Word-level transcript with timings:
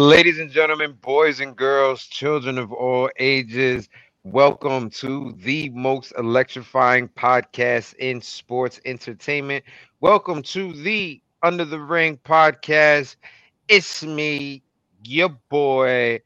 Ladies 0.00 0.38
and 0.38 0.50
gentlemen, 0.50 0.94
boys 1.02 1.40
and 1.40 1.54
girls, 1.54 2.06
children 2.06 2.56
of 2.58 2.72
all 2.72 3.10
ages, 3.18 3.90
welcome 4.24 4.88
to 4.92 5.32
the 5.38 5.68
most 5.70 6.14
electrifying 6.16 7.06
podcast 7.08 7.94
in 7.96 8.22
sports 8.22 8.80
entertainment. 8.86 9.62
Welcome 10.00 10.42
to 10.44 10.72
the 10.72 11.20
Under 11.42 11.66
the 11.66 11.78
Ring 11.78 12.16
podcast. 12.24 13.16
It's 13.68 14.02
me, 14.02 14.62
your 15.04 15.28
boy, 15.50 16.20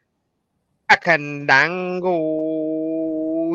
Akandango. 0.90 2.10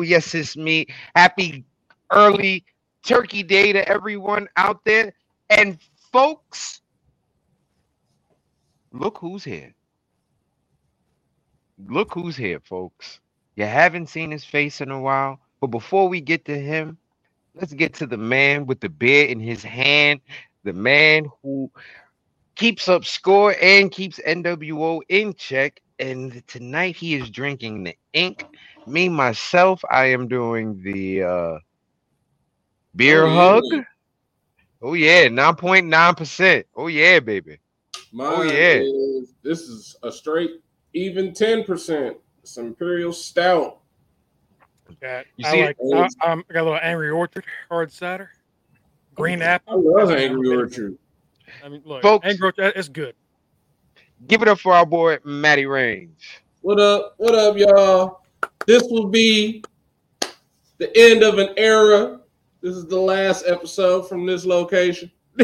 Yes, 0.06 0.34
it's 0.34 0.54
me. 0.56 0.86
Happy 1.16 1.64
early 2.12 2.66
Turkey 3.04 3.42
Day 3.42 3.72
to 3.72 3.88
everyone 3.88 4.48
out 4.58 4.84
there. 4.84 5.14
And 5.48 5.78
folks, 6.12 6.82
look 8.92 9.16
who's 9.18 9.44
here. 9.44 9.74
Look 11.88 12.14
who's 12.14 12.36
here, 12.36 12.60
folks. 12.60 13.20
You 13.56 13.64
haven't 13.66 14.08
seen 14.08 14.30
his 14.30 14.44
face 14.44 14.80
in 14.80 14.90
a 14.90 15.00
while, 15.00 15.40
but 15.60 15.68
before 15.68 16.08
we 16.08 16.20
get 16.20 16.44
to 16.46 16.58
him, 16.58 16.98
let's 17.54 17.72
get 17.72 17.94
to 17.94 18.06
the 18.06 18.16
man 18.16 18.66
with 18.66 18.80
the 18.80 18.88
beer 18.88 19.26
in 19.26 19.40
his 19.40 19.62
hand, 19.62 20.20
the 20.64 20.72
man 20.72 21.26
who 21.42 21.70
keeps 22.56 22.88
up 22.88 23.04
score 23.04 23.54
and 23.60 23.90
keeps 23.90 24.18
NWO 24.20 25.00
in 25.08 25.34
check. 25.34 25.80
And 25.98 26.46
tonight 26.46 26.96
he 26.96 27.14
is 27.14 27.30
drinking 27.30 27.84
the 27.84 27.96
ink. 28.14 28.46
Me, 28.86 29.08
myself, 29.08 29.82
I 29.90 30.06
am 30.06 30.28
doing 30.28 30.82
the 30.82 31.22
uh, 31.22 31.58
beer 32.96 33.26
Oh, 33.26 33.34
hug. 33.34 33.62
yeah. 33.72 33.82
Oh, 34.82 34.94
yeah, 34.94 35.28
9.9%. 35.28 36.64
Oh, 36.76 36.86
yeah, 36.88 37.20
baby. 37.20 37.58
Mine 38.12 38.32
Oh, 38.34 38.42
yeah. 38.42 38.82
is- 38.82 39.34
this 39.42 39.60
is 39.62 39.96
a 40.02 40.10
straight 40.12 40.50
even 40.94 41.30
10%. 41.32 42.16
It's 42.42 42.56
Imperial 42.56 43.12
Stout. 43.12 43.78
Got, 45.00 45.24
You 45.36 45.46
I 45.46 45.50
see 45.52 45.64
like. 45.64 45.76
it? 45.78 46.12
I, 46.22 46.32
I 46.32 46.34
got 46.36 46.46
a 46.48 46.64
little 46.64 46.78
Angry 46.82 47.10
Orchard 47.10 47.44
hard 47.68 47.92
cider, 47.92 48.30
green 49.14 49.40
apple. 49.40 49.74
I 49.74 49.76
apple. 49.78 49.94
love 49.96 50.10
Angry 50.10 50.48
Orchard. 50.56 50.98
I 51.64 51.68
mean, 51.68 51.82
look, 51.84 52.02
Folks- 52.02 52.26
Angry 52.26 52.46
Orchard 52.46 52.72
is 52.76 52.88
good. 52.88 53.14
Give 54.26 54.42
it 54.42 54.48
up 54.48 54.58
for 54.58 54.74
our 54.74 54.84
boy, 54.84 55.18
Matty 55.24 55.64
Range. 55.66 56.42
What 56.60 56.78
up? 56.80 57.14
What 57.16 57.34
up, 57.34 57.56
y'all? 57.56 58.20
This 58.66 58.82
will 58.90 59.06
be 59.06 59.62
the 60.78 60.90
end 60.98 61.22
of 61.22 61.38
an 61.38 61.54
era. 61.56 62.20
This 62.60 62.76
is 62.76 62.86
the 62.86 62.98
last 63.00 63.46
episode 63.46 64.08
from 64.08 64.26
this 64.26 64.44
location. 64.44 65.10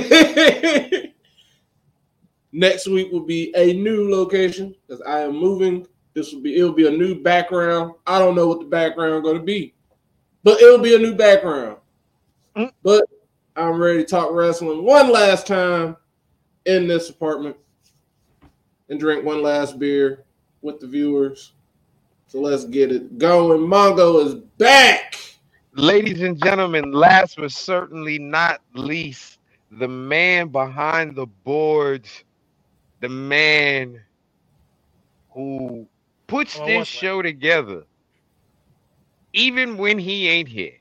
Next 2.52 2.86
week 2.86 3.12
will 3.12 3.24
be 3.24 3.52
a 3.56 3.72
new 3.74 4.10
location 4.10 4.74
because 4.86 5.02
I 5.02 5.20
am 5.20 5.36
moving. 5.36 5.86
This 6.14 6.32
will 6.32 6.40
be 6.40 6.56
it'll 6.56 6.72
be 6.72 6.86
a 6.86 6.90
new 6.90 7.20
background. 7.22 7.94
I 8.06 8.18
don't 8.18 8.34
know 8.34 8.48
what 8.48 8.60
the 8.60 8.66
background 8.66 9.22
going 9.22 9.36
to 9.36 9.42
be, 9.42 9.74
but 10.42 10.60
it'll 10.60 10.78
be 10.78 10.94
a 10.94 10.98
new 10.98 11.14
background. 11.14 11.78
Mm. 12.56 12.72
But 12.82 13.04
I'm 13.56 13.78
ready 13.78 13.98
to 13.98 14.04
talk 14.04 14.30
wrestling 14.32 14.84
one 14.84 15.12
last 15.12 15.46
time 15.46 15.96
in 16.64 16.86
this 16.86 17.10
apartment 17.10 17.56
and 18.88 19.00
drink 19.00 19.24
one 19.24 19.42
last 19.42 19.78
beer 19.78 20.24
with 20.62 20.80
the 20.80 20.86
viewers. 20.86 21.52
So 22.28 22.40
let's 22.40 22.64
get 22.64 22.90
it 22.92 23.18
going. 23.18 23.60
Mongo 23.60 24.24
is 24.24 24.34
back. 24.58 25.16
Ladies 25.72 26.22
and 26.22 26.42
gentlemen, 26.42 26.92
last 26.92 27.36
but 27.36 27.52
certainly 27.52 28.18
not 28.18 28.60
least, 28.74 29.38
the 29.70 29.88
man 29.88 30.48
behind 30.48 31.14
the 31.14 31.26
boards, 31.26 32.24
the 33.00 33.08
man 33.10 34.02
who 35.32 35.88
puts 36.28 36.60
Oh, 36.60 36.60
this 36.60 36.76
what's 36.76 36.92
that? 36.94 37.06
show 37.06 37.22
together, 37.22 37.84
even 39.34 39.78
when 39.78 39.98
he 39.98 40.28
ain't 40.28 40.48
here. 40.48 40.78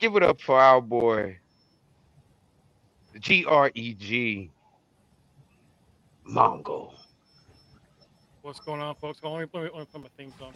Give 0.00 0.16
it 0.16 0.22
up 0.24 0.40
for 0.40 0.60
our 0.60 0.80
boy, 0.82 1.38
the 3.12 3.20
G 3.20 3.44
R 3.46 3.70
E 3.74 3.94
G, 3.94 4.52
Mongo. 6.28 6.92
What's 8.42 8.60
going 8.60 8.80
on, 8.82 8.96
folks? 8.96 9.20
Let 9.22 9.32
me, 9.32 9.46
let 9.54 9.64
me, 9.64 9.70
let 9.74 9.80
me 9.80 9.86
put 9.92 10.02
my 10.02 10.08
theme 10.18 10.32
song. 10.38 10.54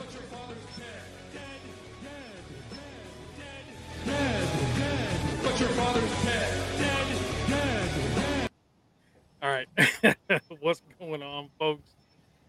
All 9.43 9.49
right, 9.51 9.67
what's 10.61 10.83
going 10.99 11.23
on, 11.23 11.49
folks? 11.59 11.89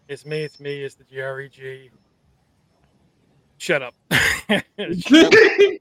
It's 0.08 0.26
me. 0.26 0.42
It's 0.42 0.60
me. 0.60 0.82
It's 0.82 0.94
the 0.94 1.04
GREG. 1.04 1.90
Shut 3.56 3.80
up. 3.80 3.94
I 4.10 4.62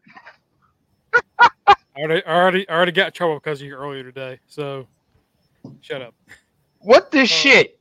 already, 1.97 2.25
I 2.25 2.33
already, 2.33 2.69
I 2.69 2.73
already 2.73 2.91
got 2.93 3.07
in 3.07 3.13
trouble 3.13 3.35
because 3.35 3.59
of 3.61 3.67
you 3.67 3.75
earlier 3.75 4.03
today. 4.03 4.39
So, 4.47 4.87
shut 5.81 6.01
up. 6.01 6.15
What 6.79 7.11
the 7.11 7.21
Oh. 7.21 7.25
shit? 7.25 7.77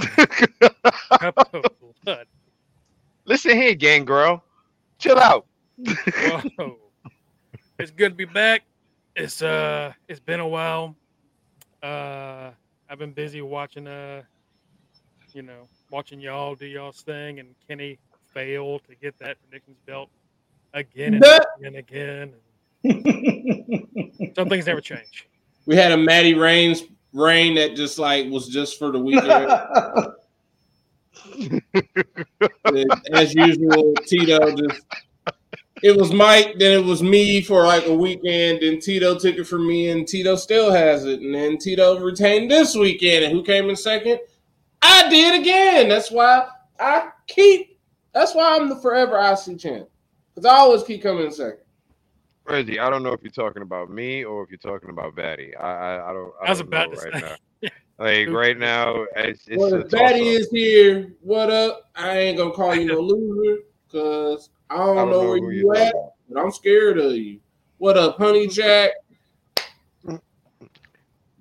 Cup 0.00 1.54
of 1.54 1.64
blood. 2.04 2.26
Listen 3.24 3.56
here, 3.56 3.74
gang 3.74 4.04
girl. 4.04 4.44
Chill 4.98 5.18
out. 5.18 5.46
Whoa. 5.84 6.76
it's 7.80 7.90
good 7.90 8.10
to 8.10 8.14
be 8.16 8.24
back. 8.24 8.62
It's 9.16 9.42
uh 9.42 9.92
it's 10.08 10.20
been 10.20 10.40
a 10.40 10.48
while. 10.48 10.94
Uh 11.84 12.50
I've 12.88 12.98
been 12.98 13.12
busy 13.12 13.42
watching 13.42 13.86
uh 13.86 14.22
you 15.32 15.42
know, 15.42 15.68
watching 15.90 16.20
y'all 16.20 16.54
do 16.54 16.66
y'all's 16.66 17.02
thing 17.02 17.40
and 17.40 17.54
Kenny 17.68 17.98
failed 18.32 18.82
to 18.88 18.94
get 18.94 19.18
that 19.18 19.36
predictions 19.42 19.76
belt 19.86 20.08
again 20.72 21.14
and 21.14 21.22
That- 21.22 21.46
again 21.58 22.34
and 22.84 22.84
again. 22.84 24.32
Some 24.36 24.48
things 24.48 24.66
never 24.66 24.80
change. 24.80 25.28
we 25.66 25.76
had 25.76 25.92
a 25.92 25.96
Matty 25.96 26.34
Rains 26.34 26.84
rain 27.12 27.54
that 27.56 27.76
just 27.76 27.98
like 27.98 28.28
was 28.30 28.48
just 28.48 28.78
for 28.78 28.90
the 28.90 28.98
weekend. 28.98 29.50
As 33.12 33.34
usual, 33.34 33.92
Tito 34.06 34.54
just 34.56 34.82
it 35.84 35.94
was 35.98 36.14
Mike, 36.14 36.54
then 36.58 36.72
it 36.80 36.84
was 36.84 37.02
me 37.02 37.42
for 37.42 37.64
like 37.64 37.84
a 37.86 37.94
weekend, 37.94 38.62
then 38.62 38.80
Tito 38.80 39.18
took 39.18 39.36
it 39.36 39.44
from 39.44 39.68
me, 39.68 39.90
and 39.90 40.08
Tito 40.08 40.34
still 40.34 40.72
has 40.72 41.04
it, 41.04 41.20
and 41.20 41.34
then 41.34 41.58
Tito 41.58 42.00
retained 42.00 42.50
this 42.50 42.74
weekend, 42.74 43.22
and 43.24 43.32
who 43.34 43.42
came 43.42 43.68
in 43.68 43.76
second? 43.76 44.18
I 44.80 45.08
did 45.10 45.40
again. 45.42 45.90
That's 45.90 46.10
why 46.10 46.48
I 46.80 47.10
keep. 47.26 47.78
That's 48.14 48.34
why 48.34 48.56
I'm 48.56 48.68
the 48.70 48.76
forever 48.76 49.18
IC 49.18 49.58
champ 49.58 49.88
because 50.34 50.46
I 50.46 50.54
always 50.56 50.82
keep 50.84 51.02
coming 51.02 51.26
in 51.26 51.32
second. 51.32 51.58
Reggie, 52.46 52.78
I 52.80 52.88
don't 52.88 53.02
know 53.02 53.12
if 53.12 53.20
you're 53.22 53.30
talking 53.30 53.62
about 53.62 53.90
me 53.90 54.24
or 54.24 54.42
if 54.42 54.50
you're 54.50 54.58
talking 54.58 54.90
about 54.90 55.14
Batty. 55.14 55.54
I 55.56 55.96
I, 55.96 56.10
I 56.10 56.12
don't. 56.14 56.32
I 56.42 56.46
I 56.46 56.50
was 56.50 56.58
don't 56.60 56.68
about 56.68 56.90
know 56.90 56.96
to 56.96 57.00
right 57.10 57.14
say. 57.14 57.20
now. 57.62 57.68
Like 57.98 58.28
right 58.30 58.58
now, 58.58 59.04
it's, 59.16 59.46
it's 59.48 59.56
Well, 59.58 59.74
a 59.74 59.80
if 59.80 59.90
Batty 59.90 60.20
toss-up. 60.20 60.40
is 60.40 60.48
here, 60.50 61.12
what 61.20 61.50
up? 61.50 61.90
I 61.94 62.18
ain't 62.18 62.38
gonna 62.38 62.52
call 62.52 62.74
you 62.74 62.86
no 62.86 63.00
loser 63.00 63.62
because 63.86 64.50
I 64.70 64.76
don't, 64.76 64.98
I 64.98 65.00
don't 65.02 65.10
know, 65.10 65.22
know 65.22 65.28
where 65.28 65.38
you 65.38 65.50
you're 65.50 65.76
at, 65.76 65.92
talking 65.92 66.10
but 66.28 66.40
I'm 66.40 66.50
scared 66.50 66.98
of 66.98 67.12
you. 67.12 67.40
What 67.78 67.96
up, 67.96 68.16
Honey 68.16 68.46
Jack? 68.46 68.92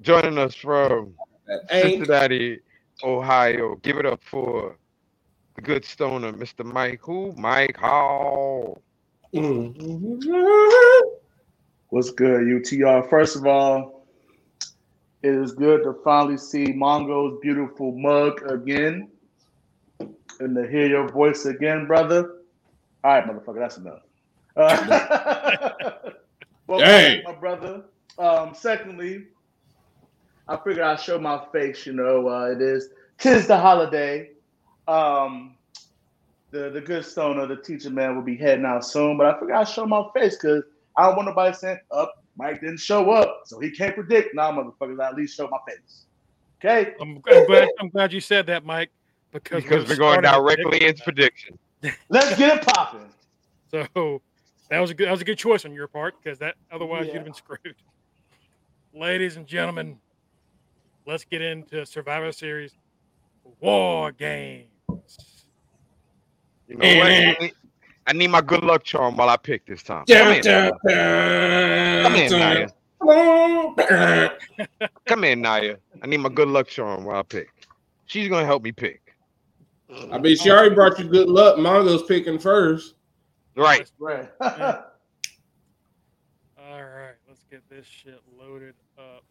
Joining 0.02 0.38
us 0.38 0.54
from 0.56 1.14
That 1.48 1.62
Cincinnati, 1.72 2.60
Ohio. 3.04 3.76
Give 3.82 3.98
it 3.98 4.06
up 4.06 4.22
for 4.24 4.76
the 5.56 5.62
good 5.62 5.86
stoner, 5.86 6.34
Mr. 6.34 6.66
Mike. 6.66 7.00
Who? 7.04 7.34
Mike 7.38 7.78
Hall. 7.78 8.82
Mm-hmm. 9.34 10.20
What's 11.90 12.12
good, 12.12 12.42
UTR? 12.42 13.10
First 13.10 13.38
of 13.38 13.46
all, 13.46 14.06
it 15.22 15.34
is 15.34 15.54
good 15.54 15.84
to 15.84 15.96
finally 16.04 16.38
see 16.38 16.74
Mongo's 16.74 17.40
beautiful 17.42 17.98
mug 17.98 18.42
again 18.52 19.10
and 20.00 20.56
to 20.56 20.68
hear 20.68 20.88
your 20.88 21.08
voice 21.08 21.46
again, 21.46 21.88
brother. 21.88 22.43
All 23.04 23.12
right, 23.12 23.26
motherfucker, 23.26 23.60
that's 23.60 23.78
enough. 23.78 24.02
Uh, 24.56 25.92
well, 26.68 26.80
Dang. 26.80 27.24
my 27.24 27.34
brother. 27.34 27.84
Um, 28.18 28.54
secondly, 28.54 29.26
I 30.48 30.58
figured 30.58 30.80
I'd 30.80 31.00
show 31.00 31.20
my 31.20 31.44
face. 31.52 31.86
You 31.86 31.94
know, 31.94 32.28
uh, 32.30 32.52
it 32.52 32.62
is 32.62 32.90
tis 33.18 33.48
the 33.48 33.58
holiday. 33.58 34.30
Um, 34.88 35.56
the 36.52 36.70
the 36.70 36.82
good 36.82 37.06
stoner, 37.06 37.48
the 37.48 37.58
teacher 37.58 37.90
man, 37.90 38.16
will 38.16 38.24
be 38.24 38.38
heading 38.38 38.66
out 38.66 38.86
soon. 38.86 39.18
But 39.18 39.28
I 39.28 39.34
figured 39.40 39.58
I'd 39.58 39.68
show 39.68 39.86
my 39.86 40.04
face 40.14 40.36
because 40.36 40.64
I 40.98 41.08
don't 41.08 41.16
want 41.16 41.28
nobody 41.30 41.56
saying, 41.56 41.80
"Up, 41.92 42.14
Mike 42.38 42.62
didn't 42.62 42.80
show 42.80 43.12
up, 43.12 43.42
so 43.46 43.60
he 43.60 43.72
can't 43.72 43.96
predict." 43.96 44.36
Now, 44.36 44.52
motherfuckers, 44.52 45.02
I 45.02 45.10
at 45.10 45.16
least 45.16 45.36
show 45.36 45.48
my 45.48 45.58
face. 45.68 46.06
Okay. 46.64 46.94
I'm, 47.02 47.22
I'm 47.28 47.46
glad 47.48 47.68
I'm 47.80 47.90
glad 47.90 48.14
you 48.14 48.22
said 48.22 48.46
that, 48.48 48.64
Mike, 48.64 48.92
because, 49.32 49.64
Because 49.64 49.84
we 49.86 49.96
we're 49.96 49.98
going 49.98 50.22
directly 50.22 50.86
into 50.86 51.04
prediction 51.04 51.34
prediction. 51.54 51.60
Let's 52.10 52.38
get 52.38 52.58
it 52.58 52.66
popping. 52.66 53.10
So 53.72 54.22
that 54.70 54.80
was 54.80 54.92
a 54.92 54.94
good 54.94 55.08
that 55.08 55.12
was 55.12 55.22
a 55.22 55.26
good 55.26 55.38
choice 55.38 55.66
on 55.66 55.74
your 55.74 55.88
part 55.88 56.16
because 56.22 56.40
that 56.40 56.56
otherwise 56.72 57.08
you'd 57.08 57.16
have 57.16 57.26
been 57.26 57.34
screwed. 57.34 57.76
Ladies 58.94 59.38
and 59.38 59.48
gentlemen, 59.48 59.98
let's 61.06 61.26
get 61.26 61.42
into 61.42 61.86
Survivor 61.86 62.32
Series 62.32 62.76
War 63.60 64.12
games. 64.12 64.68
You 66.68 66.78
know 66.78 66.98
what? 66.98 67.08
I 67.08 67.38
need, 67.40 67.54
I 68.08 68.14
need 68.14 68.28
my 68.28 68.42
good 68.42 68.64
luck 68.64 68.84
charm 68.84 69.18
while 69.18 69.30
I 69.30 69.38
pick 69.38 69.66
this 69.66 69.84
time. 69.84 70.06
Come 70.06 70.34
in, 70.34 70.44
Come 72.04 72.16
in, 72.16 72.32
Naya. 72.32 72.70
Come 75.06 75.24
in, 75.24 75.42
Naya. 75.42 75.78
I 76.02 76.08
need 76.08 76.18
my 76.18 76.30
good 76.30 76.48
luck 76.48 76.68
charm 76.68 77.04
while 77.04 77.18
I 77.18 77.24
pick. 77.24 77.50
She's 78.06 78.30
gonna 78.30 78.46
help 78.46 78.64
me 78.64 78.72
pick. 78.72 79.03
I 80.12 80.18
mean, 80.18 80.36
she 80.38 80.50
already 80.50 80.76
brought 80.76 80.98
you 81.00 81.06
good 81.06 81.28
luck. 81.28 81.58
Mongo's 81.58 82.04
picking 82.04 82.40
first. 82.40 82.96
Right. 83.56 83.90
Right. 84.00 84.30
All 84.42 84.50
right, 86.84 87.14
let's 87.28 87.44
get 87.52 87.62
this 87.70 87.86
shit 87.86 88.20
loaded 88.40 88.74
up. 88.98 89.24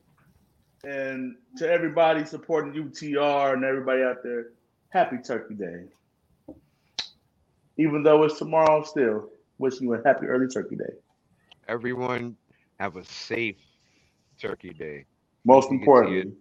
and 0.84 1.36
to 1.56 1.70
everybody 1.70 2.24
supporting 2.24 2.72
UTR 2.72 3.54
and 3.54 3.64
everybody 3.64 4.02
out 4.02 4.22
there, 4.22 4.46
happy 4.90 5.16
Turkey 5.24 5.54
Day. 5.54 5.86
Even 7.78 8.02
though 8.02 8.22
it's 8.24 8.38
tomorrow, 8.38 8.82
still 8.84 9.28
wishing 9.58 9.88
you 9.88 9.94
a 9.94 10.02
happy 10.04 10.26
early 10.26 10.46
Turkey 10.46 10.76
Day. 10.76 10.92
Everyone 11.68 12.36
have 12.78 12.96
a 12.96 13.04
safe 13.04 13.56
Turkey 14.38 14.70
Day. 14.70 15.06
Most 15.44 15.70
You 15.70 15.78
get 15.78 15.84
to 15.84 15.90
importantly, 15.90 16.32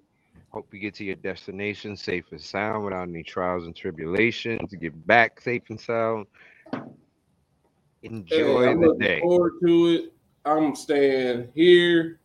Hope 0.51 0.73
you 0.73 0.79
get 0.79 0.93
to 0.95 1.05
your 1.05 1.15
destination 1.15 1.95
safe 1.95 2.25
and 2.31 2.41
sound 2.41 2.83
without 2.83 3.07
any 3.07 3.23
trials 3.23 3.65
and 3.65 3.75
tribulations. 3.75 4.69
To 4.69 4.77
Get 4.77 5.07
back 5.07 5.39
safe 5.39 5.63
and 5.69 5.79
sound. 5.79 6.27
Hey, 6.73 8.09
Enjoy 8.09 8.65
I'm 8.65 8.81
the 8.81 8.87
looking 8.87 8.99
day. 8.99 9.21
forward 9.21 9.53
to 9.65 9.87
it. 9.87 10.13
I'm 10.43 10.75
staying 10.75 11.49
here. 11.55 12.19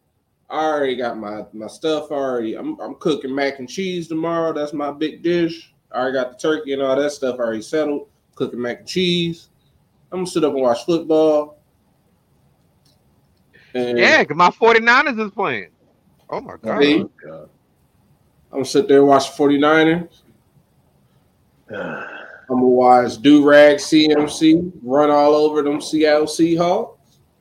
I 0.49 0.65
already 0.65 0.97
got 0.97 1.19
my 1.19 1.45
my 1.53 1.67
stuff 1.69 2.11
already. 2.11 2.57
I'm 2.57 2.81
I'm 2.81 2.97
cooking 2.97 3.35
mac 3.35 3.59
and 3.59 3.69
cheese 3.69 4.09
tomorrow. 4.09 4.53
That's 4.53 4.73
my 4.73 4.91
big 4.91 5.23
dish. 5.23 5.73
I 5.93 5.99
already 5.99 6.15
got 6.15 6.33
the 6.33 6.39
turkey 6.39 6.73
and 6.73 6.83
all 6.83 6.97
that 6.97 7.13
stuff 7.13 7.39
already 7.39 7.63
settled. 7.63 8.09
Cooking 8.35 8.61
mac 8.61 8.81
and 8.81 8.89
cheese. 8.89 9.51
I'm 10.11 10.21
gonna 10.21 10.27
sit 10.31 10.45
up 10.45 10.53
and 10.53 10.63
watch 10.63 10.85
football. 10.85 11.59
And 13.75 13.99
Yeah, 13.99 14.23
because 14.23 14.37
my 14.37 14.51
49ers 14.51 15.25
is 15.27 15.31
playing. 15.33 15.71
Oh 16.31 16.41
my 16.41 16.57
God. 16.63 16.81
See? 16.81 17.05
I'm 18.51 18.59
gonna 18.59 18.65
sit 18.65 18.89
there 18.89 18.99
and 18.99 19.09
watch 19.09 19.37
the 19.37 19.43
49ers. 19.43 20.09
I'm 22.49 22.57
gonna 22.57 22.67
watch 22.67 23.21
Do 23.23 23.49
Rag 23.49 23.79
CMC 23.79 24.73
run 24.83 25.11
all 25.11 25.35
over 25.35 25.63
them 25.63 25.81
Seattle 25.81 26.27
Seahawks. 26.27 26.97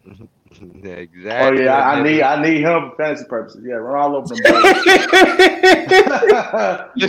Yeah, 0.73 1.03
oh 1.41 1.51
yeah, 1.51 1.75
I, 1.75 1.95
I 1.95 2.01
need 2.01 2.21
I 2.21 2.41
need 2.41 2.61
him 2.61 2.91
for 2.91 2.95
fantasy 2.95 3.25
purposes. 3.25 3.61
Yeah, 3.67 3.73
run 3.73 4.01
all 4.01 4.15
over 4.15 4.35
them. 4.35 4.41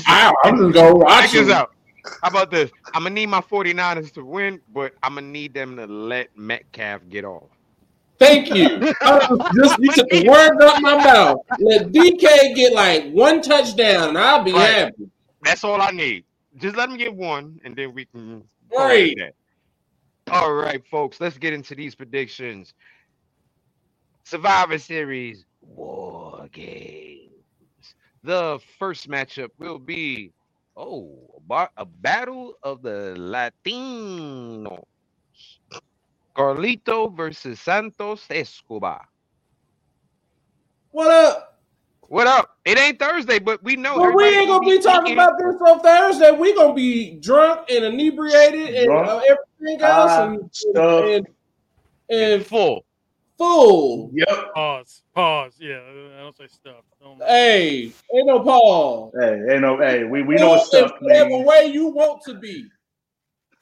I, 0.04 0.32
I'm 0.42 0.56
just 0.56 0.74
gonna 0.74 0.96
watch 0.96 1.30
this 1.30 1.48
out. 1.48 1.72
How 2.22 2.28
about 2.28 2.50
this? 2.50 2.70
I'm 2.92 3.04
gonna 3.04 3.14
need 3.14 3.26
my 3.26 3.40
49ers 3.40 4.12
to 4.14 4.24
win, 4.24 4.60
but 4.72 4.94
I'm 5.02 5.14
gonna 5.14 5.28
need 5.28 5.54
them 5.54 5.76
to 5.76 5.86
let 5.86 6.36
Metcalf 6.36 7.02
get 7.08 7.24
off. 7.24 7.55
Thank 8.18 8.54
you. 8.54 8.94
I 9.02 9.50
just 9.54 9.78
you 9.78 9.92
took 9.92 10.08
the 10.10 10.28
words 10.28 10.62
out 10.62 10.80
my 10.82 10.96
mouth. 10.96 11.38
Let 11.60 11.88
DK 11.92 12.54
get 12.54 12.72
like 12.72 13.10
one 13.12 13.42
touchdown, 13.42 14.10
and 14.10 14.18
I'll 14.18 14.42
be 14.44 14.52
Right. 14.52 14.70
happy. 14.70 15.10
That's 15.42 15.64
all 15.64 15.80
I 15.82 15.90
need. 15.90 16.24
Just 16.58 16.76
let 16.76 16.88
him 16.88 16.96
get 16.96 17.14
one, 17.14 17.60
and 17.64 17.76
then 17.76 17.94
we 17.94 18.06
can 18.06 18.44
call 18.74 18.86
Right. 18.88 19.14
All 20.30 20.52
right, 20.54 20.84
folks, 20.88 21.20
let's 21.20 21.38
get 21.38 21.52
into 21.52 21.74
these 21.74 21.94
predictions. 21.94 22.74
Survivor 24.24 24.78
Series 24.78 25.44
War 25.60 26.48
Games. 26.52 27.30
The 28.24 28.58
first 28.78 29.08
matchup 29.08 29.50
will 29.58 29.78
be 29.78 30.32
oh 30.76 31.16
a, 31.36 31.40
ba- 31.40 31.70
a 31.76 31.84
battle 31.84 32.54
of 32.62 32.82
the 32.82 33.14
Latinos. 33.16 34.82
Carlito 36.36 37.14
versus 37.16 37.58
Santos 37.60 38.26
Escobar. 38.28 39.06
What 40.90 41.10
up? 41.10 41.62
What 42.08 42.26
up? 42.26 42.58
It 42.64 42.78
ain't 42.78 42.98
Thursday, 42.98 43.38
but 43.38 43.62
we 43.64 43.74
know. 43.74 43.96
Well, 43.96 44.14
we 44.14 44.24
ain't 44.24 44.48
gonna 44.48 44.68
be 44.68 44.78
talking 44.78 45.14
about 45.14 45.38
this 45.38 45.56
on 45.60 45.80
Thursday. 45.80 46.30
We 46.30 46.54
gonna 46.54 46.74
be 46.74 47.16
drunk 47.20 47.70
and 47.70 47.86
inebriated 47.86 48.74
and 48.74 48.86
Drunk, 48.86 49.08
uh, 49.08 49.20
everything 49.28 49.80
else, 49.80 50.12
high, 50.12 50.24
and, 50.24 50.50
stuffed. 50.52 51.08
and, 51.08 51.26
and 52.10 52.46
full. 52.46 52.84
full. 53.38 54.10
yep. 54.14 54.54
Pause. 54.54 55.02
Pause. 55.14 55.56
Yeah, 55.58 55.80
I 56.16 56.20
don't 56.20 56.36
say 56.36 56.48
stuff. 56.48 56.84
Don't, 57.00 57.20
Hey, 57.22 57.92
ain't 58.14 58.26
no 58.26 58.40
pause. 58.40 59.12
Hey, 59.18 59.40
ain't 59.52 59.62
no. 59.62 59.78
Hey, 59.78 60.04
we, 60.04 60.22
we 60.22 60.36
know 60.36 60.50
what 60.50 60.70
Full 60.70 60.80
in 60.82 60.88
stuff 60.88 61.00
whatever 61.00 61.38
way 61.38 61.66
you 61.66 61.86
want 61.88 62.22
to 62.26 62.34
be. 62.34 62.68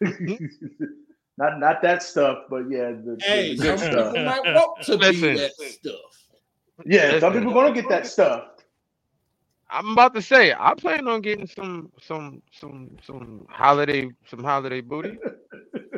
not 1.36 1.58
not 1.58 1.82
that 1.82 2.02
stuff, 2.02 2.44
but 2.48 2.70
yeah, 2.70 2.90
the, 2.92 3.16
the 3.16 3.22
Hey, 3.22 3.54
good 3.56 3.78
some 3.78 3.78
stuff. 3.78 4.12
people 4.14 4.25
might 4.25 4.44
want 4.44 4.82
to 4.84 4.98
be 4.98 5.36
that 5.36 5.52
stuff. 5.54 5.94
Yeah, 6.86 7.19
some 7.20 7.32
Listen. 7.32 7.32
people 7.40 7.54
gonna 7.54 7.75
get 7.75 7.88
that 7.88 8.06
stuff. 8.06 8.44
I'm 9.70 9.90
about 9.92 10.14
to 10.14 10.22
say 10.22 10.54
I 10.56 10.75
plan 10.75 11.08
on 11.08 11.20
getting 11.22 11.46
some 11.46 11.90
some 12.00 12.42
some 12.52 12.96
some 13.04 13.46
holiday 13.48 14.10
some 14.26 14.44
holiday 14.44 14.81
booty. 14.81 15.19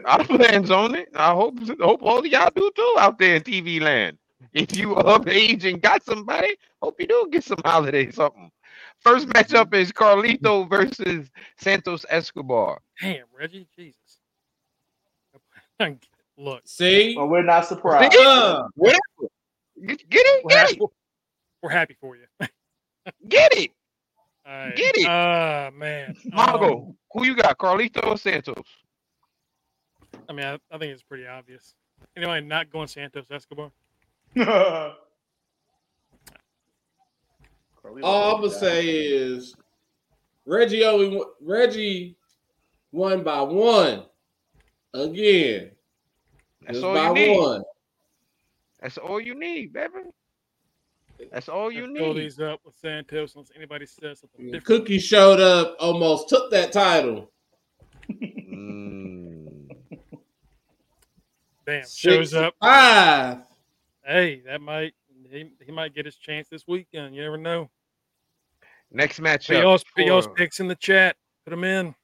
I 0.07 0.23
plans 0.25 0.71
on 0.71 0.95
it. 0.95 1.09
I 1.15 1.33
hope 1.33 1.59
hope 1.81 2.03
all 2.03 2.21
of 2.21 2.27
y'all 2.27 2.51
do 2.55 2.71
too 2.75 2.95
out 2.99 3.19
there 3.19 3.37
in 3.37 3.43
TV 3.43 3.81
land. 3.81 4.17
If 4.55 4.77
you 4.77 4.95
of 4.95 5.29
age 5.29 5.65
and 5.65 5.83
got 5.83 6.05
somebody, 6.05 6.57
hope 6.81 7.01
you 7.01 7.07
do 7.07 7.29
get 7.31 7.45
some 7.45 7.59
holiday 7.65 8.11
something. 8.11 8.51
First 9.01 9.29
matchup 9.29 9.75
is 9.75 9.93
Carlito 9.93 10.69
versus 10.69 11.29
Santos 11.59 12.07
Escobar. 12.09 12.81
damn, 13.01 13.25
Reggie, 13.37 13.67
Jesus. 13.77 13.97
Look, 16.39 16.63
See? 16.65 17.15
But 17.15 17.27
we're 17.27 17.43
not 17.43 17.67
surprised. 17.67 18.15
Uh, 18.19 18.65
Whatever. 18.75 19.01
Get 19.87 20.09
get 20.09 20.27
it, 20.27 20.45
we're, 20.45 20.49
get 20.51 20.59
happy, 20.59 20.77
it, 20.81 20.91
we're 21.63 21.71
happy 21.71 21.97
for 22.01 22.17
you. 22.17 22.25
get 23.29 23.53
it. 23.53 23.71
All 24.47 24.53
right. 24.53 24.77
Get 24.77 24.97
it. 24.97 25.07
Ah, 25.07 25.71
man. 25.75 26.17
Mongo, 26.33 26.89
Um, 26.89 26.97
who 27.13 27.25
you 27.25 27.35
got? 27.35 27.59
Carlito 27.59 28.07
or 28.07 28.17
Santos? 28.17 28.65
I 30.29 30.33
mean, 30.33 30.47
I, 30.47 30.59
I 30.71 30.79
think 30.79 30.93
it's 30.93 31.03
pretty 31.03 31.27
obvious. 31.27 31.75
Anybody 32.17 32.47
not 32.47 32.71
going 32.71 32.89
Santos 32.89 33.27
Escobar? 33.31 33.71
all 38.03 38.37
I'm 38.37 38.41
gonna 38.43 38.51
say 38.51 38.87
is 38.87 39.55
Reggie 40.45 40.85
only 40.85 41.23
Reggie 41.41 42.17
won 42.93 43.23
by 43.23 43.41
one 43.43 44.05
again. 44.95 45.71
That's 46.63 46.75
Just 46.79 46.85
all 46.85 46.95
by 46.95 47.09
you 47.09 47.15
need. 47.15 47.39
one. 47.39 47.63
That's 48.81 48.99
all 48.99 49.21
you 49.21 49.35
need, 49.35 49.73
baby. 49.73 49.93
That's 51.33 51.49
all 51.49 51.71
you 51.73 51.87
Let's 51.87 51.99
fill 51.99 52.15
need. 52.15 52.23
these 52.25 52.41
up 52.41 52.61
with 52.65 52.75
Santos 52.77 53.35
unless 53.35 53.51
anybody 53.57 53.87
says 53.87 54.21
something 54.21 54.47
different. 54.47 54.65
Cookie 54.65 54.99
showed 54.99 55.41
up, 55.41 55.77
almost 55.81 56.29
took 56.29 56.51
that 56.51 56.73
title. 56.73 57.31
Mm. 58.11 59.69
Damn, 61.67 61.83
Six 61.85 61.95
shows 61.97 62.35
up. 62.35 62.55
Five. 62.61 63.39
Hey, 64.05 64.43
that 64.47 64.61
might 64.61 64.93
he, 65.31 65.51
he 65.65 65.73
might 65.73 65.95
get 65.95 66.05
his 66.05 66.17
chance 66.17 66.49
this 66.49 66.69
weekend. 66.69 67.15
You 67.15 67.23
never 67.23 67.39
know. 67.39 67.71
Next 68.93 69.17
Put 69.19 69.25
matchup. 69.27 69.61
y'all's, 69.63 69.85
put 69.97 70.05
y'all's 70.05 70.29
picks 70.37 70.61
in 70.61 70.69
the 70.69 70.77
chat. 70.77 71.17
Put 71.45 71.51
them 71.51 71.65
in. 71.65 71.95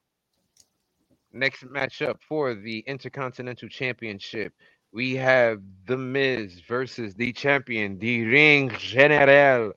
Next 1.33 1.65
matchup 1.65 2.17
for 2.29 2.55
the 2.55 2.81
Intercontinental 2.87 3.69
Championship. 3.69 4.53
We 4.93 5.15
have 5.17 5.63
The 5.87 5.97
Miz 5.97 6.61
versus 6.69 7.15
the 7.15 7.33
champion, 7.33 7.99
the 7.99 8.25
Ring 8.27 8.71
General 8.79 9.73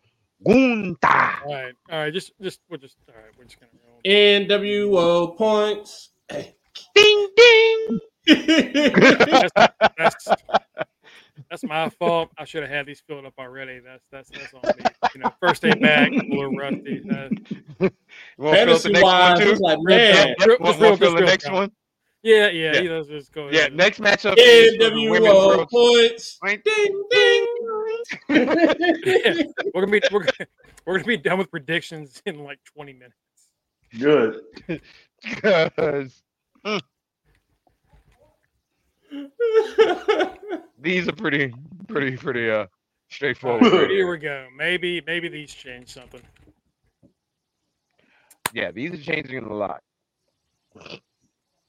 Gunther. 0.46 1.08
All 1.46 1.54
right, 1.54 1.74
all 1.90 2.00
right. 2.00 2.14
Just, 2.14 2.34
just, 2.42 2.60
we're 2.70 2.78
just, 2.78 2.98
all 3.08 3.16
right. 3.16 3.32
We're 3.38 3.46
just 3.46 3.58
gonna 3.60 3.72
roll. 3.88 4.02
NWO 4.04 5.38
points. 5.38 6.10
Ding 6.30 7.28
ding. 7.38 8.00
That's, 8.28 9.52
that's 9.98 10.28
my 11.64 11.90
fault. 11.90 12.32
I 12.38 12.46
should 12.46 12.64
have 12.64 12.72
had 12.72 12.86
these 12.86 13.02
filled 13.02 13.26
up 13.26 13.34
already. 13.40 13.80
That's, 13.80 14.04
that's, 14.12 14.30
that's 14.30 14.54
on 14.54 14.62
me. 14.78 14.86
You 15.16 15.22
know, 15.22 15.34
first 15.40 15.62
day 15.62 15.74
back, 15.74 16.12
a 16.12 16.16
little 16.16 16.56
rusty. 16.56 17.02
Uh, 17.10 17.30
You 17.80 17.92
want 18.38 18.58
fill 18.58 18.66
the 18.78 18.90
Fantasy 18.90 18.92
next 18.92 19.04
one 19.04 19.14
wise, 19.14 19.40
too? 19.40 19.50
it's 19.52 19.60
like, 19.62 19.78
Yeah, 19.88 19.96
man, 19.98 20.28
Yep, 20.28 20.48
Real- 20.48 20.58
Want 20.60 20.66
just 20.66 20.80
real- 20.82 20.92
to 20.92 20.98
fill 20.98 21.16
the 21.16 21.22
next 21.22 21.52
one? 21.52 21.72
yeah, 22.24 22.50
yeah, 22.50 22.74
Yeah. 22.74 22.82
He 22.82 22.88
does 22.88 23.08
just 23.08 23.32
go 23.34 23.50
Yeah, 23.50 23.60
ahead. 23.60 23.76
next 23.76 24.00
matchup 24.00 24.36
is 24.38 24.78
the 24.78 24.92
Women's 25.10 25.26
NWO 25.28 25.70
points. 25.70 26.38
Wait. 26.44 26.64
Ding 26.64 27.04
ding. 27.12 27.46
Yeah, 28.30 29.44
we're 29.74 29.82
gonna 29.86 29.92
be, 29.92 30.02
we're, 30.12 30.20
gonna- 30.24 30.50
we're 30.86 30.94
gonna 30.96 31.04
be 31.06 31.18
done 31.18 31.38
with 31.38 31.50
predictions 31.52 32.22
in 32.26 32.40
like 32.44 32.60
20 32.76 32.94
minutes. 32.94 33.16
Good. 34.00 34.42
Because 35.24 36.22
these 40.80 41.08
are 41.08 41.14
pretty, 41.14 41.54
pretty, 41.88 42.18
pretty 42.18 42.50
uh 42.50 42.68
straightforward. 43.10 43.90
Here 43.90 44.10
we 44.10 44.18
go. 44.18 44.48
Maybe, 44.56 45.02
maybe 45.06 45.28
these 45.30 45.54
change 45.54 45.90
something. 45.90 46.22
Yeah, 48.54 48.72
these 48.72 48.94
are 48.94 48.98
changing 48.98 49.44
a 49.44 49.54
lot. 49.54 49.82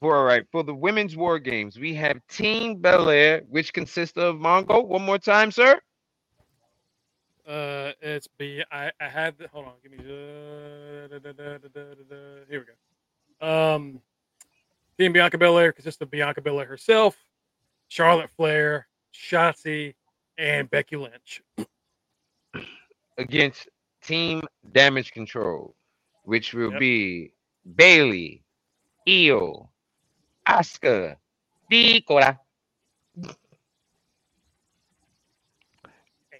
For 0.00 0.16
all 0.16 0.24
right, 0.24 0.44
for 0.52 0.62
the 0.62 0.74
women's 0.74 1.16
war 1.16 1.38
games, 1.38 1.78
we 1.78 1.94
have 1.94 2.20
Team 2.28 2.76
Belair, 2.76 3.42
which 3.48 3.72
consists 3.72 4.18
of 4.18 4.36
Mongo. 4.36 4.86
One 4.86 5.02
more 5.02 5.18
time, 5.18 5.50
sir. 5.50 5.80
Uh, 7.46 7.92
it's 8.00 8.26
be 8.26 8.62
I 8.72 8.90
I 9.00 9.08
had 9.08 9.38
the, 9.38 9.48
hold 9.48 9.66
on, 9.66 9.72
give 9.82 9.92
me 9.92 9.98
uh, 9.98 11.06
da, 11.08 11.18
da, 11.18 11.58
da. 11.58 12.44
here 12.48 12.60
we 12.60 12.66
go. 12.66 13.74
Um, 13.74 14.00
Team 14.98 15.12
Bianca 15.12 15.36
Belair 15.38 15.72
consists 15.72 16.00
of 16.00 16.10
Bianca 16.10 16.40
Belair 16.40 16.66
herself, 16.66 17.16
Charlotte 17.88 18.30
Flair, 18.36 18.86
Shotzi, 19.14 19.94
and 20.38 20.70
Becky 20.70 20.96
Lynch. 20.96 21.42
against 23.18 23.68
Team 24.02 24.42
Damage 24.72 25.12
Control, 25.12 25.74
which 26.24 26.54
will 26.54 26.70
Yep. 26.72 26.80
be 26.80 27.32
Bayley, 27.74 28.42
Iyo, 29.06 29.68
Asuka, 30.46 31.16
Nicola. 31.70 32.38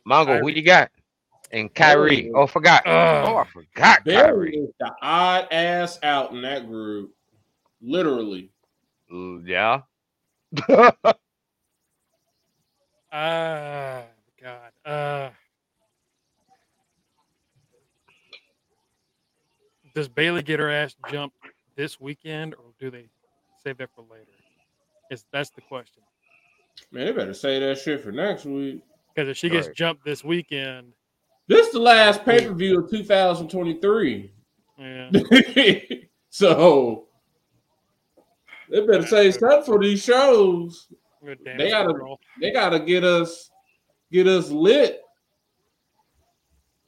Mongo, 0.08 0.40
who 0.40 0.48
you 0.48 0.62
got? 0.62 0.90
And 1.50 1.72
Kairi. 1.72 2.30
Oh. 2.34 2.42
Oh, 2.42 2.46
forgot. 2.46 2.86
Uh, 2.86 3.24
oh, 3.26 3.36
I 3.36 3.44
forgot 3.44 4.04
Bayley 4.04 4.22
Kyrie. 4.22 4.56
is 4.56 4.70
the 4.78 4.92
odd 5.02 5.48
ass 5.52 5.98
out 6.02 6.32
in 6.32 6.42
that 6.42 6.66
group. 6.66 7.15
Literally. 7.86 8.50
Mm, 9.12 9.46
Yeah. 9.46 9.82
Ah, 13.12 14.02
God. 14.42 14.72
Uh, 14.84 15.30
does 19.94 20.08
Bayley 20.08 20.42
get 20.42 20.58
her 20.60 20.68
ass 20.70 20.94
jumped 21.10 21.36
this 21.76 21.98
weekend, 22.00 22.54
or 22.54 22.64
do 22.78 22.90
they 22.90 23.08
save 23.62 23.78
that 23.78 23.90
for 23.94 24.02
later? 24.02 24.26
Is 25.10 25.24
that's 25.32 25.50
the 25.50 25.62
question. 25.62 26.02
Man, 26.90 27.06
they 27.06 27.12
better 27.12 27.32
say 27.32 27.58
that 27.60 27.78
shit 27.78 28.02
for 28.02 28.12
next 28.12 28.44
week. 28.44 28.82
Because 29.14 29.28
if 29.30 29.36
she 29.36 29.48
gets 29.48 29.68
Right. 29.68 29.76
jumped 29.76 30.04
this 30.04 30.22
weekend, 30.24 30.92
This 31.48 31.68
is 31.68 31.72
the 31.74 31.78
last 31.78 32.24
pay 32.24 32.44
per 32.44 32.52
view 32.52 32.80
of 32.80 32.90
2023. 32.90 34.32
yeah, 34.78 35.10
so 36.28 37.05
they 38.70 38.86
better 38.86 39.06
say 39.06 39.30
something 39.30 39.64
for 39.64 39.78
these 39.78 40.02
shows. 40.02 40.88
They 41.22 41.70
gotta- 41.70 41.88
control. 41.88 42.20
They 42.40 42.52
gotta 42.52 42.80
get 42.80 43.04
us 43.04 43.50
get 44.12 44.26
us 44.26 44.50
lit. 44.50 45.02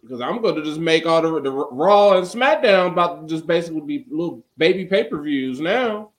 Because 0.02 0.20
I'm 0.20 0.40
gonna 0.40 0.62
just 0.62 0.78
make 0.80 1.06
all 1.06 1.20
the, 1.20 1.40
the 1.40 1.50
Raw 1.50 2.16
and 2.16 2.26
SmackDown 2.26 2.92
about 2.92 3.28
just 3.28 3.46
basically 3.46 3.80
be 3.80 4.06
little 4.08 4.44
baby 4.56 4.84
pay 4.84 5.04
per 5.04 5.20
views 5.20 5.60
now. 5.60 6.10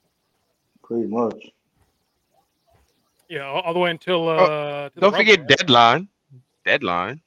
Pretty 0.82 1.06
much. 1.06 1.46
Yeah, 3.28 3.46
all, 3.46 3.60
all 3.62 3.72
the 3.72 3.80
way 3.80 3.90
until 3.90 4.28
uh. 4.28 4.88
to 4.90 4.94
the 4.94 5.00
Don't 5.00 5.16
forget 5.16 5.38
right? 5.40 5.48
deadline. 5.48 6.08
Deadline. 6.64 7.20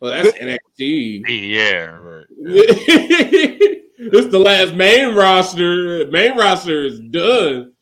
Well, 0.00 0.12
that's 0.12 0.36
NXT. 0.38 1.24
Yeah, 1.28 1.98
right. 2.00 3.76
this 4.08 4.26
the 4.26 4.38
last 4.38 4.74
main 4.74 5.14
roster. 5.14 6.06
Main 6.06 6.36
roster 6.36 6.84
is 6.84 7.00
done. 7.00 7.72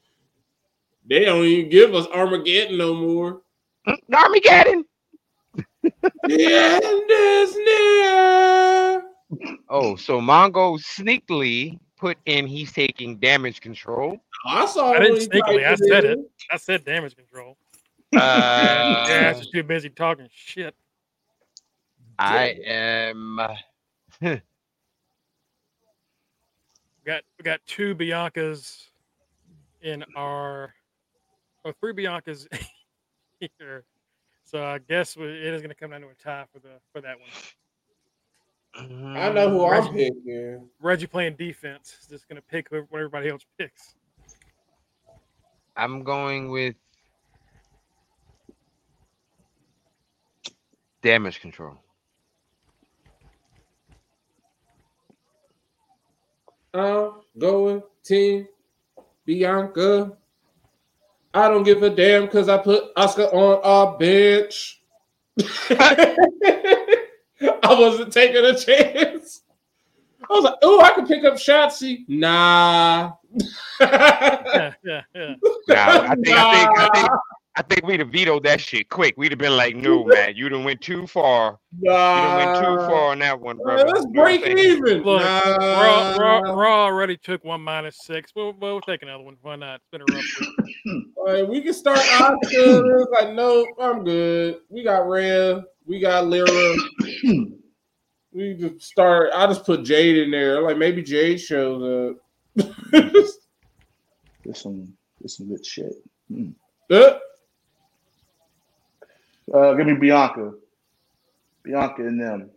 They 1.09 1.25
don't 1.25 1.45
even 1.45 1.71
give 1.71 1.95
us 1.95 2.07
Armageddon 2.09 2.77
no 2.77 2.95
more. 2.95 3.43
Armageddon. 4.13 4.85
the 5.83 5.93
end 6.27 7.11
is 7.11 7.57
near. 7.57 9.05
Oh, 9.69 9.97
so 9.97 10.21
Mongo 10.21 10.79
sneakily 10.79 11.79
put 11.97 12.19
in 12.27 12.47
he's 12.47 12.73
taking 12.73 13.17
damage 13.19 13.61
control. 13.61 14.19
I 14.45 14.67
saw. 14.67 14.93
I 14.93 15.01
didn't 15.01 15.31
sneakily, 15.31 15.67
I 15.67 15.75
said 15.77 16.05
it. 16.05 16.19
I 16.51 16.57
said 16.57 16.85
damage 16.85 17.17
control. 17.17 17.57
Uh, 18.15 18.19
yeah, 19.09 19.35
she's 19.35 19.51
too 19.51 19.63
busy 19.63 19.91
talking 19.91 20.29
shit. 20.33 20.75
I 22.19 22.57
am. 22.67 23.41
We 27.09 27.15
got 27.15 27.23
we 27.38 27.43
got 27.43 27.61
two 27.67 27.95
Biancas 27.95 28.88
in 29.81 30.05
our 30.15 30.75
or 31.65 31.73
three 31.81 31.95
Biancas 31.95 32.47
here. 33.41 33.85
So 34.45 34.62
I 34.62 34.77
guess 34.77 35.17
we, 35.17 35.25
it 35.25 35.55
is 35.55 35.62
going 35.62 35.71
to 35.71 35.75
come 35.75 35.93
down 35.93 36.03
to 36.03 36.09
a 36.09 36.15
tie 36.23 36.45
for 36.53 36.59
the 36.59 36.69
for 36.93 37.00
that 37.00 37.17
one. 38.75 39.17
I 39.17 39.33
know 39.33 39.49
who 39.49 39.65
um, 39.65 39.73
I'm 39.73 39.85
Reggie. 39.87 40.11
picking. 40.11 40.69
Reggie 40.83 41.07
playing 41.07 41.37
defense 41.37 41.97
is 41.99 42.09
just 42.09 42.29
going 42.29 42.37
to 42.37 42.43
pick 42.43 42.69
who- 42.69 42.87
what 42.91 42.99
everybody 42.99 43.31
else 43.31 43.47
picks. 43.59 43.95
I'm 45.79 46.03
going 46.03 46.50
with 46.50 46.75
damage 51.00 51.41
control. 51.41 51.79
I'm 56.75 57.13
going 57.39 57.83
Team 58.05 58.49
Bianca. 59.25 60.17
I 61.35 61.49
don't 61.49 61.63
give 61.63 61.83
a 61.83 61.91
damn 61.91 62.25
because 62.27 62.49
I 62.49 62.59
put 62.59 62.85
Oscar 62.97 63.25
on 63.25 63.61
our 63.63 63.99
bench. 63.99 64.83
I 65.71 66.17
wasn't 67.63 68.13
taking 68.13 68.45
a 68.45 68.59
chance. 68.59 69.43
I 70.23 70.35
was 70.35 70.45
like, 70.45 70.55
oh, 70.63 70.81
I 70.81 70.91
could 70.91 71.07
pick 71.07 71.25
up 71.25 71.35
Shotzi. 71.35 72.05
Nah. 72.09 73.13
Yeah, 73.81 74.73
yeah, 74.85 75.03
yeah. 75.15 75.35
Now, 75.69 76.01
I 76.03 76.15
think, 76.15 76.29
I 76.29 76.55
think, 76.55 76.79
I 76.79 76.89
think, 76.95 77.11
I 77.57 77.62
think 77.62 77.85
we'd 77.85 77.99
have 77.99 78.11
vetoed 78.11 78.45
that 78.45 78.61
shit 78.61 78.88
quick. 78.88 79.14
We'd 79.17 79.33
have 79.33 79.38
been 79.38 79.57
like, 79.57 79.75
"No, 79.75 80.05
man, 80.07 80.35
you 80.37 80.49
done 80.49 80.62
went 80.64 80.81
too 80.81 81.07
far. 81.07 81.59
You 81.81 81.90
done 81.90 82.37
went 82.37 82.59
too 82.59 82.76
far 82.87 83.11
on 83.11 83.19
that 83.19 83.40
one, 83.40 83.57
Man, 83.57 83.64
brother." 83.64 83.87
let's 83.88 84.05
You 84.07 84.12
know 84.12 84.23
break 84.23 84.45
saying? 84.45 84.59
even. 84.59 85.02
Look, 85.02 85.23
Raw, 85.23 86.17
Raw, 86.17 86.40
Raw 86.52 86.85
already 86.85 87.17
took 87.17 87.43
one 87.45 87.61
minus 87.61 87.99
six. 88.05 88.33
We'll, 88.37 88.52
we'll 88.61 88.81
take 88.83 89.02
another 89.02 89.25
one. 89.25 89.37
Why 89.43 89.57
not? 89.57 89.76
It's 89.81 89.88
been 89.90 90.02
a 90.02 90.05
rough 90.14 90.40
week. 90.40 91.05
Like, 91.26 91.47
we 91.47 91.61
can 91.61 91.75
start 91.75 91.99
Oscar. 91.99 93.07
like, 93.12 93.35
nope, 93.35 93.69
I'm 93.78 94.02
good. 94.02 94.61
We 94.71 94.83
got 94.83 95.07
Rev. 95.07 95.62
We 95.85 96.00
got 96.00 96.26
Lyra. 96.26 96.75
we 98.33 98.55
just 98.55 98.81
start. 98.83 99.31
I 99.35 99.47
just 99.49 99.67
put 99.67 99.85
Jade 99.85 100.17
in 100.17 100.31
there. 100.31 100.62
Like 100.62 100.78
maybe 100.78 101.02
Jade 101.02 101.38
shows 101.40 102.17
up. 102.57 102.67
There's 102.90 104.62
some, 104.62 104.95
there's 105.21 105.37
some 105.37 105.49
good 105.50 105.67
shit. 105.67 105.93
Mm. 106.33 106.55
Uh, 106.90 107.19
Uh, 109.52 109.75
give 109.75 109.87
me 109.87 109.95
Bianca. 109.95 110.52
Bianca 111.62 112.07
and 112.07 112.21
them. 112.21 112.50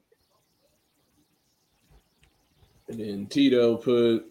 and 2.89 2.99
then 2.99 3.25
Tito 3.27 3.77
put 3.77 4.25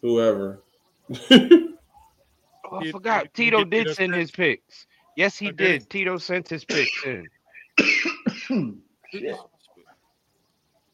whoever. 0.00 0.62
Oh, 1.30 1.68
I 2.72 2.90
forgot. 2.92 3.24
you- 3.38 3.44
you 3.46 3.50
Tito 3.50 3.64
did 3.64 3.94
send 3.96 4.14
his 4.14 4.30
picks. 4.30 4.86
Yes, 5.16 5.36
he 5.38 5.48
Okay. 5.48 5.78
did. 5.78 5.90
Tito 5.90 6.18
sent 6.18 6.48
his 6.48 6.64
picks 6.64 7.04
in. 7.04 7.28
Shit. 9.10 9.34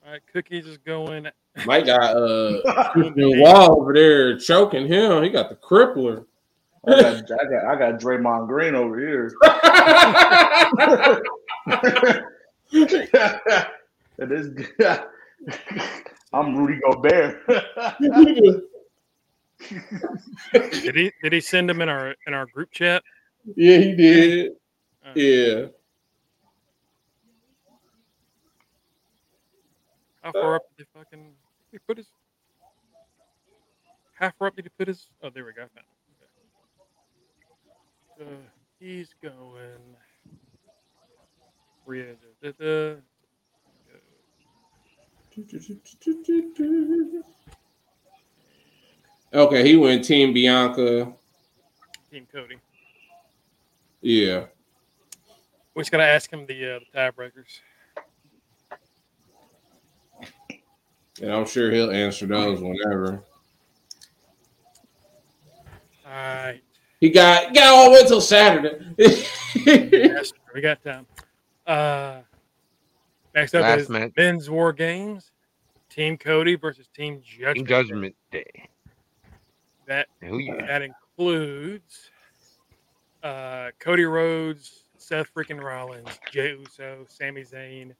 All 0.05 0.13
right, 0.13 0.23
cookies 0.33 0.67
is 0.67 0.79
going. 0.79 1.27
Mike 1.67 1.85
got 1.87 2.17
uh 2.17 2.91
Christian 2.93 3.15
Wall 3.41 3.79
over 3.81 3.93
there 3.93 4.39
choking 4.39 4.87
him. 4.87 5.23
He 5.23 5.29
got 5.29 5.51
the 5.51 5.57
crippler. 5.57 6.25
I 6.89 7.01
got, 7.01 7.31
I 7.41 7.45
got, 7.45 7.65
I 7.65 7.79
got 7.79 8.01
Draymond 8.01 8.49
Green 8.49 8.75
over 8.75 8.99
here. 8.99 9.33
it 14.19 14.33
is. 14.33 14.51
I'm 16.33 16.57
Rudy 16.57 16.81
Gobert. 16.81 17.47
Did 20.53 20.95
he 20.95 21.13
did 21.23 21.33
he 21.33 21.41
send 21.41 21.69
them 21.69 21.81
in 21.81 21.89
our 21.89 22.15
in 22.27 22.35
our 22.35 22.47
group 22.47 22.71
chat? 22.73 23.03
yeah, 23.57 23.79
he 23.79 23.95
did. 23.95 24.53
Uh, 25.05 25.13
Yeah. 25.15 25.67
How 30.23 30.33
far 30.33 30.57
up 30.57 30.63
did 30.77 30.87
he 30.87 30.99
fucking 30.99 31.23
did 31.23 31.33
he 31.73 31.79
put 31.79 31.97
his? 31.97 32.07
How 34.15 34.31
far 34.39 34.49
up 34.49 34.57
did 34.57 34.65
he 34.67 34.71
put 34.77 34.89
his? 34.89 35.09
Oh, 35.23 35.31
there 35.31 35.45
we 35.45 35.53
go. 35.53 35.63
I 35.63 35.69
found 35.69 35.79
it. 35.79 36.23
Okay. 36.23 36.31
Uh, 38.21 38.25
he's 38.81 39.15
going. 39.23 39.97
Where 41.85 41.97
is 41.97 42.17
it? 42.43 42.59
Da-da. 42.59 43.01
Okay, 49.33 49.67
he 49.67 49.77
went 49.77 50.05
Team 50.05 50.33
Bianca. 50.33 51.13
Team 52.11 52.27
Cody. 52.33 52.57
Yeah. 54.01 54.47
We're 55.75 55.83
just 55.83 55.93
gotta 55.93 56.05
ask 56.05 56.33
him 56.33 56.45
the 56.47 56.77
uh, 56.77 56.79
the 56.93 56.99
tiebreakers. 56.99 57.61
And 61.21 61.33
I'm 61.33 61.47
sure 61.47 61.71
he'll 61.71 61.91
answer 61.91 62.27
those 62.27 62.61
whenever. 62.61 63.23
All 66.05 66.13
right. 66.13 66.61
He 67.01 67.11
got 67.11 67.55
got 67.55 67.67
all 67.67 67.85
the 67.87 67.91
way 67.93 68.05
till 68.07 68.21
Saturday. 68.21 68.85
Yes, 68.99 70.33
we 70.55 70.61
got 70.61 70.83
time. 70.83 71.07
Uh, 71.67 72.21
next 73.35 73.55
up 73.55 73.63
Last 73.63 73.81
is 73.83 73.89
match. 73.89 74.13
men's 74.17 74.51
war 74.51 74.73
games. 74.73 75.31
Team 75.91 76.17
Cody 76.17 76.55
versus 76.57 76.89
Team 76.95 77.21
Judgment. 77.25 77.57
Team 77.57 77.65
Day. 77.65 77.71
Judgment 77.83 78.15
Day. 78.33 78.69
That 79.87 80.07
Who 80.23 80.39
you 80.39 80.57
that 80.67 80.83
includes 80.83 82.11
uh, 83.23 83.71
Cody 83.79 84.05
Rhodes, 84.05 84.85
Seth 84.97 85.33
freaking 85.35 85.63
Rollins, 85.63 86.09
Jey 86.31 86.57
Uso, 86.59 87.05
Sami 87.09 87.43
Zayn, 87.43 87.93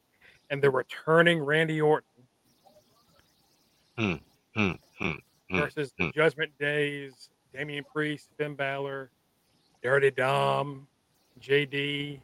and 0.51 0.63
the 0.63 0.71
returning 0.71 1.41
Randy 1.41 1.81
Orton 1.81 2.05
Hmm, 3.97 4.15
hmm, 4.55 4.73
hmm. 4.99 5.13
versus 5.51 5.93
the. 5.99 6.13
Judgment 6.13 6.53
Days, 6.59 7.31
Damian 7.59 7.85
Priest, 7.93 8.29
Finn 8.39 8.55
Balor, 8.55 9.11
Dirty 9.83 10.13
Dom, 10.13 10.87
JD, 11.41 12.21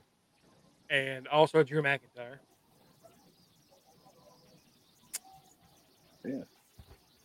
and 0.91 1.27
also 1.27 1.65
Drew 1.65 1.83
McIntyre. 1.83 2.39
Yeah. 6.25 6.43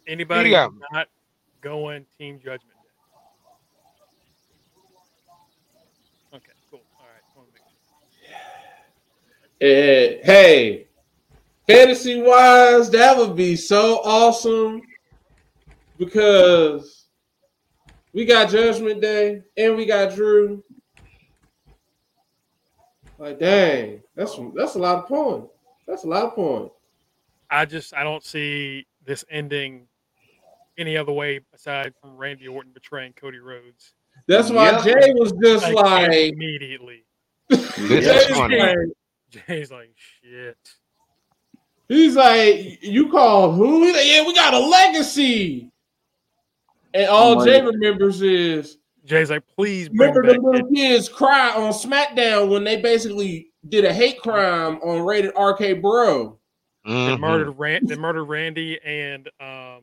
Anybody 0.07 0.49
Yeah. 0.49 0.69
not 0.91 1.07
going 1.61 2.05
Team 2.17 2.39
Judgment 2.39 2.63
Day? 2.81 2.89
Okay, 6.37 6.51
cool. 6.71 6.81
All 6.99 7.05
right. 7.05 7.21
Wanna 7.35 7.51
make 7.53 7.61
sure. 7.61 8.37
Eh, 9.61 10.19
hey, 10.23 10.87
fantasy 11.67 12.21
wise, 12.23 12.89
that 12.89 13.15
would 13.15 13.35
be 13.35 13.55
so 13.55 14.01
awesome 14.03 14.81
because 15.99 16.98
we 18.13 18.25
got 18.25 18.49
Judgment 18.49 19.01
Day 19.01 19.43
and 19.57 19.75
we 19.75 19.85
got 19.85 20.15
Drew. 20.15 20.63
Like, 23.17 23.39
dang, 23.39 24.01
that's 24.15 24.37
that's 24.55 24.75
a 24.75 24.79
lot 24.79 24.97
of 24.99 25.07
points. 25.07 25.47
That's 25.87 26.03
a 26.05 26.07
lot 26.07 26.23
of 26.23 26.35
points. 26.35 26.73
I 27.49 27.65
just 27.65 27.93
I 27.93 28.03
don't 28.03 28.23
see 28.23 28.85
this 29.05 29.25
ending 29.29 29.87
any 30.77 30.95
other 30.95 31.11
way 31.11 31.41
aside 31.53 31.93
from 31.99 32.15
Randy 32.15 32.47
Orton 32.47 32.71
betraying 32.73 33.13
Cody 33.13 33.39
Rhodes. 33.39 33.93
That's 34.27 34.49
why 34.49 34.71
Yep. 34.71 34.83
Jey 34.83 35.13
was 35.15 35.33
just 35.43 35.65
Like, 35.73 36.07
like, 36.07 36.33
immediately. 36.33 37.03
This 37.49 37.75
Jey's 37.77 38.05
is 38.05 38.27
funny. 38.37 38.57
like- 38.59 38.77
Jey's 39.47 39.71
like 39.71 39.91
shit. 40.23 40.57
He's 41.87 42.15
like, 42.15 42.81
you 42.83 43.09
call 43.09 43.51
who? 43.53 43.91
Like, 43.91 44.05
yeah, 44.05 44.25
we 44.25 44.33
got 44.35 44.53
a 44.53 44.59
legacy. 44.59 45.71
And 46.93 47.07
all 47.07 47.39
Oh, 47.41 47.45
Jey 47.45 47.61
remembers 47.61 48.21
is 48.21 48.77
Jey's 49.05 49.29
like, 49.29 49.43
please 49.55 49.89
remember 49.89 50.23
the 50.25 50.39
little 50.39 50.69
kids 50.71 51.09
cry 51.09 51.51
on 51.55 51.71
SmackDown 51.71 52.49
when 52.49 52.63
they 52.63 52.81
basically 52.81 53.47
did 53.67 53.85
a 53.85 53.93
hate 53.93 54.19
crime 54.21 54.75
on 54.83 55.01
Rated 55.05 55.31
RK 55.35 55.73
Bro. 55.81 56.37
They 56.85 56.91
Mhm. 56.91 57.19
murdered 57.19 57.51
Ran- 57.59 57.85
they 57.85 57.95
murdered 57.95 58.25
Randy 58.25 58.79
and 58.83 59.29
um 59.39 59.81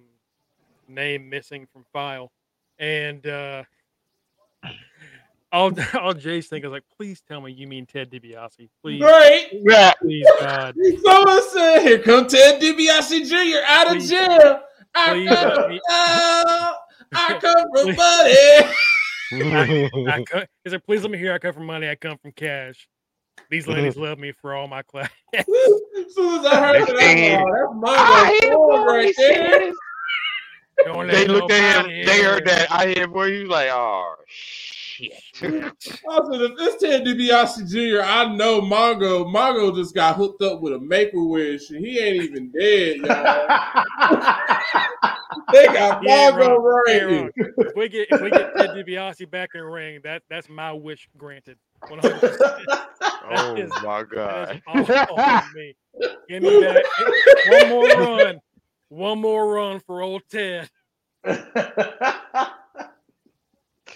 name 0.88 1.28
missing 1.28 1.66
from 1.72 1.84
file. 1.92 2.30
And 2.78 3.26
uh 3.26 3.64
all 5.52 5.72
all 6.00 6.14
Jey's 6.14 6.48
thinking 6.48 6.68
is 6.70 6.72
like, 6.72 6.84
please 6.96 7.22
tell 7.26 7.40
me 7.40 7.52
you 7.52 7.66
mean 7.66 7.86
Ted 7.86 8.10
DiBiase. 8.10 8.68
Please, 8.82 9.00
Right? 9.00 9.46
Yeah. 9.52 9.92
please 10.02 10.26
God. 10.40 10.74
Someone 11.04 11.42
said, 11.50 11.80
here 11.82 11.98
come 11.98 12.26
Ted 12.26 12.60
DiBiase 12.60 13.28
Jr. 13.28 13.62
out 13.66 13.96
of 13.96 14.02
jail. 14.02 14.60
I 14.94 15.12
please 15.12 15.28
come, 15.28 15.54
let 15.56 15.70
me- 15.70 15.80
out. 15.90 16.76
I 17.14 17.38
come 17.38 17.68
from 17.72 17.94
money. 17.96 18.74
I 20.08 20.24
co- 20.24 20.44
he's 20.64 20.72
like, 20.72 20.84
please 20.84 21.02
let 21.02 21.10
me 21.10 21.18
hear 21.18 21.32
I 21.32 21.38
come 21.38 21.52
from 21.52 21.66
money, 21.66 21.88
I 21.88 21.94
come 21.94 22.18
from 22.18 22.32
cash. 22.32 22.88
These 23.50 23.68
ladies 23.68 23.96
love 23.96 24.18
me 24.18 24.32
for 24.32 24.54
all 24.54 24.66
my 24.66 24.82
class. 24.82 25.10
as 25.34 25.46
soon 25.46 26.40
as 26.40 26.46
I 26.46 26.60
heard 26.60 26.88
that, 26.88 26.96
They 26.96 27.34
I 27.34 27.38
thought, 27.38 27.48
oh, 27.48 27.80
that's 27.82 28.00
I 28.00 28.40
my 28.42 28.50
boy 28.56 28.84
right 28.84 29.14
there. 29.16 29.72
Don't 30.84 31.06
They 31.08 31.26
looked 31.26 31.52
at 31.52 31.86
him. 31.86 32.06
They 32.06 32.22
heard 32.22 32.44
that. 32.46 32.72
I 32.72 32.88
hear 32.88 33.06
boy. 33.06 33.32
He 33.32 33.40
was 33.40 33.50
like, 33.50 33.68
oh 33.70 34.14
shit. 34.96 35.12
I 35.42 35.42
said, 35.42 36.40
if 36.40 36.56
this 36.56 36.76
Ted 36.80 37.04
DiBiase 37.04 37.68
Jr., 37.70 38.02
I 38.02 38.34
know 38.34 38.60
Mongo. 38.60 39.26
Mongo 39.26 39.74
just 39.74 39.94
got 39.94 40.16
hooked 40.16 40.42
up 40.42 40.60
with 40.60 40.72
a 40.72 40.78
maple 40.78 41.22
a 41.22 41.26
wish, 41.28 41.70
and 41.70 41.84
he 41.84 41.98
ain't 41.98 42.22
even 42.22 42.50
dead, 42.50 42.96
they 45.52 45.66
got 45.66 46.02
He 46.02 46.10
ain't 46.10 46.34
Mongo 46.34 46.58
wrong. 46.58 46.84
Right. 46.86 47.30
If 47.36 47.76
we 47.76 47.88
get 47.88 48.08
if 48.10 48.20
we 48.20 48.30
get 48.30 48.54
Ted 48.56 48.70
DiBiase 48.70 49.30
back 49.30 49.50
in 49.54 49.60
the 49.60 49.66
ring, 49.66 50.00
that 50.04 50.22
that's 50.30 50.48
my 50.48 50.72
wish 50.72 51.08
granted. 51.16 51.58
100%. 51.84 52.64
oh 53.30 53.54
is- 53.56 53.70
my 53.82 54.02
god. 54.02 54.62
is 54.74 54.90
all 55.10 55.42
me. 55.54 55.74
Give 56.28 56.42
me 56.42 56.60
that 56.60 56.84
one 57.48 57.68
more 57.68 57.88
run. 57.88 58.40
One 58.88 59.20
more 59.20 59.52
run 59.52 59.80
for 59.80 60.02
old 60.02 60.22
Ted. 60.30 60.68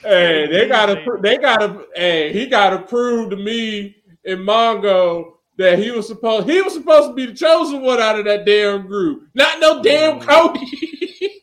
Hey, 0.03 0.47
they 0.47 0.67
gotta, 0.69 1.05
they 1.21 1.37
gotta, 1.37 1.85
hey, 1.95 2.33
he 2.33 2.47
gotta 2.47 2.79
prove 2.81 3.31
to 3.31 3.37
me 3.37 3.97
and 4.25 4.41
Mongo 4.41 5.33
that 5.59 5.79
he 5.79 5.91
was 5.91 6.07
supposed, 6.07 6.49
he 6.49 6.63
was 6.63 6.73
supposed 6.75 7.11
to 7.11 7.15
be 7.15 7.27
the 7.27 7.35
chosen 7.35 7.83
one 7.83 8.01
out 8.01 8.19
of 8.19 8.25
that 8.25 8.47
damn 8.47 8.87
group, 8.87 9.29
not 9.35 9.61
no 9.61 9.83
damn 9.83 10.21
Mm. 10.21 10.27
Cody. 10.27 11.41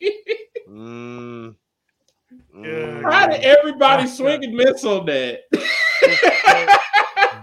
Mm. 0.69 1.55
Yeah. 2.63 3.01
How 3.03 3.27
did 3.27 3.41
Mm. 3.41 3.57
everybody 3.59 4.07
swing 4.07 4.43
and 4.43 4.55
miss 4.55 4.83
on 4.83 5.05
that? 5.05 5.41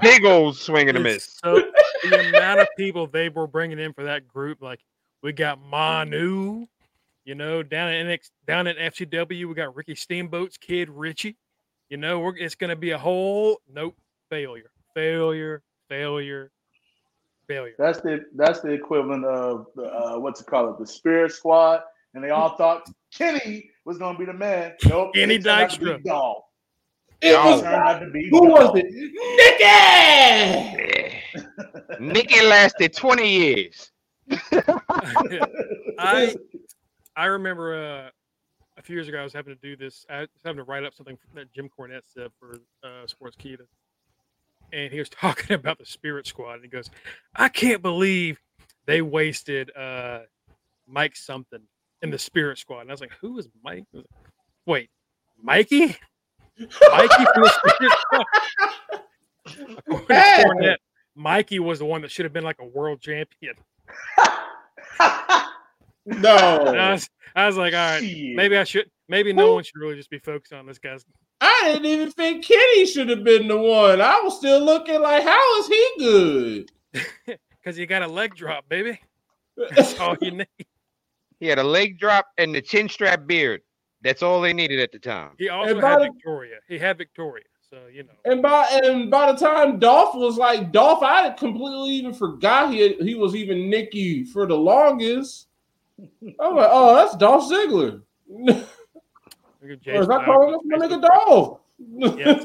Big 0.03 0.25
old 0.25 0.57
swing 0.57 0.89
and 0.89 0.99
a 0.99 1.01
miss. 1.01 1.39
So 1.45 1.63
the 2.03 2.29
amount 2.29 2.61
of 2.61 2.69
people 2.77 3.07
they 3.07 3.29
were 3.29 3.47
bringing 3.47 3.79
in 3.79 3.93
for 3.93 4.03
that 4.05 4.27
group, 4.27 4.61
like 4.61 4.81
we 5.23 5.33
got 5.33 5.61
Manu, 5.63 6.67
you 7.25 7.35
know, 7.35 7.63
down 7.63 7.89
at 7.89 8.07
NX, 8.07 8.31
down 8.47 8.67
at 8.67 8.77
FCW, 8.77 9.49
we 9.49 9.55
got 9.55 9.75
Ricky 9.75 9.95
Steamboat's 9.95 10.57
kid 10.59 10.91
Richie. 10.91 11.37
You 11.89 11.97
know, 11.97 12.21
we're, 12.21 12.37
it's 12.37 12.55
going 12.55 12.71
to 12.71 12.77
be 12.77 12.91
a 12.91 12.99
whole 12.99 13.61
nope 13.73 13.97
failure, 14.31 14.71
failure, 14.95 15.63
failure, 15.89 16.51
failure. 17.47 17.75
That's 17.79 18.01
the 18.01 18.25
that's 18.35 18.61
the 18.61 18.71
equivalent 18.71 19.25
of 19.25 19.67
the, 19.77 19.85
uh, 19.85 20.19
what's 20.19 20.41
it 20.41 20.47
called, 20.47 20.79
the 20.79 20.87
Spirit 20.87 21.33
Squad, 21.33 21.83
and 22.15 22.23
they 22.23 22.31
all 22.31 22.57
thought 22.57 22.89
Kenny 23.13 23.71
was 23.85 23.99
gonna 23.99 24.19
be 24.19 24.25
the 24.25 24.33
man. 24.33 24.75
Nope, 24.87 25.15
Kenny 25.15 25.37
it 25.37 25.45
turned 25.45 25.63
out 25.63 25.71
to 25.71 25.79
be 25.79 25.87
Dykstra. 25.87 26.41
It 27.21 27.33
Y'all. 27.33 27.53
was, 27.53 27.63
Turned 27.63 27.75
out 27.75 27.99
to 28.01 28.11
be 28.11 28.29
who 28.29 28.51
was 28.51 28.73
it? 28.77 28.87
Nicky! 28.93 29.65
Yeah. 29.65 31.25
Nicky 32.01 32.45
lasted 32.45 32.93
20 32.93 33.29
years. 33.29 33.93
I 35.99 36.35
I 37.17 37.27
remember 37.27 37.75
uh, 37.75 38.11
a 38.77 38.83
few 38.83 38.97
years 38.97 39.09
ago 39.09 39.19
I 39.21 39.25
was 39.25 39.33
having 39.33 39.55
to 39.55 39.61
do 39.61 39.77
this. 39.77 40.05
I 40.11 40.21
was 40.21 40.29
having 40.45 40.59
to 40.59 40.65
write 40.65 40.85
up 40.85 40.95
something 40.95 41.17
that 41.35 41.53
Jim 41.53 41.69
Cornette 41.69 42.03
said 42.07 42.31
for 42.39 42.59
uh, 42.83 43.07
Sportskeeda, 43.07 43.67
and 44.73 44.93
he 44.93 44.99
was 44.99 45.09
talking 45.21 45.55
about 45.55 45.79
the 45.79 45.87
Spirit 45.87 46.27
Squad, 46.27 46.55
and 46.55 46.63
he 46.63 46.69
goes, 46.69 46.91
"I 47.37 47.49
can't 47.49 47.83
believe 47.83 48.39
they 48.87 49.03
wasted 49.03 49.71
uh, 49.77 50.21
Mike 50.87 51.17
something 51.17 51.61
in 52.03 52.11
the 52.11 52.19
Spirit 52.19 52.59
Squad." 52.59 52.81
And 52.81 52.91
I 52.91 52.93
was 52.95 53.01
like, 53.01 53.13
"Who 53.21 53.39
is 53.39 53.49
Mike?" 53.63 53.85
Like, 53.93 54.07
Wait, 54.67 54.91
Mikey? 55.43 55.97
Mikey 56.59 57.25
from 57.35 57.43
the 57.43 57.53
Spirit 57.77 57.93
Squad? 58.01 58.27
According 59.79 60.07
to 60.07 60.15
Hey. 60.15 60.45
Cornette, 60.45 60.77
Mikey 61.15 61.59
was 61.59 61.79
the 61.79 61.85
one 61.85 62.01
that 62.03 62.11
should 62.11 62.25
have 62.25 62.33
been 62.33 62.45
like 62.45 62.59
a 62.61 62.65
world 62.67 63.01
champion. 63.01 63.55
And 66.07 66.27
I 66.27 66.57
No, 66.59 66.91
was, 66.93 67.09
I 67.35 67.47
was 67.47 67.57
like, 67.57 67.73
all 67.75 67.79
right, 67.79 68.03
Shit. 68.03 68.37
maybe 68.37 68.57
I 68.57 68.65
should. 68.65 68.91
Maybe 69.09 69.33
no 69.33 69.49
Who- 69.49 69.55
one 69.55 69.65
should 69.65 69.77
really 69.77 69.97
just 69.97 70.11
be 70.11 70.19
focused 70.19 70.53
on 70.53 70.67
this 70.67 70.79
guy's 70.79 71.05
I 71.41 71.61
didn't 71.65 71.87
even 71.87 72.11
think 72.11 72.45
Kenny 72.45 72.87
should 72.87 73.09
have 73.11 73.23
been 73.25 73.49
the 73.49 73.57
one. 73.59 74.01
I 74.01 74.21
was 74.23 74.39
still 74.39 74.65
looking 74.65 75.01
like, 75.03 75.23
how 75.25 75.59
is 75.61 75.67
he 75.67 75.91
good? 75.99 76.71
because 77.63 77.77
you 77.79 77.87
got 77.87 78.03
a 78.03 78.07
leg 78.07 78.35
drop, 78.35 78.67
baby. 78.69 78.99
That's 79.75 79.99
all 80.01 80.17
you 80.23 80.31
need. 80.31 80.47
He 81.41 81.47
had 81.47 81.59
a 81.59 81.65
leg 81.65 81.99
drop 81.99 82.27
and 82.39 82.55
the 82.55 82.63
chin 82.63 82.89
strap 82.89 83.27
beard. 83.27 83.61
That's 84.03 84.23
all 84.23 84.41
they 84.41 84.53
needed 84.55 84.81
at 84.81 84.93
the 84.93 84.99
time. 84.99 85.33
He 85.39 85.49
also 85.51 85.79
had 85.81 86.01
the- 86.01 86.11
Victoria. 86.15 86.57
He 86.69 86.79
had 86.79 86.97
Victoria, 86.97 87.45
so 87.69 87.79
you 87.93 88.05
know. 88.05 88.13
And 88.25 88.41
by 88.41 88.67
and 88.85 89.11
by 89.11 89.33
the 89.33 89.39
time 89.39 89.79
Dolph 89.79 90.15
was 90.15 90.37
like 90.39 90.73
Dolph, 90.73 91.03
I 91.03 91.23
had 91.23 91.37
completely 91.37 91.91
even 91.91 92.15
forgot 92.15 92.73
he 92.73 92.95
he 92.95 93.15
was 93.17 93.35
even 93.35 93.69
Nicky 93.69 94.25
for 94.25 94.47
the 94.47 94.57
longest. 94.57 95.49
I'm 95.99 96.57
like, 96.57 96.69
oh, 96.71 96.95
that's 96.97 97.17
Dolph 97.17 97.51
Ziggler. 97.51 98.03
Look 98.29 98.57
at 99.63 99.95
or 99.95 100.03
is 100.03 100.09
I 100.09 100.25
calling 100.25 100.55
on 100.55 100.69
this 100.69 100.81
my 100.81 100.87
nigga 100.87 101.03
Dolph? 101.03 101.61
Yes. 102.19 102.45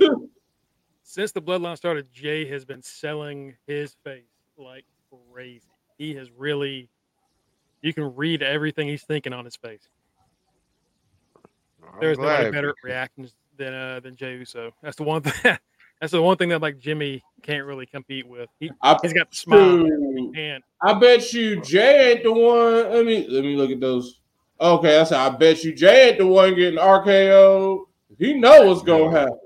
Since 1.03 1.31
the 1.31 1.41
bloodline 1.41 1.75
started, 1.75 2.11
Jey 2.13 2.45
has 2.49 2.65
been 2.65 2.81
selling 2.83 3.55
his 3.65 3.95
face 4.03 4.23
like 4.57 4.85
crazy. 5.31 5.65
He 5.97 6.13
has 6.15 6.29
really 6.31 6.89
You 7.81 7.93
can 7.93 8.15
read 8.15 8.43
everything 8.43 8.87
he's 8.87 9.03
thinking 9.03 9.33
on 9.33 9.45
his 9.45 9.55
face. 9.55 9.89
I'm 11.83 11.99
There's 11.99 12.17
nobody 12.17 12.43
glad, 12.43 12.53
better 12.53 12.69
at 12.69 12.75
reactions 12.83 13.35
than 13.57 13.73
uh 13.73 13.99
than 14.01 14.15
Jey 14.15 14.35
Uso. 14.37 14.71
That's 14.81 14.95
the 14.95 15.03
one 15.03 15.21
thing. 15.23 15.57
That's 15.99 16.11
the 16.13 16.21
one 16.21 16.37
thing 16.37 16.49
that 16.49 16.61
like 16.61 16.77
Jimmy 16.79 17.21
can't 17.43 17.65
really 17.65 17.85
compete 17.85 18.27
with. 18.27 18.49
He, 18.59 18.71
I, 18.81 18.97
he's 19.01 19.13
got 19.13 19.29
the 19.29 19.35
smile 19.35 19.77
Dude, 19.83 20.37
and 20.37 20.63
I 20.81 20.93
bet 20.93 21.33
you 21.33 21.61
Jey 21.61 22.11
ain't 22.13 22.23
the 22.23 22.31
one. 22.31 22.91
Let 22.93 23.05
me 23.05 23.27
let 23.27 23.43
me 23.43 23.55
look 23.55 23.69
at 23.71 23.79
those. 23.79 24.19
Okay, 24.61 24.99
I 24.99 25.03
said 25.03 25.19
I 25.19 25.29
bet 25.29 25.63
you 25.63 25.73
Jey 25.73 26.09
ain't 26.09 26.17
the 26.17 26.27
one 26.27 26.55
getting 26.55 26.79
RKO. 26.79 27.85
He 28.17 28.33
know 28.33 28.67
what's 28.67 28.81
gonna 28.83 29.11
happen. 29.11 29.39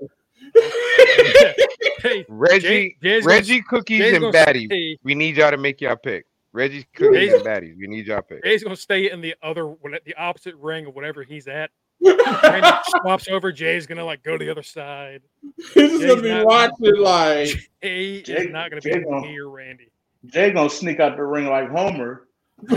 hey, 2.02 2.24
Reggie, 2.28 2.96
Jey's 3.02 3.24
gonna- 3.24 3.36
Reggie 3.36 3.62
cookies 3.62 3.98
Jey's 4.00 4.12
and 4.14 4.22
gonna 4.22 4.32
baddies. 4.32 4.66
stay- 4.66 4.98
We 5.02 5.14
need 5.14 5.36
y'all 5.36 5.50
to 5.50 5.56
make 5.56 5.80
y'all 5.80 5.96
pick. 5.96 6.26
Reggie's 6.52 6.84
cookies 6.94 7.18
Jey's- 7.30 7.34
and 7.34 7.44
baddies. 7.44 7.76
We 7.76 7.88
need 7.88 8.06
y'all 8.06 8.22
pick. 8.22 8.44
Jey's 8.44 8.62
gonna 8.62 8.76
stay 8.76 9.10
in 9.10 9.20
the 9.20 9.34
other 9.42 9.74
the 10.04 10.14
opposite 10.16 10.54
ring 10.56 10.86
of 10.86 10.94
whatever 10.94 11.22
he's 11.24 11.48
at. 11.48 11.70
Randy 12.04 12.68
swaps 13.00 13.28
over. 13.28 13.50
Jey's 13.52 13.86
gonna 13.86 14.04
like 14.04 14.22
go 14.22 14.36
to 14.36 14.44
the 14.44 14.50
other 14.50 14.62
side. 14.62 15.22
He's 15.74 15.90
just 15.92 16.06
gonna 16.06 16.22
be 16.22 16.28
not- 16.30 16.46
watching 16.46 16.96
like 16.96 17.48
Jey 17.82 18.22
Jey- 18.22 18.34
is 18.36 18.50
not 18.50 18.70
gonna 18.70 18.80
be 18.82 18.90
Jey 18.90 18.96
able 18.98 19.10
to 19.12 19.16
gonna- 19.20 19.26
hear 19.28 19.48
Randy. 19.48 19.90
Jey 20.26 20.50
gonna 20.52 20.70
sneak 20.70 21.00
out 21.00 21.16
the 21.16 21.24
ring 21.24 21.46
like 21.46 21.70
Homer. 21.70 22.26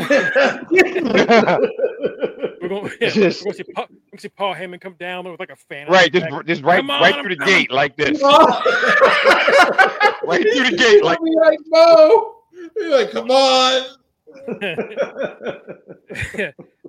We're 2.60 2.70
gonna, 2.70 2.90
yeah, 3.00 3.10
Just- 3.10 3.46
we're 3.46 3.52
gonna 3.54 3.64
see 3.64 3.64
Paul, 3.74 3.86
we're 3.90 3.98
gonna 4.12 4.20
see 4.20 4.30
Paul 4.30 4.56
Heyman 4.56 4.82
come 4.82 4.96
down 5.00 5.30
with 5.30 5.40
like 5.40 5.52
a 5.52 5.56
fan. 5.56 5.88
right, 5.88 6.12
just 6.12 6.28
back. 6.30 6.46
just 6.46 6.64
right 6.64 6.80
on, 6.82 6.88
right 6.88 7.14
I'm 7.16 7.22
through 7.24 7.36
the 7.36 7.40
coming. 7.40 7.54
gate 7.54 7.72
like 7.72 7.96
this. 7.96 8.22
right 8.24 10.14
Right 10.24 10.42
through 10.42 10.70
the 10.72 10.76
gate 10.78 11.04
like 11.04 11.20
be 11.24 11.32
like 11.36 11.60
Mo. 11.68 12.34
He's 12.78 12.88
like, 12.92 13.12
come 13.12 13.30
on. 13.32 13.84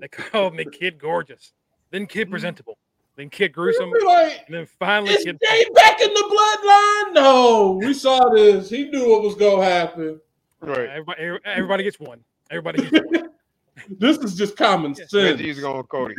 they 0.00 0.08
called 0.08 0.54
me 0.54 0.64
Kid 0.64 0.98
Gorgeous, 0.98 1.52
then 1.90 2.06
Kid 2.06 2.30
Presentable, 2.30 2.76
then 3.16 3.30
Kid 3.30 3.52
Gruesome, 3.52 3.90
like, 4.06 4.44
and 4.46 4.54
then 4.54 4.66
finally 4.78 5.12
is 5.14 5.24
Kid. 5.24 5.38
Jey 5.42 5.64
back 5.74 6.00
in 6.00 6.08
the 6.12 6.24
bloodline? 6.30 7.14
No, 7.14 7.78
we 7.82 7.92
saw 7.94 8.28
this. 8.30 8.70
He 8.70 8.90
knew 8.90 9.10
what 9.10 9.22
was 9.22 9.34
gonna 9.34 9.64
happen. 9.64 10.20
right. 10.60 10.88
Everybody, 10.90 11.38
everybody 11.44 11.84
gets 11.84 11.98
one. 12.00 12.20
Everybody 12.50 12.82
gets 12.88 13.06
one. 13.06 13.30
This 13.98 14.18
is 14.18 14.34
just 14.34 14.56
common 14.56 14.90
Yeah. 14.98 15.06
sense. 15.06 15.40
Reggie's 15.40 15.60
going 15.60 15.78
with 15.78 15.88
Cody. 15.88 16.14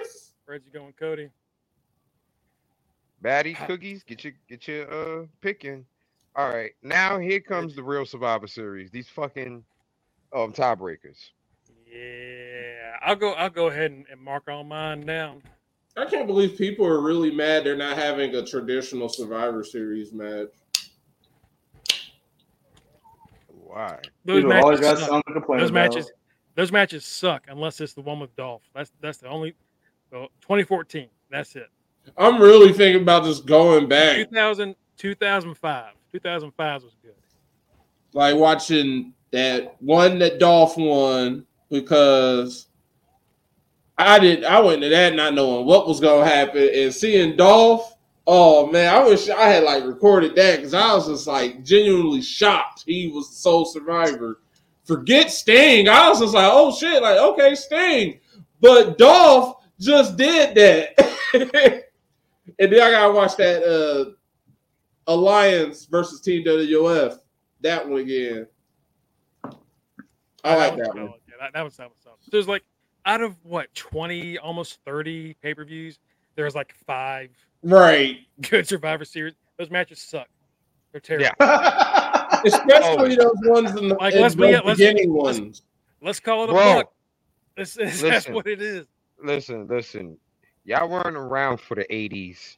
Reggie 0.46 0.70
going 0.72 0.92
Cody. 0.92 1.28
Baddie 3.22 3.56
cookies, 3.66 4.02
get 4.04 4.24
your 4.24 4.32
get 4.48 4.66
your 4.68 4.90
uh 5.22 5.26
picking. 5.40 5.84
All 6.36 6.48
right, 6.48 6.70
now 6.82 7.18
here 7.18 7.40
comes 7.40 7.74
the 7.74 7.82
real 7.82 8.06
Survivor 8.06 8.46
Series. 8.46 8.90
These 8.90 9.08
fucking 9.08 9.62
um 10.34 10.52
tiebreakers. 10.52 11.30
Yeah, 11.86 12.39
I'll 13.04 13.16
go. 13.16 13.32
I'll 13.32 13.50
go 13.50 13.68
ahead 13.68 13.90
and, 13.90 14.04
and 14.10 14.20
mark 14.20 14.48
all 14.48 14.64
mine 14.64 15.00
down. 15.02 15.42
I 15.96 16.04
can't 16.06 16.26
believe 16.26 16.56
people 16.56 16.86
are 16.86 17.00
really 17.00 17.30
mad 17.30 17.64
they're 17.64 17.76
not 17.76 17.96
having 17.96 18.34
a 18.36 18.44
traditional 18.46 19.08
Survivor 19.08 19.64
Series 19.64 20.12
match. 20.12 20.48
Why? 23.48 23.98
Those 24.24 24.42
People 24.44 24.50
matches, 24.50 24.80
got 24.80 24.98
suck. 24.98 25.08
something 25.08 25.34
to 25.34 25.40
complain 25.40 25.60
those 25.60 25.70
about. 25.70 25.90
matches, 25.92 26.12
those 26.54 26.72
matches 26.72 27.04
suck 27.04 27.44
unless 27.48 27.80
it's 27.80 27.92
the 27.92 28.00
one 28.02 28.20
with 28.20 28.34
Dolph. 28.36 28.62
That's 28.74 28.92
that's 29.00 29.18
the 29.18 29.28
only. 29.28 29.54
Well, 30.10 30.28
2014. 30.42 31.08
That's 31.30 31.54
it. 31.56 31.68
I'm 32.16 32.40
really 32.40 32.72
thinking 32.72 33.02
about 33.02 33.24
just 33.24 33.46
going 33.46 33.88
back, 33.88 34.16
2000, 34.16 34.74
2005. 34.96 35.92
2005 36.10 36.82
was 36.82 36.96
good. 37.02 37.14
like 38.14 38.34
watching 38.34 39.12
that 39.30 39.76
one 39.80 40.18
that 40.18 40.40
Dolph 40.40 40.76
won 40.76 41.46
because 41.70 42.66
I 44.06 44.18
did. 44.18 44.44
I 44.44 44.60
went 44.60 44.82
to 44.82 44.88
that 44.88 45.14
not 45.14 45.34
knowing 45.34 45.66
what 45.66 45.86
was 45.86 46.00
gonna 46.00 46.24
happen 46.24 46.70
and 46.74 46.94
seeing 46.94 47.36
Dolph. 47.36 47.96
Oh 48.26 48.66
man, 48.70 48.94
I 48.94 49.04
wish 49.04 49.28
I 49.28 49.48
had 49.48 49.64
like 49.64 49.84
recorded 49.84 50.34
that 50.36 50.56
because 50.56 50.74
I 50.74 50.94
was 50.94 51.08
just 51.08 51.26
like 51.26 51.64
genuinely 51.64 52.22
shocked 52.22 52.84
he 52.86 53.08
was 53.08 53.28
the 53.28 53.34
sole 53.36 53.64
survivor. 53.64 54.40
Forget 54.84 55.30
Sting. 55.30 55.88
I 55.88 56.08
was 56.08 56.20
just 56.20 56.34
like, 56.34 56.50
oh 56.52 56.74
shit, 56.74 57.02
like 57.02 57.18
okay, 57.18 57.54
Sting, 57.54 58.20
but 58.60 58.98
Dolph 58.98 59.64
just 59.78 60.16
did 60.16 60.54
that. 60.54 61.14
and 61.34 62.72
then 62.72 62.82
I 62.82 62.90
gotta 62.90 63.12
watch 63.12 63.36
that 63.36 63.62
uh 63.62 64.12
Alliance 65.06 65.86
versus 65.86 66.20
Team 66.20 66.44
WWF. 66.44 67.18
That 67.62 67.88
one 67.88 68.00
again. 68.00 68.46
I 70.44 70.56
like 70.56 70.76
that 70.76 70.94
one. 70.94 71.14
Yeah, 71.28 71.34
that, 71.40 71.52
that 71.52 71.62
was 71.62 71.76
that 71.76 71.88
was 71.88 71.98
solid. 72.02 72.18
There's 72.30 72.48
like 72.48 72.62
out 73.06 73.20
of 73.20 73.36
what 73.44 73.72
20, 73.74 74.38
almost 74.38 74.78
30 74.84 75.34
pay 75.42 75.54
per 75.54 75.64
views. 75.64 75.98
There's 76.36 76.54
like 76.54 76.74
five 76.86 77.30
Right. 77.62 78.18
good 78.48 78.66
Survivor 78.66 79.04
Series. 79.04 79.34
Those 79.58 79.70
matches 79.70 80.00
suck. 80.00 80.28
They're 80.92 81.00
terrible. 81.00 81.26
Yeah. 81.40 82.40
Especially 82.44 82.82
Always. 82.82 83.16
those 83.16 83.34
ones 83.44 83.70
in 83.78 83.88
the, 83.88 83.94
Like, 83.96 84.14
in 84.14 84.22
let's 84.22 84.34
be- 84.34 84.52
the 84.52 84.62
let's- 84.64 84.78
beginning 84.78 85.12
let's- 85.12 85.38
ones. 85.40 85.62
Let's 86.02 86.20
call 86.20 86.44
it 86.44 86.50
a 86.50 86.52
Bro, 86.54 86.74
buck. 86.76 86.92
This 87.56 87.76
is, 87.76 88.00
that's 88.02 88.28
what 88.28 88.46
it 88.46 88.62
is. 88.62 88.86
Listen, 89.22 89.66
listen. 89.66 90.16
Y'all 90.64 90.88
weren't 90.88 91.16
around 91.16 91.60
for 91.60 91.74
the 91.74 91.84
80s 91.90 92.56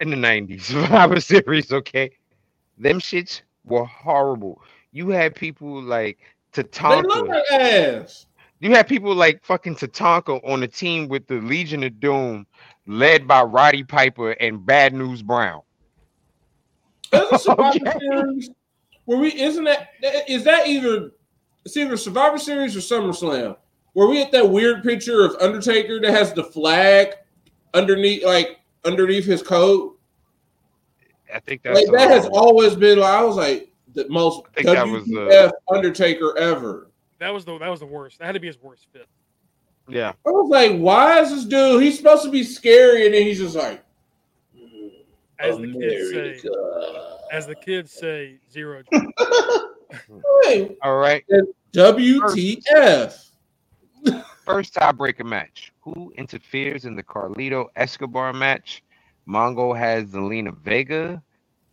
and 0.00 0.12
the 0.12 0.16
90s 0.16 0.60
Survivor 0.64 1.20
Series, 1.20 1.72
okay? 1.72 2.10
Them 2.76 3.00
shits 3.00 3.40
were 3.64 3.86
horrible. 3.86 4.60
You 4.92 5.08
had 5.08 5.34
people 5.34 5.80
like 5.82 6.18
They 6.52 6.62
look 6.62 6.72
Tatanka. 6.72 7.42
ass. 7.52 8.26
You 8.60 8.70
had 8.74 8.88
people 8.88 9.14
like 9.14 9.44
fucking 9.44 9.76
Tatanka 9.76 10.40
on 10.48 10.60
the 10.60 10.68
team 10.68 11.08
with 11.08 11.26
the 11.26 11.36
Legion 11.36 11.82
of 11.82 12.00
Doom, 12.00 12.46
led 12.86 13.28
by 13.28 13.42
Roddy 13.42 13.84
Piper 13.84 14.32
and 14.32 14.64
Bad 14.64 14.94
News 14.94 15.22
Brown. 15.22 15.60
A 17.12 17.38
Survivor 17.38 17.78
Okay. 17.86 17.98
Series. 17.98 18.50
Where 19.04 19.18
we 19.18 19.32
isn't 19.40 19.64
that 19.64 19.90
is 20.28 20.42
that 20.44 20.66
either 20.66 21.12
it's 21.64 21.76
either 21.76 21.96
Survivor 21.96 22.38
Series 22.38 22.76
or 22.76 22.80
SummerSlam? 22.80 23.56
Where 23.92 24.08
we 24.08 24.16
get 24.16 24.32
that 24.32 24.48
weird 24.48 24.82
picture 24.82 25.24
of 25.24 25.36
Undertaker 25.40 26.00
that 26.00 26.10
has 26.10 26.32
the 26.32 26.44
flag 26.44 27.14
underneath, 27.72 28.24
like 28.24 28.58
underneath 28.84 29.24
his 29.24 29.42
coat. 29.42 29.98
I 31.32 31.40
think 31.40 31.62
that's 31.62 31.78
Like 31.78 31.90
that 31.92 32.10
has 32.10 32.26
always 32.26 32.74
been. 32.74 32.98
Like, 32.98 33.14
I 33.14 33.22
was 33.22 33.36
like 33.36 33.72
the 33.94 34.08
most 34.08 34.42
I 34.56 34.62
think 34.62 34.76
that 34.76 34.86
was, 34.86 35.04
WTF 35.04 35.50
Undertaker 35.72 36.36
ever. 36.38 36.85
That 37.18 37.32
was 37.32 37.44
the 37.44 37.58
that 37.58 37.68
was 37.68 37.80
the 37.80 37.86
worst. 37.86 38.18
That 38.18 38.26
had 38.26 38.32
to 38.32 38.40
be 38.40 38.46
his 38.46 38.60
worst 38.60 38.86
fit. 38.92 39.06
yeah. 39.88 40.12
I 40.26 40.30
was 40.30 40.50
like, 40.50 40.76
why 40.78 41.20
is 41.20 41.30
this 41.30 41.44
dude? 41.44 41.82
He's 41.82 41.96
supposed 41.96 42.24
to 42.24 42.30
be 42.30 42.42
scary, 42.42 43.06
and 43.06 43.14
then 43.14 43.22
he's 43.22 43.38
just 43.38 43.56
like, 43.56 43.82
As 45.38 45.56
the 45.56 45.72
kids 45.72 46.10
say, 46.10 46.50
as 47.32 47.46
the 47.46 47.54
kids 47.54 47.92
say, 47.92 48.38
zero. 48.50 48.82
Hey, 50.42 50.76
All 50.82 50.96
right. 50.96 51.24
WTF? 51.72 53.30
First 54.44 54.74
tiebreaker 54.74 55.24
match. 55.24 55.72
Who 55.80 56.12
interferes 56.16 56.84
in 56.84 56.96
the 56.96 57.02
Carlito 57.02 57.66
Escobar 57.76 58.32
match? 58.32 58.82
Mongo 59.28 59.76
has 59.76 60.06
Zelina 60.06 60.56
Vega. 60.58 61.22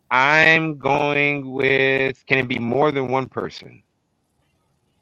I'm 0.09 0.77
going 0.77 1.51
with. 1.51 2.25
Can 2.25 2.37
it 2.39 2.47
be 2.47 2.59
more 2.59 2.91
than 2.91 3.07
one 3.07 3.27
person? 3.27 3.82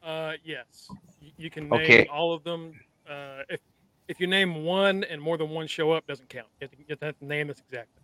Uh, 0.04 0.34
yes, 0.44 0.94
you, 1.20 1.32
you 1.38 1.52
can 1.52 1.72
name 1.72 2.06
Okay. 2.06 2.10
all 2.12 2.34
of 2.34 2.44
them. 2.44 2.76
Uh, 3.10 3.42
if 3.50 3.62
if 4.08 4.20
you 4.20 4.28
name 4.28 4.64
one 4.66 5.04
and 5.06 5.22
more 5.22 5.38
than 5.38 5.50
one 5.50 5.68
show 5.68 5.92
up, 5.92 6.08
doesn't 6.08 6.30
count. 6.30 6.48
You 6.62 6.66
have 6.66 6.72
to, 6.72 6.78
you 6.80 6.86
have 6.92 7.00
to 7.02 7.06
have 7.08 7.20
to 7.20 7.26
name 7.26 7.48
this 7.48 7.62
exactly. 7.62 8.04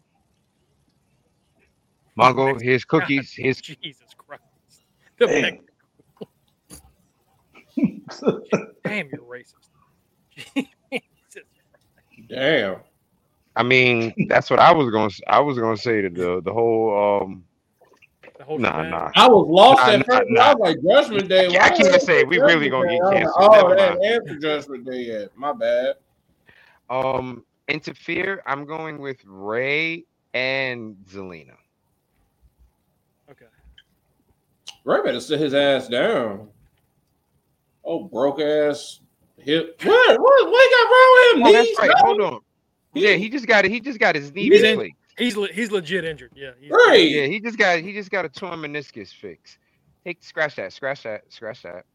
Mongo, 2.19 2.61
his 2.61 2.85
cookies. 2.85 3.33
his 3.35 3.61
Jesus 3.61 4.13
Christ! 4.17 4.41
The 5.19 5.27
Damn. 5.27 5.59
Damn, 8.85 9.09
you're 9.09 9.23
racist. 9.23 9.69
Jesus. 10.91 11.45
Damn. 12.29 12.77
I 13.55 13.63
mean, 13.63 14.15
that's 14.27 14.49
what 14.49 14.59
I 14.59 14.73
was 14.73 14.91
going. 14.91 15.09
to 15.09 15.23
I 15.27 15.39
was 15.41 15.57
going 15.59 15.75
to 15.75 15.81
say 15.81 16.01
to 16.01 16.09
the 16.09 16.41
the 16.43 16.53
whole. 16.53 17.23
um 17.23 17.43
The 17.43 17.46
whole 18.47 18.57
Nah, 18.57 18.69
shebang. 18.71 18.89
nah. 18.91 19.11
I 19.15 19.27
was 19.27 19.47
lost 19.47 19.81
Nah, 19.85 19.91
at 19.93 20.07
nah, 20.07 20.15
first. 20.17 20.29
nah. 20.29 20.41
I 20.41 20.53
was 20.55 20.59
like, 20.59 20.77
Judgment 20.83 21.29
Day. 21.29 21.45
I 21.45 21.49
why 21.49 21.69
can't 21.69 21.91
they 21.91 21.99
say 21.99 22.23
we 22.23 22.39
really 22.39 22.69
gonna 22.69 22.87
get 22.89 22.99
Day? 22.99 22.99
I 22.99 23.03
was 23.03 23.11
like, 23.11 23.17
canceled. 23.17 23.35
Oh, 23.37 23.51
Never 23.51 23.75
they 23.75 23.89
mind. 23.89 24.03
ain't 24.03 24.13
answered 24.23 24.41
Judgment 24.41 24.85
Day 24.85 25.01
yet. 25.03 25.29
My 25.37 25.53
bad. 25.53 25.95
Um, 26.89 27.43
interfere. 27.67 28.41
I'm 28.45 28.65
going 28.65 28.99
with 28.99 29.17
Rey 29.25 30.05
and 30.33 30.95
Zelina. 31.09 31.55
Okay. 33.29 33.45
Rey 34.85 35.01
better 35.03 35.19
sit 35.19 35.39
his 35.39 35.53
ass 35.53 35.87
down. 35.89 36.47
Oh, 37.83 38.03
broke 38.05 38.39
ass 38.39 39.01
hip. 39.39 39.79
What? 39.83 40.19
What? 40.19 40.49
What 40.49 40.71
got 40.71 40.85
wrong 40.91 41.13
with 41.15 41.37
him? 41.37 41.43
Oh, 41.47 41.51
that's 41.53 41.67
Knees, 41.67 41.77
right. 41.79 41.91
Hold 41.99 42.21
on. 42.21 42.39
Yeah, 42.93 43.13
he 43.13 43.29
just 43.29 43.45
got 43.45 43.65
it. 43.65 43.71
He 43.71 43.79
just 43.79 43.99
got 43.99 44.15
his 44.15 44.33
knee 44.33 44.43
He's 44.49 44.63
in- 44.63 44.77
replaced. 44.79 44.95
He's 45.17 45.35
le- 45.35 45.51
he's 45.51 45.71
legit 45.71 46.05
injured. 46.05 46.31
Yeah. 46.35 46.51
He's, 46.59 46.71
Right. 46.71 47.09
Yeah, 47.09 47.25
he 47.25 47.39
just 47.39 47.57
got 47.57 47.79
he 47.79 47.93
just 47.93 48.11
got 48.11 48.25
a 48.25 48.29
torn 48.29 48.59
meniscus 48.59 49.13
fix. 49.13 49.57
Take 50.05 50.23
scratch 50.23 50.55
that, 50.55 50.73
scratch 50.73 51.03
that, 51.03 51.21
scratch 51.29 51.63
that. 51.63 51.85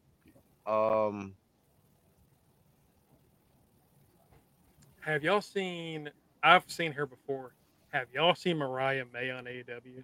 Um, 0.71 1.35
Have 5.05 5.23
y'all 5.23 5.41
seen? 5.41 6.09
I've 6.43 6.63
seen 6.67 6.93
her 6.93 7.05
before. 7.05 7.53
Have 7.89 8.07
y'all 8.13 8.35
seen 8.35 8.57
Mariah 8.57 9.03
May 9.11 9.31
on 9.31 9.45
AEW? 9.45 10.03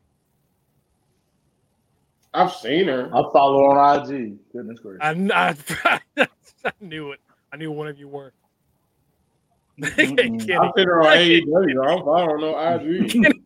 I've 2.33 2.51
seen 2.53 2.87
her. 2.87 3.09
I 3.13 3.21
follow 3.33 3.65
on 3.65 4.11
IG. 4.11 4.37
Goodness 4.51 4.79
gracious. 4.79 5.01
I, 5.01 5.55
I, 6.17 6.27
I 6.65 6.71
knew 6.81 7.11
it. 7.11 7.19
I 7.51 7.57
knew 7.57 7.71
one 7.71 7.87
of 7.87 7.97
you 7.97 8.07
were. 8.07 8.33
Kenny, 9.81 10.53
I've 10.53 10.71
seen 10.75 10.87
her 10.87 11.01
on 11.01 11.17
AEW. 11.17 11.87
I'm 11.87 12.03
following 12.03 12.41
no 12.41 12.57
IG. 12.57 13.11
Kenny, 13.11 13.43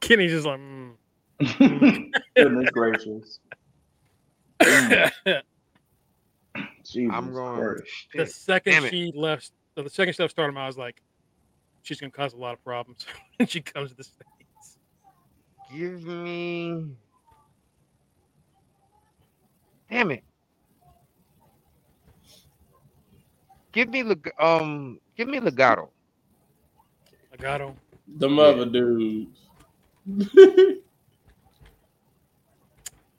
Kenny's 0.00 0.32
just 0.32 0.46
like. 0.46 0.60
Mm. 0.60 0.94
Goodness 2.36 2.70
gracious. 2.70 3.38
Jesus 6.84 7.14
I'm 7.14 7.32
going. 7.32 7.78
The 8.14 8.26
second 8.26 8.88
she 8.88 9.12
left, 9.14 9.52
so 9.76 9.82
the 9.82 9.90
second 9.90 10.14
stuff 10.14 10.30
started, 10.30 10.58
I 10.58 10.66
was 10.66 10.78
like, 10.78 11.00
she's 11.82 12.00
gonna 12.00 12.10
cause 12.10 12.32
a 12.32 12.36
lot 12.36 12.54
of 12.54 12.64
problems 12.64 13.06
when 13.36 13.46
she 13.46 13.60
comes 13.60 13.90
to 13.90 13.96
the 13.96 14.04
states. 14.04 14.78
Give 15.72 16.04
me. 16.04 16.86
Damn 19.90 20.10
it. 20.10 20.24
Give 23.72 23.88
me 23.88 24.02
Leg- 24.02 24.32
um. 24.38 24.98
Give 25.16 25.28
me 25.28 25.40
Legado. 25.40 25.88
Legado. 27.36 27.74
The 28.16 28.28
mother 28.28 28.66
dudes. 28.66 29.38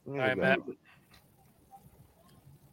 Give 0.05 0.15
me 0.15 0.19
All 0.19 0.27
right, 0.27 0.37
Matt. 0.37 0.59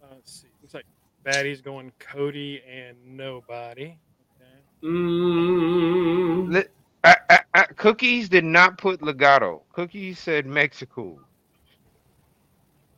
Uh, 0.02 0.06
let's 0.14 0.32
see. 0.40 0.48
Looks 0.62 0.74
like 0.74 0.86
Batty's 1.24 1.60
going 1.60 1.92
Cody 1.98 2.62
and 2.70 2.96
nobody. 3.16 3.98
Okay. 4.40 4.62
Mm, 4.82 6.52
Li- 6.52 6.64
uh, 7.04 7.14
uh, 7.30 7.38
uh, 7.54 7.64
Cookies 7.76 8.28
did 8.28 8.44
not 8.44 8.78
put 8.78 9.00
Legado. 9.00 9.62
Cookies 9.72 10.18
said 10.18 10.46
Mexico. 10.46 11.18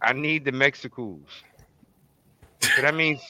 I 0.01 0.13
need 0.13 0.45
the 0.45 0.53
Mexicos. 0.53 1.27
So 2.63 2.83
that 2.83 2.95
means 2.95 3.21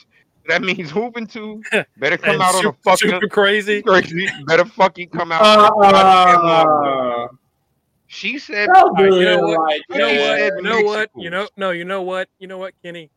that 0.49 0.63
means 0.63 0.91
hooping 0.91 1.27
to 1.29 1.63
better 1.99 2.17
come 2.19 2.35
And 2.35 2.43
out 2.43 2.55
on 2.57 2.63
super, 2.63 2.77
a 2.79 2.83
fucking 2.83 3.11
super 3.11 3.29
crazy. 3.29 3.83
crazy. 3.87 4.29
Better 4.47 4.65
fucking 4.65 5.11
come 5.11 5.33
out. 5.33 5.43
on 5.43 5.59
a 5.67 5.93
goddamn 5.93 7.25
uh, 7.25 7.29
She 8.07 8.39
said, 8.39 8.67
don't 8.67 8.77
All 8.77 8.93
right, 8.95 9.11
do 9.11 9.17
you 9.17 9.25
know 9.25 9.41
what? 9.49 9.61
like 9.61 9.83
You 9.91 9.99
know 9.99 10.09
what? 10.09 10.39
that. 10.39 10.53
You 10.57 10.63
know 10.63 10.83
what? 10.83 11.11
You 11.17 11.31
know 11.31 11.49
no. 11.57 11.71
You 11.71 11.85
know 11.85 12.03
what? 12.03 12.29
You 12.39 12.47
know 12.49 12.59
what, 12.59 12.75
Kenny? 12.83 13.11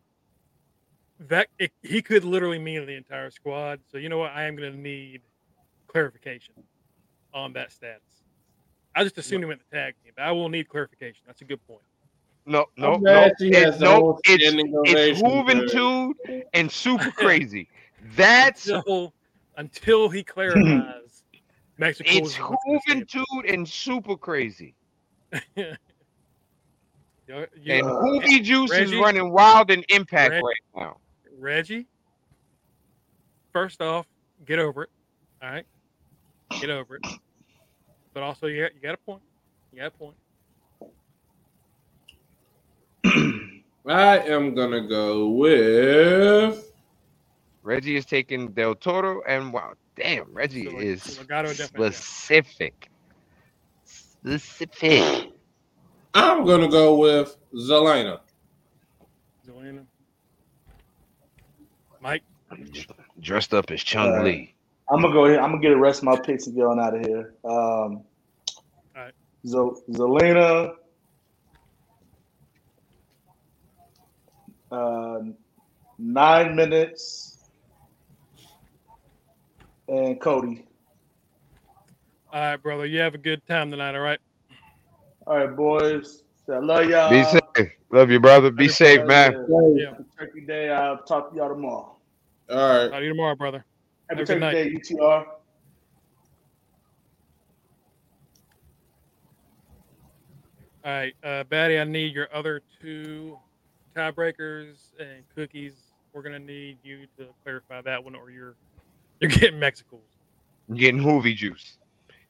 That 1.30 1.48
it, 1.60 1.72
he 1.84 2.02
could 2.02 2.24
literally 2.26 2.60
mean 2.60 2.86
the 2.86 2.96
entire 2.96 3.30
squad. 3.32 3.80
So 3.92 3.98
you 3.98 4.10
know 4.10 4.18
what? 4.18 4.32
I 4.32 4.44
am 4.46 4.56
going 4.56 4.72
to 4.74 4.78
need 4.80 5.22
clarification 5.88 6.56
on 7.34 7.54
that 7.54 7.72
status. 7.72 8.02
I 8.96 9.04
just 9.04 9.18
assumed 9.18 9.44
he 9.44 9.48
meant 9.50 9.62
the 9.70 9.76
tag 9.78 9.96
team, 10.04 10.14
but 10.16 10.24
I 10.24 10.32
will 10.32 10.50
need 10.50 10.68
clarification. 10.68 11.24
That's 11.28 11.42
a 11.42 11.46
good 11.46 11.66
point. 11.68 11.82
"No, 12.46 12.66
no, 12.76 12.98
no, 12.98 13.00
glad 13.00 13.32
it- 13.40 13.80
no, 13.80 14.20
it's 14.26 14.42
standing 14.42 14.74
it's 14.86 14.92
ovation 14.92 15.26
for 15.26 15.32
Juventud 15.54 16.44
and 16.54 16.72
super 16.72 17.12
crazy. 17.12 17.68
That's 18.16 18.68
Until 18.68 19.14
until 19.58 20.10
he 20.10 20.24
clarifies 20.24 21.24
Mexico. 21.78 22.10
it's 22.10 22.38
Juventud 22.38 23.54
and 23.54 23.68
super 23.68 24.18
crazy. 24.18 24.76
You, 27.28 27.48
And 27.68 27.86
you, 27.88 27.94
Hoovy 27.94 28.44
Juice 28.44 28.72
is 28.72 28.94
running 28.94 29.32
wild 29.32 29.72
in 29.72 29.86
impact 29.90 30.34
Reg- 30.34 30.44
right 30.44 30.56
now. 30.76 30.98
Reggie, 31.40 31.88
first 33.54 33.82
off, 33.82 34.06
get 34.46 34.60
over 34.60 34.84
it. 34.84 34.90
All 35.42 35.50
right, 35.50 35.66
get 36.60 36.70
over 36.70 36.98
it. 36.98 37.02
But 38.14 38.24
also, 38.24 38.48
you 38.48 38.64
got, 38.64 38.76
you 38.76 38.82
got 38.82 38.96
a 38.96 38.98
point. 38.98 39.22
You 39.72 39.80
got 39.80 39.88
a 39.88 39.92
point. 39.92 40.16
I 43.88 44.20
am 44.20 44.54
gonna 44.56 44.88
go 44.88 45.30
with 45.30 46.72
Reggie 47.64 47.96
is 47.96 48.06
taking 48.06 48.52
Del 48.52 48.76
Toro, 48.76 49.22
and 49.28 49.52
wow, 49.54 49.74
damn, 49.96 50.32
Reggie 50.34 50.66
So, 50.66 50.80
is 50.80 51.04
so 51.04 51.24
Legado 51.24 51.56
definitely 51.58 51.90
down. 51.90 51.92
specific. 51.94 52.90
Specific. 53.86 55.32
I'm 56.14 56.46
gonna 56.46 56.68
go 56.70 56.98
with 56.98 57.36
Zelina. 57.56 58.20
Zelina. 59.48 59.86
Mike, 62.02 62.24
Dressed 63.20 63.54
up 63.54 63.70
as 63.72 63.82
Chung 63.84 64.14
Uh, 64.16 64.24
Lee. 64.24 64.56
I'm 64.90 65.02
gonna 65.02 65.14
go 65.14 65.26
ahead. 65.26 65.40
I'm 65.40 65.52
gonna 65.52 65.62
get 65.62 65.70
the 65.70 65.78
rest 65.78 66.00
of 66.00 66.06
my 66.06 66.20
picks 66.20 66.48
and 66.48 66.56
get 66.56 66.66
on 66.66 66.80
out 66.80 66.96
of 66.96 67.06
here. 67.06 67.36
Um, 67.46 68.04
Alright. 68.96 69.14
Zel- 69.46 69.82
Zelina, 69.92 70.74
uh, 74.72 75.20
nine 75.98 76.56
minutes, 76.56 77.50
and 79.88 80.20
Cody. 80.20 80.66
all 82.32 82.42
right, 82.42 82.58
brother, 82.58 82.86
you 82.86 83.00
have 83.00 83.14
a 83.14 83.20
good 83.20 83.46
time 83.46 83.72
tonight. 83.72 83.96
All 83.96 84.02
right. 84.02 84.20
All 85.28 85.38
right, 85.38 85.56
boys. 85.56 86.24
I 86.52 86.58
love 86.58 86.90
y'all. 86.90 87.10
Be 87.10 87.24
safe. 87.24 87.72
Love 87.92 88.10
you, 88.10 88.20
brother. 88.20 88.52
Be 88.52 88.68
safe, 88.70 89.06
man. 89.06 89.46
Yeah. 89.76 89.92
Happy 89.92 90.04
Turkey 90.18 90.42
Day. 90.42 90.70
I'll 90.70 91.04
talk 91.04 91.32
to 91.32 91.38
y'all 91.38 91.50
tomorrow. 91.50 91.98
All 92.50 92.58
right. 92.58 92.90
Talk 92.90 93.00
to 93.00 93.04
you 93.04 93.10
tomorrow, 93.10 93.36
brother. 93.36 93.66
Happy 94.10 94.22
Have 94.22 94.30
a 94.30 94.34
good 94.34 94.42
Turkey 94.42 94.80
Day, 94.80 94.96
UTR. 94.96 95.26
All 100.84 100.92
right, 100.92 101.14
uh, 101.24 101.44
Batty, 101.44 101.78
I 101.78 101.84
need 101.84 102.16
your 102.16 102.28
other 102.34 102.64
two 102.82 103.38
tiebreakers 103.96 104.78
and 105.00 105.24
cookies. 105.36 105.74
We're 106.14 106.24
gonna 106.24 106.40
need 106.40 106.80
you 106.84 107.08
to 107.20 107.28
clarify 107.44 107.82
that 107.84 108.04
one, 108.04 108.16
or 108.16 108.32
you're 108.32 108.58
you're 109.22 109.32
getting 109.32 109.60
Mexico's. 109.60 110.02
You're 110.70 110.78
getting 110.78 111.02
Hoovy 111.02 111.36
juice. 111.36 111.78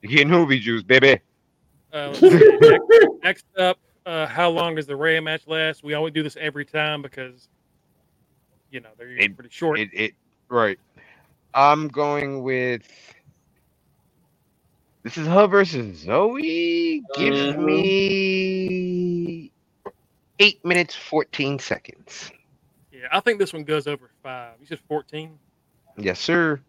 You're 0.01 0.11
getting 0.11 0.29
Hoovy 0.29 0.61
juice, 0.61 0.83
baby. 0.83 1.21
Uh, 1.93 2.17
next, 2.69 2.85
next 3.23 3.45
up, 3.57 3.79
uh, 4.05 4.27
how 4.27 4.49
long 4.49 4.75
does 4.75 4.87
the 4.87 4.95
Ray 4.95 5.19
match 5.21 5.47
last? 5.47 5.83
We 5.83 5.93
always 5.95 6.13
do 6.13 6.23
this 6.23 6.37
every 6.39 6.65
time 6.65 7.01
because 7.01 7.49
you 8.71 8.81
know 8.81 8.89
they're 8.97 9.09
It- 9.17 9.33
pretty 9.35 9.51
short. 9.51 9.79
It, 9.79 9.89
it 9.93 10.13
right. 10.49 10.79
I'm 11.53 11.87
going 11.89 12.43
with. 12.43 12.83
This 15.03 15.17
is 15.17 15.27
her 15.27 15.47
versus 15.47 15.99
Zoe. 15.99 17.05
Give 17.13 17.35
Mhm. 17.35 17.57
me 17.57 19.10
eight 20.41 20.63
minutes 20.65 20.95
fourteen 20.95 21.57
seconds. 21.59 22.31
yeah, 22.91 23.07
I 23.11 23.19
think 23.21 23.39
this 23.39 23.53
one 23.53 23.63
goes 23.63 23.87
over 23.87 24.09
five. 24.23 24.55
You 24.59 24.65
said 24.65 24.79
fourteen. 24.87 25.37
Yes, 25.97 26.19
sir. 26.19 26.59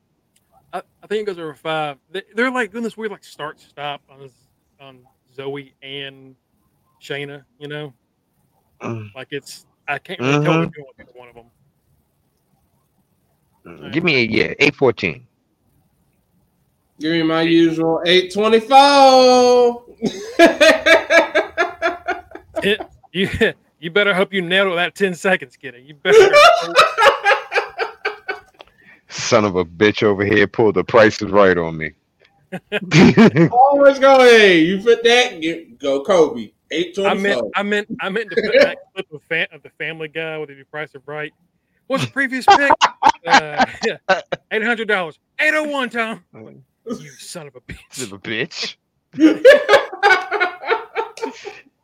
I, 0.73 0.83
I 1.03 1.07
think 1.07 1.23
it 1.23 1.27
goes 1.27 1.39
over 1.39 1.55
five. 1.55 1.97
They, 2.11 2.23
they're 2.35 2.51
like 2.51 2.71
doing 2.71 2.85
this 2.85 2.97
weird 2.97 3.11
like 3.13 3.25
start 3.25 3.61
stop 3.61 4.01
on 4.11 4.31
on 4.81 5.01
Zoe 5.35 5.75
and 5.83 6.37
Shayna. 7.03 7.45
You 7.59 7.69
know, 7.69 7.93
Mm, 8.83 9.15
like 9.15 9.29
it's 9.31 9.67
I 9.89 9.99
can't 9.99 10.21
really 10.21 10.45
tell 10.45 10.55
Mhm. 10.55 10.65
what's 10.65 10.77
going 10.77 10.87
on 11.01 11.07
one 11.15 11.29
of 11.29 11.35
them. 11.35 11.47
mm, 13.67 13.93
Give 13.93 14.05
me 14.05 14.17
a 14.17 14.25
yeah, 14.27 14.55
eight 14.59 14.75
fourteen. 14.77 15.27
Give 17.01 17.13
me 17.13 17.23
my 17.23 17.43
usual 17.43 18.01
824. 18.07 19.85
You 23.13 23.29
you 23.81 23.91
better 23.91 24.15
hope 24.15 24.33
you 24.33 24.43
nail 24.43 24.75
that 24.75 24.95
ten 24.95 25.15
seconds, 25.15 25.57
kid. 25.57 25.75
You 25.85 25.95
better. 25.95 26.19
Son 29.09 29.45
of 29.45 29.57
a 29.57 29.65
bitch 29.65 30.03
over 30.03 30.25
here 30.25 30.47
pulled 30.47 30.75
the 30.75 30.85
prices 30.85 31.31
right 31.31 31.59
on 31.59 31.77
me. 31.77 31.93
Always 33.51 33.99
go, 33.99 34.21
hey, 34.21 34.61
you 34.61 34.81
fit 34.81 35.03
that? 35.05 35.41
Get, 35.41 35.79
go 35.79 36.03
Kobe. 36.03 36.53
I 36.71 37.15
meant 37.15 37.43
I 37.55 37.63
meant 37.63 37.89
I 38.01 38.09
meant 38.09 38.31
to 38.31 38.37
put 38.37 38.55
that 38.63 38.79
clip 38.95 39.13
of, 39.13 39.23
fan, 39.29 39.47
of 39.53 39.63
the 39.63 39.69
Family 39.79 40.09
Guy 40.09 40.39
with 40.39 40.49
the 40.49 40.65
price 40.71 40.95
of 40.95 41.03
right. 41.07 41.33
What's 41.87 42.07
the 42.07 42.11
previous 42.11 42.47
pick? 42.47 42.73
Uh, 43.27 43.67
Eight 44.51 44.63
hundred 44.63 44.89
dollars. 44.89 45.19
Eight 45.39 45.53
oh 45.55 45.65
one, 45.65 45.91
Tom. 45.91 46.25
You 46.35 47.11
son 47.19 47.47
of 47.47 47.57
a 47.57 47.61
bitch. 47.61 47.79
Son 47.91 48.07
of 48.07 48.13
a 48.15 48.19
bitch. 48.19 48.77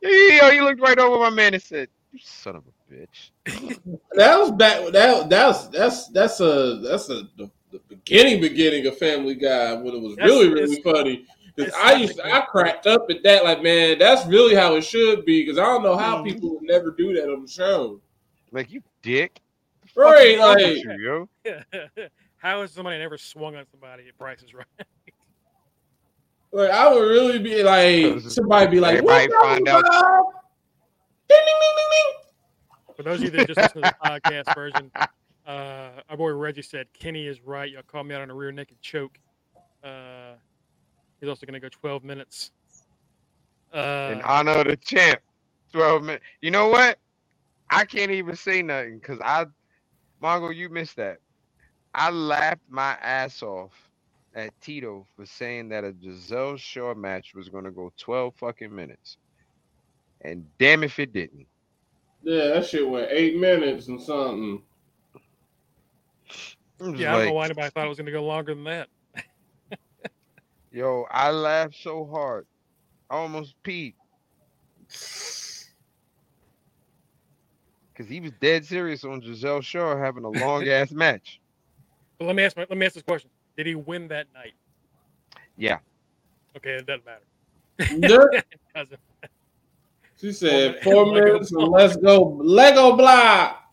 Yo, 0.01 0.51
he 0.51 0.61
looked 0.61 0.81
right 0.81 0.97
over 0.97 1.17
my 1.17 1.29
man 1.29 1.53
and 1.53 1.63
said, 1.63 1.89
"You 2.11 2.19
son 2.21 2.55
of 2.55 2.63
a 2.67 2.93
bitch." 2.93 3.31
that 4.13 4.39
was 4.39 4.51
back. 4.51 4.91
That 4.91 5.29
that's 5.29 5.67
that's 5.67 6.07
that's 6.09 6.39
a 6.39 6.79
that's 6.83 7.09
a 7.09 7.23
the, 7.37 7.49
the 7.71 7.79
beginning 7.87 8.41
beginning 8.41 8.87
of 8.87 8.97
Family 8.97 9.35
Guy 9.35 9.73
when 9.73 9.93
it 9.93 10.01
was 10.01 10.15
That's- 10.15 10.29
really 10.29 10.49
really 10.49 10.81
funny. 10.81 11.25
Because 11.55 11.73
I 11.73 11.95
used 11.95 12.15
to, 12.15 12.25
I 12.25 12.41
cracked 12.41 12.87
up 12.87 13.07
at 13.09 13.21
that 13.23 13.43
like 13.43 13.61
man, 13.61 13.99
that's 13.99 14.25
really 14.25 14.55
how 14.55 14.75
it 14.75 14.81
should 14.83 15.25
be. 15.25 15.41
Because 15.43 15.57
I 15.57 15.65
don't 15.65 15.83
know 15.83 15.97
how 15.97 16.17
mm-hmm. 16.17 16.33
people 16.33 16.53
would 16.53 16.63
never 16.63 16.91
do 16.91 17.13
that 17.15 17.29
on 17.29 17.41
the 17.41 17.49
show. 17.49 17.99
Like 18.51 18.71
you 18.71 18.81
dick. 19.01 19.41
Right, 19.95 20.39
What's 20.39 20.39
wrong 20.39 20.55
with 20.55 20.85
like 20.85 20.99
you, 20.99 21.27
yo? 21.45 22.07
How 22.37 22.61
has 22.61 22.71
somebody 22.71 22.97
never 22.99 23.17
swung 23.17 23.57
on 23.57 23.65
somebody 23.69 24.07
at 24.07 24.17
prices 24.17 24.53
right? 24.53 24.65
Like 26.51 26.71
I 26.71 26.91
would 26.91 27.01
really 27.01 27.39
be 27.39 27.61
like 27.63 28.21
somebody 28.21 28.67
be 28.71 28.79
like, 28.79 28.97
Everybody 28.97 29.27
"What's 29.27 29.35
up, 29.35 29.41
find 29.43 29.67
out- 29.67 29.83
Ding, 31.29 31.37
ding, 31.45 31.55
ding, 31.61 31.71
ding, 31.77 31.85
ding. 31.91 32.95
For 32.95 33.03
those 33.03 33.19
of 33.19 33.25
you 33.25 33.29
that 33.31 33.47
just 33.47 33.57
listen 33.59 33.81
to 33.83 33.89
the 33.89 33.95
podcast 34.03 34.55
version, 34.55 34.91
uh, 35.45 36.01
our 36.09 36.17
boy 36.17 36.31
Reggie 36.31 36.63
said 36.63 36.87
Kenny 36.93 37.27
is 37.27 37.39
right. 37.41 37.71
Y'all 37.71 37.83
called 37.85 38.07
me 38.07 38.15
out 38.15 38.21
on 38.21 38.31
a 38.31 38.33
rear 38.33 38.51
naked 38.51 38.81
choke. 38.81 39.19
Uh, 39.83 40.33
he's 41.19 41.29
also 41.29 41.45
going 41.45 41.53
to 41.53 41.59
go 41.59 41.69
12 41.69 42.03
minutes. 42.03 42.51
Uh, 43.71 44.09
in 44.13 44.21
honor 44.23 44.53
of 44.53 44.67
the 44.67 44.75
champ. 44.77 45.21
12 45.71 46.01
minutes. 46.03 46.25
You 46.41 46.49
know 46.49 46.67
what? 46.69 46.97
I 47.69 47.85
can't 47.85 48.09
even 48.09 48.35
say 48.35 48.63
nothing 48.63 48.97
because 48.97 49.19
I, 49.23 49.45
Mongo, 50.21 50.53
you 50.53 50.67
missed 50.69 50.95
that. 50.95 51.19
I 51.93 52.09
laughed 52.09 52.61
my 52.69 52.93
ass 53.01 53.43
off 53.43 53.71
at 54.39 54.59
Tito 54.61 55.05
for 55.15 55.25
saying 55.25 55.69
that 55.69 55.83
a 55.83 55.91
Gisele 55.91 56.57
Shaw 56.57 56.95
match 56.95 57.33
was 57.35 57.49
going 57.49 57.65
to 57.65 57.71
go 57.71 57.91
12 57.97 58.35
fucking 58.35 58.73
minutes. 58.73 59.17
And 60.21 60.45
damn 60.57 60.83
if 60.83 60.99
it 60.99 61.13
didn't. 61.13 61.47
Yeah, 62.23 62.49
that 62.49 62.65
shit 62.65 62.87
went 62.87 63.09
eight 63.11 63.37
minutes 63.37 63.87
and 63.87 64.01
something. 64.01 64.61
I'm 66.81 66.95
yeah, 66.95 67.13
I 67.13 67.17
don't 67.17 67.27
know 67.27 67.33
why 67.33 67.45
anybody 67.45 67.69
thought 67.69 67.85
it 67.85 67.89
was 67.89 67.97
going 67.97 68.05
to 68.05 68.11
go 68.11 68.25
longer 68.25 68.55
than 68.55 68.63
that. 68.65 68.87
Yo, 70.71 71.05
I 71.09 71.31
laughed 71.31 71.75
so 71.75 72.05
hard. 72.05 72.45
I 73.09 73.15
almost 73.15 73.55
peed. 73.63 73.95
Because 74.87 75.65
he 78.09 78.21
was 78.21 78.31
dead 78.39 78.65
serious 78.65 79.03
on 79.03 79.19
Gisele 79.19 79.61
Shaw 79.61 79.97
having 79.97 80.23
a 80.23 80.29
long 80.29 80.67
ass 80.67 80.91
match. 80.91 81.41
But 82.17 82.25
let 82.25 82.35
me 82.35 82.43
ask 82.43 82.55
my, 82.55 82.65
let 82.69 82.77
me 82.77 82.85
ask 82.85 82.95
this 82.95 83.03
question: 83.03 83.29
Did 83.59 83.67
he 83.67 83.75
win 83.75 84.07
that 84.07 84.27
night? 84.33 84.53
Yeah. 85.57 85.79
Okay, 86.55 86.75
it 86.75 86.85
doesn't 86.85 87.03
matter. 87.05 88.07
Dirt. 88.07 88.33
It 88.51 88.59
doesn't. 88.73 88.99
She 90.15 90.31
said 90.31 90.81
Four 90.81 90.93
four 91.03 91.13
minutes. 91.13 91.51
minutes 91.51 91.51
and 91.51 91.67
let's 91.67 91.97
go. 91.97 92.39
Lego 92.41 92.95
block. 92.95 93.63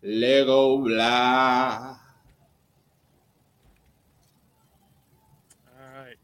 Lego 0.00 0.78
block. 0.78 1.98
All 5.66 6.04
right. 6.04 6.14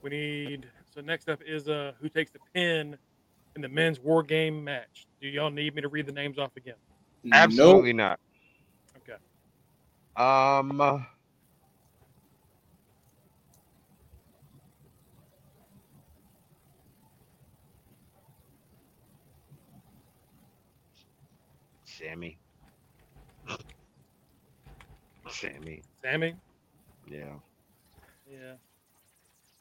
We 0.00 0.08
need 0.08 0.70
so 0.88 1.02
next 1.02 1.28
up 1.28 1.42
is 1.46 1.68
uh 1.68 1.92
who 2.00 2.08
takes 2.08 2.30
the 2.30 2.38
pin 2.54 2.96
in 3.56 3.60
the 3.60 3.68
men's 3.68 4.00
war 4.00 4.22
game 4.22 4.64
match. 4.64 5.06
Do 5.20 5.28
y'all 5.28 5.50
need 5.50 5.74
me 5.74 5.82
to 5.82 5.88
read 5.88 6.06
the 6.06 6.12
names 6.12 6.38
off 6.38 6.56
again? 6.56 6.76
Absolutely 7.30 7.92
not. 7.92 8.18
Okay. 8.96 9.18
Um. 10.16 10.80
uh, 10.80 11.00
Sami. 21.98 22.38
Sami. 25.28 25.82
Sami? 26.02 26.34
Yeah. 27.08 27.34
Yeah. 28.30 28.54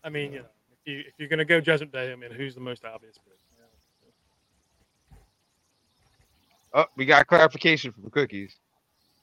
I 0.03 0.09
mean, 0.09 0.33
you 0.33 0.39
know, 0.39 0.45
if 0.71 0.77
you 0.91 0.99
if 0.99 1.13
you're 1.17 1.29
gonna 1.29 1.45
go 1.45 1.59
Judgment 1.61 1.91
Day, 1.91 2.11
I 2.11 2.15
mean, 2.15 2.31
who's 2.31 2.55
the 2.55 2.61
most 2.61 2.85
obvious? 2.85 3.15
But, 3.23 3.37
you 3.51 3.63
Oh, 6.73 6.85
we 6.97 7.05
got 7.05 7.25
clarification 7.27 7.91
from 7.93 8.09
Cookies. 8.11 8.57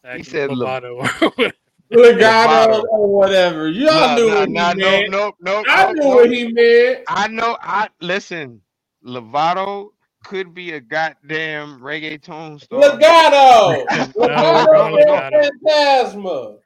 know, 0.05 0.17
He 0.17 0.23
said 0.23 0.51
Lovato. 0.51 1.03
Legado 1.93 2.83
Lovato. 2.83 2.85
or 2.91 3.09
whatever. 3.09 3.69
Y'all 3.69 4.09
Nah, 4.09 4.17
knew 4.17 4.29
nah, 4.29 4.41
what 4.41 4.49
nah, 4.49 4.73
he 4.73 4.75
no, 4.75 5.01
meant. 5.01 5.11
no, 5.11 5.33
no, 5.41 5.65
I 5.69 5.93
no, 5.93 5.93
knew 5.93 6.09
no. 6.09 6.17
what 6.17 6.31
he 6.31 6.53
meant. 6.53 7.01
I 7.09 7.29
know. 7.29 7.57
I 7.61 7.89
listen. 8.01 8.63
Lovato 9.05 9.92
could 10.25 10.55
be 10.55 10.73
a 10.73 10.81
goddamn 10.81 11.81
reggaeton 11.81 12.61
star. 12.61 12.81
Legado. 12.81 13.85
No, 14.17 14.27
Legado 14.27 14.97
Legado. 14.97 15.45
and 15.45 15.53
Fantasma. 15.67 16.59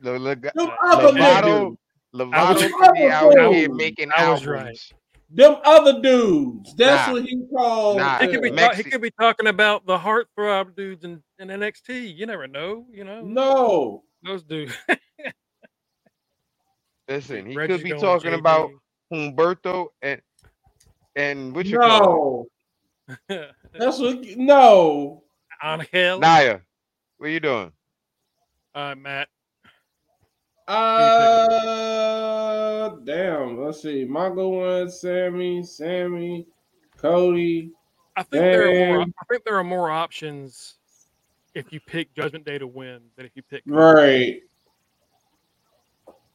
The 0.00 0.18
Leg- 0.18 0.50
Them 0.54 0.70
other 0.84 1.08
Lovato, 1.18 1.76
niggas. 2.14 2.32
I 2.34 2.52
was- 2.52 2.62
be 2.94 3.06
out 3.08 3.38
I 3.38 3.52
here 3.52 3.72
making 3.72 4.10
I 4.16 4.30
was 4.30 4.46
albums. 4.46 4.46
right. 4.46 4.78
Them 5.28 5.56
other 5.64 6.00
dudes. 6.00 6.74
That's 6.76 7.08
Nah. 7.08 7.12
what 7.14 7.22
he 7.24 7.42
called. 7.52 7.96
Nah. 7.98 8.18
He 8.20 8.28
could 8.28 8.42
be 8.42 8.50
ta- 8.52 8.74
he 8.74 8.84
could 8.84 9.00
be 9.02 9.10
talking 9.10 9.48
about 9.48 9.84
the 9.86 9.98
heartthrob 9.98 10.76
dudes 10.76 11.04
in, 11.04 11.20
in 11.40 11.48
NXT. 11.48 12.14
You 12.16 12.26
never 12.26 12.46
know. 12.46 12.86
You 12.92 13.02
know 13.04 13.22
No. 13.22 14.04
those 14.22 14.44
dudes. 14.44 14.72
Listen, 17.08 17.46
he 17.46 17.56
Reggie's 17.56 17.78
could 17.78 17.84
be 17.84 17.90
talking 18.00 18.32
JD. 18.32 18.38
about 18.38 18.70
Humberto 19.12 19.88
and 20.02 20.20
and 21.16 21.54
what 21.54 21.66
you 21.66 21.78
call 21.78 22.46
No. 23.28 23.46
That's 23.78 23.98
what. 23.98 24.24
No. 24.36 25.22
Angel. 25.62 25.86
it? 25.92 26.20
Naya. 26.20 26.60
What 27.18 27.26
are 27.26 27.30
you 27.30 27.40
doing? 27.40 27.72
Uh, 28.74 28.94
Matt. 28.96 29.28
Uh, 30.68 31.48
damn. 33.04 33.64
Let's 33.64 33.80
see. 33.82 34.04
Mongo 34.04 34.80
one, 34.80 34.90
Sami, 34.90 35.62
Sami, 35.62 36.46
Cody. 36.96 37.70
I 38.16 38.22
think 38.22 38.42
there 38.42 38.68
are 38.68 38.74
more. 38.74 39.02
I 39.02 39.24
think 39.30 39.44
there 39.44 39.56
are 39.56 39.64
more 39.64 39.90
options 39.90 40.74
if 41.54 41.72
you 41.72 41.80
pick 41.80 42.14
Judgment 42.14 42.44
Day 42.44 42.58
to 42.58 42.66
win 42.66 43.00
than 43.16 43.24
if 43.24 43.32
you 43.34 43.42
pick. 43.42 43.62
Right. 43.66 44.42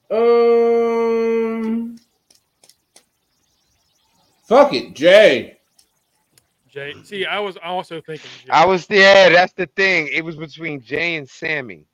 Um. 0.09 1.97
Fuck 4.51 4.73
it, 4.73 4.93
Jey. 4.93 5.59
Jey. 6.67 6.93
See, 7.05 7.25
I 7.25 7.39
was 7.39 7.55
also 7.63 8.01
thinking. 8.01 8.29
Jey. 8.43 8.49
I 8.51 8.65
was 8.65 8.85
yeah, 8.89 9.29
that's 9.29 9.53
the 9.53 9.65
thing. 9.65 10.09
It 10.11 10.25
was 10.25 10.35
between 10.35 10.81
Jey 10.81 11.15
and 11.15 11.29
Sami. 11.29 11.85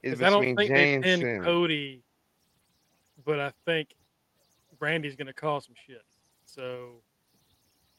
It's 0.00 0.20
'Cause 0.20 0.22
I 0.22 0.30
don't 0.30 0.42
between 0.42 0.56
think 0.56 0.70
Jey 0.70 0.94
and 0.94 1.22
Sami. 1.22 1.40
Cody, 1.40 2.02
but 3.24 3.40
I 3.40 3.52
think 3.66 3.96
Brandy's 4.78 5.16
going 5.16 5.26
to 5.26 5.32
cause 5.32 5.64
some 5.64 5.74
shit. 5.84 6.04
So 6.44 7.02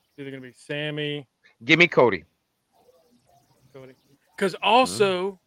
it's 0.06 0.18
either 0.18 0.32
going 0.32 0.42
to 0.42 0.48
be 0.48 0.54
Sami, 0.54 1.28
Give 1.66 1.78
me 1.78 1.90
Cody. 1.90 2.24
Cody, 3.74 3.96
because 4.38 4.56
also, 4.64 5.38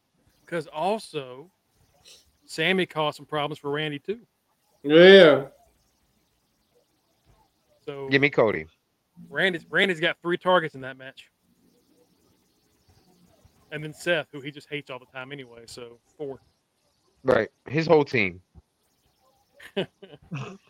because 0.45 0.67
also, 0.67 1.51
Sami 2.45 2.85
caused 2.85 3.17
some 3.17 3.25
problems 3.25 3.59
for 3.59 3.71
Randy 3.71 3.99
too. 3.99 4.21
Yeah. 4.83 5.47
So 7.87 8.09
Give 8.09 8.21
me 8.21 8.31
Cody. 8.31 8.67
Randy's 9.31 9.65
Randy's 9.71 10.01
got 10.01 10.17
three 10.21 10.37
targets 10.37 10.75
in 10.75 10.81
that 10.83 10.99
match. 10.99 11.31
And 13.73 13.83
then 13.83 13.93
Seth, 13.93 14.27
who 14.33 14.41
he 14.41 14.51
just 14.51 14.69
hates 14.69 14.91
all 14.91 14.99
the 14.99 15.07
time 15.07 15.33
anyway, 15.33 15.63
so 15.67 15.99
four. 16.17 16.39
Right. 17.25 17.49
His 17.69 17.87
whole 17.87 18.05
team. 18.05 18.41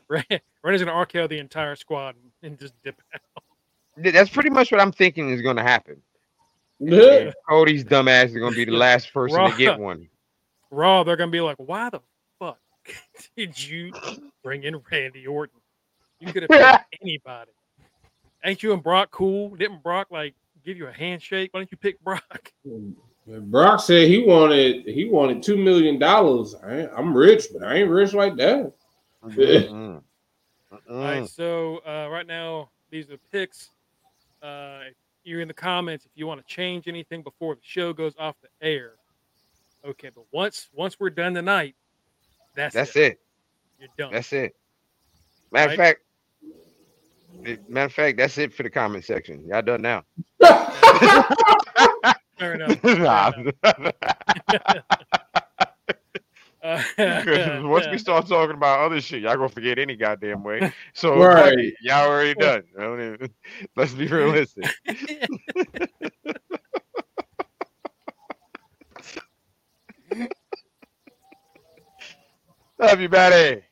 Randy's 0.08 0.40
gonna 0.62 0.92
RKO 0.92 1.28
the 1.28 1.38
entire 1.38 1.76
squad 1.76 2.14
and 2.42 2.58
just 2.58 2.74
dip 2.82 3.00
out. 3.14 3.42
That's 3.96 4.30
pretty 4.30 4.50
much 4.50 4.70
what 4.70 4.80
I'm 4.80 4.92
thinking 4.92 5.30
is 5.30 5.42
going 5.42 5.56
to 5.56 5.62
happen. 5.62 6.02
Yeah. 6.78 7.32
Cody's 7.48 7.84
dumbass 7.84 8.26
is 8.26 8.36
going 8.36 8.52
to 8.52 8.56
be 8.56 8.64
the 8.66 8.72
last 8.76 9.12
person 9.12 9.50
to 9.50 9.56
get 9.56 9.78
one. 9.78 10.08
Raw, 10.70 11.04
they're 11.04 11.16
gonna 11.16 11.30
be 11.30 11.40
like, 11.40 11.56
Why 11.58 11.90
the 11.90 12.00
fuck 12.38 12.58
did 13.36 13.60
you 13.62 13.92
bring 14.42 14.64
in 14.64 14.82
Randy 14.90 15.26
Orton? 15.26 15.60
You 16.20 16.32
could 16.32 16.42
have 16.42 16.50
picked 16.50 16.96
anybody. 17.02 17.50
Ain't 18.44 18.62
you 18.62 18.72
and 18.72 18.82
Brock 18.82 19.10
cool? 19.10 19.56
Didn't 19.56 19.82
Brock 19.82 20.08
like 20.10 20.34
give 20.64 20.76
you 20.76 20.86
a 20.86 20.92
handshake? 20.92 21.52
Why 21.52 21.60
didn't 21.60 21.72
you 21.72 21.78
pick 21.78 22.02
Brock? 22.02 22.52
Brock 23.26 23.80
said 23.80 24.08
he 24.08 24.22
wanted 24.22 24.86
he 24.86 25.06
wanted 25.06 25.42
two 25.42 25.56
million 25.56 25.98
dollars. 25.98 26.54
I'm 26.62 27.14
rich, 27.14 27.46
but 27.52 27.64
I 27.64 27.76
ain't 27.76 27.90
rich 27.90 28.12
like 28.12 28.36
that. 28.36 28.72
Mm-mm. 29.24 30.02
All 30.88 30.96
right, 30.96 31.28
so 31.28 31.78
uh, 31.86 32.08
right 32.10 32.26
now 32.26 32.70
these 32.90 33.06
are 33.06 33.12
the 33.12 33.18
picks. 33.32 33.70
Uh, 34.42 34.80
you're 35.24 35.40
in 35.40 35.48
the 35.48 35.54
comments 35.54 36.04
if 36.04 36.12
you 36.14 36.26
want 36.26 36.46
to 36.46 36.54
change 36.54 36.86
anything 36.86 37.22
before 37.22 37.56
the 37.56 37.60
show 37.64 37.92
goes 37.92 38.14
off 38.18 38.36
the 38.42 38.66
air. 38.66 38.92
Okay, 39.84 40.10
but 40.14 40.24
once 40.30 40.68
once 40.72 41.00
we're 41.00 41.10
done 41.10 41.34
tonight, 41.34 41.74
that's 42.54 42.74
That's 42.74 42.94
it. 42.96 43.12
it. 43.12 43.20
You're 43.80 43.88
done. 43.98 44.12
That's 44.12 44.32
it. 44.32 44.54
Matter 45.52 45.72
of 45.72 45.78
right? 45.78 45.96
fact, 47.44 47.68
matter 47.68 47.86
of 47.86 47.92
fact, 47.92 48.18
that's 48.18 48.38
it 48.38 48.52
for 48.52 48.62
the 48.62 48.70
comment 48.70 49.04
section. 49.04 49.44
Y'all 49.46 49.62
done 49.62 49.82
now. 49.82 50.04
Fair 52.38 52.54
enough. 52.54 52.80
Fair 56.96 57.62
Once 57.64 57.86
we 57.90 57.98
start 57.98 58.26
talking 58.26 58.56
about 58.56 58.80
other 58.80 59.00
shit, 59.00 59.22
y'all 59.22 59.36
gonna 59.36 59.48
forget 59.48 59.78
any 59.78 59.96
goddamn 59.96 60.42
way. 60.42 60.72
So 60.94 61.16
right. 61.16 61.72
Y'all 61.80 62.08
already 62.08 62.34
done. 62.34 62.62
Even, 62.76 63.30
let's 63.76 63.92
be 63.92 64.06
realistic. 64.06 64.64
Love 72.78 73.00
you, 73.00 73.08
buddy. 73.08 73.62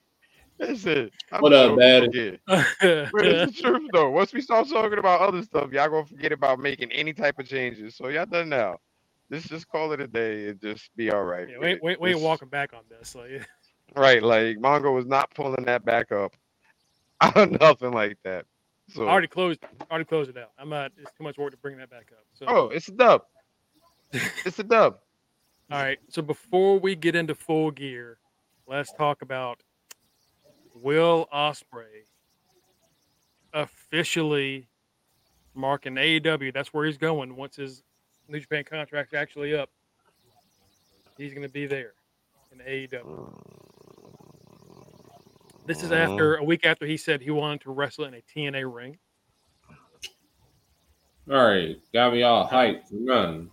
Listen, 0.59 1.11
I'm 1.33 1.41
What 1.41 1.53
up, 1.53 1.71
sure 1.71 1.77
Batty? 1.77 2.39
But 2.47 3.27
it's 3.27 3.57
the 3.57 3.63
truth 3.63 3.91
though. 3.93 4.11
Once 4.11 4.33
we 4.33 4.41
start 4.41 4.69
talking 4.69 4.99
about 4.99 5.21
other 5.21 5.43
stuff, 5.43 5.73
y'all 5.73 5.89
gonna 5.89 6.07
forget 6.07 6.33
about 6.33 6.59
making 6.59 6.93
any 6.93 7.13
type 7.13 7.39
of 7.39 7.49
changes. 7.49 7.97
So 7.97 8.09
y'all 8.09 8.27
done 8.27 8.49
now. 8.49 8.77
Just 9.33 9.49
just 9.49 9.69
call 9.69 9.93
it 9.93 10.01
a 10.01 10.07
day 10.07 10.49
and 10.49 10.61
just 10.61 10.91
be 10.97 11.11
all 11.11 11.25
right. 11.25 11.49
yeah, 11.49 11.59
with 11.59 11.67
we, 11.67 11.73
it. 11.73 11.81
we, 11.83 11.97
we 11.97 12.11
ain't 12.11 12.21
walking 12.21 12.49
back 12.49 12.73
on 12.73 12.83
this. 12.89 13.15
Like, 13.15 13.47
Right, 13.97 14.23
like 14.23 14.59
Mongo 14.59 14.95
was 14.95 15.07
not 15.07 15.33
pulling 15.35 15.65
that 15.67 15.85
back 15.85 16.11
up. 16.11 16.35
I 17.21 17.31
done 17.31 17.57
nothing 17.61 17.93
like 17.93 18.19
that. 18.25 18.45
So 18.89 19.07
I 19.07 19.13
already 19.13 19.29
closed. 19.29 19.61
Already 19.91 20.05
closed 20.05 20.31
it 20.31 20.37
out. 20.37 20.51
I'm 20.59 20.69
not. 20.69 20.93
It's 20.99 21.11
too 21.17 21.25
much 21.25 21.39
work 21.39 21.53
to 21.53 21.57
bring 21.57 21.79
that 21.79 21.91
back 21.91 22.11
up. 22.13 22.25
So, 22.35 22.47
oh, 22.49 22.69
it's 22.69 22.89
a 22.89 22.93
dub. 22.93 23.23
It's 24.45 24.59
a 24.59 24.63
dub. 24.63 24.99
all 25.71 25.83
right. 25.83 25.99
So 26.09 26.23
before 26.23 26.79
we 26.79 26.95
get 26.95 27.17
into 27.17 27.35
full 27.35 27.71
gear, 27.71 28.19
let's 28.67 28.93
talk 28.93 29.23
about 29.23 29.61
Will 30.85 31.27
Ospreay 31.33 32.05
officially 33.55 34.69
marking 35.55 35.95
AEW. 35.95 36.53
That's 36.53 36.75
where 36.75 36.85
he's 36.85 36.99
going 36.99 37.35
once 37.37 37.57
his 37.57 37.83
New 38.29 38.39
Japan 38.39 38.65
contract's 38.65 39.15
actually 39.15 39.57
up. 39.57 39.71
He's 41.17 41.33
going 41.33 41.47
to 41.47 41.53
be 41.53 41.65
there 41.65 41.95
in 42.53 42.59
AEW. 42.59 43.33
This 45.65 45.83
is 45.83 45.91
after 45.91 46.37
a 46.37 46.45
week 46.45 46.67
after 46.67 46.85
he 46.85 46.99
said 46.99 47.23
he 47.23 47.31
wanted 47.31 47.63
to 47.63 47.71
wrestle 47.71 48.05
in 48.05 48.13
a 48.13 48.21
TNA 48.21 48.71
ring. 48.71 48.99
All 51.31 51.47
right, 51.47 51.79
got 51.95 52.13
me 52.13 52.23
all 52.25 52.47
hyped. 52.47 52.83
Run. 52.93 53.49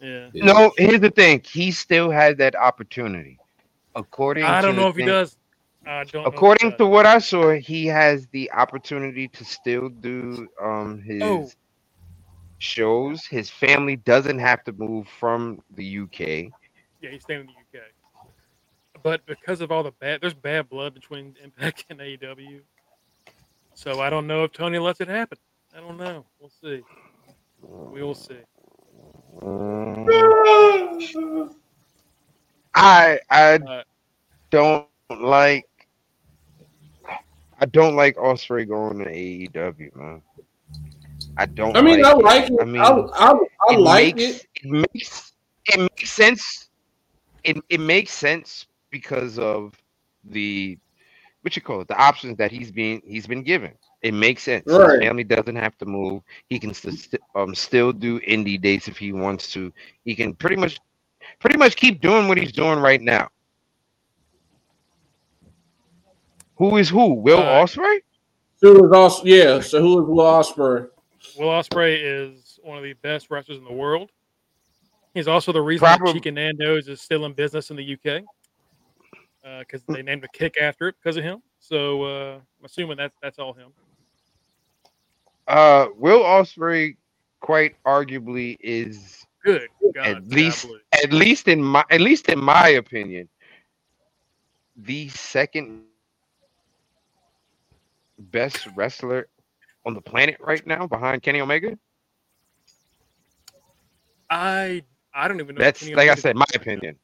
Yeah. 0.00 0.30
No, 0.32 0.72
here's 0.78 1.00
the 1.00 1.10
thing. 1.10 1.42
He 1.44 1.70
still 1.70 2.10
has 2.10 2.38
that 2.38 2.56
opportunity. 2.56 3.38
According 3.94 4.44
I 4.44 4.62
don't 4.62 4.74
to 4.74 4.80
know 4.80 4.84
the 4.84 4.88
if 4.88 4.96
he 4.96 5.04
does. 5.04 5.36
I 5.86 6.04
don't. 6.04 6.32
know 6.32 6.40
if 6.40 6.46
he 6.48 6.56
According 6.56 6.74
to 6.76 6.86
what 6.86 7.06
I 7.06 7.18
saw, 7.18 7.52
he 7.52 7.86
has 7.86 8.26
the 8.28 8.52
opportunity 8.52 9.28
to 9.28 9.44
still 9.44 9.88
do 9.90 10.48
um 10.62 11.02
his 11.02 11.48
Oh. 11.48 11.54
shows. 12.58 13.26
His 13.26 13.50
family 13.50 13.96
doesn't 13.96 14.38
have 14.40 14.64
to 14.64 14.72
move 14.72 15.08
from 15.08 15.60
the 15.70 15.84
UK. 15.98 16.52
Yeah, 17.00 17.10
he's 17.10 17.22
staying 17.22 17.40
in 17.42 17.46
the 17.48 17.78
UK. 17.80 17.84
But 19.02 19.26
because 19.26 19.60
of 19.60 19.70
all 19.72 19.82
the 19.82 19.92
bad, 19.92 20.20
there's 20.20 20.34
bad 20.34 20.68
blood 20.68 20.94
between 20.94 21.36
Impact 21.42 21.86
and 21.90 22.00
AEW. 22.00 22.62
So 23.74 24.00
I 24.00 24.10
don't 24.10 24.26
know 24.26 24.44
if 24.44 24.52
Tony 24.52 24.78
lets 24.78 25.00
it 25.00 25.08
happen. 25.08 25.38
I 25.74 25.80
don't 25.80 25.98
know. 25.98 26.26
We'll 26.40 26.50
see. 26.50 26.84
We 27.90 28.02
will 28.02 28.14
see. 28.14 28.40
I 32.74 33.20
I 33.30 33.60
Uh, 33.66 33.82
don't 34.50 34.88
like 35.10 35.66
I 37.62 37.66
don't 37.66 37.94
like 37.94 38.16
Ospreay 38.16 38.66
going 38.66 38.98
to 38.98 39.04
AEW, 39.04 39.94
man. 39.94 40.20
I 41.36 41.46
don't. 41.46 41.76
I 41.76 41.80
mean, 41.80 42.04
I 42.04 42.12
like 42.12 42.50
it. 42.50 42.56
I 42.58 42.62
I, 42.62 42.64
mean, 42.64 42.82
I, 42.82 43.34
I, 43.68 43.76
like 43.76 44.16
makes, 44.16 44.40
it. 44.40 44.46
It 44.56 44.70
makes 44.70 45.32
it 45.66 45.78
makes 45.78 46.10
sense. 46.10 46.70
It 47.44 47.58
it 47.68 47.78
makes 47.78 48.12
sense 48.12 48.66
because 48.90 49.38
of 49.38 49.80
the 50.24 50.76
what 51.42 51.54
you 51.54 51.62
call 51.62 51.80
it, 51.80 51.86
the 51.86 51.96
options 51.96 52.36
that 52.38 52.50
he's 52.50 52.72
being 52.72 53.00
he's 53.06 53.28
been 53.28 53.44
given. 53.44 53.74
It 54.02 54.12
makes 54.12 54.42
sense. 54.42 54.64
His 54.68 54.98
family 54.98 55.22
doesn't 55.22 55.54
have 55.54 55.78
to 55.78 55.86
move. 55.86 56.22
He 56.48 56.58
can 56.58 56.74
st- 56.74 57.22
um 57.36 57.54
still 57.54 57.92
do 57.92 58.18
indie 58.20 58.60
dates 58.60 58.88
if 58.88 58.98
he 58.98 59.12
wants 59.12 59.52
to. 59.52 59.72
He 60.04 60.16
can 60.16 60.34
pretty 60.34 60.56
much 60.56 60.80
pretty 61.38 61.58
much 61.58 61.76
keep 61.76 62.00
doing 62.00 62.26
what 62.26 62.38
he's 62.38 62.50
doing 62.50 62.80
right 62.80 63.00
now. 63.00 63.28
Who 66.56 66.76
is 66.76 66.88
who? 66.88 67.14
Will 67.14 67.38
Uh, 67.38 67.64
Ospreay? 67.64 68.00
Who 68.60 68.84
is 68.86 68.92
also 68.92 69.24
yeah? 69.24 69.60
So 69.60 69.80
who 69.80 70.02
is 70.02 70.08
Will 70.08 70.24
Ospreay? 70.24 70.88
Will 71.38 71.48
Ospreay 71.48 71.98
is 72.02 72.58
one 72.62 72.76
of 72.76 72.84
the 72.84 72.92
best 72.94 73.30
wrestlers 73.30 73.58
in 73.58 73.64
the 73.64 73.72
world. 73.72 74.10
He's 75.14 75.28
also 75.28 75.52
the 75.52 75.60
reason 75.60 75.80
Probably- 75.86 76.12
that 76.12 76.18
Chica 76.18 76.30
Nando's 76.32 76.88
is 76.88 77.00
still 77.00 77.24
in 77.26 77.32
business 77.32 77.70
in 77.70 77.76
the 77.76 77.84
UK 77.94 78.22
because 79.60 79.82
they 79.88 80.02
named 80.02 80.24
a 80.24 80.28
kick 80.28 80.56
after 80.60 80.88
it 80.88 80.94
because 81.02 81.16
of 81.16 81.24
him. 81.24 81.42
So 81.58 82.02
uh, 82.04 82.34
I'm 82.36 82.64
assuming 82.64 82.96
that's 82.96 83.16
that's 83.22 83.38
all 83.38 83.52
him. 83.52 83.72
Uh, 85.48 85.88
Will 85.96 86.20
Ospreay 86.22 86.96
quite 87.40 87.74
arguably 87.84 88.56
is 88.60 89.26
Good. 89.44 89.68
God, 89.94 90.06
At 90.06 90.14
God 90.14 90.28
least- 90.32 90.68
bless. 90.68 90.80
at 91.04 91.12
least 91.12 91.48
in 91.48 91.62
my 91.62 91.84
at 91.90 92.00
least 92.00 92.28
in 92.28 92.38
my 92.42 92.68
opinion, 92.68 93.28
the 94.76 95.08
second 95.08 95.82
best 98.30 98.68
wrestler 98.74 99.28
on 99.84 99.94
the 99.94 100.00
planet 100.00 100.36
right 100.40 100.66
now 100.66 100.86
behind 100.86 101.22
Kenny 101.22 101.40
Omega. 101.40 101.78
I 104.30 104.82
I 105.14 105.28
don't 105.28 105.40
even 105.40 105.56
know. 105.56 105.60
That's 105.60 105.80
Kenny 105.80 105.94
like 105.94 106.08
I 106.08 106.14
said, 106.14 106.36
my 106.36 106.46
opinion. 106.54 106.96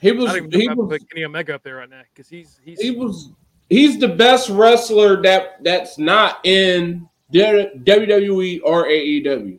He 0.00 0.12
was 0.12 0.26
don't 0.26 0.36
even 0.36 0.50
know 0.50 0.58
he 0.58 0.64
if 0.64 0.70
I 0.70 0.74
would 0.74 0.88
was 0.88 0.98
put 0.98 1.10
Kenny 1.10 1.24
Omega 1.24 1.54
up 1.54 1.62
there 1.62 1.76
right 1.76 1.90
now 1.90 2.02
because 2.12 2.28
he's 2.28 2.58
he's 2.64 2.80
he 2.80 2.90
was 2.90 3.30
he's 3.68 3.98
the 3.98 4.08
best 4.08 4.48
wrestler 4.48 5.20
that 5.22 5.62
that's 5.62 5.98
not 5.98 6.44
in 6.44 7.08
WWE 7.32 8.60
or 8.64 8.84
AEW. 8.86 9.58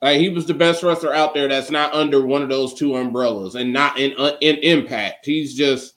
Like 0.00 0.18
he 0.18 0.30
was 0.30 0.46
the 0.46 0.54
best 0.54 0.82
wrestler 0.82 1.14
out 1.14 1.32
there 1.32 1.48
that's 1.48 1.70
not 1.70 1.94
under 1.94 2.26
one 2.26 2.42
of 2.42 2.48
those 2.48 2.74
two 2.74 2.96
umbrellas 2.96 3.54
and 3.54 3.72
not 3.72 3.98
in 3.98 4.14
uh, 4.18 4.36
in 4.40 4.56
Impact. 4.56 5.24
He's 5.24 5.54
just 5.54 5.94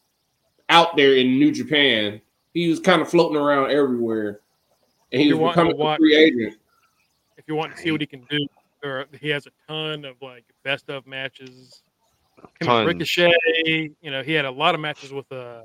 out 0.70 0.96
there 0.96 1.16
in 1.16 1.40
New 1.40 1.52
Japan. 1.52 2.22
He 2.56 2.70
was 2.70 2.80
kind 2.80 3.02
of 3.02 3.10
floating 3.10 3.38
around 3.38 3.70
everywhere, 3.70 4.40
and 5.12 5.22
he 5.22 5.28
You're 5.28 5.38
was 5.38 5.56
wanting 5.58 5.72
to 5.72 5.76
becoming 5.76 5.94
a 5.94 5.98
free 5.98 6.16
agent. 6.16 6.58
if 7.38 7.44
you 7.48 7.54
want 7.54 7.76
to 7.76 7.82
see 7.82 7.92
what 7.92 8.00
he 8.00 8.08
can 8.08 8.26
do, 8.30 8.48
or 8.82 9.06
he 9.20 9.30
has 9.30 9.46
a 9.46 9.52
ton 9.68 10.06
of 10.06 10.16
like 10.22 10.46
best 10.64 10.90
of 10.90 11.06
matches. 11.06 11.84
Him. 12.62 12.88
Ricochet, 12.88 13.34
you 13.66 14.12
know, 14.12 14.24
he 14.24 14.32
had 14.32 14.46
a 14.46 14.52
lot 14.52 14.74
of 14.74 14.80
matches 14.82 15.12
with 15.12 15.30
uh 15.34 15.64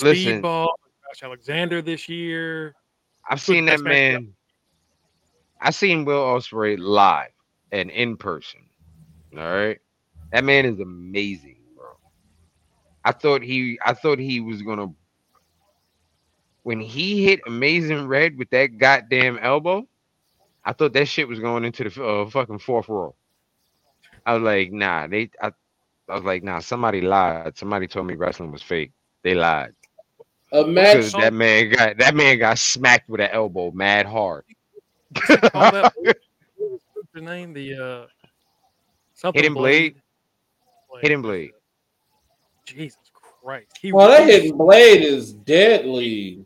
Listen. 0.00 0.42
Speedball, 0.42 0.68
Josh 1.06 1.22
Alexander 1.22 1.82
this 1.82 2.08
year. 2.08 2.74
I've 3.28 3.40
seen 3.40 3.66
that 3.66 3.80
man. 3.80 4.32
I've 5.60 5.74
seen 5.74 6.06
Will 6.06 6.24
Ospreay 6.24 6.78
live 6.78 7.30
and 7.72 7.90
in 7.90 8.16
person. 8.16 8.60
All 9.36 9.42
right, 9.52 9.78
that 10.32 10.44
man 10.44 10.64
is 10.64 10.80
amazing, 10.80 11.58
bro. 11.76 11.88
I 13.04 13.12
thought 13.12 13.42
he, 13.42 13.78
I 13.84 13.92
thought 13.92 14.18
he 14.18 14.40
was 14.40 14.62
gonna. 14.62 14.88
When 16.66 16.80
he 16.80 17.24
hit 17.24 17.42
Amazing 17.46 18.08
Red 18.08 18.36
with 18.36 18.50
that 18.50 18.76
goddamn 18.78 19.38
elbow, 19.38 19.86
I 20.64 20.72
thought 20.72 20.94
that 20.94 21.06
shit 21.06 21.28
was 21.28 21.38
going 21.38 21.64
into 21.64 21.88
the 21.88 22.04
uh, 22.04 22.28
fucking 22.28 22.58
fourth 22.58 22.88
row. 22.88 23.14
I 24.26 24.34
was 24.34 24.42
like, 24.42 24.72
nah, 24.72 25.06
they. 25.06 25.30
I, 25.40 25.52
I 26.08 26.14
was 26.16 26.24
like, 26.24 26.42
nah, 26.42 26.58
somebody 26.58 27.02
lied. 27.02 27.56
Somebody 27.56 27.86
told 27.86 28.08
me 28.08 28.16
wrestling 28.16 28.50
was 28.50 28.62
fake. 28.62 28.90
They 29.22 29.34
lied. 29.34 29.74
A 30.52 30.64
Because 30.88 31.14
match. 31.14 31.14
that 31.14 31.32
man 31.32 31.70
got 31.70 31.98
that 31.98 32.16
man 32.16 32.40
got 32.40 32.58
smacked 32.58 33.08
with 33.08 33.20
an 33.20 33.30
elbow 33.30 33.70
mad 33.70 34.06
hard. 34.06 34.44
Call 35.52 35.70
that 35.70 35.88
what 36.56 36.80
was 36.96 37.06
the 37.14 37.20
name? 37.20 37.52
The 37.52 37.74
uh 37.74 38.06
something 39.14 39.42
Hidden 39.42 39.54
Blade? 39.54 39.94
Blade. 40.90 41.02
Hidden 41.02 41.22
Blade. 41.22 41.52
Jesus 42.66 42.98
Christ. 43.14 43.78
He 43.80 43.92
Well, 43.92 44.08
that 44.08 44.28
hidden 44.28 44.56
blade 44.58 45.02
is 45.02 45.32
deadly. 45.32 46.44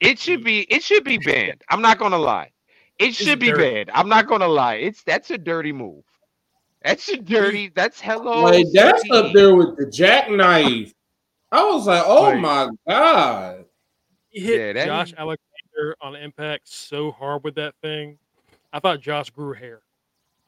It 0.00 0.18
should 0.18 0.44
be 0.44 0.60
it 0.72 0.82
should 0.82 1.04
be 1.04 1.18
banned. 1.18 1.62
I'm 1.68 1.82
not 1.82 1.98
gonna 1.98 2.18
lie. 2.18 2.52
It 2.98 3.14
should 3.14 3.38
be 3.38 3.50
dirty. 3.50 3.62
banned. 3.62 3.90
I'm 3.94 4.08
not 4.08 4.26
gonna 4.26 4.48
lie. 4.48 4.74
It's 4.76 5.02
that's 5.02 5.30
a 5.30 5.38
dirty 5.38 5.72
move. 5.72 6.04
That's 6.82 7.08
a 7.08 7.16
dirty. 7.16 7.70
That's 7.74 8.00
hello. 8.00 8.42
Like 8.44 8.66
that's 8.72 9.02
City. 9.02 9.10
up 9.12 9.32
there 9.32 9.54
with 9.54 9.76
the 9.76 9.86
jackknife. 9.90 10.92
I 11.50 11.64
was 11.64 11.86
like, 11.86 12.02
oh 12.06 12.32
Right. 12.32 12.40
my 12.40 12.68
god. 12.86 13.64
He 14.28 14.40
hit 14.40 14.58
Yeah, 14.58 14.72
that- 14.74 14.86
Josh 14.86 15.14
Alexander 15.16 15.96
on 16.00 16.14
impact 16.16 16.68
so 16.68 17.10
hard 17.10 17.42
with 17.44 17.54
that 17.56 17.74
thing. 17.82 18.18
I 18.72 18.80
thought 18.80 19.00
Josh 19.00 19.30
grew 19.30 19.52
hair. 19.54 19.80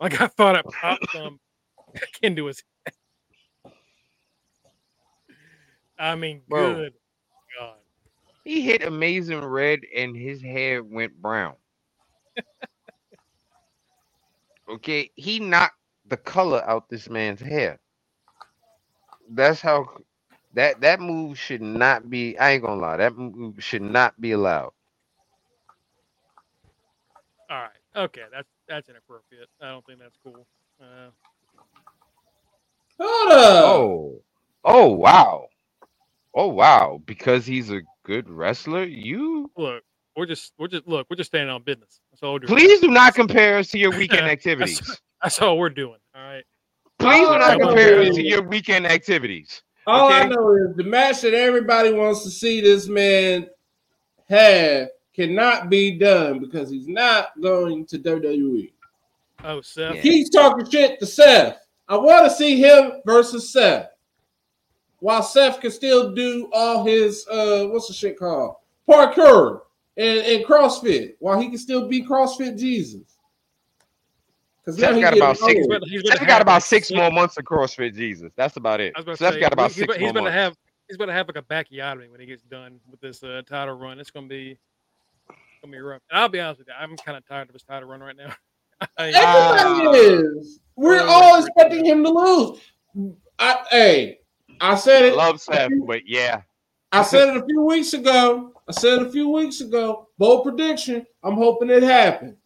Like 0.00 0.20
I 0.20 0.26
thought 0.28 0.56
it 0.56 0.66
popped 0.66 1.10
some 1.12 1.40
back 1.92 2.18
into 2.22 2.46
his 2.46 2.62
head. 2.84 3.72
I 5.98 6.14
mean, 6.14 6.42
Bro. 6.48 6.74
good 6.74 6.92
God. 6.92 6.99
He 8.44 8.62
hit 8.62 8.84
Amazing 8.84 9.44
Red 9.44 9.80
and 9.96 10.16
his 10.16 10.42
hair 10.42 10.84
went 10.84 11.20
brown. 11.22 11.54
okay, 14.70 15.10
he 15.16 15.40
knocked 15.40 15.78
the 16.08 16.18
color 16.18 16.62
out 16.68 16.88
this 16.90 17.10
man's 17.10 17.40
hair. 17.40 17.80
That's 19.30 19.60
how 19.60 19.86
that 20.54 20.80
that 20.82 21.00
move 21.00 21.38
should 21.38 21.62
not 21.62 22.10
be. 22.10 22.38
I 22.38 22.52
ain't 22.52 22.64
gonna 22.64 22.80
lie. 22.80 22.98
That 22.98 23.16
move 23.16 23.56
should 23.62 23.82
not 23.82 24.20
be 24.20 24.32
allowed. 24.32 24.72
All 27.50 27.58
right. 27.62 28.04
Okay, 28.04 28.22
that's 28.32 28.48
that's 28.68 28.88
inappropriate. 28.88 29.48
I 29.62 29.68
don't 29.70 29.86
think 29.86 30.00
that's 30.00 30.16
cool. 30.24 30.46
Uh, 30.82 31.10
Oh, 33.00 34.22
oh 34.64 34.88
wow. 34.88 35.48
Oh 36.34 36.48
wow, 36.48 37.02
because 37.06 37.46
he's 37.46 37.70
a 37.70 37.82
good 38.04 38.28
wrestler. 38.28 38.84
You 38.84 39.50
Look, 39.56 39.82
we're 40.16 40.26
just 40.26 40.52
we're 40.58 40.68
just 40.68 40.86
look, 40.86 41.06
we're 41.10 41.16
just 41.16 41.30
standing 41.30 41.50
on 41.50 41.62
business. 41.62 42.00
That's 42.10 42.22
all 42.22 42.34
we're 42.34 42.40
doing. 42.40 42.58
please 42.58 42.80
do 42.80 42.88
not 42.88 43.14
compare 43.14 43.58
us 43.58 43.68
to 43.68 43.78
your 43.78 43.90
weekend 43.96 44.26
activities. 44.26 45.00
That's 45.22 45.40
all 45.40 45.58
we're 45.58 45.70
doing. 45.70 45.98
All 46.14 46.22
right. 46.22 46.44
Please 46.98 47.26
do 47.26 47.38
not 47.38 47.60
compare 47.60 48.00
us 48.02 48.14
to 48.14 48.22
your 48.22 48.42
weekend 48.42 48.86
activities. 48.86 49.62
All 49.86 50.12
I 50.12 50.26
know 50.26 50.54
is 50.54 50.76
the 50.76 50.84
match 50.84 51.22
that 51.22 51.34
everybody 51.34 51.92
wants 51.92 52.22
to 52.24 52.30
see 52.30 52.60
this 52.60 52.88
man 52.88 53.48
have 54.28 54.88
cannot 55.14 55.70
be 55.70 55.98
done 55.98 56.38
because 56.38 56.70
he's 56.70 56.86
not 56.86 57.28
going 57.40 57.86
to 57.86 57.98
WWE. 57.98 58.72
Oh, 59.44 59.60
Seth. 59.60 59.96
Yeah. 59.96 60.00
He's 60.02 60.30
talking 60.30 60.68
shit 60.70 61.00
to 61.00 61.06
Seth. 61.06 61.58
I 61.88 61.96
want 61.96 62.24
to 62.24 62.30
see 62.30 62.60
him 62.60 63.00
versus 63.04 63.52
Seth. 63.52 63.88
While 65.00 65.22
Seth 65.22 65.60
can 65.60 65.70
still 65.70 66.12
do 66.14 66.48
all 66.52 66.84
his 66.84 67.26
uh 67.30 67.64
what's 67.66 67.88
the 67.88 67.94
shit 67.94 68.18
called? 68.18 68.56
Parkour 68.88 69.62
and, 69.96 70.18
and 70.20 70.44
CrossFit, 70.44 71.14
while 71.18 71.40
he 71.40 71.48
can 71.48 71.58
still 71.58 71.88
be 71.88 72.02
CrossFit 72.04 72.58
Jesus. 72.58 73.16
Because 74.64 74.78
Seth's 74.78 75.00
got 75.00 75.14
about 75.14 75.36
six- 75.38 75.58
He's 75.58 75.66
about, 75.66 75.82
he's 75.88 76.02
about 76.04 76.26
got 76.28 76.42
about 76.42 76.52
like 76.54 76.62
six 76.64 76.90
more 76.92 77.10
months 77.10 77.36
of 77.38 77.44
CrossFit 77.44 77.94
Jesus. 77.94 78.32
That's 78.36 78.56
about 78.56 78.80
it. 78.80 78.92
I 78.94 79.00
was 79.00 79.04
about 79.06 79.12
to 79.12 79.16
Seth's 79.18 79.34
say, 79.36 79.40
got 79.40 79.52
about 79.52 79.70
he's, 79.70 79.76
six 79.76 79.94
he's 79.96 80.00
more 80.02 80.10
about 80.10 80.20
to 80.20 80.24
months. 80.24 80.34
have 80.36 80.54
he's 80.88 80.96
about 80.96 81.06
to 81.06 81.12
have 81.12 81.28
like 81.28 81.36
a 81.38 81.42
bacchiotomy 81.42 82.10
when 82.10 82.20
he 82.20 82.26
gets 82.26 82.42
done 82.42 82.78
with 82.90 83.00
this 83.00 83.22
uh, 83.22 83.42
title 83.48 83.74
run. 83.74 83.98
It's 83.98 84.10
gonna 84.10 84.26
be 84.28 84.58
gonna 85.62 85.72
be 85.72 85.78
rough. 85.78 86.02
And 86.10 86.18
I'll 86.20 86.28
be 86.28 86.40
honest 86.40 86.58
with 86.60 86.68
you, 86.68 86.74
I'm 86.78 86.96
kind 86.98 87.16
of 87.16 87.26
tired 87.26 87.48
of 87.48 87.54
his 87.54 87.62
title 87.62 87.88
run 87.88 88.00
right 88.00 88.16
now. 88.16 88.34
I- 88.98 89.10
Everybody 89.14 89.98
is. 89.98 90.60
We're 90.76 91.02
all 91.06 91.42
expecting 91.44 91.84
him 91.84 92.02
to 92.04 92.10
lose. 92.10 92.60
I 93.38 93.64
hey, 93.70 94.19
I 94.60 94.74
said 94.74 95.04
it. 95.04 95.16
Love 95.16 95.40
Seth, 95.40 95.70
but 95.86 96.06
yeah. 96.06 96.42
I 96.92 97.02
said 97.02 97.28
it 97.28 97.42
a 97.42 97.46
few 97.46 97.62
weeks 97.62 97.92
ago. 97.92 98.52
I 98.68 98.72
said 98.72 99.00
it 99.00 99.06
a 99.06 99.10
few 99.10 99.28
weeks 99.28 99.60
ago. 99.60 100.08
Bold 100.18 100.44
prediction. 100.44 101.06
I'm 101.22 101.34
hoping 101.34 101.70
it 101.70 101.82
happens. 101.82 102.36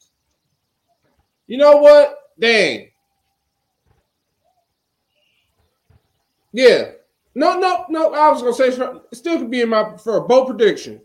You 1.46 1.58
know 1.58 1.78
what? 1.78 2.16
Dang. 2.38 2.90
Yeah. 6.52 6.90
No, 7.34 7.58
no, 7.58 7.86
no. 7.88 8.12
I 8.14 8.30
was 8.30 8.42
gonna 8.42 8.54
say 8.54 8.68
it 8.68 9.16
still 9.16 9.38
could 9.38 9.50
be 9.50 9.62
in 9.62 9.68
my 9.68 9.96
for 9.96 10.18
a 10.18 10.20
bold 10.26 10.46
prediction. 10.46 11.00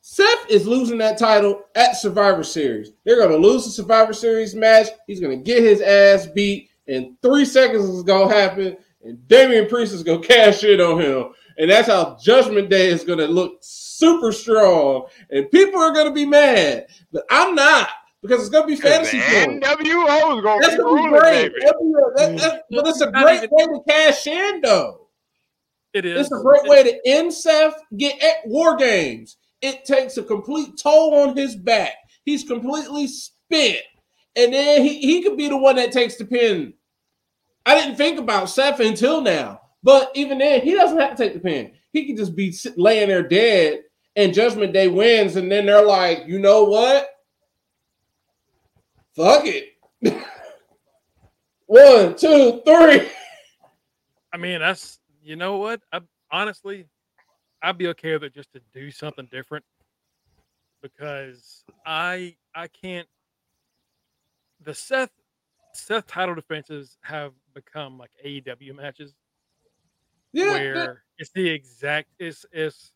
Seth 0.00 0.50
is 0.50 0.66
losing 0.66 0.98
that 0.98 1.18
title 1.18 1.62
at 1.76 1.96
Survivor 1.96 2.42
Series. 2.42 2.92
They're 3.04 3.20
gonna 3.20 3.36
lose 3.36 3.64
the 3.64 3.70
Survivor 3.70 4.12
Series 4.12 4.54
match. 4.54 4.88
He's 5.06 5.20
gonna 5.20 5.36
get 5.36 5.62
his 5.62 5.80
ass 5.80 6.26
beat, 6.26 6.70
and 6.88 7.14
three 7.22 7.44
seconds 7.44 7.84
is 7.84 8.02
gonna 8.02 8.32
happen, 8.32 8.76
and 9.04 9.26
Damian 9.28 9.68
Priest 9.68 9.92
is 9.92 10.02
gonna 10.02 10.20
cash 10.20 10.64
in 10.64 10.80
on 10.80 11.00
him. 11.00 11.32
And 11.58 11.70
that's 11.70 11.88
how 11.88 12.16
Judgment 12.22 12.70
Day 12.70 12.88
is 12.88 13.04
gonna 13.04 13.26
look 13.26 13.58
super 13.60 14.32
strong, 14.32 15.06
and 15.30 15.50
people 15.50 15.80
are 15.80 15.92
gonna 15.92 16.12
be 16.12 16.24
mad. 16.26 16.86
But 17.12 17.24
I'm 17.30 17.54
not 17.54 17.88
because 18.22 18.40
it's 18.40 18.48
gonna 18.48 18.66
be 18.66 18.76
fantasy 18.76 19.18
the 19.18 19.24
points. 19.46 19.66
NWO 19.68 20.38
is 20.38 20.42
gonna 20.42 20.60
That's 20.60 20.76
be 20.76 20.82
gonna 20.82 20.94
be 20.96 21.08
ruling, 21.08 21.10
great. 21.20 21.52
baby. 21.52 21.54
That'd 21.60 21.80
be 21.80 21.86
a- 21.86 22.16
that- 22.16 22.38
that- 22.38 22.62
mm. 22.70 22.76
but 22.76 22.86
it's 22.88 23.00
a 23.00 23.10
great 23.10 23.36
even- 23.44 23.48
way 23.52 23.64
to 23.66 23.80
cash 23.88 24.26
in, 24.26 24.60
though. 24.62 25.08
it 25.92 26.06
is. 26.06 26.20
It's 26.22 26.32
a 26.32 26.42
great 26.42 26.62
way 26.64 26.82
to 26.84 27.00
end 27.06 27.34
Seth, 27.34 27.74
get 27.98 28.22
at 28.22 28.46
War 28.46 28.76
Games. 28.76 29.36
It 29.60 29.84
takes 29.84 30.16
a 30.16 30.22
complete 30.22 30.78
toll 30.82 31.14
on 31.16 31.36
his 31.36 31.54
back. 31.54 31.92
He's 32.24 32.44
completely 32.44 33.06
spent. 33.08 33.78
And 34.34 34.54
then 34.54 34.82
he, 34.82 35.00
he 35.00 35.22
could 35.22 35.36
be 35.36 35.48
the 35.48 35.56
one 35.58 35.76
that 35.76 35.92
takes 35.92 36.16
the 36.16 36.24
pin. 36.24 36.72
I 37.64 37.74
didn't 37.74 37.96
think 37.96 38.18
about 38.18 38.50
Seth 38.50 38.80
until 38.80 39.20
now. 39.20 39.60
But 39.82 40.12
even 40.14 40.38
then, 40.38 40.60
he 40.62 40.74
doesn't 40.74 40.98
have 40.98 41.16
to 41.16 41.16
take 41.16 41.34
the 41.34 41.40
pin. 41.40 41.72
He 41.92 42.06
could 42.06 42.16
just 42.16 42.36
be 42.36 42.54
laying 42.76 43.08
there 43.08 43.22
dead, 43.22 43.80
and 44.14 44.32
Judgment 44.32 44.72
Day 44.72 44.88
wins. 44.88 45.36
And 45.36 45.50
then 45.50 45.66
they're 45.66 45.84
like, 45.84 46.24
you 46.26 46.38
know 46.38 46.64
what? 46.64 47.08
Fuck 49.16 49.44
it. 49.46 49.68
One, 51.66 52.16
two, 52.16 52.62
three. 52.64 53.08
I 54.32 54.36
mean, 54.36 54.60
that's 54.60 55.00
you 55.22 55.36
know 55.36 55.58
what? 55.58 55.80
I 55.92 56.00
honestly, 56.30 56.86
I'd 57.62 57.78
be 57.78 57.88
okay 57.88 58.12
with 58.12 58.24
it 58.24 58.34
just 58.34 58.52
to 58.52 58.60
do 58.72 58.90
something 58.90 59.28
different 59.30 59.64
because 60.82 61.64
I 61.84 62.36
I 62.54 62.68
can't. 62.68 63.08
The 64.64 64.74
Seth 64.74 65.10
Seth 65.74 66.06
title 66.06 66.34
defenses 66.34 66.96
have 67.02 67.32
become 67.54 67.98
like 67.98 68.10
AEW 68.24 68.74
matches 68.74 69.14
Yeah, 70.32 70.44
that- 70.46 70.52
where 70.52 71.02
it's 71.18 71.30
the 71.30 71.48
exact 71.48 72.08
it's 72.18 72.44
it's 72.52 72.92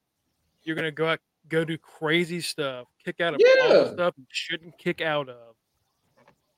you're 0.62 0.76
gonna 0.76 0.90
go 0.90 1.08
out 1.08 1.20
go 1.48 1.64
do 1.64 1.78
crazy 1.78 2.40
stuff, 2.40 2.88
kick 3.04 3.20
out 3.20 3.34
of 3.34 3.40
all 3.40 3.68
Yeah. 3.84 3.92
stuff 3.92 4.14
you 4.16 4.24
shouldn't 4.30 4.76
kick 4.78 5.00
out 5.00 5.28
of, 5.28 5.54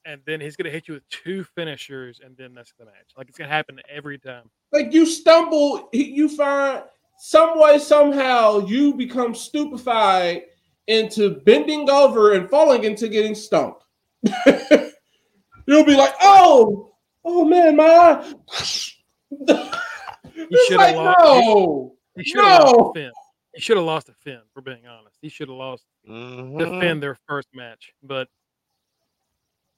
and 0.07 0.23
then 0.25 0.41
he's 0.41 0.57
gonna 0.57 0.71
hit 0.71 0.89
you 0.89 0.95
with 0.95 1.07
two 1.11 1.45
finishers, 1.45 2.21
and 2.25 2.35
then 2.37 2.55
that's 2.55 2.73
the 2.79 2.87
match. 2.87 2.95
Like 3.17 3.29
it's 3.29 3.37
gonna 3.37 3.51
happen 3.51 3.81
every 3.89 4.19
time. 4.19 4.51
like 4.73 4.93
you 4.93 5.05
stumble, 5.07 5.89
you 5.93 6.29
find 6.29 6.85
some 7.19 7.59
way, 7.61 7.79
somehow, 7.79 8.61
you 8.67 8.95
become 8.95 9.35
stupefied 9.35 10.43
into 10.87 11.41
bending 11.41 11.91
over 11.91 12.33
and 12.35 12.49
falling 12.49 12.85
into 12.85 13.09
getting 13.09 13.35
stumped. 13.35 13.85
You'll 15.69 15.85
be 15.85 15.95
like, 15.95 16.15
oh, 16.23 16.95
oh 17.27 17.45
man, 17.45 17.77
my 17.77 17.85
eye. 17.85 18.35
It's 18.51 18.95
should've 20.67 20.77
like, 20.79 20.97
lost- 20.97 21.19
no. 21.21 21.95
He 22.17 22.25
should 22.25 22.43
have 22.43 22.65
No. 22.65 22.71
lost 22.73 22.95
to 22.95 23.01
Finn. 23.01 23.13
He 23.55 23.61
should 23.61 23.77
have 23.77 23.87
lost 23.87 24.07
to 24.07 24.15
Finn, 24.15 24.41
for 24.55 24.63
being 24.63 24.87
honest. 24.87 25.17
He 25.21 25.29
should 25.29 25.49
have 25.49 25.59
lost 25.59 25.85
to 26.07 26.11
Mhm. 26.11 26.81
Finn 26.81 27.01
their 27.01 27.19
first 27.29 27.49
match. 27.55 27.93
But 28.03 28.29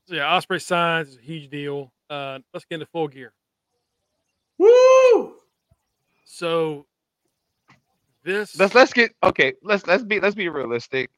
so 0.07 0.14
yeah, 0.14 0.38
Ospreay 0.38 0.62
signs 0.62 1.09
is 1.09 1.18
a 1.18 1.22
huge 1.22 1.51
deal. 1.51 1.93
Uh, 2.09 2.38
let's 2.55 2.64
get 2.66 2.76
into 2.76 2.86
full 2.86 3.09
gear. 3.09 3.32
Woo! 4.59 5.34
So 6.24 6.86
this 8.22 8.57
Let's 8.59 8.74
let's 8.74 8.93
get 8.93 9.12
okay. 9.24 9.55
Let's 9.62 9.86
let's 9.86 10.05
be 10.05 10.20
let's 10.20 10.36
be 10.36 10.49
realistic. 10.49 11.11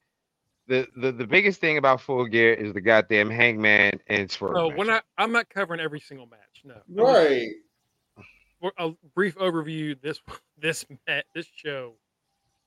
The, 0.68 0.86
the 0.96 1.10
the 1.12 1.26
biggest 1.26 1.60
thing 1.60 1.76
about 1.76 2.00
full 2.00 2.24
gear 2.26 2.54
is 2.54 2.72
the 2.72 2.80
goddamn 2.80 3.28
hangman 3.30 4.00
and 4.06 4.30
swerve. 4.30 4.54
no, 4.54 4.68
match. 4.68 4.78
we're 4.78 4.84
not. 4.84 5.04
I'm 5.18 5.32
not 5.32 5.48
covering 5.50 5.80
every 5.80 5.98
single 6.00 6.26
match. 6.26 6.62
No, 6.64 6.74
I'm 6.74 6.80
just- 6.96 8.28
Right. 8.62 8.72
a 8.78 8.92
brief 9.14 9.34
overview. 9.36 10.00
This 10.00 10.20
this 10.58 10.84
ma- 11.08 11.20
this 11.34 11.46
show 11.52 11.94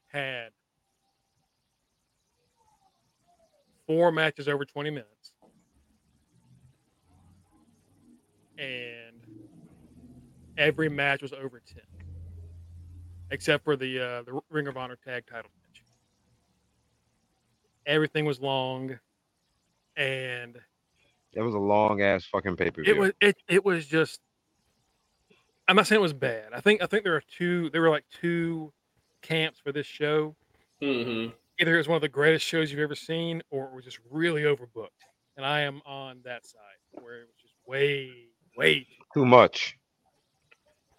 had 0.08 0.50
four 3.88 4.12
matches 4.12 4.48
over 4.50 4.66
20 4.66 4.90
minutes, 4.90 5.32
and 8.58 9.16
every 10.58 10.90
match 10.90 11.22
was 11.22 11.32
over 11.34 11.62
10, 11.66 11.82
except 13.32 13.64
for 13.64 13.76
the 13.78 14.00
uh, 14.00 14.24
the 14.24 14.40
Ring 14.50 14.68
of 14.68 14.76
Honor 14.78 14.98
tag 15.04 15.26
title 15.28 15.50
match. 15.58 15.65
Everything 17.86 18.26
was 18.26 18.40
long, 18.40 18.98
and 19.96 20.58
That 21.34 21.44
was 21.44 21.54
a 21.56 21.60
long 21.60 22.02
ass 22.02 22.26
fucking 22.26 22.56
pay 22.56 22.72
per 22.72 22.82
it 22.84 22.98
was 22.98 23.12
it 23.22 23.38
it 23.48 23.64
was 23.64 23.86
just 23.86 24.20
I'm 25.68 25.76
not 25.76 25.88
saying 25.88 26.00
it 26.00 26.04
was 26.04 26.14
bad. 26.14 26.54
I 26.54 26.62
think 26.62 26.82
I 26.82 26.86
think 26.88 27.04
there 27.04 27.16
are 27.16 27.24
two 27.38 27.70
there 27.72 27.82
were 27.82 27.90
like 27.90 28.06
two 28.22 28.72
camps 29.22 29.60
for 29.60 29.72
this 29.72 29.88
show. 29.88 30.36
hmm 30.82 31.28
Either 31.60 31.76
it 31.76 31.78
was 31.78 31.88
one 31.88 31.96
of 31.96 32.02
the 32.02 32.10
greatest 32.10 32.46
shows 32.46 32.70
you've 32.70 32.82
ever 32.82 32.96
seen 32.96 33.42
or 33.50 33.66
it 33.70 33.76
was 33.76 33.86
just 33.86 34.00
really 34.12 34.42
overbooked. 34.44 34.90
And 35.38 35.46
I 35.46 35.62
am 35.62 35.82
on 35.86 36.20
that 36.26 36.46
side 36.46 36.60
where 36.92 37.22
it 37.22 37.28
was 37.28 37.36
just 37.42 37.54
way, 37.66 38.28
way 38.58 38.86
Too 39.14 39.26
much. 39.26 39.78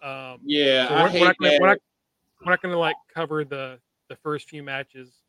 um 0.01 0.39
Yeah, 0.43 0.87
so 0.87 0.95
I 0.95 1.03
we're, 1.03 1.09
hate 1.09 1.19
we're 1.21 1.27
not 1.27 1.37
gonna, 1.37 1.51
that. 1.51 1.61
we're, 1.61 1.67
not, 1.67 1.77
we're 2.45 2.51
not 2.51 2.61
gonna 2.61 2.77
like 2.79 2.95
cover 3.13 3.45
the 3.45 3.79
the 4.09 4.15
first 4.15 4.49
few 4.49 4.63
matches, 4.63 5.21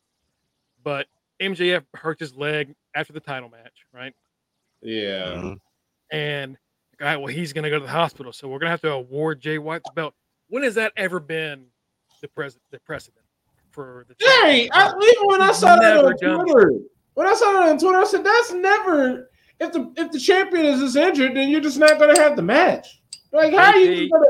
but 0.82 1.06
MJF 1.40 1.84
hurt 1.94 2.18
his 2.20 2.34
leg 2.34 2.74
after 2.94 3.12
the 3.12 3.20
title 3.20 3.48
match, 3.48 3.84
right? 3.92 4.14
Yeah. 4.82 5.32
Mhm. 5.34 5.60
and 6.12 6.56
all 7.00 7.06
right, 7.06 7.16
well, 7.16 7.26
he's 7.28 7.52
going 7.52 7.62
to 7.64 7.70
go 7.70 7.78
to 7.78 7.84
the 7.84 7.90
hospital, 7.90 8.32
so 8.32 8.48
we're 8.48 8.58
going 8.58 8.66
to 8.66 8.70
have 8.70 8.80
to 8.80 8.92
award 8.92 9.40
Jay 9.40 9.58
White 9.58 9.82
the 9.84 9.92
belt. 9.94 10.14
When 10.48 10.64
has 10.64 10.74
that 10.74 10.92
ever 10.96 11.20
been 11.20 11.66
the 12.22 12.28
pres- 12.28 12.58
the 12.72 12.80
precedent 12.80 13.24
for 13.70 14.04
the? 14.08 14.14
Hey, 14.18 14.68
I, 14.72 14.88
championship? 14.88 15.14
even 15.16 15.26
when 15.28 15.40
I 15.42 15.52
saw 15.52 15.76
that 15.76 15.96
on 16.04 16.16
done 16.16 16.44
Twitter, 16.44 16.72
when 17.14 17.26
I 17.28 17.34
saw 17.34 17.52
that 17.52 17.68
on 17.68 17.78
Twitter, 17.78 17.98
I 17.98 18.04
said 18.04 18.24
that's 18.24 18.52
never. 18.52 19.30
If 19.60 19.72
the 19.72 19.92
if 19.96 20.10
the 20.12 20.18
champion 20.18 20.66
is 20.66 20.80
just 20.80 20.96
injured, 20.96 21.36
then 21.36 21.48
you're 21.50 21.60
just 21.60 21.78
not 21.78 21.98
going 21.98 22.14
to 22.14 22.20
have 22.20 22.34
the 22.36 22.42
match. 22.42 23.00
Like 23.32 23.52
how 23.52 23.72
are 23.72 23.76
you 23.78 24.08
gonna? 24.10 24.26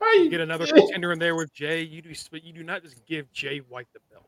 How 0.00 0.06
are 0.06 0.14
you 0.14 0.30
get 0.30 0.40
another 0.40 0.66
contender 0.72 1.12
in 1.12 1.18
there 1.18 1.36
with 1.36 1.52
Jay. 1.52 1.82
You 1.82 2.02
do, 2.02 2.12
but 2.30 2.42
you 2.42 2.52
do 2.52 2.62
not 2.62 2.82
just 2.82 3.04
give 3.06 3.30
Jay 3.32 3.58
White 3.58 3.88
the 3.92 4.00
belt. 4.10 4.24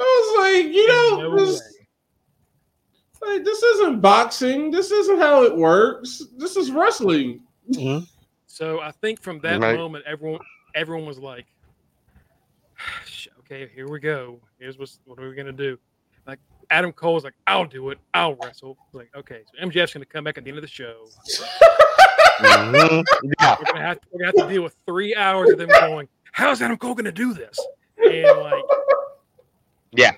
I 0.00 0.02
was 0.02 0.64
like, 0.64 0.72
you 0.74 0.88
know, 0.88 1.20
no 1.20 1.36
this, 1.44 1.62
like, 3.22 3.44
this 3.44 3.62
isn't 3.62 4.00
boxing. 4.00 4.70
This 4.70 4.90
isn't 4.90 5.18
how 5.18 5.42
it 5.44 5.54
works. 5.54 6.22
This 6.36 6.56
is 6.56 6.70
wrestling. 6.70 7.42
So 8.46 8.80
I 8.80 8.90
think 8.92 9.20
from 9.20 9.38
that 9.40 9.60
Right. 9.60 9.76
moment, 9.76 10.04
everyone 10.06 10.40
everyone 10.74 11.06
was 11.06 11.18
like, 11.18 11.46
okay, 13.40 13.68
here 13.74 13.88
we 13.88 14.00
go. 14.00 14.40
Here's 14.58 14.78
what's 14.78 15.00
what 15.04 15.18
are 15.18 15.28
we 15.28 15.34
gonna 15.34 15.52
do? 15.52 15.78
Like 16.26 16.38
Adam 16.70 16.92
Cole's 16.92 17.24
like, 17.24 17.34
I'll 17.46 17.64
do 17.66 17.90
it. 17.90 17.98
I'll 18.14 18.34
wrestle. 18.36 18.76
Like, 18.92 19.10
okay, 19.16 19.42
so 19.46 19.64
MJF's 19.66 19.92
gonna 19.92 20.04
come 20.04 20.24
back 20.24 20.38
at 20.38 20.44
the 20.44 20.50
end 20.50 20.58
of 20.58 20.62
the 20.62 20.68
show. 20.68 21.06
Mhm. 22.40 23.04
Yeah. 23.40 23.56
We're 23.58 23.64
gonna 23.72 23.80
have 23.80 24.00
to, 24.00 24.06
we're 24.12 24.18
gonna 24.20 24.26
have 24.38 24.48
to 24.48 24.52
deal 24.54 24.62
with 24.62 24.74
three 24.86 25.14
hours 25.14 25.50
of 25.50 25.58
them 25.58 25.68
going, 25.68 26.08
How's 26.32 26.62
Adam 26.62 26.76
Cole 26.78 26.94
gonna 26.94 27.12
do 27.12 27.34
this? 27.34 27.58
And 28.02 28.24
like, 28.40 28.64
Yeah. 29.92 30.12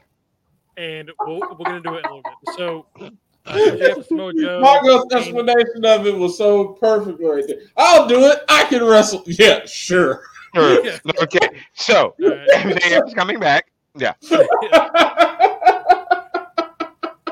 and 0.77 1.11
we'll, 1.21 1.41
we're 1.41 1.65
gonna 1.65 1.81
do 1.81 1.95
it 1.95 2.01
in 2.01 2.05
a 2.05 2.15
little 2.15 2.23
bit. 2.23 2.55
So, 2.57 2.87
MJF, 3.47 4.61
Marco's 4.61 5.07
explanation 5.13 5.85
of 5.85 6.07
it 6.07 6.17
was 6.17 6.39
so 6.39 6.69
perfect 6.75 7.19
right 7.21 7.45
there. 7.47 7.59
I'll 7.77 8.07
do 8.07 8.21
it. 8.27 8.41
I 8.49 8.65
can 8.65 8.85
wrestle. 8.85 9.23
Yeah, 9.27 9.65
sure. 9.67 10.23
Sure. 10.55 10.85
Yeah. 10.85 10.99
Okay. 11.23 11.49
So 11.75 12.15
All 12.23 12.29
right. 12.29 12.49
MJF's 12.51 13.15
coming 13.15 13.41
back. 13.41 13.71
Yeah. 13.97 14.13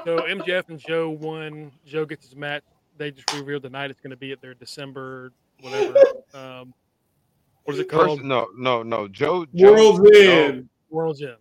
So 0.05 0.17
MJF 0.23 0.71
and 0.71 0.79
Joe 0.79 1.11
won. 1.11 1.71
Joe 1.87 2.07
gets 2.07 2.25
his 2.25 2.35
match. 2.35 2.63
They 2.97 3.11
just 3.11 3.31
revealed 3.35 3.63
the 3.63 3.69
night 3.71 3.91
it's 3.91 4.01
going 4.01 4.11
to 4.11 4.17
be 4.17 4.33
at 4.33 4.41
their 4.41 4.55
December 4.55 5.31
whatever. 5.61 5.95
Um, 6.33 6.73
what 7.65 7.75
is 7.75 7.81
it 7.81 7.89
called? 7.91 8.19
First, 8.19 8.23
no, 8.25 8.49
no, 8.57 8.83
no. 8.83 9.07
Joe. 9.09 9.45
Joe 9.55 9.73
World's 9.75 10.11
Joe- 10.11 10.31
End. 10.47 10.69
World's 10.89 11.23
End. 11.23 11.37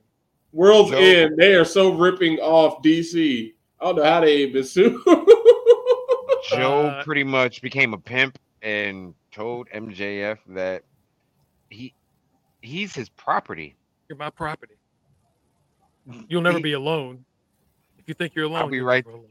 World's 0.52 0.92
Joe- 0.92 0.98
End. 0.98 1.38
They 1.38 1.56
are 1.56 1.66
so 1.66 1.94
ripping 1.94 2.40
off 2.40 2.82
DC. 2.84 3.54
I 3.80 3.86
don't 3.86 3.96
know 3.98 4.04
how 4.04 4.22
they 4.22 4.38
even 4.38 4.64
sue. 4.64 5.02
Joe 6.50 6.88
Uh, 6.88 7.04
pretty 7.04 7.24
much 7.24 7.62
became 7.62 7.94
a 7.94 7.98
pimp 7.98 8.40
and 8.62 9.14
told 9.32 9.70
MJF 9.70 10.38
that 10.50 10.84
he 11.70 11.94
he's 12.62 12.94
his 12.96 13.10
property. 13.10 13.76
You're 14.10 14.18
my 14.18 14.30
property. 14.32 14.74
You'll 16.28 16.42
never 16.42 16.58
He- 16.58 16.64
be 16.64 16.74
alone. 16.74 17.24
If 18.00 18.08
you 18.08 18.14
think 18.16 18.34
you're 18.36 18.46
alone, 18.46 18.72
be 18.72 18.78
you're 18.78 18.86
right- 18.86 19.06
never 19.06 19.18
alone. 19.18 19.28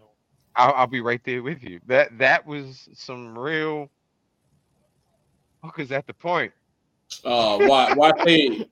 I'll, 0.55 0.73
I'll 0.75 0.87
be 0.87 1.01
right 1.01 1.21
there 1.25 1.43
with 1.43 1.63
you. 1.63 1.81
That 1.87 2.17
that 2.19 2.47
was 2.47 2.89
some 2.95 3.37
real 3.39 3.91
hookers 5.63 5.93
at 5.93 6.07
the 6.07 6.15
point. 6.15 6.53
uh, 7.25 7.59
why? 7.59 7.93
Why 7.95 8.13
they? 8.25 8.67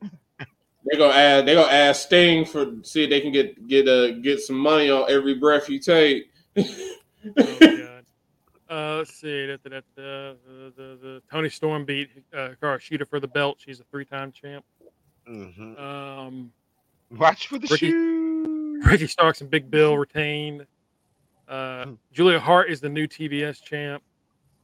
They 0.91 0.99
gonna 0.99 1.15
add. 1.15 1.47
They're 1.47 1.57
gonna 1.57 1.73
add 1.73 1.97
Sting 1.97 2.45
for 2.45 2.73
see 2.83 3.05
if 3.05 3.11
they 3.11 3.21
can 3.21 3.33
get 3.33 3.67
get 3.67 3.89
uh 3.89 4.13
get 4.21 4.41
some 4.41 4.57
money 4.57 4.91
on 4.91 5.11
every 5.11 5.35
breath 5.35 5.69
you 5.69 5.79
take. 5.79 6.31
Oh 7.39 7.57
god. 7.61 8.05
Uh, 8.71 8.97
let's 8.99 9.15
see. 9.15 9.47
Da, 9.49 9.57
da, 9.65 9.69
da, 9.69 9.81
da, 9.97 10.35
the, 10.47 10.73
the, 10.77 10.99
the 11.03 11.23
Toni 11.31 11.49
Storm 11.49 11.85
beat 11.85 12.09
uh, 12.33 12.51
Hikaru 12.51 12.79
Shida 12.79 13.09
for 13.09 13.19
the 13.19 13.27
belt. 13.27 13.57
She's 13.59 13.81
a 13.81 13.85
three-time 13.85 14.31
champ. 14.31 14.65
Mhm. 15.29 15.77
Um, 15.81 16.53
Watch 17.11 17.49
for 17.49 17.59
the 17.59 17.67
Ricky- 17.69 17.91
shoe. 17.91 18.81
Ricky 18.85 19.07
Starks 19.09 19.41
and 19.41 19.51
Big 19.51 19.71
Bill 19.71 19.97
retained. 19.99 20.67
Uh, 21.49 21.87
Julia 22.13 22.39
Hart 22.39 22.71
is 22.71 22.81
the 22.81 22.89
new 22.89 23.09
TBS 23.09 23.61
champ. 23.63 24.03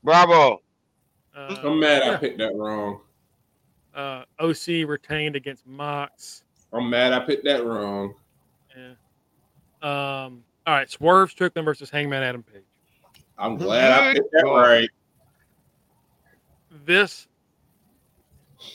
Bravo. 0.05 0.63
Uh, 1.37 1.57
I'm 1.65 1.81
mad. 1.81 2.03
I 2.03 2.17
picked 2.17 2.39
that 2.39 2.55
wrong. 2.55 3.01
Uh, 3.95 4.25
OC 4.41 4.89
retained 4.89 5.37
against 5.37 5.67
Mox. 5.67 6.45
I'm 6.73 6.89
mad. 6.89 7.13
I 7.13 7.21
picked 7.21 7.45
that 7.45 7.65
wrong. 7.65 8.15
Yeah. 8.77 8.93
Um, 9.83 10.43
all 10.67 10.75
right, 10.75 10.91
Swerve 10.91 11.31
Strickland 11.31 11.67
versus 11.67 11.91
Hangman 11.91 12.23
Adam 12.23 12.43
Page. 12.43 12.63
I'm 13.37 13.57
glad 13.57 13.93
I 13.93 14.13
Good 14.15 14.23
picked 14.23 14.33
that 14.33 14.45
right. 14.51 14.89
This, 16.87 17.27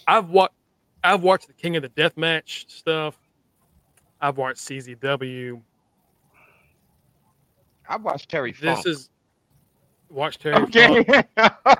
I've 0.07 0.29
watched. 0.29 0.53
I've 1.03 1.23
watched 1.23 1.47
the 1.47 1.53
King 1.53 1.75
of 1.77 1.81
the 1.83 1.89
Death 1.89 2.17
Match 2.17 2.65
stuff. 2.67 3.17
I've 4.19 4.37
watched 4.37 4.59
CZW. 4.59 5.61
I've 7.89 8.01
watched 8.03 8.29
Terry 8.29 8.51
This 8.51 8.75
Funk. 8.75 8.87
is 8.87 9.09
watch 10.09 10.37
Terry 10.39 10.55
Funk, 10.71 10.75
okay. 10.75 11.75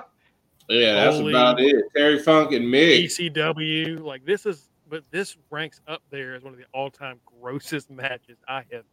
Yeah, 0.68 0.94
that's 0.94 1.16
Holy- 1.16 1.32
about 1.32 1.60
it. 1.60 1.84
Terry 1.96 2.18
Funk 2.18 2.52
and 2.52 2.66
Mick. 2.66 3.04
ECW. 3.04 4.00
Like 4.00 4.24
this 4.24 4.44
is, 4.46 4.68
but 4.88 5.02
this 5.10 5.36
ranks 5.50 5.80
up 5.88 6.02
there 6.10 6.34
as 6.34 6.42
one 6.42 6.52
of 6.52 6.58
the 6.58 6.66
all-time 6.72 7.20
grossest 7.40 7.90
matches 7.90 8.36
I 8.46 8.64
have 8.72 8.84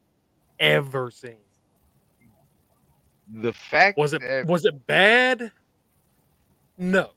ever 0.59 1.11
seen. 1.11 1.37
the 3.41 3.51
fact 3.51 3.97
Was 3.97 4.13
it 4.13 4.21
that 4.21 4.45
was 4.45 4.65
it 4.65 4.85
bad? 4.87 5.51
No. 6.77 7.11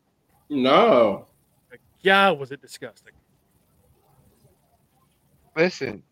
No. 0.49 1.27
God, 2.05 2.39
was 2.39 2.53
it 2.53 2.61
disgusting? 2.63 3.13
listen, 5.57 6.03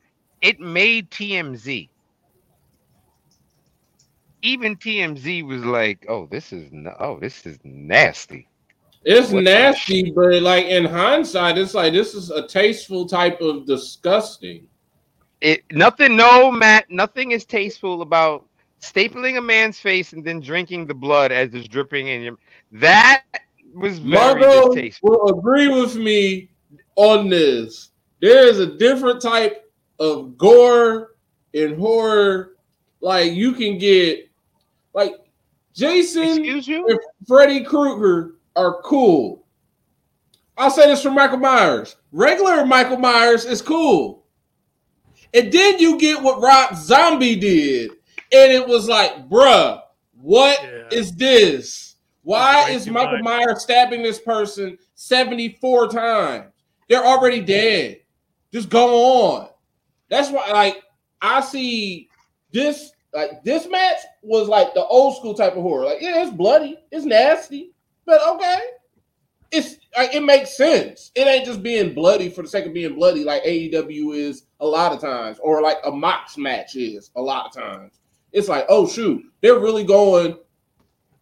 it 0.42 0.59
made 0.59 1.09
TMZ. 1.11 1.88
Even 4.47 4.76
TMZ 4.76 5.44
was 5.44 5.64
like, 5.64 6.07
"Oh, 6.09 6.26
this 6.30 6.53
is 6.53 6.72
n- 6.72 6.94
oh, 7.01 7.18
this 7.18 7.44
is 7.47 7.59
nasty." 7.64 8.47
It's 9.05 9.30
What 9.32 9.44
nasty, 9.44 10.12
but 10.12 10.42
like 10.42 10.66
in 10.66 10.84
hindsight, 10.84 11.59
it's 11.59 11.74
like 11.74 11.92
this 11.92 12.14
is 12.14 12.30
a 12.30 12.47
tasteful 12.47 13.07
type 13.07 13.40
of 13.40 13.66
disgusting. 13.66 14.68
It 15.40 15.64
nothing. 15.72 16.16
No, 16.16 16.51
Matt. 16.51 16.90
Nothing 16.90 17.32
is 17.32 17.44
tasteful 17.44 18.03
about 18.03 18.47
stapling 18.80 19.36
a 19.38 19.40
man's 19.40 19.80
face 19.80 20.12
and 20.12 20.24
then 20.24 20.40
drinking 20.40 20.86
the 20.86 20.94
blood 20.94 21.32
as 21.32 21.53
it's 21.55 21.68
dripping 21.68 22.07
in 22.09 22.22
your. 22.22 22.36
That 22.72 23.24
was 23.74 23.99
very 23.99 24.40
Margot 24.40 24.68
distasteful. 24.74 25.11
will 25.11 25.38
agree 25.38 25.68
with 25.68 25.97
me 25.97 26.51
on 26.97 27.28
this. 27.28 27.90
There 28.20 28.47
is 28.47 28.61
a 28.61 28.76
different 28.76 29.20
type 29.20 29.70
of 29.99 30.38
gore 30.38 31.16
and 31.55 31.78
horror. 31.78 32.53
Like 33.01 33.32
you 33.32 33.53
can 33.53 33.78
get, 33.78 34.26
like 34.97 35.14
Jason 35.74 36.44
and 36.44 36.99
Freddy 37.28 37.62
Krueger 37.62 38.36
are 38.57 38.80
cool. 38.82 39.44
I'll 40.57 40.70
say 40.70 40.86
this 40.86 41.03
for 41.03 41.11
Michael 41.11 41.36
Myers. 41.36 41.97
Regular 42.12 42.64
Michael 42.64 42.97
Myers 42.97 43.44
is 43.44 43.61
cool. 43.61 44.24
And 45.34 45.53
then 45.53 45.78
you 45.78 45.99
get 45.99 46.22
what 46.22 46.40
Rob 46.40 46.74
Zombie 46.74 47.36
did. 47.36 47.90
And 48.32 48.51
it 48.51 48.66
was 48.66 48.88
like, 48.88 49.28
bruh, 49.28 49.82
what 50.18 50.59
is 50.90 51.09
Yeah. 51.11 51.16
this? 51.18 51.97
Why 52.22 52.70
is 52.70 52.88
Michael 52.88 53.18
much. 53.18 53.24
Myers 53.24 53.62
stabbing 53.62 54.03
this 54.03 54.18
person 54.18 54.78
74 54.94 55.88
times? 55.88 56.47
They're 56.88 57.05
already 57.05 57.40
dead. 57.42 58.01
Just 58.51 58.70
go 58.70 59.26
on. 59.26 59.49
That's 60.09 60.30
why, 60.30 60.51
like, 60.51 60.82
I 61.20 61.40
see 61.42 62.09
this, 62.51 62.92
like, 63.16 63.42
this 63.42 63.68
match 63.68 63.98
was 64.22 64.46
like 64.48 64.74
the 64.74 64.84
old 64.84 65.16
school 65.16 65.34
type 65.34 65.56
of 65.56 65.62
horror. 65.62 65.86
Like, 65.86 66.00
yeah, 66.00 66.22
it's 66.22 66.30
bloody, 66.30 66.78
it's 66.92 67.04
nasty, 67.04 67.72
but 68.04 68.20
okay. 68.34 68.58
It's 69.52 69.76
like 69.96 70.12
it 70.14 70.22
makes 70.24 70.56
sense. 70.56 71.12
It 71.14 71.26
ain't 71.26 71.46
just 71.46 71.62
being 71.62 71.94
bloody 71.94 72.28
for 72.28 72.42
the 72.42 72.48
sake 72.48 72.66
of 72.66 72.74
being 72.74 72.94
bloody, 72.96 73.22
like 73.24 73.42
AEW 73.44 74.14
is 74.16 74.42
a 74.60 74.66
lot 74.66 74.92
of 74.92 75.00
times, 75.00 75.38
or 75.40 75.62
like 75.62 75.78
a 75.84 75.90
Mox 75.90 76.36
match 76.36 76.74
is 76.74 77.10
a 77.16 77.22
lot 77.22 77.46
of 77.46 77.52
times. 77.52 78.00
It's 78.32 78.48
like, 78.48 78.66
oh 78.68 78.88
shoot, 78.88 79.22
they're 79.40 79.60
really 79.60 79.84
going 79.84 80.36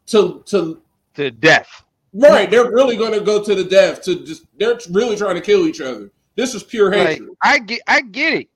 to 0.06 0.42
to 0.46 0.80
To 1.16 1.30
death. 1.30 1.84
right. 2.14 2.50
They're 2.50 2.72
really 2.72 2.96
going 2.96 3.12
to 3.12 3.20
go 3.20 3.44
to 3.44 3.54
the 3.54 3.64
death. 3.64 4.02
To 4.04 4.24
just 4.24 4.46
they're 4.58 4.78
really 4.90 5.16
trying 5.16 5.34
to 5.36 5.40
kill 5.42 5.66
each 5.66 5.80
other. 5.82 6.10
This 6.34 6.54
is 6.54 6.62
pure 6.62 6.90
Like, 6.90 7.08
hatred. 7.08 7.30
I 7.42 7.58
get. 7.58 7.82
I 7.86 8.00
get 8.00 8.34
it. 8.34 8.48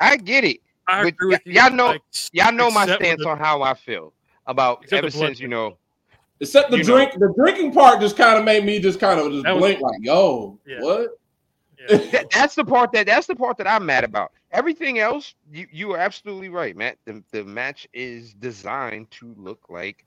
I 0.00 0.16
get 0.16 0.44
it. 0.44 0.60
I 0.88 1.02
But 1.02 1.08
agree 1.08 1.28
with 1.28 1.40
y- 1.46 1.52
you. 1.52 1.60
y'all 1.60 1.70
know- 1.72 1.86
like, 1.88 2.02
Y'all 2.32 2.52
know 2.52 2.70
my 2.70 2.86
stance 2.86 3.22
the- 3.22 3.28
on 3.28 3.38
how 3.38 3.62
I 3.62 3.74
feel 3.74 4.12
about 4.46 4.84
ever 4.92 5.10
the 5.10 5.16
blood 5.16 5.26
since 5.28 5.40
you 5.40 5.48
know. 5.48 5.76
Except 6.40 6.70
the 6.70 6.78
you 6.78 6.84
know. 6.84 6.94
drink, 6.96 7.12
the 7.14 7.32
drinking 7.36 7.72
part 7.72 8.00
just 8.00 8.16
kind 8.16 8.38
of 8.38 8.44
made 8.44 8.64
me 8.64 8.78
just 8.80 8.98
kind 9.00 9.20
of 9.20 9.30
just 9.32 9.44
That 9.44 9.54
was- 9.54 9.60
blink, 9.62 9.80
like, 9.80 9.98
yo, 10.00 10.58
Yeah. 10.66 10.80
what? 10.80 11.10
Yeah. 11.90 11.96
That, 12.12 12.30
that's 12.32 12.54
the 12.56 12.64
part 12.64 12.90
that 12.92 13.06
that's 13.06 13.26
the 13.28 13.36
part 13.36 13.56
that 13.58 13.68
I'm 13.68 13.86
mad 13.86 14.02
about. 14.02 14.32
Everything 14.50 14.98
else, 14.98 15.34
you 15.52 15.66
you 15.70 15.92
are 15.92 15.98
absolutely 15.98 16.48
right, 16.48 16.74
Matt. 16.76 16.98
The 17.04 17.22
the 17.30 17.44
match 17.44 17.86
is 17.92 18.34
designed 18.34 19.10
to 19.12 19.32
look 19.38 19.60
like 19.68 20.04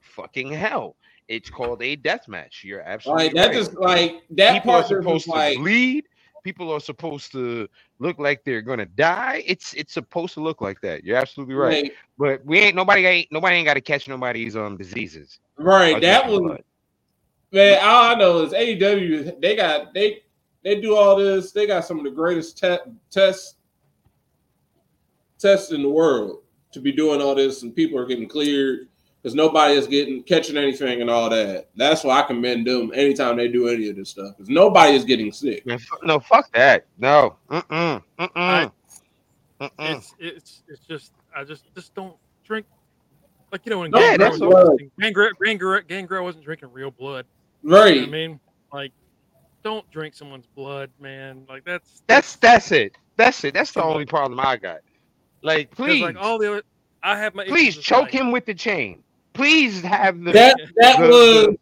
fucking 0.00 0.52
hell. 0.52 0.94
It's 1.26 1.50
called 1.50 1.82
a 1.82 1.96
death 1.96 2.28
match. 2.28 2.62
You're 2.64 2.82
absolutely 2.82 3.24
Like 3.26 3.34
that 3.34 3.46
right. 3.48 3.54
just 3.54 3.74
like 3.74 4.22
that 4.30 4.52
people 4.62 4.72
part 4.72 4.84
is 4.84 4.88
supposed 4.90 5.24
just 5.26 5.36
like 5.36 5.54
to 5.54 5.60
bleed. 5.60 6.04
People 6.48 6.72
are 6.72 6.80
supposed 6.80 7.30
to 7.32 7.68
look 7.98 8.18
like 8.18 8.42
they're 8.42 8.62
gonna 8.62 8.86
die. 8.86 9.42
It's 9.46 9.74
it's 9.74 9.92
supposed 9.92 10.32
to 10.32 10.40
look 10.40 10.62
like 10.62 10.80
that. 10.80 11.04
You're 11.04 11.18
absolutely 11.18 11.56
right. 11.56 11.82
like, 11.82 11.94
But 12.16 12.42
we 12.46 12.58
ain't 12.60 12.74
nobody 12.74 13.04
ain't 13.04 13.30
nobody 13.30 13.56
ain't 13.56 13.66
got 13.66 13.74
to 13.74 13.82
catch 13.82 14.08
nobody's 14.08 14.56
um 14.56 14.78
diseases. 14.78 15.40
right. 15.58 16.00
That 16.00 16.26
was 16.26 16.40
blood. 16.40 16.62
man. 17.52 17.80
All 17.82 18.04
I 18.04 18.14
know 18.14 18.40
is 18.44 18.54
AEW. 18.54 19.38
They 19.42 19.56
got 19.56 19.92
they 19.92 20.22
they 20.64 20.80
do 20.80 20.96
all 20.96 21.16
this. 21.16 21.52
They 21.52 21.66
got 21.66 21.84
some 21.84 21.98
of 21.98 22.04
the 22.04 22.10
greatest 22.12 22.56
te- 22.56 22.78
tests 23.10 23.56
tests 25.38 25.70
in 25.70 25.82
the 25.82 25.90
world 25.90 26.44
to 26.72 26.80
be 26.80 26.92
doing 26.92 27.20
all 27.20 27.34
this, 27.34 27.62
and 27.62 27.76
people 27.76 27.98
are 27.98 28.06
getting 28.06 28.26
cleared 28.26 28.88
because 29.22 29.34
nobody 29.34 29.74
is 29.74 29.86
getting 29.86 30.22
catching 30.22 30.56
anything 30.56 31.00
and 31.00 31.10
all 31.10 31.28
that. 31.30 31.68
That's 31.76 32.04
why 32.04 32.20
I 32.20 32.22
commend 32.22 32.66
them 32.66 32.92
anytime 32.94 33.36
they 33.36 33.48
do 33.48 33.68
any 33.68 33.88
of 33.88 33.96
this 33.96 34.10
stuff 34.10 34.36
because 34.36 34.48
nobody 34.48 34.94
is 34.94 35.04
getting 35.04 35.32
sick. 35.32 35.66
Man, 35.66 35.78
fu- 35.78 35.96
no, 36.06 36.20
fuck 36.20 36.50
that. 36.52 36.86
No. 36.98 37.36
Mm-mm. 37.50 38.02
Mm-mm. 38.18 38.30
I- 38.34 38.70
Mm-mm. 39.60 39.70
It's 39.96 40.14
it's 40.20 40.62
it's 40.68 40.86
just 40.86 41.12
I 41.36 41.42
just 41.42 41.64
just 41.74 41.92
don't 41.94 42.16
drink 42.44 42.64
like 43.50 43.62
you 43.66 43.70
know 43.70 43.80
when 43.80 43.90
Yeah, 43.92 44.16
Gangrel 44.16 44.30
that's 44.30 44.40
was 44.40 44.68
what- 44.68 44.80
Gangrel, 45.00 45.30
Gangrel, 45.42 45.80
Gangrel 45.88 46.24
wasn't 46.24 46.44
drinking 46.44 46.70
real 46.72 46.92
blood. 46.92 47.26
You 47.64 47.70
Right. 47.74 47.96
know 47.96 48.02
I 48.04 48.06
mean, 48.06 48.40
like 48.72 48.92
don't 49.64 49.90
drink 49.90 50.14
someone's 50.14 50.46
blood, 50.54 50.90
man. 51.00 51.44
Like 51.48 51.64
that's 51.64 52.02
That's 52.06 52.36
that's 52.36 52.70
it. 52.70 52.94
That's 53.16 53.42
it. 53.42 53.52
That's 53.52 53.72
the 53.72 53.82
only 53.82 54.06
problem 54.06 54.38
I 54.38 54.56
got. 54.56 54.78
Like, 55.42 55.70
'cause, 55.70 55.86
please, 55.86 56.02
like 56.02 56.16
all 56.16 56.38
the 56.38 56.52
other. 56.52 56.62
I 57.02 57.18
have 57.18 57.34
my 57.34 57.44
please 57.44 57.76
choke 57.76 58.02
like, 58.02 58.12
him 58.12 58.30
with 58.30 58.46
the 58.46 58.54
chain. 58.54 59.02
Please 59.38 59.80
have 59.82 60.20
the 60.20 60.32
That 60.32 60.56
that 60.78 60.98
the- 61.00 61.06
was 61.08 61.56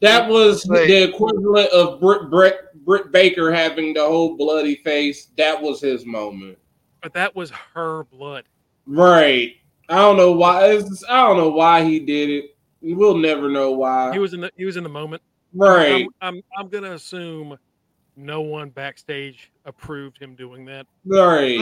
that 0.00 0.28
was 0.30 0.66
Like- 0.66 0.86
the 0.88 1.02
equivalent 1.10 1.70
of 1.70 2.00
Britt, 2.00 2.30
Britt 2.30 2.56
Britt 2.86 3.12
Baker 3.12 3.52
having 3.52 3.92
the 3.92 4.00
whole 4.06 4.36
bloody 4.38 4.76
face. 4.76 5.26
That 5.36 5.60
was 5.60 5.82
his 5.82 6.06
moment. 6.06 6.56
But 7.02 7.12
that 7.12 7.36
was 7.36 7.50
her 7.74 8.04
blood. 8.04 8.44
Right. 8.86 9.56
I 9.90 9.96
don't 9.96 10.16
know 10.16 10.32
why. 10.32 10.68
It's, 10.72 11.04
I 11.08 11.26
don't 11.26 11.36
know 11.36 11.50
why 11.50 11.84
he 11.84 12.00
did 12.00 12.30
it. 12.30 12.56
We'll 12.80 13.18
never 13.18 13.50
know 13.50 13.72
why. 13.72 14.12
He 14.12 14.18
was 14.18 14.32
in 14.32 14.40
the 14.40 14.50
he 14.56 14.64
was 14.64 14.76
in 14.78 14.82
the 14.82 14.88
moment. 14.88 15.20
right. 15.52 16.06
I'm, 16.22 16.36
I'm 16.36 16.42
I'm 16.56 16.68
gonna 16.68 16.92
assume 16.92 17.58
no 18.16 18.40
one 18.40 18.70
backstage 18.70 19.50
approved 19.66 20.16
him 20.18 20.34
doing 20.34 20.64
that. 20.64 20.86
right. 21.04 21.58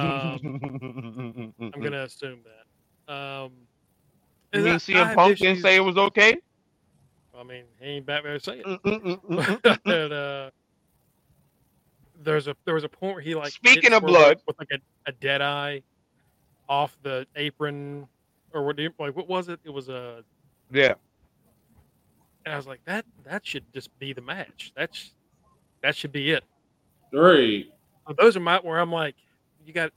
Um, 0.00 1.52
I'm 1.60 1.80
gonna 1.82 2.02
assume 2.04 2.40
that. 2.44 3.12
Um, 3.12 3.52
You 4.52 4.58
and 4.58 4.64
mean 4.64 4.72
I- 4.72 4.74
I 4.74 4.78
CM 4.78 5.06
have 5.06 5.16
Punk 5.16 5.38
didn't 5.38 5.62
say 5.62 5.76
it 5.76 5.80
was 5.80 5.96
okay? 5.96 6.36
I 7.38 7.42
mean, 7.42 7.64
he 7.80 7.86
ain't 7.86 8.06
back 8.06 8.22
there 8.22 8.34
to 8.38 8.40
say 8.40 8.58
it. 8.58 8.66
Mm-mm-mm-mm-mm. 8.84 9.78
but, 9.84 10.12
uh, 10.12 10.50
there's 12.22 12.48
a 12.48 12.56
there 12.66 12.74
was 12.74 12.84
a 12.84 12.88
point 12.88 13.14
where 13.14 13.22
he 13.22 13.34
like 13.34 13.52
Speaking 13.52 13.92
of 13.94 14.02
blood. 14.02 14.38
with 14.46 14.58
like 14.58 14.68
a, 14.72 14.78
a 15.08 15.12
dead 15.12 15.40
eye 15.40 15.82
off 16.68 16.96
the 17.02 17.26
apron 17.36 18.06
or 18.52 18.64
what 18.66 18.76
do 18.76 18.82
you- 18.84 18.92
like 18.98 19.16
what 19.16 19.26
was 19.28 19.48
it? 19.48 19.58
It 19.64 19.70
was 19.70 19.88
a 19.88 20.22
yeah. 20.70 20.94
and 22.44 22.52
I 22.52 22.56
was 22.56 22.66
like 22.66 22.84
that 22.84 23.06
that 23.24 23.46
should 23.46 23.64
just 23.72 23.96
be 23.98 24.12
the 24.12 24.20
match. 24.20 24.72
That's 24.76 25.12
that 25.82 25.96
should 25.96 26.12
be 26.12 26.32
it. 26.32 26.44
Right. 27.12 27.66
So 28.06 28.14
those 28.18 28.36
are 28.36 28.40
my 28.40 28.58
where 28.58 28.78
I'm 28.80 28.92
like 28.92 29.14
you 29.64 29.72
got 29.72 29.90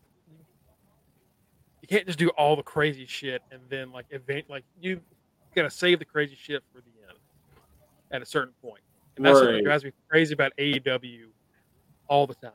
you 1.83 1.87
can't 1.89 2.07
just 2.07 2.17
do 2.17 2.29
all 2.29 2.55
the 2.55 2.63
crazy 2.63 3.05
shit 3.05 3.41
and 3.51 3.59
then 3.67 3.91
like 3.91 4.05
event 4.11 4.45
like 4.49 4.63
you 4.81 5.01
got 5.53 5.63
to 5.63 5.69
save 5.69 5.99
the 5.99 6.05
crazy 6.05 6.33
shit 6.41 6.63
for 6.73 6.79
the 6.79 7.09
end 7.09 7.17
at 8.11 8.21
a 8.21 8.25
certain 8.25 8.53
point. 8.61 8.79
And 9.17 9.25
that's 9.25 9.35
what 9.41 9.49
Right. 9.49 9.63
drives 9.63 9.83
me 9.83 9.91
crazy 10.09 10.33
about 10.33 10.53
AEW 10.57 11.25
all 12.07 12.25
the 12.25 12.35
time. 12.35 12.53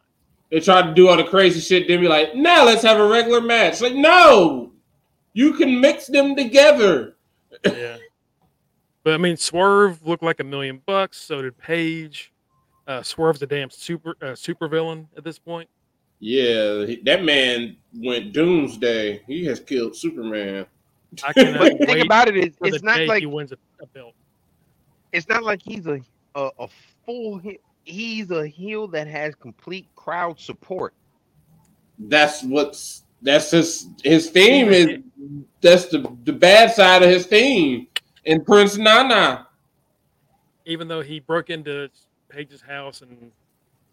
They 0.51 0.61
tried 0.61 0.87
to 0.89 0.95
do 0.95 1.09
all 1.09 1.17
the 1.19 1.25
crazy 1.25 1.61
shit, 1.61 1.87
then 1.87 2.01
be 2.01 2.09
like, 2.09 2.35
now 2.35 2.65
let's 2.65 2.81
have 2.83 2.99
a 2.99 3.07
regular 3.07 3.43
match. 3.43 3.83
Like, 3.83 3.95
no. 3.95 4.73
You 5.35 5.53
can 5.53 5.79
mix 5.79 6.07
them 6.07 6.35
together. 6.35 7.17
yeah. 7.67 7.99
But 9.05 9.13
I 9.13 9.19
mean, 9.19 9.37
Swerve 9.37 10.05
looked 10.07 10.23
like 10.23 10.41
a 10.41 10.45
million 10.45 10.81
bucks. 10.87 11.19
So 11.19 11.43
did 11.43 11.59
Page. 11.59 12.33
Uh, 12.87 13.03
Swerve's 13.03 13.43
a 13.43 13.47
damn 13.47 13.69
super 13.69 14.15
uh, 14.23 14.35
super 14.35 14.69
villain 14.69 15.07
at 15.19 15.23
this 15.23 15.39
point. 15.39 15.69
Yeah, 16.21 16.85
that 17.05 17.23
man 17.25 17.77
went 17.95 18.33
doomsday. 18.33 19.23
He 19.27 19.45
has 19.47 19.61
killed 19.61 19.95
Superman. 19.97 20.67
I 21.25 21.33
cannot 21.33 21.59
But 21.61 21.79
the 21.79 21.87
thing 21.87 22.03
about 22.05 22.29
it 22.29 22.37
is, 22.37 22.55
it's 22.61 22.83
not 22.83 23.01
like 23.07 23.21
he 23.21 23.27
wins 23.27 23.53
a, 23.53 23.59
a 23.81 23.87
belt. 23.87 24.15
it's 25.13 25.29
not 25.29 25.43
like 25.45 25.63
he's 25.63 25.87
a 25.87 26.01
a, 26.35 26.51
a 26.59 26.69
full. 27.05 27.39
he- 27.39 27.61
He's 27.85 28.31
a 28.31 28.47
heel 28.47 28.87
that 28.89 29.07
has 29.07 29.35
complete 29.35 29.87
crowd 29.97 30.39
support. 30.39 30.93
That's 31.99 32.43
what's 32.43 33.05
that's 33.23 33.51
his 33.51 33.89
his 34.05 34.29
theme 34.29 34.69
is 34.69 34.99
that's 35.63 35.87
the 35.87 36.07
the 36.25 36.35
bad 36.35 36.71
side 36.75 37.03
of 37.03 37.09
his 37.09 37.25
theme. 37.25 37.87
And 38.27 38.45
Prince 38.45 38.77
Nana. 38.77 39.47
Even 40.67 40.87
though 40.87 41.01
he 41.01 41.19
broke 41.19 41.49
into 41.49 41.89
Page's 42.29 42.61
house 42.61 43.01
and 43.01 43.33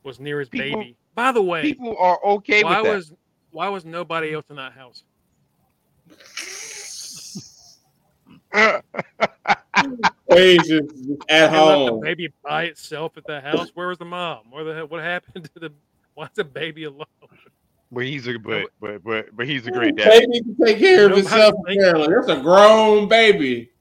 was 0.03 0.19
near 0.19 0.39
his 0.39 0.49
People- 0.49 0.81
baby. 0.81 0.97
By 1.15 1.31
the 1.31 1.41
way, 1.41 1.61
People 1.61 1.95
are 1.97 2.19
okay 2.23 2.63
why 2.63 2.81
with 2.81 2.91
that. 2.91 2.95
was 2.95 3.13
why 3.51 3.69
was 3.69 3.85
nobody 3.85 4.33
else 4.33 4.45
in 4.49 4.57
that 4.57 4.73
house? 4.73 5.03
He's 10.33 10.67
just 10.67 10.89
at 11.27 11.27
They 11.27 11.41
left 11.41 11.51
the 11.51 11.59
home. 11.91 11.99
baby 12.01 12.33
by 12.43 12.63
itself 12.65 13.17
at 13.17 13.25
the 13.25 13.41
house. 13.41 13.69
Where 13.73 13.87
was 13.87 13.97
the 13.97 14.05
mom? 14.05 14.51
Where 14.51 14.63
the 14.63 14.73
hell, 14.73 14.87
what 14.87 15.01
happened 15.01 15.49
to 15.53 15.59
the? 15.59 15.73
Why's 16.13 16.29
the 16.35 16.43
baby 16.43 16.85
alone? 16.85 17.05
but 17.91 18.03
he's 18.05 18.27
a 18.27 18.37
but 18.39 18.67
but 18.81 19.03
but 19.03 19.35
but 19.35 19.47
he's 19.47 19.67
a 19.67 19.71
great 19.71 19.95
dad. 19.95 20.09
Baby 20.09 20.41
can 20.41 20.57
take 20.65 20.79
care 20.79 21.05
of 21.05 21.11
Nobody 21.11 21.21
himself 21.27 21.53
think- 21.67 21.81
apparently. 21.81 22.15
That's 22.15 22.29
a 22.29 22.41
grown 22.41 23.07
baby. 23.07 23.71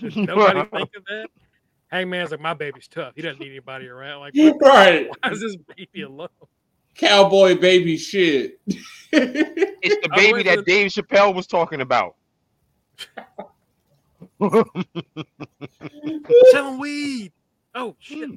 Did 0.00 0.16
nobody 0.16 0.62
think 0.72 0.90
of 0.96 1.04
that? 1.06 1.26
Hangman's 1.88 2.30
like, 2.30 2.40
my 2.40 2.54
baby's 2.54 2.88
tough. 2.88 3.12
He 3.14 3.22
doesn't 3.22 3.38
need 3.40 3.50
anybody 3.50 3.86
around. 3.86 4.20
Like, 4.20 4.32
Right. 4.62 5.08
why 5.22 5.30
is 5.30 5.40
this 5.40 5.56
baby 5.76 6.02
alone? 6.02 6.28
Cowboy 6.96 7.58
baby 7.58 7.96
shit. 7.96 8.60
It's 8.66 9.96
the 10.02 10.10
baby 10.14 10.42
that 10.44 10.58
with- 10.58 10.66
Dave 10.66 10.90
Chappelle 10.90 11.34
was 11.34 11.46
talking 11.46 11.80
about. 11.80 12.16
Selling 16.50 16.78
weed. 16.78 17.32
Oh 17.74 17.96
shit! 18.00 18.30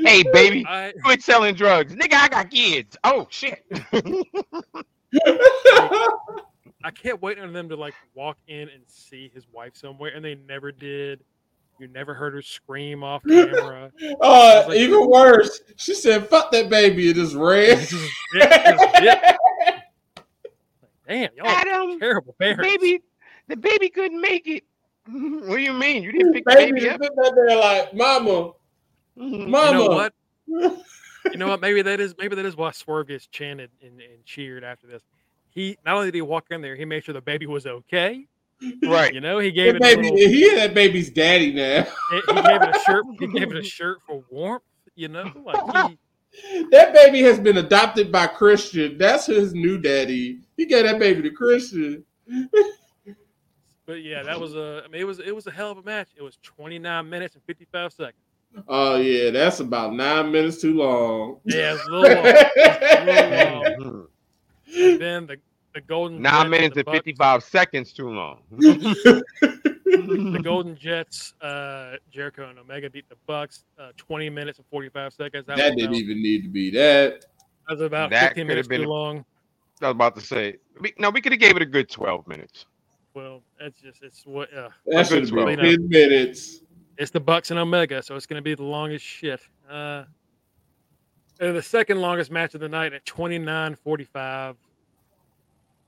hey, 0.00 0.22
baby, 0.32 0.64
I 0.66 0.92
quit 1.04 1.22
selling 1.22 1.54
drugs, 1.54 1.94
nigga. 1.94 2.14
I 2.14 2.28
got 2.28 2.50
kids. 2.50 2.96
Oh 3.04 3.26
shit. 3.30 3.64
I 6.84 6.90
can't 6.92 7.20
wait 7.20 7.38
on 7.38 7.52
them 7.52 7.68
to 7.68 7.76
like 7.76 7.94
walk 8.14 8.38
in 8.46 8.68
and 8.68 8.82
see 8.86 9.30
his 9.34 9.46
wife 9.52 9.76
somewhere, 9.76 10.12
and 10.14 10.24
they 10.24 10.36
never 10.36 10.72
did. 10.72 11.20
You 11.80 11.88
never 11.88 12.14
heard 12.14 12.34
her 12.34 12.42
scream 12.42 13.02
off 13.04 13.22
camera. 13.28 13.90
uh, 14.20 14.64
like- 14.68 14.78
even 14.78 15.08
worse, 15.08 15.60
she 15.76 15.94
said, 15.94 16.28
"Fuck 16.28 16.50
that 16.52 16.68
baby." 16.68 17.08
It 17.10 17.18
is 17.18 17.34
red. 17.34 17.78
This 17.78 17.92
is 17.92 18.10
it, 18.34 18.50
this 18.50 19.02
is. 19.02 20.22
Damn, 21.06 21.30
y'all 21.36 21.46
are 21.46 21.50
Adam, 21.50 21.98
terrible 21.98 22.34
parents. 22.38 22.62
baby, 22.62 23.02
the 23.48 23.56
baby 23.56 23.88
couldn't 23.88 24.20
make 24.20 24.46
it. 24.46 24.64
what 25.08 25.56
do 25.56 25.62
you 25.62 25.72
mean? 25.72 26.02
You 26.02 26.12
didn't 26.12 26.34
pick 26.34 26.44
the 26.44 26.54
baby 26.54 26.72
baby 26.80 26.88
up? 26.90 27.00
sitting 27.02 27.34
there 27.34 27.56
like, 27.58 27.94
"Mama, 27.94 28.52
Mhm. 29.18 29.46
You 29.46 29.48
know 29.48 29.86
what? 29.86 30.12
You 31.32 31.36
know 31.36 31.48
what? 31.48 31.60
Maybe 31.60 31.82
that 31.82 32.00
is 32.00 32.14
maybe 32.16 32.36
that 32.36 32.46
is 32.46 32.56
why 32.56 32.70
Swerve 32.70 33.08
gets 33.08 33.26
chanted 33.26 33.70
and, 33.82 34.00
and 34.00 34.24
cheered 34.24 34.64
after 34.64 34.86
this. 34.86 35.02
He 35.50 35.76
not 35.84 35.96
only 35.96 36.06
did 36.06 36.14
he 36.14 36.22
walk 36.22 36.46
in 36.50 36.62
there, 36.62 36.74
he 36.76 36.84
made 36.86 37.04
sure 37.04 37.12
the 37.12 37.20
baby 37.20 37.44
was 37.44 37.66
okay. 37.66 38.26
Right. 38.84 39.14
You 39.14 39.20
know, 39.20 39.38
he 39.38 39.50
gave 39.52 39.74
That 39.74 39.76
it 39.76 39.82
baby, 39.96 40.02
little, 40.10 40.16
he 40.32 40.54
that 40.56 40.74
baby's 40.74 41.10
daddy 41.10 41.52
now. 41.52 41.86
he 42.10 42.16
he 42.20 42.42
gave 42.42 42.62
it 42.62 42.76
a 42.76 42.80
shirt. 42.86 43.04
He 43.18 43.26
gave 43.28 43.50
it 43.50 43.56
a 43.56 43.62
shirt 43.62 43.98
for 44.06 44.24
warmth. 44.30 44.62
You 44.96 45.08
know, 45.08 45.30
like 45.44 45.90
he, 45.90 45.98
That 46.70 46.92
baby 46.92 47.22
has 47.22 47.38
been 47.38 47.58
adopted 47.58 48.10
by 48.10 48.26
Christian. 48.26 48.98
That's 48.98 49.26
his 49.26 49.54
new 49.54 49.78
daddy. 49.78 50.40
He 50.56 50.66
gave 50.66 50.84
that 50.84 50.98
baby 50.98 51.22
to 51.22 51.30
Christian. 51.30 52.04
But 53.86 54.02
yeah, 54.02 54.22
that 54.22 54.38
was 54.38 54.54
a. 54.54 54.82
I 54.84 54.88
mean, 54.88 55.00
it 55.00 55.06
was 55.06 55.18
it 55.18 55.34
was 55.34 55.46
a 55.46 55.50
hell 55.50 55.70
of 55.70 55.78
a 55.78 55.82
match. 55.82 56.08
It 56.14 56.20
was 56.20 56.36
29 56.42 57.08
minutes 57.08 57.36
and 57.36 57.44
55 57.44 57.90
seconds. 57.94 58.22
Oh 58.68 58.96
yeah, 58.96 59.30
that's 59.30 59.60
about 59.60 59.94
nine 59.94 60.30
minutes 60.30 60.60
too 60.60 60.74
long. 60.74 61.40
Yeah, 61.46 61.72
it's 61.74 61.86
a 61.86 61.90
little 61.90 62.22
long. 62.22 62.34
It's 62.54 63.00
a 63.00 63.80
little 63.80 63.92
long. 64.76 64.98
Then 64.98 65.26
the 65.26 65.38
the 65.74 65.80
golden 65.80 66.22
Jets 66.22 66.32
Nine 66.32 66.50
minutes 66.50 66.74
the 66.74 66.80
and 66.80 66.86
Bucks- 66.86 66.96
55 66.98 67.44
seconds 67.44 67.92
too 67.92 68.08
long. 68.10 68.42
The 69.90 70.40
Golden 70.42 70.76
Jets, 70.76 71.34
uh, 71.40 71.96
Jericho 72.10 72.48
and 72.48 72.58
Omega 72.58 72.88
beat 72.88 73.08
the 73.08 73.16
Bucks. 73.26 73.64
Uh, 73.78 73.90
20 73.96 74.30
minutes 74.30 74.58
and 74.58 74.66
45 74.70 75.12
seconds. 75.12 75.46
That, 75.46 75.56
that 75.56 75.70
didn't 75.76 75.86
about, 75.86 75.96
even 75.96 76.22
need 76.22 76.42
to 76.42 76.48
be 76.48 76.70
that. 76.70 77.20
that 77.66 77.72
was 77.74 77.80
about 77.80 78.10
That 78.10 78.28
15 78.28 78.34
could 78.42 78.48
minutes 78.48 78.66
have 78.66 78.70
been 78.70 78.82
too 78.82 78.88
a- 78.88 78.92
long. 78.92 79.24
I 79.82 79.86
was 79.86 79.92
about 79.92 80.14
to 80.16 80.20
say, 80.20 80.56
we, 80.80 80.92
no, 80.98 81.10
we 81.10 81.20
could 81.20 81.32
have 81.32 81.40
gave 81.40 81.56
it 81.56 81.62
a 81.62 81.66
good 81.66 81.88
12 81.90 82.26
minutes. 82.28 82.66
Well, 83.14 83.42
it's 83.60 83.80
just 83.80 84.02
it's 84.02 84.24
what 84.26 84.52
uh, 84.54 84.68
That 84.86 85.06
should 85.06 85.20
have 85.20 85.30
good 85.30 85.46
been 85.46 85.56
twelve. 85.58 85.70
ten 85.78 85.88
minutes. 85.88 86.60
it's 86.98 87.10
the 87.10 87.20
Bucks 87.20 87.50
and 87.50 87.58
Omega, 87.58 88.02
so 88.02 88.14
it's 88.14 88.26
going 88.26 88.38
to 88.38 88.42
be 88.44 88.54
the 88.54 88.62
longest 88.64 89.04
shit. 89.04 89.40
Uh, 89.68 90.04
and 91.40 91.56
the 91.56 91.62
second 91.62 92.00
longest 92.00 92.30
match 92.30 92.54
of 92.54 92.60
the 92.60 92.68
night 92.68 92.92
at 92.92 93.04
29:45. 93.06 94.54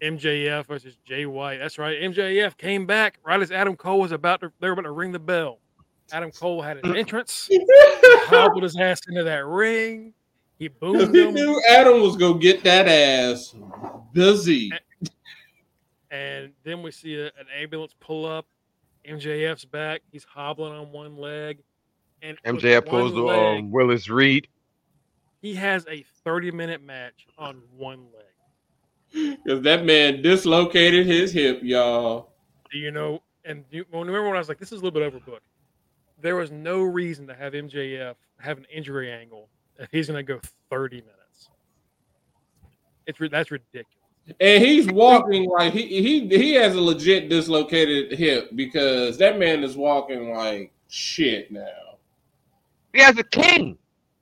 MJF 0.02 0.66
versus 0.66 0.96
Jay 1.04 1.26
White. 1.26 1.58
That's 1.58 1.78
right. 1.78 2.00
MJF 2.00 2.56
came 2.56 2.86
back 2.86 3.18
right 3.24 3.40
as 3.40 3.50
Adam 3.50 3.76
Cole 3.76 4.00
was 4.00 4.12
about 4.12 4.40
to. 4.40 4.52
They 4.60 4.66
were 4.66 4.72
about 4.72 4.82
to 4.82 4.92
ring 4.92 5.12
the 5.12 5.18
bell. 5.18 5.58
Adam 6.12 6.30
Cole 6.30 6.62
had 6.62 6.78
an 6.84 6.96
entrance. 6.96 7.48
hobbled 8.28 8.62
his 8.62 8.76
ass 8.76 9.00
into 9.08 9.22
that 9.24 9.46
ring. 9.46 10.12
He 10.58 10.68
boomed 10.68 11.14
he 11.14 11.26
him. 11.26 11.34
knew 11.34 11.62
Adam 11.70 12.00
was 12.02 12.16
gonna 12.16 12.38
get 12.38 12.64
that 12.64 12.88
ass 12.88 13.54
busy. 14.12 14.70
and 16.10 16.52
then 16.64 16.82
we 16.82 16.90
see 16.90 17.16
a, 17.16 17.26
an 17.26 17.46
ambulance 17.58 17.94
pull 18.00 18.26
up. 18.26 18.46
MJF's 19.08 19.64
back. 19.64 20.02
He's 20.12 20.24
hobbling 20.24 20.72
on 20.74 20.92
one 20.92 21.16
leg, 21.16 21.58
and 22.22 22.36
MJF 22.44 22.86
pulls 22.86 23.14
the 23.14 23.24
um, 23.24 23.70
Willis 23.70 24.10
Reed. 24.10 24.48
he 25.40 25.54
has 25.54 25.86
a 25.88 26.04
30 26.24 26.50
minute 26.50 26.82
match 26.82 27.26
on 27.38 27.62
one 27.76 28.06
leg. 28.14 28.19
Because 29.12 29.62
that 29.62 29.84
man 29.84 30.22
dislocated 30.22 31.06
his 31.06 31.32
hip, 31.32 31.60
y'all. 31.62 32.30
Do 32.70 32.78
you 32.78 32.90
know? 32.90 33.22
And 33.44 33.64
you, 33.70 33.84
well, 33.90 34.02
remember 34.02 34.28
when 34.28 34.36
I 34.36 34.38
was 34.38 34.48
like, 34.48 34.58
this 34.58 34.72
is 34.72 34.80
a 34.80 34.84
little 34.84 35.00
bit 35.00 35.12
overbooked. 35.12 35.40
There 36.20 36.36
was 36.36 36.50
no 36.50 36.82
reason 36.82 37.26
to 37.26 37.34
have 37.34 37.54
MJF 37.54 38.14
have 38.38 38.58
an 38.58 38.66
injury 38.72 39.10
angle 39.10 39.48
if 39.78 39.90
he's 39.90 40.08
going 40.08 40.24
to 40.24 40.34
go 40.34 40.40
30 40.70 40.96
minutes. 40.96 41.50
It's 43.06 43.18
that's 43.30 43.50
ridiculous. 43.50 43.86
And 44.38 44.62
he's 44.62 44.86
walking 44.86 45.48
like 45.48 45.72
he 45.72 45.86
he 45.86 46.28
he 46.28 46.52
has 46.52 46.76
a 46.76 46.80
legit 46.80 47.28
dislocated 47.28 48.16
hip 48.16 48.50
because 48.54 49.18
that 49.18 49.38
man 49.38 49.64
is 49.64 49.76
walking 49.76 50.32
like 50.32 50.72
shit 50.88 51.50
now. 51.50 51.96
He 52.92 53.00
has 53.00 53.18
a 53.18 53.24
king. 53.24 53.76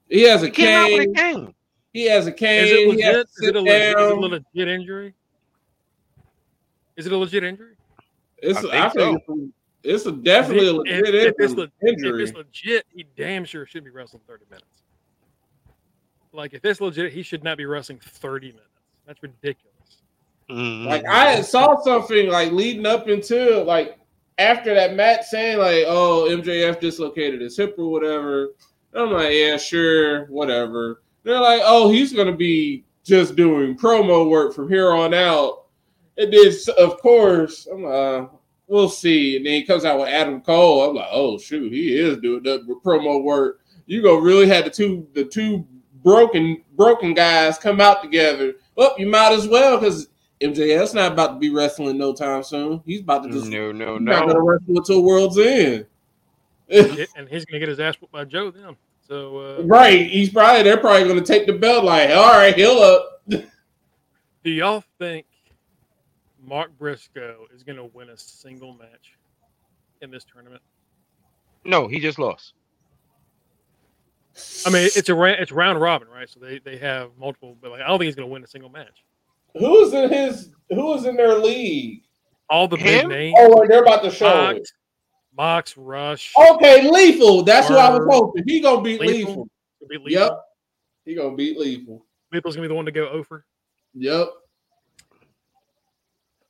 He 0.09 0.23
has 0.23 0.43
a 0.43 0.47
He 0.47 0.53
came 0.53 0.77
out 0.77 0.93
with 0.93 1.09
a 1.11 1.13
king. 1.13 1.55
He 1.93 2.05
has 2.07 2.27
a 2.27 2.33
cane. 2.33 2.65
Is 2.65 2.71
it 2.71 2.89
legit? 2.89 3.29
Is 3.39 3.49
it, 3.49 3.57
a 3.57 3.61
legit, 3.61 3.99
is 3.99 4.11
it 4.11 4.19
a 4.19 4.21
legit 4.21 4.69
injury? 4.69 5.15
Is 6.97 7.07
it 7.07 7.13
a 7.13 7.17
legit 7.17 7.45
injury? 7.45 7.75
It's, 8.39 8.59
I 8.59 8.63
think 8.63 8.75
I 8.75 8.89
think 8.89 8.99
so. 8.99 9.15
it's, 9.15 9.29
a, 9.29 9.95
it's 9.95 10.07
a 10.07 10.13
definitely 10.13 10.69
a 10.69 10.73
legit 10.75 11.15
if, 11.15 11.35
it's 11.39 11.55
injury. 11.87 12.23
if 12.23 12.29
it's 12.29 12.37
legit, 12.37 12.87
he 12.95 13.07
damn 13.17 13.45
sure 13.45 13.67
should 13.67 13.85
be 13.85 13.91
wrestling 13.91 14.23
30 14.27 14.45
minutes. 14.51 14.67
Like, 16.33 16.55
if 16.55 16.65
it's 16.65 16.81
legit, 16.81 17.13
he 17.13 17.23
should 17.23 17.43
not 17.43 17.57
be 17.57 17.65
wrestling 17.65 18.01
30 18.03 18.49
minutes. 18.49 18.65
That's 19.07 19.23
ridiculous. 19.23 19.69
Mhm. 20.51 20.87
Like 20.87 21.07
I 21.07 21.41
saw 21.43 21.81
something 21.83 22.29
like 22.29 22.53
leading 22.53 22.87
up 22.87 23.09
into 23.09 23.63
like 23.65 23.99
after 24.39 24.75
that 24.75 24.95
match 24.95 25.27
saying 25.27 25.59
like, 25.59 25.85
oh, 25.87 26.27
MJF 26.31 26.81
dislocated 26.81 27.41
his 27.41 27.57
hip 27.57 27.75
or 27.79 27.91
whatever. 27.91 28.51
And 28.93 29.03
I'm 29.03 29.13
like, 29.13 29.33
yeah, 29.33 29.57
sure, 29.57 30.27
whatever. 30.27 31.03
They're 31.29 31.39
like, 31.39 31.61
oh, 31.63 31.91
he's 31.91 32.15
gonna 32.15 32.35
be 32.35 32.87
just 33.05 33.37
doing 33.37 33.77
promo 33.77 34.31
work 34.31 34.55
from 34.55 34.67
here 34.67 34.93
on 34.93 35.13
out. 35.13 35.67
It 36.17 36.33
is, 36.33 36.71
of 36.71 36.99
course. 37.03 37.69
I'm 37.71 37.83
like, 37.83 37.93
uh, 37.93 38.27
we'll 38.67 38.89
see. 38.89 39.37
And 39.37 39.45
then 39.45 39.53
he 39.53 39.63
comes 39.63 39.85
out 39.85 39.99
with 39.99 40.09
Adam 40.09 40.41
Cole. 40.41 40.89
I'm 40.89 40.97
like, 40.97 41.09
oh 41.11 41.37
shoot, 41.37 41.71
he 41.71 41.99
is 41.99 42.17
doing 42.17 42.45
the 42.45 42.61
promo 42.83 43.23
work. 43.23 43.61
You 43.85 44.03
gonna 44.03 44.23
really 44.23 44.49
have 44.49 44.65
the 44.65 44.71
two 44.71 45.07
the 45.13 45.27
two 45.27 45.67
broken 46.03 46.65
broken 46.77 47.13
guys 47.13 47.59
come 47.59 47.79
out 47.79 48.03
together. 48.03 48.55
Well, 48.75 48.95
you 48.97 49.07
might 49.07 49.33
as 49.33 49.47
well 49.47 49.79
because 49.79 50.09
MJF's 50.41 50.95
not 50.95 51.13
about 51.13 51.35
to 51.35 51.39
be 51.39 51.51
wrestling 51.51 51.99
no 51.99 52.15
time 52.15 52.43
soon. 52.43 52.83
He's 52.87 53.03
about 53.03 53.25
to 53.25 53.31
just 53.31 53.49
no, 53.51 53.71
no, 53.71 53.99
he's 53.99 54.03
not 54.03 54.27
no. 54.27 54.33
gonna 54.33 54.43
wrestle 54.43 54.79
until 54.79 55.03
World's 55.03 55.37
End. 55.37 55.85
And 56.71 57.29
he's 57.29 57.45
going 57.45 57.55
to 57.55 57.59
get 57.59 57.69
his 57.69 57.81
ass 57.81 57.97
whooped 58.01 58.13
by 58.13 58.25
Joe 58.25 58.51
then. 58.51 58.77
So, 59.09 59.39
uh, 59.39 59.63
right. 59.65 60.07
He's 60.07 60.31
probably 60.31 60.63
they're 60.63 60.77
probably 60.77 61.09
gonna 61.09 61.23
take 61.25 61.47
the 61.47 61.55
belt 61.55 61.85
like, 61.85 62.11
all 62.11 62.33
right, 62.33 62.55
heal 62.55 62.73
up. 62.79 63.23
do 63.29 64.51
y'all 64.51 64.85
think 64.99 65.27
Mark 66.43 66.71
Briscoe 66.79 67.47
is 67.55 67.63
going 67.63 67.77
to 67.77 67.85
win 67.85 68.09
a 68.11 68.17
single 68.17 68.73
match 68.75 69.19
in 70.01 70.11
this 70.11 70.25
tournament? 70.25 70.63
No, 71.65 71.89
he 71.89 72.01
just 72.01 72.19
lost. 72.19 72.55
I 74.65 74.71
mean, 74.71 74.89
it's 74.95 75.09
a 75.09 75.15
ra- 75.15 75.35
it's 75.39 75.53
round 75.53 75.81
robin, 75.81 76.09
right? 76.09 76.29
So 76.29 76.41
they, 76.41 76.59
they 76.61 76.79
have 76.79 77.11
multiple, 77.19 77.57
but 77.61 77.73
like, 77.73 77.81
I 77.83 77.89
don't 77.89 77.99
think 77.99 78.07
he's 78.07 78.15
going 78.15 78.29
to 78.29 78.33
win 78.33 78.45
a 78.45 78.47
single 78.47 78.71
match. 78.71 79.05
Who's 79.59 79.93
in 79.93 80.11
his 80.11 80.51
who 80.71 80.95
is 80.95 81.05
in 81.05 81.17
their 81.17 81.35
league? 81.39 82.03
All 82.49 82.69
the 82.69 82.77
Him? 82.77 83.09
big 83.09 83.19
names, 83.19 83.37
Oh, 83.39 83.49
like 83.49 83.69
they're 83.69 83.83
about 83.83 84.03
to 84.05 84.11
show 84.11 84.51
it. 84.51 84.69
Mox, 85.39 85.77
Mox, 85.77 85.77
Rush, 85.77 86.33
Okay, 86.53 86.91
lethal. 86.91 87.43
That's 87.43 87.71
what 87.71 87.79
I 87.79 87.91
was 87.91 88.07
hoping. 88.11 88.45
He 88.47 88.61
gonna 88.61 88.83
beat 88.83 89.01
Lethal. 89.01 89.15
lethal. 89.31 89.49
It'll 89.91 90.05
be 90.05 90.13
Yep. 90.13 90.33
He 91.05 91.15
gonna 91.15 91.37
beat 91.37 91.57
lethal. 91.59 92.05
Lethal's 92.33 92.57
going 92.57 92.65
to 92.65 92.69
be 92.69 92.73
the 92.73 92.75
one 92.75 92.85
to 92.85 92.93
go 92.93 93.09
over. 93.09 93.47
Yep. 93.95 94.29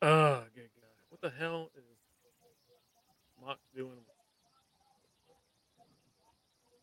Oh, 0.02 0.42
good 0.54 0.68
God. 0.80 0.90
What 1.10 1.20
the 1.20 1.30
hell 1.30 1.70
is 1.76 1.84
Mox 3.44 3.60
doing? 3.76 3.92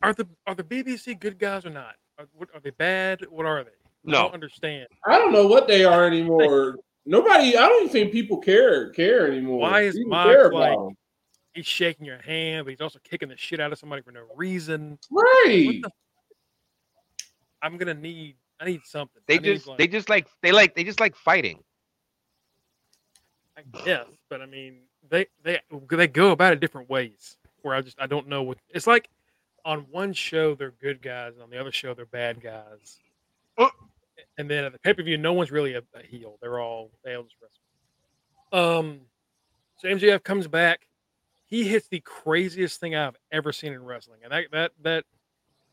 Are 0.02 0.14
the 0.14 0.28
are 0.46 0.56
the 0.56 0.64
BCC 0.64 1.20
good 1.20 1.40
guys 1.40 1.66
or 1.66 1.70
not? 1.72 1.96
Are, 2.20 2.28
what, 2.34 2.50
are 2.54 2.60
they 2.62 2.70
bad? 2.70 3.26
What 3.30 3.46
are 3.46 3.64
they? 3.64 3.72
I 3.72 3.74
No. 4.12 4.24
don't 4.24 4.34
understand. 4.36 4.88
I 5.06 5.18
don't 5.18 5.34
know 5.34 5.48
what 5.48 5.68
they 5.68 5.84
are 5.84 6.06
anymore. 6.06 6.78
Nobody. 7.06 7.58
I 7.58 7.68
don't 7.68 7.82
even 7.84 7.90
think 7.92 8.12
people 8.12 8.38
care 8.38 8.90
care 8.92 9.28
anymore. 9.32 9.60
Why 9.60 9.82
is 9.82 9.96
People 9.96 10.12
Mox 10.12 10.30
care 10.30 10.46
about 10.48 10.60
like- 10.60 10.78
them. 10.78 10.98
He's 11.56 11.66
shaking 11.66 12.06
your 12.06 12.22
hand, 12.22 12.66
but 12.66 12.72
he's 12.72 12.82
also 12.82 13.00
kicking 13.04 13.30
the 13.30 13.38
shit 13.38 13.62
out 13.62 13.72
of 13.72 13.80
somebody 13.80 14.02
for 14.02 14.12
no 14.12 14.24
reason. 14.36 15.00
right? 15.10 15.80
The? 15.82 15.90
I'm 17.62 17.78
gonna 17.78 17.94
need. 17.94 18.36
I 18.60 18.66
need 18.66 18.82
something. 18.84 19.22
They 19.26 19.36
I 19.36 19.38
need, 19.38 19.54
just 19.56 19.68
like, 19.68 19.78
they 19.78 19.88
just 19.88 20.10
like 20.10 20.28
they 20.42 20.52
like 20.52 20.76
they 20.76 20.84
just 20.84 21.00
like 21.00 21.16
fighting. 21.16 21.64
I 23.58 23.62
guess, 23.86 24.06
but 24.30 24.42
I 24.42 24.46
mean, 24.46 24.80
they 25.10 25.28
they 25.44 25.62
they 25.90 26.08
go 26.08 26.32
about 26.32 26.52
it 26.52 26.60
different 26.60 26.90
ways. 26.90 27.38
Where 27.62 27.74
I 27.74 27.82
just 27.82 28.00
I 28.00 28.08
don't 28.08 28.28
know 28.28 28.44
what 28.44 28.58
it's 28.70 28.86
like. 28.86 29.10
On 29.64 29.80
one 29.90 30.14
show 30.14 30.54
they're 30.54 30.76
good 30.80 31.02
guys, 31.02 31.34
and 31.34 31.42
on 31.42 31.50
the 31.50 31.58
other 31.58 31.72
show 31.72 31.94
they're 31.94 32.06
bad 32.06 32.42
guys. 32.42 33.00
Uh. 33.58 33.70
And 34.38 34.50
then 34.50 34.66
at 34.66 34.74
the 34.74 34.80
pay 34.80 34.94
per 34.94 35.02
view, 35.04 35.18
no 35.18 35.34
one's 35.34 35.52
really 35.52 35.74
a, 35.74 35.82
a 35.96 36.04
heel. 36.04 36.38
They're 36.42 36.60
all 36.60 36.92
they 37.04 37.16
all 37.16 37.24
just 37.24 37.36
wrestle. 37.42 38.80
Um, 38.80 39.00
so 39.78 39.88
MJF 39.88 40.24
comes 40.24 40.48
back. 40.48 40.86
He 41.48 41.68
hits 41.68 41.88
the 41.88 42.00
craziest 42.00 42.80
thing 42.80 42.96
I've 42.96 43.18
ever 43.32 43.52
seen 43.52 43.74
in 43.74 43.84
wrestling, 43.84 44.22
and 44.24 44.32
that 44.32 44.52
that 44.52 44.72
that 44.82 45.04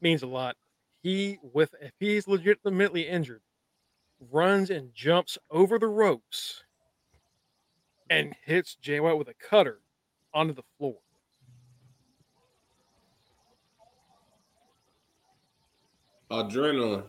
means 0.01 0.23
a 0.23 0.27
lot. 0.27 0.57
He 1.03 1.39
with 1.43 1.75
if 1.81 1.93
he's 1.99 2.29
legitimately 2.29 3.09
injured, 3.09 3.43
runs 4.31 4.71
and 4.71 4.95
jumps 4.95 5.39
over 5.51 5.79
the 5.79 5.89
ropes 5.89 6.63
and 8.11 8.35
hits 8.45 8.77
Jay 8.77 9.01
White 9.01 9.17
with 9.17 9.29
a 9.29 9.35
cutter 9.35 9.81
onto 10.35 10.53
the 10.53 10.63
floor. 10.79 10.99
Adrenaline. 16.31 17.05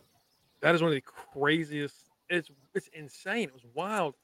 That 0.62 0.76
is 0.76 0.82
one 0.82 0.90
of 0.92 0.96
the 0.96 1.02
craziest. 1.02 1.96
It's 2.30 2.50
it's 2.74 2.90
insane. 2.94 3.50
It 3.50 3.54
was 3.54 3.66
wild, 3.74 4.16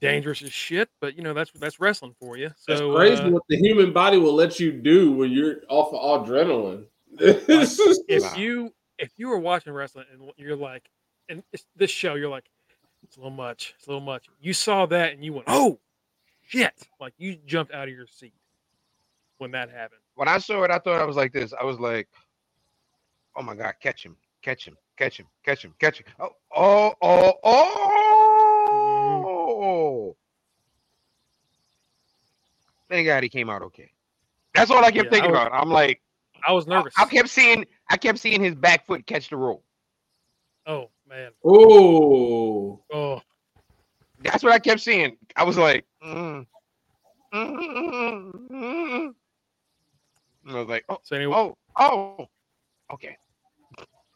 dangerous 0.00 0.42
as 0.42 0.52
shit. 0.52 0.88
But 1.00 1.16
you 1.16 1.22
know 1.22 1.34
that's 1.34 1.50
that's 1.52 1.80
wrestling 1.80 2.14
for 2.18 2.36
you. 2.36 2.48
That's 2.66 2.80
So 2.80 2.94
crazy 2.94 3.22
uh, 3.22 3.30
what 3.30 3.42
the 3.48 3.56
human 3.56 3.92
body 3.92 4.18
will 4.18 4.34
let 4.34 4.58
you 4.60 4.72
do 4.72 5.12
when 5.12 5.30
you're 5.30 5.62
off 5.68 5.92
of 5.92 6.26
adrenaline. 6.28 6.84
if 7.18 8.22
Wow. 8.22 8.34
you 8.36 8.74
if 8.98 9.10
you 9.16 9.28
were 9.28 9.38
watching 9.38 9.72
wrestling 9.72 10.06
and 10.12 10.30
you're 10.36 10.56
like, 10.56 10.88
and 11.28 11.42
it's 11.52 11.66
this 11.76 11.90
show, 11.90 12.14
you're 12.14 12.28
like, 12.28 12.44
it's 13.02 13.16
a 13.16 13.20
little 13.20 13.30
much. 13.30 13.74
It's 13.78 13.86
a 13.86 13.90
little 13.90 14.04
much. 14.04 14.28
You 14.40 14.52
saw 14.52 14.86
that 14.86 15.12
and 15.12 15.24
you 15.24 15.32
went, 15.32 15.44
oh 15.48 15.78
shit! 16.46 16.72
Like 17.00 17.14
you 17.18 17.36
jumped 17.46 17.72
out 17.72 17.88
of 17.88 17.94
your 17.94 18.06
seat 18.06 18.34
when 19.38 19.50
that 19.52 19.70
happened. 19.70 20.00
When 20.14 20.28
I 20.28 20.38
saw 20.38 20.62
it, 20.64 20.70
I 20.70 20.78
thought 20.78 21.00
I 21.00 21.04
was 21.04 21.16
like 21.16 21.32
this. 21.32 21.54
I 21.58 21.64
was 21.64 21.80
like, 21.80 22.08
"Oh 23.34 23.42
my 23.42 23.54
god, 23.54 23.74
catch 23.82 24.04
him, 24.04 24.16
catch 24.42 24.66
him, 24.66 24.76
catch 24.98 25.18
him, 25.18 25.26
catch 25.44 25.64
him, 25.64 25.74
catch 25.78 25.98
him!" 25.98 26.06
Oh, 26.18 26.30
oh, 26.54 26.92
oh, 27.00 27.32
oh! 27.42 28.19
Thank 32.88 33.06
God 33.06 33.22
he 33.22 33.28
came 33.28 33.48
out 33.50 33.62
okay. 33.62 33.90
That's 34.54 34.70
all 34.70 34.84
I 34.84 34.90
kept 34.90 35.04
Yeah, 35.06 35.10
thinking 35.10 35.30
I 35.30 35.38
was- 35.38 35.46
about. 35.46 35.60
I'm 35.62 35.70
like, 35.70 36.02
I 36.46 36.52
was 36.52 36.66
nervous. 36.66 36.92
I 36.96 37.04
kept 37.04 37.28
seeing, 37.28 37.64
I 37.88 37.96
kept 37.96 38.18
seeing 38.18 38.42
his 38.42 38.54
back 38.54 38.86
foot 38.86 39.06
catch 39.06 39.28
the 39.30 39.36
rope. 39.36 39.64
Oh 40.66 40.90
man. 41.08 41.30
oh, 41.44 42.82
Oh. 42.92 43.20
That's 44.22 44.42
what 44.42 44.52
I 44.52 44.58
kept 44.58 44.80
seeing. 44.80 45.16
I 45.36 45.44
was 45.44 45.56
like, 45.56 45.86
mm, 46.04 46.44
mm. 47.32 49.14
I 50.48 50.54
was 50.54 50.68
like, 50.68 50.84
oh, 50.88 50.98
So 51.04 51.16
anyway, 51.16 51.34
oh, 51.34 51.56
oh, 51.78 52.26
okay. 52.92 53.16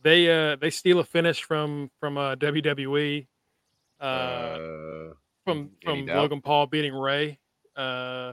they 0.03 0.29
uh 0.53 0.57
they 0.57 0.69
steal 0.71 0.99
a 0.99 1.05
finish 1.05 1.43
from 1.43 1.91
from 2.01 2.19
uh 2.19 2.35
WWE 2.37 3.27
uh, 4.01 4.05
Uh, 4.05 5.13
from 5.45 5.71
from? 5.83 6.07
Logan 6.07 6.41
Paul 6.41 6.67
beating 6.67 6.95
Rey. 6.95 7.39
Uh 7.77 8.33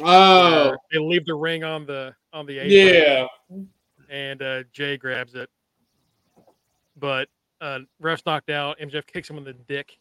oh, 0.00 0.76
they 0.92 0.98
leave 0.98 1.24
the 1.26 1.34
ring 1.34 1.64
on 1.64 1.86
the 1.86 2.14
on 2.32 2.46
the 2.46 2.58
apron 2.58 2.72
yeah. 2.72 3.66
and 4.08 4.42
uh 4.42 4.62
Jay 4.72 4.96
grabs 4.96 5.34
it. 5.34 5.48
But 6.96 7.28
uh 7.60 7.80
ref's 8.00 8.24
knocked 8.26 8.50
out, 8.50 8.78
MJF 8.78 9.06
kicks 9.06 9.28
him 9.28 9.38
in 9.38 9.44
the 9.44 9.52
dick 9.52 9.98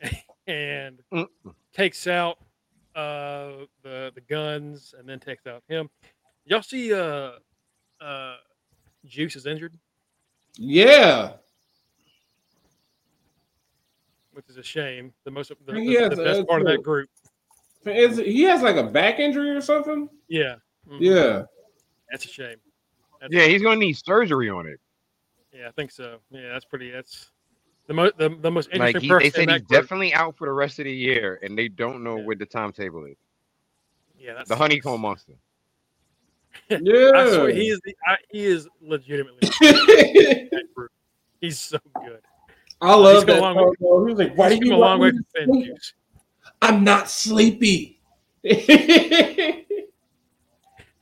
and 0.46 1.00
Mm. 1.12 1.26
takes 1.72 2.06
out 2.06 2.38
uh 2.94 3.66
the 3.82 4.12
the 4.14 4.20
Gunns 4.28 4.94
and 4.98 5.08
then 5.08 5.20
takes 5.20 5.46
out 5.46 5.62
him. 5.68 5.88
Y'all 6.44 6.62
see 6.62 6.92
uh 6.92 7.32
uh 8.00 8.36
Juice 9.06 9.36
is 9.36 9.46
injured 9.46 9.74
Yeah. 10.56 11.32
With 14.34 14.46
his 14.46 14.56
is 14.56 14.60
a 14.60 14.62
shame. 14.62 15.12
The 15.24 15.30
most 15.30 15.48
the, 15.66 15.72
the, 15.72 15.94
has 15.96 16.10
the 16.10 16.24
best 16.24 16.46
part 16.46 16.60
of 16.60 16.66
that 16.68 16.82
group. 16.82 17.08
Is, 17.86 18.18
he 18.18 18.42
has 18.42 18.62
like 18.62 18.76
a 18.76 18.82
back 18.84 19.18
injury 19.18 19.50
or 19.50 19.60
something. 19.60 20.08
Yeah. 20.28 20.56
Mhm. 20.88 20.98
Yeah. 21.00 21.42
That's 22.10 22.24
a 22.24 22.28
shame. 22.28 22.56
That's 23.20 23.32
Yeah, 23.32 23.46
he's 23.46 23.62
gonna 23.62 23.76
need 23.76 23.94
surgery 23.94 24.48
on 24.50 24.66
it. 24.66 24.80
Yeah, 25.52 25.68
I 25.68 25.70
think 25.72 25.90
so. 25.90 26.18
Yeah, 26.30 26.52
that's 26.52 26.64
pretty. 26.64 26.90
That's 26.90 27.30
the 27.86 27.94
most 27.94 28.16
the, 28.18 28.30
the 28.40 28.50
most 28.50 28.70
interesting 28.72 28.94
Like 28.94 29.02
he, 29.02 29.08
person 29.08 29.22
they 29.22 29.26
in 29.26 29.32
said, 29.32 29.48
that 29.48 29.52
he's 29.52 29.62
group. 29.68 29.82
definitely 29.82 30.14
out 30.14 30.36
for 30.36 30.46
the 30.46 30.52
rest 30.52 30.78
of 30.78 30.86
the 30.86 30.92
year, 30.92 31.38
and 31.42 31.56
they 31.56 31.68
don't 31.68 32.02
know 32.02 32.16
Yeah. 32.16 32.24
what 32.24 32.38
the 32.38 32.46
timetable 32.46 33.04
is. 33.04 33.16
Yeah, 34.18 34.34
that's 34.34 34.48
The 34.48 34.56
honeycomb 34.56 35.02
monster. 35.02 35.34
Yeah. 36.70 36.78
I 37.14 37.28
swear 37.32 37.50
he 37.50 37.68
is. 37.68 37.80
The, 37.84 37.94
I, 38.06 38.16
he 38.30 38.44
is 38.44 38.68
legitimately 38.80 39.40
in 39.62 40.48
that 40.50 40.64
group. 40.74 40.90
He's 41.40 41.58
so 41.58 41.78
good. 42.04 42.20
I 42.80 42.94
love 42.94 43.14
He's 43.16 43.24
that. 43.26 43.38
a 43.38 43.40
long 43.40 43.56
way- 43.56 43.64
He 43.78 43.84
was 43.86 44.18
like, 44.18 44.36
"Why 44.36 44.50
He's 44.50 44.58
do 44.60 44.66
you 44.66 44.70
come 44.72 44.78
a 44.78 44.80
long 44.80 45.00
way 45.00 45.10
from 45.10 45.16
me 45.18 45.22
to 45.22 45.28
Finn 45.40 45.48
sleep? 45.54 45.66
Juice. 45.74 45.94
I'm 46.62 46.84
not 46.84 47.10
sleepy." 47.10 48.00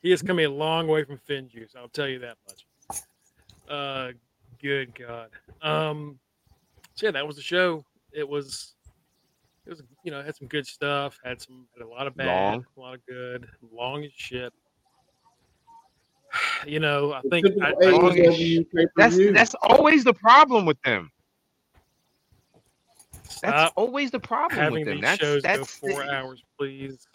He 0.03 0.11
has 0.11 0.21
come 0.21 0.41
a 0.41 0.49
long 0.49 0.89
way 0.89 1.05
from 1.05 1.19
Finn 1.19 1.49
Juice. 1.49 1.75
I'll 1.79 1.89
tell 1.89 2.09
you 2.09 2.19
that 2.21 2.37
much. 2.49 2.65
Uh, 3.69 4.11
good 4.61 4.93
God. 4.99 5.31
Um, 5.63 6.19
so 6.95 7.07
yeah, 7.07 7.13
that 7.13 7.25
was 7.27 7.37
the 7.37 7.43
show. 7.43 7.85
It 8.13 8.29
was, 8.29 8.75
it 9.65 9.71
was, 9.71 9.83
you 10.03 10.11
know, 10.11 10.21
had 10.23 10.35
some 10.35 10.49
good 10.49 10.67
stuff. 10.67 11.21
Had 11.25 11.41
some, 11.41 11.67
had 11.77 11.87
a 11.87 11.89
lot 11.89 12.09
of 12.09 12.17
bad, 12.17 12.27
Long. 12.27 12.67
a 12.77 12.81
lot 12.81 12.95
of 12.95 13.07
good. 13.07 13.47
Long 13.73 14.05
as 14.05 14.11
shit. 14.17 14.53
You 16.67 16.81
know, 16.81 17.13
I 17.13 17.21
think 17.29 17.47
I, 17.63 17.71
I, 17.83 17.91
long 17.91 18.19
as 18.19 18.37
AEW 18.37 18.65
That's 18.97 19.17
that's 19.33 19.55
always 19.63 20.03
the 20.03 20.15
problem 20.15 20.65
with 20.65 20.81
them. 20.83 21.11
That's 23.41 23.53
stop 23.53 23.73
always 23.77 24.11
the 24.11 24.21
problem 24.21 24.59
having 24.59 24.81
with 24.81 24.85
them. 24.87 24.95
these 24.97 25.03
That's 25.03 25.21
shows 25.21 25.43
go 25.43 25.65
four 25.65 26.05
the- 26.05 26.11
hours, 26.11 26.43
please. 26.59 27.07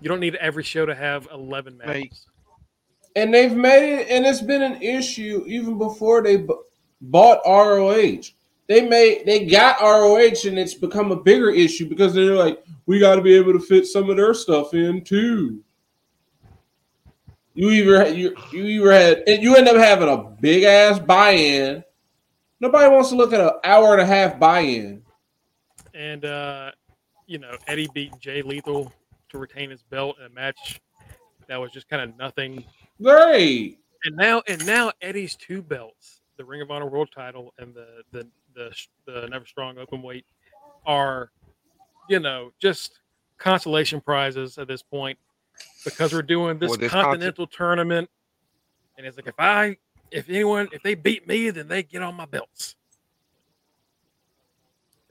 You 0.00 0.08
don't 0.08 0.20
need 0.20 0.34
every 0.36 0.64
show 0.64 0.84
to 0.86 0.94
have 0.94 1.28
eleven 1.32 1.78
Like, 1.78 1.86
matches. 1.86 2.26
and 3.14 3.32
they've 3.32 3.54
made 3.54 4.00
it, 4.00 4.08
and 4.08 4.26
it's 4.26 4.40
been 4.40 4.62
an 4.62 4.82
issue 4.82 5.44
even 5.46 5.78
before 5.78 6.22
they 6.22 6.38
b- 6.38 6.54
bought 7.00 7.38
ROH. 7.46 8.32
They 8.68 8.88
made 8.88 9.26
they 9.26 9.44
got 9.46 9.80
ROH, 9.80 10.46
and 10.48 10.58
it's 10.58 10.74
become 10.74 11.12
a 11.12 11.16
bigger 11.16 11.50
issue 11.50 11.88
because 11.88 12.14
they're 12.14 12.34
like, 12.34 12.62
we 12.86 12.98
got 12.98 13.14
to 13.16 13.22
be 13.22 13.34
able 13.34 13.52
to 13.52 13.60
fit 13.60 13.86
some 13.86 14.10
of 14.10 14.16
their 14.16 14.34
stuff 14.34 14.74
in 14.74 15.02
too. 15.04 15.62
You 17.54 17.70
either 17.70 18.08
you 18.14 18.34
you 18.52 18.64
either 18.64 18.92
had 18.92 19.22
and 19.28 19.42
you 19.42 19.54
end 19.56 19.68
up 19.68 19.76
having 19.76 20.08
a 20.08 20.16
big 20.40 20.62
ass 20.64 20.98
buy-in. 20.98 21.84
Nobody 22.62 22.88
wants 22.88 23.08
to 23.08 23.16
look 23.16 23.32
at 23.32 23.40
an 23.40 23.50
hour 23.64 23.92
and 23.92 24.00
a 24.00 24.06
half 24.06 24.38
buy-in. 24.38 25.02
and 25.94 26.24
uh, 26.24 26.70
you 27.26 27.38
know 27.38 27.56
Eddie 27.66 27.88
beat 27.92 28.16
Jay 28.20 28.40
Lethal 28.40 28.92
to 29.30 29.38
retain 29.38 29.68
his 29.68 29.82
belt 29.82 30.16
in 30.20 30.26
a 30.26 30.28
match 30.28 30.80
that 31.48 31.60
was 31.60 31.72
just 31.72 31.88
kind 31.88 32.08
of 32.08 32.16
nothing. 32.16 32.64
Great. 33.02 33.80
And 34.04 34.16
now, 34.16 34.42
and 34.46 34.64
now 34.64 34.92
Eddie's 35.02 35.34
two 35.34 35.60
belts, 35.60 36.20
the 36.36 36.44
Ring 36.44 36.60
of 36.60 36.70
Honor 36.70 36.86
World 36.86 37.08
Title 37.12 37.52
and 37.58 37.74
the 37.74 38.04
the 38.12 38.28
the, 38.54 38.72
the 39.06 39.26
Never 39.26 39.44
Strong 39.44 39.76
Openweight, 39.76 40.22
are 40.86 41.32
you 42.08 42.20
know 42.20 42.52
just 42.60 43.00
consolation 43.38 44.00
prizes 44.00 44.56
at 44.58 44.68
this 44.68 44.82
point 44.82 45.18
because 45.84 46.12
we're 46.12 46.22
doing 46.22 46.60
this 46.60 46.70
Well, 46.70 46.78
this 46.78 46.92
conti- 46.92 47.06
continental 47.06 47.48
tournament, 47.48 48.08
and 48.96 49.04
it's 49.04 49.16
like 49.16 49.26
if 49.26 49.34
I 49.40 49.76
if 50.12 50.28
anyone 50.28 50.68
if 50.72 50.82
they 50.82 50.94
beat 50.94 51.26
me, 51.26 51.50
then 51.50 51.68
they 51.68 51.82
get 51.82 52.02
on 52.02 52.14
my 52.14 52.26
belts. 52.26 52.76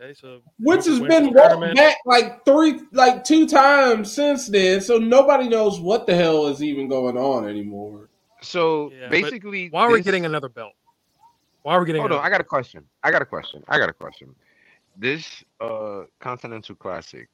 Okay, 0.01 0.13
so 0.13 0.41
Which 0.59 0.85
has 0.85 0.99
been 0.99 1.25
this 1.25 1.33
walked 1.33 1.75
back 1.75 1.97
like 2.05 2.43
three, 2.43 2.81
like 2.91 3.23
two 3.23 3.47
times 3.47 4.11
since 4.11 4.47
then. 4.47 4.81
So 4.81 4.97
nobody 4.97 5.47
knows 5.47 5.79
what 5.79 6.07
the 6.07 6.15
hell 6.15 6.47
is 6.47 6.63
even 6.63 6.87
going 6.87 7.17
on 7.17 7.47
anymore. 7.47 8.09
So 8.41 8.91
Yeah, 8.99 9.09
basically, 9.09 9.69
Why 9.69 9.83
are 9.83 9.91
we 9.91 10.01
getting 10.01 10.25
another 10.25 10.49
belt? 10.49 10.73
Why 11.61 11.75
are 11.75 11.79
we 11.79 11.85
getting? 11.85 12.01
Hold 12.01 12.13
on, 12.13 12.17
another 12.17 12.27
I 12.27 12.29
got 12.31 12.41
a 12.41 12.45
question. 12.45 12.83
I 13.03 13.11
got 13.11 13.21
a 13.21 13.25
question. 13.25 13.63
I 13.67 13.77
got 13.77 13.89
a 13.89 13.93
question. 13.93 14.33
This 14.97 15.43
uh 15.59 16.03
Continental 16.19 16.75
Classic. 16.75 17.27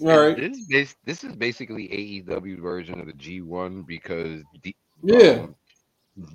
All 0.00 0.06
is 0.08 0.16
right. 0.16 0.36
This 0.36 0.66
this 0.68 0.96
this 1.04 1.24
is 1.24 1.34
basically 1.34 1.88
AEW 1.88 2.60
version 2.60 3.00
of 3.00 3.06
the 3.06 3.12
G1 3.12 3.86
because 3.86 4.42
the, 4.62 4.74
Yeah. 5.02 5.42
um, 5.42 5.54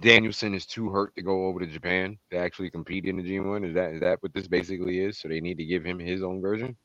Danielson 0.01 0.53
is 0.53 0.65
too 0.65 0.89
hurt 0.89 1.15
to 1.15 1.21
go 1.21 1.45
over 1.45 1.59
to 1.59 1.65
Japan 1.65 2.17
to 2.31 2.37
actually 2.37 2.69
compete 2.69 3.05
in 3.05 3.17
the 3.17 3.23
G1. 3.23 3.67
Is 3.67 3.73
that 3.75 3.93
is 3.93 4.01
that 4.01 4.21
what 4.21 4.33
this 4.33 4.47
basically 4.47 4.99
is? 4.99 5.17
So 5.17 5.29
they 5.29 5.39
need 5.39 5.57
to 5.57 5.65
give 5.65 5.85
him 5.85 5.97
his 5.99 6.21
own 6.21 6.41
version. 6.41 6.75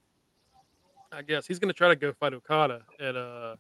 I 1.13 1.23
guess 1.23 1.47
he's 1.47 1.59
gonna 1.59 1.73
try 1.73 1.89
to 1.89 1.97
go 1.97 2.13
fight 2.13 2.35
Okada 2.35 2.83
at 3.01 3.17
uh, 3.17 3.57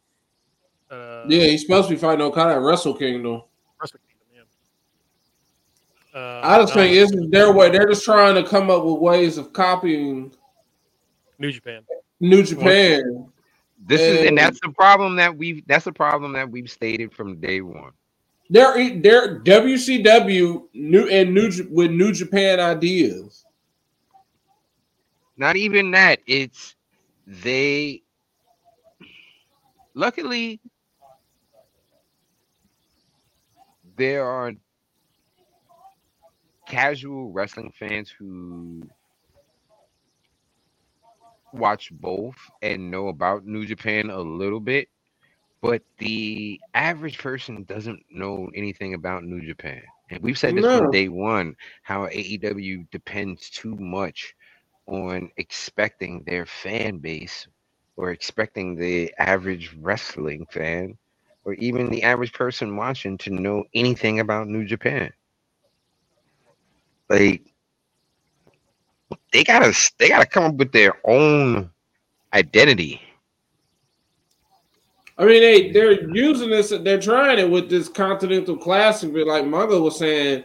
uh 0.90 1.24
Yeah, 1.28 1.44
he's 1.44 1.62
supposed 1.62 1.88
to 1.88 1.94
be 1.94 2.00
fighting 2.00 2.24
Okada 2.24 2.54
at 2.54 2.60
Wrestle 2.60 2.94
Kingdom. 2.94 3.42
Wrestle 3.80 3.98
Kingdom. 4.08 4.46
Yeah. 6.14 6.20
Uh, 6.20 6.40
I 6.44 6.58
just 6.58 6.74
think 6.74 6.90
um, 6.90 6.94
this 6.94 7.10
is 7.10 7.30
their 7.30 7.52
way. 7.52 7.70
They're 7.70 7.88
just 7.88 8.04
trying 8.04 8.36
to 8.36 8.48
come 8.48 8.70
up 8.70 8.84
with 8.84 8.98
ways 8.98 9.36
of 9.36 9.52
copying 9.52 10.32
New 11.40 11.50
Japan. 11.50 11.82
New 12.20 12.44
Japan. 12.44 13.26
This 13.86 14.00
is 14.00 14.18
And- 14.18 14.28
and 14.28 14.38
that's 14.38 14.60
the 14.60 14.70
problem 14.70 15.16
that 15.16 15.36
we've 15.36 15.66
that's 15.66 15.84
the 15.84 15.92
problem 15.92 16.32
that 16.34 16.48
we've 16.48 16.70
stated 16.70 17.12
from 17.12 17.40
day 17.40 17.60
one. 17.62 17.92
They're 18.50 19.00
they're 19.00 19.40
WCW 19.40 20.68
new 20.74 21.08
and 21.08 21.34
New 21.34 21.50
with 21.70 21.90
New 21.90 22.12
Japan 22.12 22.60
ideas. 22.60 23.44
Not 25.36 25.56
even 25.56 25.90
that. 25.92 26.20
It's 26.26 26.76
they 27.26 28.02
luckily 29.94 30.60
there 33.96 34.24
are 34.26 34.52
casual 36.66 37.32
wrestling 37.32 37.72
fans 37.78 38.10
who 38.10 38.82
watch 41.52 41.90
both 41.92 42.36
and 42.62 42.90
know 42.90 43.08
about 43.08 43.46
New 43.46 43.66
Japan 43.66 44.10
a 44.10 44.20
little 44.20 44.60
bit, 44.60 44.88
but 45.64 45.86
the 46.00 46.62
average 46.74 47.18
person 47.18 47.64
doesn't 47.64 48.04
know 48.12 48.50
anything 48.54 48.94
about 48.94 49.24
New 49.24 49.46
Japan. 49.46 49.82
And 50.10 50.22
we've 50.22 50.38
said 50.38 50.68
this 50.68 50.68
No. 50.68 50.80
from 50.80 50.90
day 50.90 51.08
one 51.08 51.56
how 51.82 52.06
AEW 52.08 52.90
depends 52.92 53.50
too 53.50 53.76
much 53.80 54.46
on 54.86 55.30
expecting 55.38 56.24
their 56.26 56.46
fan 56.46 56.98
base 56.98 57.48
or 57.96 58.12
expecting 58.12 58.76
the 58.76 59.14
average 59.18 59.74
wrestling 59.80 60.46
fan 60.50 60.98
or 61.44 61.54
even 61.54 61.90
the 61.90 62.04
average 62.04 62.32
person 62.34 62.76
watching 62.76 63.18
to 63.18 63.30
know 63.30 63.64
anything 63.74 64.20
about 64.20 64.48
New 64.48 64.64
Japan. 64.66 65.12
Like 67.10 67.42
they 69.32 69.44
gotta 69.44 69.72
they 69.98 70.08
gotta 70.08 70.26
come 70.26 70.44
up 70.44 70.56
with 70.56 70.72
their 70.72 70.94
own 71.04 71.70
identity. 72.34 73.00
I 75.16 75.24
mean, 75.24 75.42
they 75.42 75.70
they're 75.70 76.08
using 76.10 76.50
this. 76.50 76.70
They're 76.70 77.00
trying 77.00 77.38
it 77.38 77.48
with 77.48 77.70
this 77.70 77.88
Continental 77.88 78.56
Classic. 78.56 79.12
But 79.12 79.26
like 79.26 79.46
Mother 79.46 79.80
was 79.80 79.98
saying, 79.98 80.44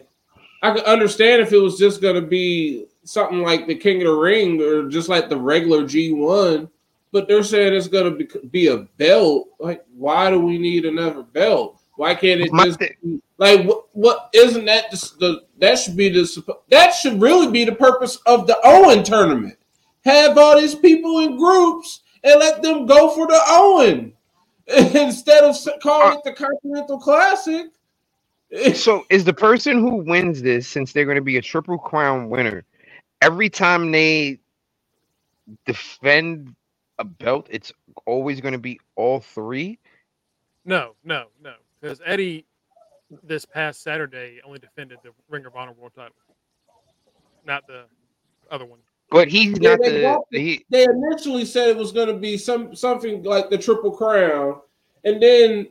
I 0.61 0.71
could 0.71 0.83
understand 0.83 1.41
if 1.41 1.53
it 1.53 1.57
was 1.57 1.77
just 1.77 2.01
going 2.01 2.15
to 2.15 2.27
be 2.27 2.85
something 3.03 3.41
like 3.41 3.65
the 3.65 3.75
King 3.75 3.97
of 4.01 4.07
the 4.07 4.13
Ring 4.13 4.61
or 4.61 4.87
just 4.87 5.09
like 5.09 5.29
the 5.29 5.37
regular 5.37 5.85
G 5.85 6.11
one. 6.11 6.69
But 7.11 7.27
they're 7.27 7.43
saying 7.43 7.73
it's 7.73 7.87
going 7.87 8.15
to 8.15 8.23
be, 8.23 8.47
be 8.49 8.67
a 8.67 8.77
belt. 8.97 9.47
Like, 9.59 9.83
why 9.95 10.29
do 10.29 10.39
we 10.39 10.59
need 10.59 10.85
another 10.85 11.23
belt? 11.23 11.81
Why 11.95 12.13
can't 12.13 12.39
it 12.39 12.51
just 12.53 12.79
be- 12.79 13.21
like 13.39 13.65
what? 13.65 13.85
What 13.93 14.29
isn't 14.33 14.65
that 14.65 14.91
just 14.91 15.17
the 15.19 15.41
that 15.57 15.79
should 15.79 15.97
be 15.97 16.09
the 16.09 16.59
that 16.69 16.91
should 16.91 17.19
really 17.19 17.51
be 17.51 17.65
the 17.65 17.73
purpose 17.73 18.17
of 18.27 18.45
the 18.45 18.57
Owen 18.63 19.03
tournament. 19.03 19.57
Have 20.05 20.37
all 20.37 20.59
these 20.59 20.75
people 20.75 21.19
in 21.19 21.37
groups 21.37 22.01
and 22.23 22.39
let 22.39 22.61
them 22.61 22.85
go 22.85 23.09
for 23.09 23.27
the 23.27 23.41
Owen 23.47 24.13
instead 24.95 25.43
of 25.45 25.51
s- 25.51 25.69
calling 25.83 26.11
uh, 26.11 26.13
it 26.13 26.21
the 26.25 26.33
Continental 26.33 26.99
Classic. 26.99 27.67
So 28.73 29.05
is 29.09 29.25
the 29.25 29.33
person 29.33 29.79
who 29.79 29.97
wins 29.97 30.41
this, 30.41 30.67
since 30.67 30.93
they're 30.93 31.05
going 31.05 31.17
to 31.17 31.21
be 31.23 31.37
a 31.37 31.41
triple 31.43 31.77
crown 31.79 32.29
winner, 32.29 32.65
every 33.21 33.49
time 33.49 33.91
they 33.91 34.39
defend 35.65 36.55
a 36.99 37.05
belt, 37.05 37.47
it's 37.51 37.73
always 38.05 38.41
going 38.41 38.53
to 38.53 38.59
be 38.59 38.79
all 38.95 39.21
three. 39.21 39.79
No, 40.65 40.95
no, 41.03 41.27
no. 41.41 41.55
Because 41.81 42.01
Eddie 42.05 42.45
this 43.23 43.45
past 43.45 43.83
Saturday 43.83 44.39
only 44.45 44.59
defended 44.59 44.99
the 45.03 45.11
Ring 45.29 45.45
of 45.45 45.55
Honor 45.55 45.73
World 45.73 45.93
Title, 45.95 46.15
not 47.45 47.67
the 47.67 47.85
other 48.51 48.65
one. 48.65 48.79
But 49.11 49.27
he's 49.27 49.57
Yeah, 49.59 49.71
not 49.71 49.79
they 49.81 49.91
the 49.91 50.01
got- 50.01 50.21
he. 50.31 50.65
They 50.69 50.83
initially 50.83 51.45
said 51.45 51.69
it 51.69 51.77
was 51.77 51.91
going 51.91 52.07
to 52.07 52.13
be 52.13 52.37
some 52.37 52.75
something 52.75 53.23
like 53.23 53.49
the 53.49 53.57
Triple 53.57 53.91
Crown, 53.91 54.61
and 55.03 55.21
then 55.21 55.67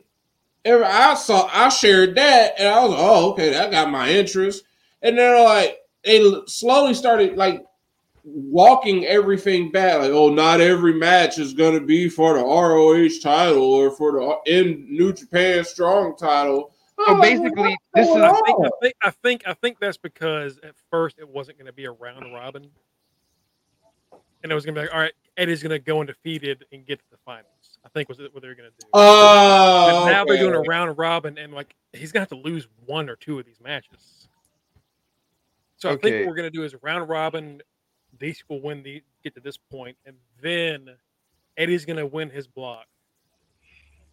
ever 0.65 0.83
I 0.83 1.13
saw 1.13 1.49
I 1.51 1.69
shared 1.69 2.15
that, 2.15 2.55
and 2.59 2.67
I 2.67 2.81
was 2.81 2.91
like, 2.91 2.99
oh 3.01 3.31
okay, 3.31 3.49
that 3.51 3.71
got 3.71 3.89
my 3.89 4.09
interest. 4.09 4.63
And 5.01 5.17
then 5.17 5.43
like 5.45 5.79
they 6.03 6.21
slowly 6.47 6.93
started 6.93 7.37
like 7.37 7.65
walking 8.25 9.05
everything 9.05 9.71
back. 9.71 9.99
Like, 9.99 10.11
oh, 10.11 10.29
not 10.29 10.59
every 10.61 10.93
match 10.93 11.39
is 11.39 11.53
going 11.53 11.79
to 11.79 11.85
be 11.85 12.09
for 12.09 12.33
the 12.33 12.43
ROH 12.43 13.19
title 13.21 13.63
or 13.63 13.91
for 13.91 14.11
the 14.13 14.37
in 14.53 14.85
New 14.89 15.13
Japan 15.13 15.63
Strong 15.63 16.17
title. 16.17 16.73
So 16.99 17.13
I'm 17.13 17.21
basically, 17.21 17.77
this 17.93 18.09
is 18.09 18.15
I 18.17 18.33
think, 18.45 18.59
I 18.65 18.69
think 18.81 18.93
I 19.01 19.09
think 19.11 19.43
I 19.47 19.53
think 19.53 19.79
that's 19.79 19.95
because 19.97 20.59
at 20.63 20.75
first 20.91 21.17
it 21.17 21.29
wasn't 21.29 21.57
going 21.57 21.67
to 21.67 21.73
be 21.73 21.85
a 21.85 21.91
round 21.91 22.33
robin, 22.33 22.69
and 24.43 24.51
it 24.51 24.55
was 24.55 24.65
going 24.65 24.75
to 24.75 24.81
be 24.81 24.85
like, 24.87 24.93
all 24.93 25.01
right, 25.01 25.13
Eddie's 25.37 25.61
going 25.63 25.71
to 25.71 25.79
go 25.79 25.99
undefeated 25.99 26.65
and 26.71 26.85
get 26.85 26.99
to 26.99 27.05
the 27.11 27.17
finals. 27.25 27.45
I 27.85 27.89
think 27.89 28.09
was 28.09 28.19
what 28.19 28.41
they 28.41 28.47
were 28.47 28.55
going 28.55 28.69
to 28.69 28.75
do. 28.77 28.87
Oh, 28.93 30.05
But 30.05 30.11
now 30.11 30.25
they're 30.25 30.37
doing 30.37 30.53
a 30.55 30.61
round 30.69 30.97
robin, 30.97 31.37
and 31.37 31.53
like 31.53 31.75
he's 31.93 32.11
gonna 32.11 32.21
have 32.21 32.29
to 32.29 32.35
lose 32.35 32.67
one 32.85 33.09
or 33.09 33.15
two 33.15 33.39
of 33.39 33.45
these 33.45 33.59
matches. 33.63 34.27
So 35.77 35.89
I 35.89 35.93
think 36.01 36.13
what 36.25 36.29
we're 36.29 36.35
gonna 36.35 36.49
do 36.49 36.63
is 36.63 36.75
round 36.83 37.07
robin. 37.07 37.61
These 38.19 38.43
will 38.49 38.61
win 38.61 38.83
the 38.83 39.01
get 39.23 39.33
to 39.35 39.39
this 39.39 39.55
point, 39.55 39.95
and 40.05 40.17
then 40.41 40.89
Eddie's 41.55 41.85
gonna 41.85 42.05
win 42.05 42.29
his 42.29 42.47
block, 42.47 42.85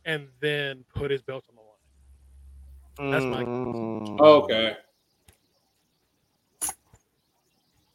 and 0.04 0.28
then 0.40 0.84
put 0.94 1.10
his 1.10 1.22
belt 1.22 1.44
on 1.50 1.56
the 1.56 3.08
line. 3.10 3.10
That's 3.12 3.24
my- 3.24 3.44
Mm. 3.44 4.20
Okay. 4.20 4.76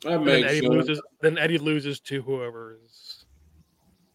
That 0.03 0.13
And 0.13 0.27
then 0.27 0.43
Eddie 0.45 0.59
sense. 0.61 0.69
loses. 0.69 1.01
Then 1.21 1.37
Eddie 1.37 1.57
loses 1.59 1.99
to 2.01 2.21
whoever 2.21 2.77
is 2.83 3.25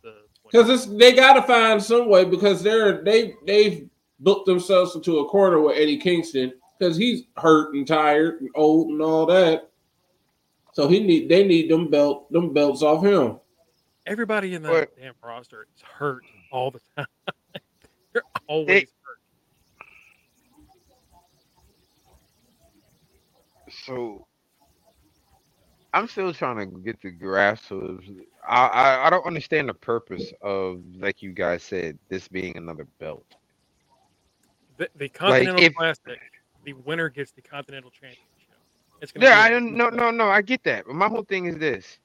the 0.03 0.15
Because 0.51 0.69
it's 0.69 0.87
they 0.87 1.13
got 1.13 1.35
to 1.35 1.43
find 1.43 1.83
some 1.83 2.09
way 2.09 2.25
because 2.25 2.63
they're 2.63 3.03
they 3.05 3.35
they've 3.47 3.89
booked 4.21 4.47
themselves 4.47 4.95
into 4.97 5.19
a 5.21 5.29
corner 5.29 5.61
with 5.61 5.77
Eddie 5.77 5.99
Kingston 5.99 6.53
because 6.79 6.97
he's 6.97 7.23
hurt 7.37 7.75
and 7.75 7.87
tired 7.87 8.41
and 8.41 8.51
old 8.55 8.89
and 8.89 9.01
all 9.03 9.27
that. 9.27 9.71
So 10.73 10.89
he 10.89 11.01
need 11.01 11.29
they 11.29 11.47
need 11.47 11.71
them 11.71 11.89
belt 11.89 12.31
them 12.33 12.53
belts 12.53 12.83
off 12.83 13.05
him. 13.05 13.39
everybody 14.07 14.55
in 14.55 14.63
that 14.63 14.71
But- 14.71 14.97
damn 15.01 15.15
roster 15.23 15.67
is 15.77 15.83
hurt 15.83 16.23
all 16.51 16.71
the 16.73 16.81
time. 16.97 17.07
They're 18.13 18.23
always 18.49 18.67
They- 18.67 18.81
hurt. 18.81 19.21
So 23.87 24.27
I'm 25.97 26.09
still 26.09 26.35
trying 26.35 26.59
to 26.59 26.79
get 26.81 27.01
the 27.03 27.13
grasp 27.13 27.73
of. 27.73 28.05
I, 28.49 28.67
I 28.67 29.07
I 29.07 29.11
don't 29.11 29.27
understand 29.27 29.69
the 29.69 29.75
purpose 29.75 30.33
of 30.43 30.83
like 30.99 31.23
you 31.23 31.33
guys 31.33 31.63
said 31.65 31.99
this 32.11 32.29
being 32.29 32.57
another 32.57 32.89
belt. 33.01 33.27
The, 34.79 34.91
the 34.95 35.09
Continental 35.09 35.65
if- 35.65 35.75
Classic, 35.77 36.21
the 36.65 36.75
winner 36.75 37.09
gets 37.11 37.33
the 37.33 37.43
Continental 37.43 37.91
Championship. 37.91 38.61
It's 39.01 39.13
gonna 39.13 39.27
Yeah, 39.27 39.39
be 39.39 39.41
I 39.41 39.51
don't 39.51 39.75
no 39.75 39.91
no 39.91 40.11
no 40.11 40.29
I 40.29 40.43
get 40.43 40.65
that. 40.65 40.87
But 40.87 40.97
my 40.97 41.09
whole 41.09 41.25
thing 41.25 41.47
is 41.47 41.59
this: 41.59 41.99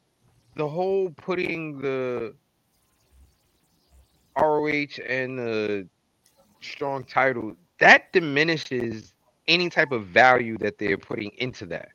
the 0.56 0.68
whole 0.68 1.10
putting 1.12 1.80
the 1.80 2.36
ROH 4.39 5.00
and 5.08 5.39
the 5.39 5.89
strong 6.62 7.04
title 7.06 7.56
that 7.80 8.12
diminishes 8.14 9.14
any 9.48 9.70
type 9.70 9.92
of 9.92 10.08
value 10.08 10.58
that 10.60 10.78
they're 10.80 10.98
putting 10.98 11.32
into 11.39 11.66
that. 11.68 11.89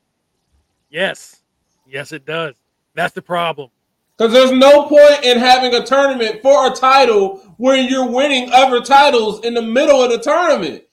Yes, 0.89 1.43
yes, 1.87 2.11
it 2.11 2.25
does. 2.25 2.55
That's 2.95 3.13
the 3.13 3.21
problem. 3.21 3.69
Because 4.17 4.33
there's 4.33 4.51
no 4.51 4.87
point 4.87 5.23
in 5.23 5.37
having 5.37 5.73
a 5.75 5.85
tournament 5.85 6.41
for 6.41 6.71
a 6.71 6.75
title 6.75 7.37
where 7.57 7.77
you're 7.77 8.09
winning 8.09 8.49
other 8.51 8.81
titles 8.81 9.45
in 9.45 9.53
the 9.53 9.61
middle 9.61 10.01
of 10.01 10.09
the 10.11 10.17
tournament. 10.19 10.83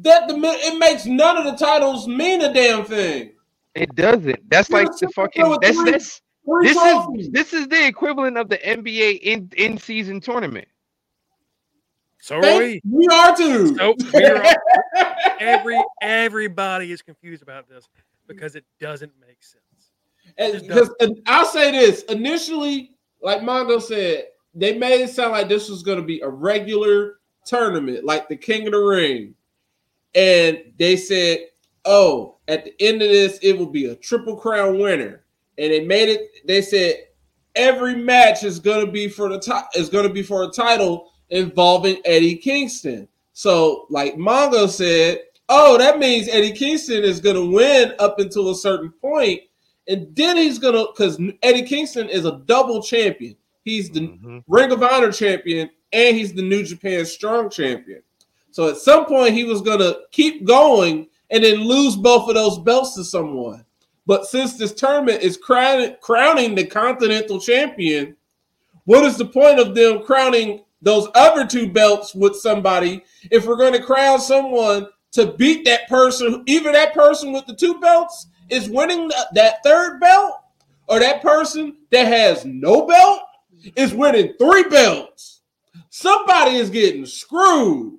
That 0.00 0.26
the 0.26 0.36
mi- 0.36 0.48
it 0.48 0.78
makes 0.78 1.06
none 1.06 1.36
of 1.36 1.44
the 1.44 1.52
titles 1.64 2.08
mean 2.08 2.42
a 2.42 2.52
damn 2.52 2.84
thing. 2.84 3.32
It 3.74 3.94
doesn't. 3.94 4.50
That's 4.50 4.68
You're 4.68 4.84
like 4.84 4.88
the 4.98 5.08
fucking. 5.14 5.56
That's 5.62 5.76
three- 5.78 5.90
this. 5.92 6.20
Three 6.44 6.66
This 6.66 6.76
trophies. 6.76 7.26
is 7.26 7.30
this 7.32 7.52
is 7.52 7.68
the 7.68 7.86
equivalent 7.86 8.36
of 8.36 8.48
the 8.48 8.58
NBA 8.58 9.20
in 9.22 9.48
in 9.56 9.78
season 9.78 10.20
tournament. 10.20 10.66
So 12.20 12.36
are 12.36 12.58
we. 12.58 12.80
we 12.90 13.06
are 13.06 13.36
too. 13.36 13.76
So 13.76 13.94
we're 14.12 14.42
every 15.38 15.80
everybody 16.00 16.90
is 16.90 17.00
confused 17.00 17.42
about 17.42 17.68
this 17.68 17.88
because 18.26 18.56
it 18.56 18.64
doesn't 18.80 19.12
make 19.20 19.28
sense. 19.28 19.30
And 19.30 19.30
Just 19.30 19.31
because 20.36 20.90
I'll 21.26 21.46
say 21.46 21.70
this 21.70 22.02
initially, 22.04 22.92
like 23.22 23.40
Mongo 23.40 23.80
said, 23.80 24.24
they 24.54 24.76
made 24.76 25.00
it 25.00 25.10
sound 25.10 25.32
like 25.32 25.48
this 25.48 25.68
was 25.68 25.82
going 25.82 25.98
to 25.98 26.04
be 26.04 26.20
a 26.20 26.28
regular 26.28 27.20
tournament, 27.44 28.04
like 28.04 28.28
the 28.28 28.36
King 28.36 28.66
of 28.66 28.72
the 28.72 28.78
Ring. 28.78 29.34
And 30.14 30.58
they 30.78 30.96
said, 30.96 31.46
oh, 31.84 32.38
at 32.48 32.64
the 32.64 32.74
end 32.80 33.02
of 33.02 33.08
this, 33.08 33.38
it 33.42 33.56
will 33.56 33.70
be 33.70 33.86
a 33.86 33.96
triple 33.96 34.36
crown 34.36 34.78
winner. 34.78 35.24
And 35.58 35.72
they 35.72 35.84
made 35.84 36.08
it, 36.08 36.46
they 36.46 36.62
said 36.62 36.96
every 37.54 37.94
match 37.94 38.44
is 38.44 38.58
going 38.58 38.84
to 38.84 38.90
be 38.90 39.08
for 39.08 39.28
the 39.28 39.38
top 39.38 39.70
is 39.74 39.88
going 39.88 40.06
to 40.06 40.12
be 40.12 40.22
for 40.22 40.44
a 40.44 40.48
title 40.48 41.12
involving 41.30 42.00
Eddie 42.04 42.36
Kingston. 42.36 43.08
So, 43.32 43.86
like 43.88 44.16
Mongo 44.16 44.68
said, 44.68 45.20
oh, 45.48 45.78
that 45.78 45.98
means 45.98 46.28
Eddie 46.28 46.52
Kingston 46.52 47.02
is 47.02 47.20
going 47.20 47.36
to 47.36 47.50
win 47.50 47.94
up 47.98 48.18
until 48.18 48.50
a 48.50 48.54
certain 48.54 48.92
point 49.00 49.40
and 49.88 50.14
then 50.14 50.36
he's 50.36 50.58
gonna 50.58 50.86
because 50.86 51.18
Eddie 51.42 51.62
Kingston 51.62 52.08
is 52.08 52.24
a 52.24 52.40
double 52.46 52.82
champion. 52.82 53.36
He's 53.64 53.90
the 53.90 54.00
Mhm. 54.00 54.44
Ring 54.48 54.72
of 54.72 54.82
Honor 54.82 55.12
champion 55.12 55.70
and 55.92 56.16
he's 56.16 56.32
the 56.32 56.42
New 56.42 56.62
Japan 56.64 57.04
Strong 57.04 57.50
champion. 57.50 58.02
So 58.50 58.68
at 58.68 58.76
some 58.76 59.06
point 59.06 59.34
he 59.34 59.44
was 59.44 59.60
gonna 59.60 59.94
keep 60.10 60.44
going 60.44 61.08
and 61.30 61.44
then 61.44 61.60
lose 61.60 61.96
both 61.96 62.28
of 62.28 62.34
those 62.34 62.58
belts 62.58 62.94
to 62.94 63.04
someone. 63.04 63.64
But 64.06 64.26
since 64.26 64.54
this 64.54 64.72
tournament 64.72 65.22
is 65.22 65.36
crown- 65.36 65.96
crowning 66.00 66.54
the 66.54 66.66
Continental 66.66 67.40
Champion, 67.40 68.16
what 68.84 69.04
is 69.04 69.16
the 69.16 69.24
point 69.24 69.60
of 69.60 69.74
them 69.74 70.02
crowning 70.02 70.64
those 70.82 71.08
other 71.14 71.46
two 71.46 71.68
belts 71.68 72.12
with 72.14 72.34
somebody 72.36 73.04
if 73.30 73.46
we're 73.46 73.56
going 73.56 73.72
to 73.72 73.82
crown 73.82 74.18
someone 74.20 74.88
to 75.12 75.26
beat 75.26 75.64
that 75.64 75.88
person, 75.88 76.42
Even 76.46 76.72
that 76.72 76.92
person 76.92 77.32
with 77.32 77.46
the 77.46 77.54
two 77.54 77.78
belts 77.78 78.26
is 78.48 78.68
winning 78.68 79.08
th- 79.10 79.22
that 79.34 79.62
third 79.64 80.00
belt, 80.00 80.34
or 80.88 80.98
that 80.98 81.22
person 81.22 81.76
that 81.90 82.06
has 82.06 82.44
no 82.44 82.86
belt 82.86 83.20
is 83.76 83.94
winning 83.94 84.34
three 84.38 84.64
belts. 84.64 85.42
Somebody 85.90 86.56
is 86.56 86.70
getting 86.70 87.06
screwed. 87.06 87.98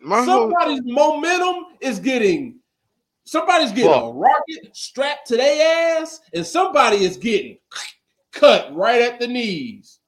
My 0.00 0.24
whole, 0.24 0.50
Somebody's 0.50 0.82
momentum 0.84 1.76
is 1.80 1.98
getting. 1.98 2.56
Somebody's 3.24 3.72
getting 3.72 3.92
a 3.92 4.10
rocket 4.10 4.74
strapped 4.74 5.26
to 5.28 5.36
their 5.36 6.00
ass, 6.00 6.20
and 6.32 6.46
somebody 6.46 7.04
is 7.04 7.16
getting 7.18 7.58
cut 8.32 8.74
right 8.74 9.02
at 9.02 9.18
the 9.20 9.26
knees. 9.26 9.98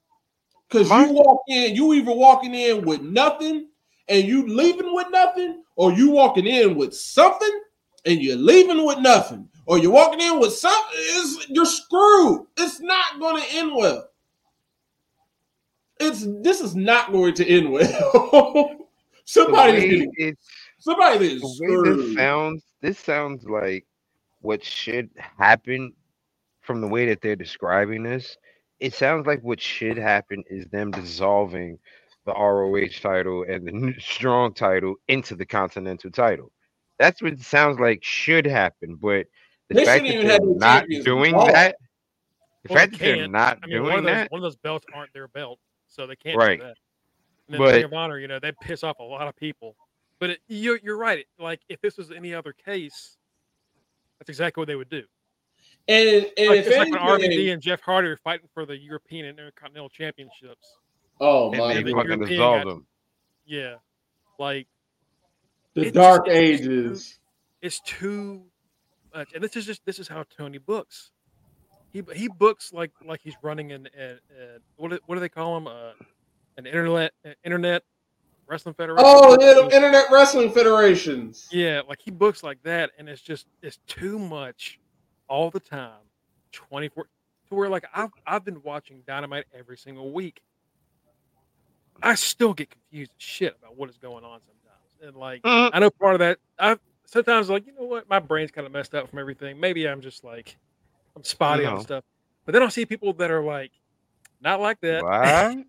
Because 0.68 0.88
My- 0.88 1.06
you 1.06 1.12
walk 1.12 1.42
in, 1.48 1.74
you 1.74 1.92
either 1.94 2.12
walking 2.12 2.54
in 2.54 2.84
with 2.84 3.02
nothing 3.02 3.68
and 4.08 4.26
you 4.26 4.46
leaving 4.46 4.94
with 4.94 5.08
nothing, 5.10 5.62
or 5.76 5.92
you 5.92 6.10
walking 6.10 6.46
in 6.46 6.76
with 6.76 6.94
something 6.94 7.60
and 8.06 8.20
you're 8.22 8.36
leaving 8.36 8.84
with 8.84 8.98
nothing, 8.98 9.48
or 9.70 9.78
you're 9.78 9.92
walking 9.92 10.20
in 10.20 10.40
with 10.40 10.52
something. 10.52 10.90
It's, 10.92 11.48
you're 11.48 11.64
screwed. 11.64 12.44
It's 12.56 12.80
not 12.80 13.20
going 13.20 13.40
to 13.40 13.56
end 13.56 13.72
well. 13.76 14.08
It's 16.00 16.26
this 16.42 16.60
is 16.60 16.74
not 16.74 17.12
going 17.12 17.34
to 17.34 17.46
end 17.46 17.70
well. 17.70 18.88
somebody 19.24 19.76
is 19.76 19.84
getting 19.84 20.12
it's 20.16 20.48
Somebody 20.80 21.34
is 21.34 21.60
way 21.60 21.82
this 21.84 22.16
sounds, 22.16 22.64
this 22.80 22.98
sounds 22.98 23.44
like 23.44 23.86
what 24.40 24.64
should 24.64 25.08
happen 25.38 25.92
from 26.62 26.80
the 26.80 26.88
way 26.88 27.06
that 27.06 27.20
they're 27.20 27.36
describing 27.36 28.02
this. 28.02 28.36
It 28.80 28.92
sounds 28.92 29.28
like 29.28 29.40
what 29.42 29.60
should 29.60 29.98
happen 29.98 30.42
is 30.50 30.66
them 30.66 30.90
dissolving 30.90 31.78
the 32.26 32.32
ROH 32.32 32.98
title 33.00 33.44
and 33.48 33.68
the 33.68 33.94
strong 34.00 34.52
title 34.52 34.96
into 35.06 35.36
the 35.36 35.46
continental 35.46 36.10
title. 36.10 36.50
That's 36.98 37.22
what 37.22 37.34
it 37.34 37.42
sounds 37.42 37.78
like 37.78 38.02
should 38.02 38.46
happen. 38.46 38.96
But 38.96 39.26
the 39.70 39.74
They 39.76 39.84
fact 39.86 40.04
shouldn't 40.04 40.08
that 40.08 40.14
even 40.14 40.26
they're 40.26 40.32
have 40.32 40.56
not 40.58 41.04
doing 41.04 41.30
involved. 41.30 41.54
that, 41.54 41.76
the 42.64 42.68
Well, 42.68 42.74
they 42.74 42.74
fact 42.74 42.92
that 42.92 42.98
they're 42.98 43.16
can't. 43.16 43.36
I 43.36 43.66
mean, 43.66 43.82
one 43.82 43.92
doing 43.92 43.98
of 43.98 44.04
those 44.04 44.12
that, 44.14 44.30
one 44.32 44.38
of 44.38 44.42
those 44.42 44.56
belts 44.56 44.86
aren't 44.92 45.12
their 45.14 45.28
belt, 45.28 45.58
so 45.88 46.06
they 46.06 46.16
can't 46.16 46.36
Right. 46.36 46.58
do 46.58 46.66
that. 46.66 46.76
And 47.48 47.54
then 47.54 47.58
But- 47.60 47.74
Ring 47.76 47.84
of 47.84 47.92
Honor, 47.94 48.18
you 48.18 48.28
know, 48.28 48.38
they 48.38 48.52
piss 48.60 48.82
off 48.84 48.98
a 48.98 49.02
lot 49.02 49.26
of 49.28 49.36
people. 49.36 49.76
But 50.18 50.30
it, 50.30 50.40
you're 50.48 50.78
you're 50.82 50.98
right. 50.98 51.26
Like 51.38 51.60
if 51.70 51.80
this 51.80 51.96
was 51.96 52.10
any 52.10 52.34
other 52.34 52.52
case, 52.52 53.16
that's 54.18 54.28
exactly 54.28 54.60
what 54.60 54.66
they 54.68 54.76
would 54.76 54.90
do. 54.90 55.04
And, 55.88 56.26
and 56.36 56.48
Like, 56.48 56.58
if 56.58 56.66
it's 56.66 56.76
like 56.76 56.90
when 56.90 57.00
RVD 57.00 57.52
and 57.52 57.62
Jeff 57.62 57.80
Hardy 57.80 58.08
are 58.08 58.16
fighting 58.18 58.46
for 58.52 58.66
the 58.66 58.76
European 58.76 59.24
and 59.26 59.38
Intercontinental 59.38 59.88
Championships. 59.88 60.76
oh 61.20 61.48
and 61.52 61.58
my 61.58 61.74
they 61.74 61.82
god, 61.84 61.92
fucking 61.92 62.10
European 62.10 62.28
dissolve 62.28 62.64
them. 62.66 62.86
Yeah, 63.46 63.76
like 64.38 64.66
the 65.74 65.82
it's 65.82 65.92
dark 65.92 66.26
just- 66.26 66.36
it's 66.36 66.60
ages. 66.60 67.18
it's 67.62 67.80
too 67.80 68.44
much. 69.14 69.32
And 69.34 69.42
this 69.42 69.56
is 69.56 69.66
just 69.66 69.84
this 69.84 69.98
is 69.98 70.08
how 70.08 70.24
Tony 70.36 70.58
books. 70.58 71.12
He 71.92 72.02
he 72.14 72.28
books 72.28 72.72
like 72.72 72.92
like 73.04 73.20
he's 73.22 73.36
running 73.42 73.72
an, 73.72 73.88
an, 73.98 74.18
an 74.30 74.60
what 74.76 74.90
do, 74.90 74.98
what 75.06 75.16
do 75.16 75.20
they 75.20 75.28
call 75.28 75.56
him? 75.56 75.66
Uh, 75.66 75.92
an 76.56 76.66
internet 76.66 77.12
an 77.24 77.34
internet 77.44 77.82
wrestling 78.46 78.74
federation. 78.74 79.04
Oh, 79.06 79.36
the 79.36 79.74
Internet 79.74 80.06
Wrestling 80.10 80.50
Federations. 80.50 81.48
Yeah, 81.52 81.82
like 81.88 82.00
he 82.04 82.10
books 82.10 82.42
like 82.42 82.62
that, 82.64 82.90
and 82.98 83.08
it's 83.08 83.22
just 83.22 83.46
it's 83.62 83.78
too 83.86 84.18
much 84.18 84.78
all 85.28 85.50
the 85.50 85.60
time. 85.60 85.92
24, 86.52 87.04
to 87.04 87.54
where 87.54 87.68
like 87.68 87.84
I've 87.94 88.10
I've 88.26 88.44
been 88.44 88.60
watching 88.62 89.02
Dynamite 89.06 89.44
every 89.56 89.76
single 89.78 90.12
week. 90.12 90.42
I 92.02 92.14
still 92.14 92.54
get 92.54 92.70
confused 92.70 93.12
as 93.18 93.22
shit 93.22 93.56
about 93.62 93.76
what 93.76 93.88
is 93.88 93.98
going 93.98 94.24
on 94.24 94.40
sometimes, 94.40 94.90
and 95.02 95.16
like 95.16 95.42
Mhm. 95.42 95.70
I 95.72 95.78
know 95.78 95.90
part 95.90 96.14
of 96.14 96.18
that. 96.20 96.38
I 96.58 96.76
sometimes 97.10 97.50
like 97.50 97.66
you 97.66 97.74
know 97.74 97.84
what, 97.84 98.08
my 98.08 98.18
brain's 98.18 98.50
kind 98.50 98.66
of 98.66 98.72
messed 98.72 98.94
up 98.94 99.08
from 99.08 99.18
everything. 99.18 99.58
Maybe 99.60 99.88
I'm 99.88 100.00
just 100.00 100.24
like 100.24 100.56
I'm 101.16 101.24
spotty 101.24 101.64
No. 101.64 101.74
on 101.74 101.80
stuff, 101.80 102.04
but 102.46 102.52
then 102.52 102.62
I'll 102.62 102.70
see 102.70 102.86
people 102.86 103.12
that 103.14 103.30
are 103.30 103.42
like 103.42 103.72
not 104.40 104.60
like 104.60 104.80
that, 104.80 105.04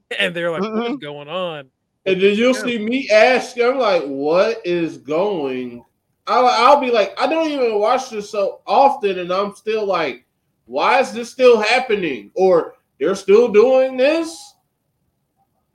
and 0.19 0.35
they're 0.35 0.51
like, 0.51 0.61
"What 0.61 0.87
is 0.87 0.95
Mhm. 0.95 1.01
going 1.01 1.27
on?" 1.27 1.69
And 2.05 2.19
then 2.21 2.35
you'll 2.35 2.53
see 2.55 2.79
me 2.79 3.09
ask, 3.11 3.59
I'm 3.59 3.77
like, 3.77 4.03
what 4.05 4.65
is 4.65 4.97
going? 4.97 5.85
I'll, 6.25 6.47
I'll 6.47 6.79
be 6.81 6.89
like, 6.89 7.13
I 7.21 7.27
don't 7.27 7.51
even 7.51 7.77
watch 7.77 8.09
this 8.09 8.27
so 8.29 8.61
often, 8.65 9.19
and 9.19 9.31
I'm 9.31 9.53
still 9.53 9.85
like, 9.85 10.25
why 10.65 10.99
is 10.99 11.13
this 11.13 11.29
still 11.29 11.61
happening? 11.61 12.31
Or 12.33 12.73
they're 12.99 13.13
still 13.15 13.49
doing 13.49 13.97
this? 13.97 14.55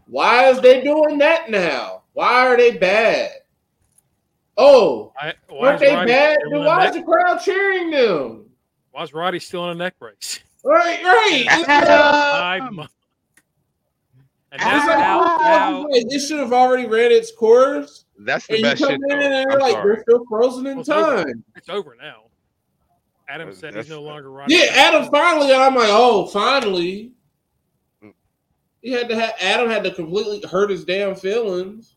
Why 0.07 0.49
is 0.51 0.61
they 0.61 0.83
doing 0.83 1.19
that 1.19 1.49
now? 1.49 2.03
Why 2.13 2.47
are 2.47 2.57
they 2.57 2.77
bad? 2.77 3.31
Oh, 4.57 5.13
I, 5.21 5.35
why 5.49 5.69
aren't 5.69 5.81
they 5.81 5.95
Roddy 5.95 6.11
bad? 6.13 6.39
Then 6.51 6.65
why 6.65 6.89
is 6.89 6.95
neck- 6.95 7.05
the 7.05 7.11
crowd 7.13 7.39
cheering 7.39 7.91
them? 7.91 8.47
why 8.93 9.03
is 9.03 9.13
Roddy 9.13 9.39
still 9.39 9.65
in 9.65 9.71
a 9.71 9.75
neck 9.75 9.99
brace? 9.99 10.41
Right, 10.65 11.03
right. 11.05 11.45
It's 11.49 11.69
like- 11.69 11.87
Five 11.87 12.73
months. 12.73 12.93
And 14.53 14.63
It's 14.63 14.65
uh, 14.65 14.77
like, 14.89 14.99
now, 14.99 15.21
ah, 15.23 15.39
now, 15.43 15.87
this? 15.93 16.05
It 16.15 16.21
should 16.27 16.39
have 16.39 16.53
already 16.53 16.87
ran 16.87 17.13
its 17.13 17.31
course. 17.35 18.05
That's 18.19 18.47
the 18.47 18.55
And 18.55 18.63
you 18.63 18.69
come 18.71 18.77
shit. 18.77 18.91
in 18.93 19.01
Though. 19.09 19.15
and 19.15 19.21
they're 19.51 19.53
I'm 19.53 19.59
like, 19.59 19.73
sorry. 19.73 19.95
they're 19.97 20.03
still 20.03 20.25
frozen 20.29 20.67
in 20.67 20.73
Well, 20.77 20.81
it's 20.81 20.89
over. 20.89 21.25
time. 21.25 21.45
it's 21.57 21.69
over 21.69 21.97
now. 22.01 22.23
Adam 23.29 23.49
That's- 23.49 23.61
said 23.61 23.75
he's 23.75 23.91
no 23.91 24.01
longer 24.03 24.31
Roddy. 24.31 24.55
Yeah, 24.55 24.67
Adam 24.73 25.11
finally, 25.11 25.53
and 25.53 25.61
I'm 25.61 25.75
like, 25.75 25.89
oh, 25.91 26.27
finally. 26.29 27.13
He 28.81 28.93
had 28.93 29.09
to 29.09 29.17
have 29.17 29.35
Adam 29.41 29.69
had 29.69 29.83
to 29.85 29.91
completely 29.93 30.41
hurt 30.49 30.71
his 30.71 30.85
damn 30.85 31.17
feelings. 31.17 31.97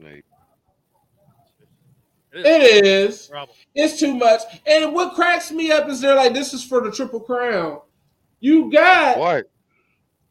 Like, 0.00 0.24
It 2.44 2.46
is 2.46 2.76
It 2.78 2.84
a 2.84 3.08
is. 3.08 3.26
problem. 3.26 3.56
It's 3.74 3.98
too 3.98 4.14
much. 4.14 4.42
And 4.66 4.92
what 4.94 5.14
cracks 5.14 5.50
me 5.50 5.70
up 5.70 5.88
is 5.88 6.00
they're 6.00 6.14
like, 6.14 6.34
this 6.34 6.52
is 6.52 6.64
for 6.64 6.80
the 6.80 6.90
triple 6.90 7.20
crown. 7.20 7.80
You 8.40 8.70
got 8.70 9.18
what? 9.18 9.50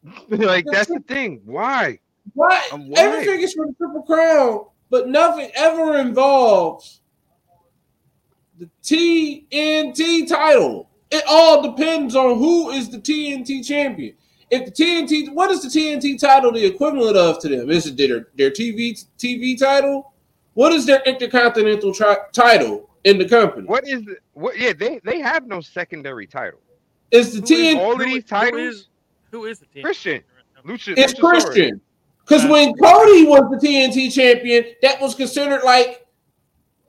like 0.28 0.64
that's 0.70 0.88
the 0.88 1.00
thing. 1.00 1.40
Why? 1.44 1.98
what? 2.34 2.72
Um, 2.72 2.88
why? 2.88 3.00
Everything 3.00 3.40
is 3.40 3.54
for 3.54 3.66
the 3.66 3.72
triple 3.74 4.02
crown, 4.02 4.66
but 4.90 5.08
nothing 5.08 5.50
ever 5.54 5.96
involves 5.98 7.00
the 8.58 8.70
TNT 8.82 10.28
title. 10.28 10.88
It 11.10 11.24
all 11.28 11.62
depends 11.62 12.14
on 12.16 12.38
who 12.38 12.70
is 12.70 12.88
the 12.88 12.98
TNT 12.98 13.66
champion. 13.66 14.14
If 14.50 14.64
the 14.66 14.70
TNT, 14.70 15.32
what 15.32 15.50
is 15.50 15.62
the 15.62 15.68
TNT 15.68 16.18
title 16.20 16.52
the 16.52 16.64
equivalent 16.64 17.16
of 17.16 17.40
to 17.40 17.48
them? 17.48 17.70
Is 17.70 17.86
it 17.86 17.96
their 17.96 18.28
their 18.36 18.50
TV 18.50 19.04
TV 19.18 19.58
title? 19.58 20.12
What 20.56 20.72
is 20.72 20.86
their 20.86 21.02
intercontinental 21.04 21.92
tri- 21.92 22.16
title 22.32 22.88
in 23.04 23.18
the 23.18 23.28
company? 23.28 23.66
What 23.66 23.86
is 23.86 24.02
the, 24.06 24.16
what? 24.32 24.58
Yeah, 24.58 24.72
they 24.72 25.00
they 25.04 25.20
have 25.20 25.46
no 25.46 25.60
secondary 25.60 26.26
title. 26.26 26.60
It's 27.10 27.32
the 27.38 27.40
Who 27.40 27.44
is- 27.44 27.74
TNT? 27.74 27.78
all 27.78 27.92
of 27.92 27.98
these 27.98 28.24
titles? 28.24 28.52
Who 28.60 28.66
is, 28.68 28.88
who 29.32 29.44
is 29.44 29.58
the 29.58 29.66
team? 29.66 29.82
Christian. 29.82 30.22
Lucha, 30.64 30.94
It's 30.96 31.12
Luchasaurus. 31.12 31.20
Christian. 31.44 31.80
Because 32.26 32.44
Uh, 32.46 32.48
when 32.48 32.74
Cody 32.74 33.24
was 33.26 33.42
the 33.50 33.66
TNT 33.68 34.10
champion, 34.10 34.64
that 34.80 34.98
was 34.98 35.14
considered 35.14 35.60
like, 35.62 36.06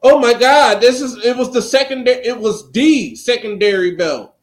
oh 0.01 0.17
my 0.17 0.33
God, 0.33 0.79
this 0.79 1.01
is 1.01 1.23
it 1.25 1.35
was 1.35 1.51
the 1.51 1.61
secondary, 1.61 2.25
it 2.25 2.39
was 2.39 2.71
the 2.71 3.15
secondary 3.17 3.95
belt. 3.97 4.33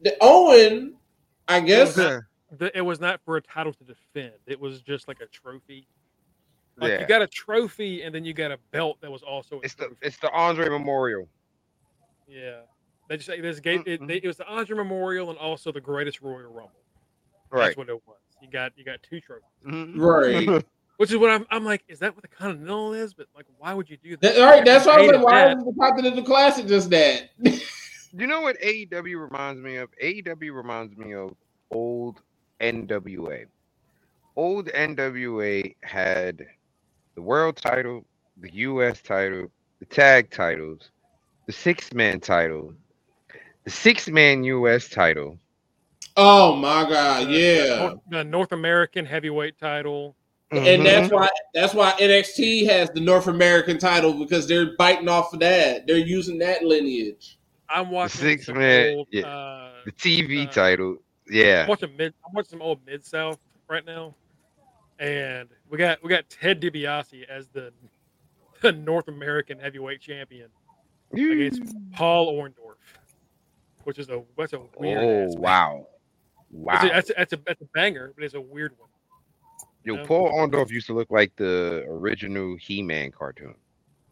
The 0.00 0.16
Owen, 0.22 0.94
I 1.46 1.60
guess, 1.60 1.98
Yeah. 1.98 2.20
The- 2.56 2.76
it 2.76 2.80
was 2.80 2.98
not 2.98 3.20
for 3.26 3.36
a 3.36 3.42
title 3.42 3.74
to 3.74 3.84
defend. 3.84 4.32
It 4.46 4.58
was 4.58 4.80
just 4.80 5.06
like 5.06 5.20
a 5.20 5.26
trophy. 5.26 5.86
Like 6.80 6.90
Yeah. 6.92 7.00
you 7.00 7.06
got 7.06 7.22
a 7.22 7.26
trophy 7.26 8.02
and 8.02 8.14
then 8.14 8.24
you 8.24 8.32
got 8.32 8.50
a 8.52 8.58
belt 8.70 8.98
that 9.00 9.10
was 9.10 9.22
also 9.22 9.56
a 9.56 9.60
It's 9.62 9.74
the 9.74 9.94
it's 10.02 10.16
the 10.18 10.30
Andre 10.30 10.68
Memorial. 10.68 11.28
yeah. 12.28 12.60
They 13.08 13.16
just 13.16 13.26
say 13.26 13.40
this 13.40 13.58
gave 13.58 13.86
it, 13.86 14.06
they, 14.06 14.16
it 14.16 14.26
was 14.26 14.36
the 14.36 14.46
Andre 14.46 14.76
Memorial 14.76 15.30
and 15.30 15.38
also 15.38 15.72
the 15.72 15.80
Greatest 15.80 16.20
Royal 16.20 16.42
Rumble. 16.42 16.72
Right. 17.50 17.66
That's 17.66 17.76
what 17.78 17.88
it 17.88 17.94
was. 18.06 18.16
You 18.42 18.48
got 18.50 18.72
you 18.76 18.84
got 18.84 19.02
two 19.02 19.20
trophies. 19.20 19.44
Mhm. 19.66 19.94
right? 19.98 20.64
Which 20.98 21.10
is 21.12 21.16
what 21.16 21.30
I'm, 21.30 21.46
I'm 21.50 21.64
like, 21.64 21.84
is 21.86 22.00
that 22.00 22.12
what 22.14 22.22
the 22.22 22.28
Continental 22.28 22.92
is? 22.92 23.14
But 23.14 23.28
like, 23.34 23.46
why 23.58 23.72
would 23.72 23.88
you 23.88 23.96
do 23.96 24.10
that? 24.16 24.20
That- 24.34 24.38
all 24.40 24.50
right, 24.50 24.64
that's 24.64 24.84
why 24.84 24.94
I 24.94 24.96
was 24.98 25.06
Hated 25.06 25.16
like, 25.18 25.26
why 25.26 25.44
that. 25.44 25.58
is 25.58 25.64
the 25.64 25.72
Continental 25.78 26.24
Classic 26.24 26.66
just 26.66 26.90
that? 26.90 27.30
you 28.12 28.26
know 28.26 28.40
what 28.40 28.60
AEW 28.60 29.20
reminds 29.20 29.60
me 29.62 29.76
of? 29.76 29.88
AEW 30.02 30.52
reminds 30.54 30.96
me 30.96 31.14
of 31.14 31.34
old 31.70 32.20
NWA. 32.60 33.46
Old 34.36 34.66
NWA 34.66 35.74
had 35.82 36.46
the 37.18 37.22
world 37.22 37.56
title, 37.56 38.06
the 38.36 38.54
US 38.54 39.02
title, 39.02 39.50
the 39.80 39.86
tag 39.86 40.30
titles, 40.30 40.92
the 41.48 41.52
six 41.52 41.92
man 41.92 42.20
title, 42.20 42.72
the 43.64 43.70
six 43.72 44.06
man 44.08 44.44
US 44.44 44.88
title. 44.88 45.36
oh 46.16 46.54
my 46.54 46.88
God, 46.88 47.28
yeah. 47.28 47.76
North, 47.76 47.98
the 48.08 48.22
North 48.22 48.52
American 48.52 49.04
heavyweight 49.04 49.58
title. 49.58 50.14
And 50.52 50.86
that's 50.86 51.08
Mhm. 51.08 51.12
why 51.12 51.28
that's 51.54 51.74
why 51.74 51.92
NXT 51.98 52.66
has 52.66 52.88
the 52.90 53.00
North 53.00 53.26
American 53.26 53.78
title 53.78 54.12
because 54.12 54.46
they're 54.46 54.76
biting 54.76 55.08
off 55.08 55.32
of 55.34 55.40
that. 55.40 55.88
They're 55.88 55.96
using 55.96 56.38
that 56.38 56.62
lineage. 56.62 57.36
I'm 57.68 57.90
watching 57.90 58.20
the 58.20 58.36
six 58.36 58.48
man, 58.48 58.96
old, 58.96 59.08
yeah. 59.10 59.26
uh, 59.26 59.72
the 59.86 59.92
TV 59.92 60.46
uh, 60.46 60.52
title. 60.52 60.98
Yeah. 61.28 61.62
I'm 61.62 61.68
watching 61.68 61.96
mid. 61.96 62.14
I'm 62.24 62.32
watching 62.32 62.50
some 62.50 62.62
old 62.62 62.78
mid 62.86 63.04
South 63.04 63.40
right 63.68 63.84
now, 63.84 64.14
and 65.00 65.48
we 65.70 65.78
got 65.78 66.02
we 66.02 66.10
got 66.10 66.28
Ted 66.28 66.60
DiBiase 66.60 67.24
as 67.28 67.46
the, 67.48 67.72
the 68.62 68.72
North 68.72 69.08
American 69.08 69.58
heavyweight 69.58 70.00
champion 70.00 70.48
against 71.12 71.62
mm. 71.62 71.92
Paul 71.92 72.32
Orndorff, 72.34 72.76
which 73.84 73.98
is 73.98 74.08
a 74.08 74.22
that's 74.36 74.52
a 74.52 74.60
weird. 74.78 75.02
Oh 75.02 75.24
ass 75.24 75.34
match. 75.34 75.38
wow. 75.40 75.86
That's, 76.50 76.84
a, 76.84 76.86
Wow. 76.86 76.88
that's, 76.92 77.10
a, 77.10 77.14
that's 77.16 77.32
a 77.34 77.38
that's 77.46 77.62
a 77.62 77.66
banger, 77.74 78.12
but 78.14 78.24
it's 78.24 78.34
a 78.34 78.40
weird 78.40 78.72
one. 78.78 78.88
Yo, 79.84 79.96
Yeah. 79.96 80.04
Paul 80.06 80.30
Orndorff 80.32 80.70
used 80.70 80.86
to 80.86 80.94
look 80.94 81.10
like 81.10 81.34
the 81.36 81.84
original 81.88 82.56
He-Man 82.56 83.10
cartoon. 83.12 83.54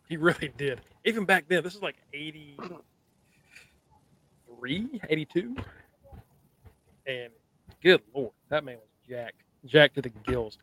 He 0.09 0.17
really 0.17 0.53
did. 0.57 0.81
Even 1.05 1.25
back 1.25 1.47
then, 1.49 1.65
this 1.65 1.75
is 1.75 1.83
like 1.83 1.97
83, 2.13 5.01
82. 5.09 5.57
And 7.07 7.33
good 7.83 8.03
lord, 8.15 8.33
that 8.49 8.65
man 8.65 8.77
was 8.77 8.89
jacked, 9.09 9.43
jacked 9.65 9.95
to 9.97 10.03
the 10.03 10.11
gills. 10.11 10.59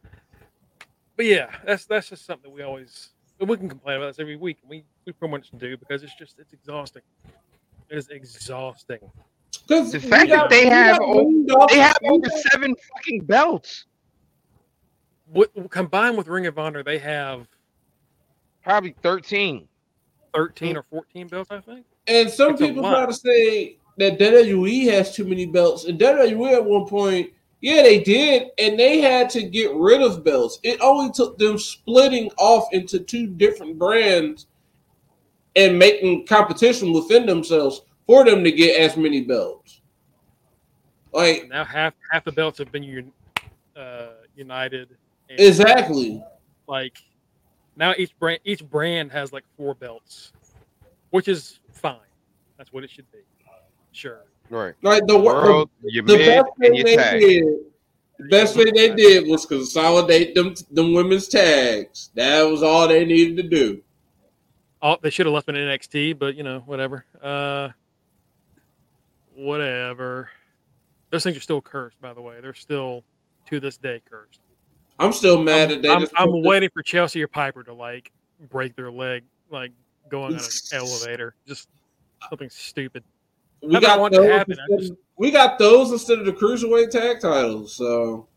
But 1.16 1.26
yeah, 1.26 1.50
that's 1.66 1.86
that's 1.86 2.10
just 2.10 2.26
something 2.26 2.50
that 2.50 2.56
we 2.56 2.64
always 2.64 3.10
and 3.40 3.48
we 3.50 3.58
can 3.58 3.70
complain 3.70 3.98
about 3.98 4.08
this 4.08 4.20
every 4.20 4.36
week. 4.36 4.58
and 4.62 4.70
We 4.70 4.84
we 5.06 5.14
pretty 5.14 5.32
much 5.32 5.50
do 5.58 5.78
because 5.78 6.04
it's 6.04 6.16
just 6.16 6.40
it's 6.40 6.54
exhausting. 6.54 7.02
It 7.90 7.98
is 7.98 8.08
exhausting. 8.10 9.00
Because 9.68 9.92
The 9.92 10.00
fact 10.00 10.30
that 10.32 10.50
they 10.50 10.66
have 10.68 11.00
o- 11.02 11.68
They 11.70 11.78
have 11.80 11.98
over 12.04 12.28
seven 12.52 12.76
fucking 12.96 13.26
belts. 13.26 13.86
What 15.28 15.52
combined 15.70 16.18
with 16.18 16.28
Ring 16.28 16.48
of 16.48 16.58
Honor, 16.60 16.84
they 16.84 16.98
have 17.00 17.48
Probably 18.64 18.96
13. 19.04 19.68
13 20.34 20.78
or 20.78 20.84
14 20.90 21.28
belts, 21.28 21.52
I 21.52 21.60
think. 21.60 21.86
And 22.08 22.30
some 22.30 22.54
It's 22.54 22.62
people 22.62 22.82
lot. 22.82 22.96
try 22.96 23.06
to 23.06 23.14
say 23.14 23.78
that 23.98 24.18
WWE 24.18 24.86
has 24.92 25.14
too 25.14 25.26
many 25.26 25.46
belts. 25.46 25.84
And 25.86 26.00
WWE 26.00 26.54
at 26.54 26.64
one 26.66 26.88
point, 26.88 27.32
yeah, 27.64 27.82
they 27.82 28.02
did, 28.04 28.50
and 28.58 28.78
they 28.78 29.00
had 29.00 29.30
to 29.30 29.42
get 29.42 29.74
rid 29.74 30.02
of 30.02 30.22
belts. 30.22 30.60
It 30.64 30.82
only 30.82 31.14
took 31.14 31.38
them 31.38 31.58
splitting 31.58 32.30
off 32.38 32.68
into 32.74 33.00
two 33.00 33.26
different 33.26 33.80
brands 33.80 34.48
and 35.56 35.80
making 35.80 36.28
competition 36.28 36.92
within 36.92 37.26
themselves 37.26 37.84
for 38.06 38.26
them 38.26 38.44
to 38.44 38.52
get 38.52 38.82
as 38.82 38.98
many 38.98 39.22
belts. 39.22 39.80
Like 41.14 41.48
Now 41.48 41.64
half 41.64 41.94
half 42.12 42.26
the 42.26 42.34
belts 42.34 42.58
have 42.58 42.70
been 42.70 42.84
un, 42.84 43.12
uh, 43.78 44.08
united. 44.36 44.90
and- 45.30 45.40
exactly. 45.40 46.22
like 46.68 46.98
now 47.78 47.94
each 47.98 48.18
brand 48.20 48.42
each 48.44 48.68
brand 48.70 49.10
has 49.14 49.32
like 49.32 49.46
four 49.56 49.74
belts, 49.74 50.34
which 51.12 51.30
is 51.30 51.62
fine. 51.72 51.96
That's 52.58 52.74
what 52.74 52.84
it 52.84 52.90
should 52.90 53.10
be. 53.14 53.20
Sure. 53.94 54.26
Right. 54.50 54.74
Like 54.82 55.06
the 55.08 55.18
wor- 55.18 55.34
World, 55.34 55.70
your 55.82 56.04
the 56.06 56.18
best 56.18 56.46
and 56.62 56.66
thing 56.66 56.76
your 56.76 56.86
they 56.86 56.96
tag. 56.96 57.20
did, 57.20 57.44
the 58.20 58.28
best 58.30 58.56
thing 58.56 58.74
they 58.74 58.94
did 58.94 59.28
was 59.28 59.46
consolidate 59.46 60.36
them 60.36 60.54
them 60.72 60.94
women's 60.94 61.28
tags. 61.28 62.10
That 62.16 62.44
was 62.44 62.62
all 62.62 62.88
they 62.88 63.06
needed 63.06 63.38
to 63.38 63.44
do. 63.44 63.82
Oh, 64.82 64.98
they 65.02 65.10
should 65.10 65.26
have 65.26 65.34
left 65.34 65.48
it 65.50 65.56
in 65.56 65.68
NXT, 65.68 66.20
but 66.20 66.36
you 66.36 66.44
know, 66.44 66.60
whatever. 66.66 67.06
Uh, 67.22 67.70
whatever. 69.36 70.30
Those 71.10 71.24
things 71.24 71.38
are 71.38 71.42
still 71.42 71.62
cursed, 71.62 72.00
by 72.02 72.14
the 72.14 72.22
way. 72.22 72.42
They're 72.42 72.54
still 72.54 73.04
to 73.48 73.60
this 73.60 73.78
day 73.78 74.02
cursed. 74.10 74.42
I'm 75.00 75.14
still 75.14 75.42
mad 75.42 75.64
I'm, 75.64 75.70
that 75.70 75.82
they 75.82 75.90
I'm, 75.90 76.02
just 76.02 76.14
I'm 76.16 76.44
waiting 76.44 76.70
for 76.74 76.84
Chelsea 76.84 77.22
or 77.24 77.28
Piper 77.28 77.64
to 77.64 77.74
like 77.74 78.12
break 78.50 78.76
their 78.76 78.92
leg, 78.92 79.24
like 79.50 79.72
going 80.10 80.34
on 80.36 80.40
an 80.40 80.50
elevator. 80.74 81.36
Just 81.48 81.70
something 82.30 82.50
stupid. 82.50 83.04
We 83.64 83.80
got 83.80 84.00
want 84.00 84.14
it 84.14 84.18
to 84.18 84.24
those. 84.24 84.32
happen. 84.32 84.58
I 84.60 84.66
Instead, 84.74 84.98
we 85.18 85.32
got 85.32 85.60
those 85.60 85.92
instead 85.92 86.20
of 86.20 86.26
the 86.26 86.34
cruiserweight 86.34 86.90
tag 86.90 87.20
titles. 87.22 87.76
So, 87.76 88.28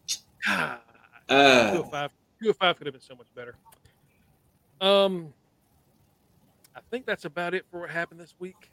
God, 0.46 0.78
uh, 1.28 1.70
205, 1.72 2.10
205 2.42 2.76
could 2.76 2.86
have 2.86 2.94
been 2.94 3.00
so 3.02 3.14
much 3.14 3.26
better. 3.34 3.54
Um, 4.80 5.32
I 6.74 6.80
think 6.90 7.06
that's 7.06 7.24
about 7.24 7.54
it 7.54 7.64
for 7.70 7.80
what 7.80 7.90
happened 7.90 8.20
this 8.20 8.34
week. 8.38 8.70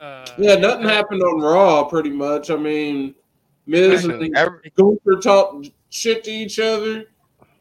Uh, 0.00 0.26
yeah, 0.38 0.54
nothing 0.54 0.84
happened 0.88 1.22
on 1.22 1.40
Raw. 1.40 1.84
Pretty 1.84 2.10
much. 2.10 2.50
I 2.50 2.56
mean, 2.56 3.14
Miz 3.66 4.04
and 4.06 4.34
every- 4.36 4.72
Gunther 4.74 5.20
talked 5.22 5.70
shit 5.90 6.24
to 6.24 6.30
each 6.30 6.58
other, 6.58 7.04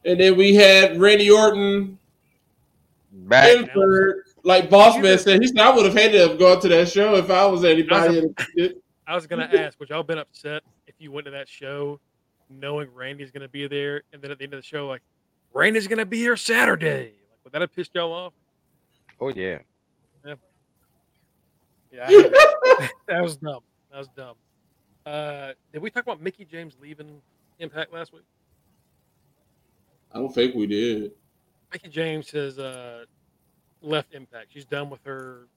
and 0.05 0.19
then 0.19 0.37
we 0.37 0.55
had 0.55 0.99
Randy 0.99 1.29
Orton 1.29 1.99
back. 3.11 3.57
insert. 3.57 4.28
Like 4.43 4.69
Boss 4.69 4.97
Man 4.97 5.17
said, 5.17 5.41
he 5.41 5.47
said, 5.47 5.59
"I 5.59 5.75
would 5.75 5.85
have 5.85 5.93
hated 5.93 6.13
to 6.13 6.29
have 6.29 6.39
gone 6.39 6.61
to 6.61 6.67
that 6.69 6.89
show 6.89 7.15
if 7.15 7.29
I 7.29 7.45
was 7.45 7.63
anybody." 7.63 8.29
I 9.07 9.15
was 9.15 9.27
gonna 9.27 9.49
ask, 9.53 9.79
would 9.79 9.89
y'all 9.89 10.03
been 10.03 10.19
upset 10.19 10.63
if 10.87 10.95
you 10.99 11.11
went 11.11 11.25
to 11.25 11.31
that 11.31 11.49
show 11.49 11.99
knowing 12.49 12.89
Randy's 12.93 13.31
gonna 13.31 13.49
be 13.49 13.67
there, 13.67 14.03
and 14.13 14.21
then 14.21 14.31
at 14.31 14.37
the 14.37 14.43
end 14.43 14.53
of 14.53 14.59
the 14.59 14.65
show, 14.65 14.87
like 14.87 15.01
Randy's 15.53 15.87
gonna 15.87 16.05
be 16.05 16.17
here 16.17 16.37
Saturday? 16.37 17.05
Like, 17.05 17.43
would 17.43 17.53
that 17.53 17.61
have 17.61 17.73
pissed 17.73 17.91
y'all 17.95 18.13
off? 18.13 18.33
Oh 19.19 19.29
yeah. 19.29 19.59
Yeah, 21.91 22.05
I 22.07 22.07
that. 22.11 22.91
that 23.07 23.21
was 23.21 23.37
dumb. 23.37 23.61
That 23.91 23.97
was 23.97 24.07
dumb. 24.15 24.35
Uh, 25.05 25.53
did 25.73 25.81
we 25.81 25.89
talk 25.89 26.03
about 26.03 26.21
Mickie 26.21 26.45
James 26.45 26.75
leaving 26.81 27.21
Impact 27.59 27.91
last 27.91 28.13
week? 28.13 28.23
I 30.11 30.19
don't 30.19 30.33
think 30.33 30.55
we 30.55 30.67
did. 30.67 31.11
Mickie 31.71 31.89
James 31.89 32.29
has 32.31 32.59
uh, 32.59 33.05
left 33.81 34.13
Impact. 34.13 34.47
She's 34.53 34.65
done 34.65 34.89
with 34.89 35.03
her 35.05 35.47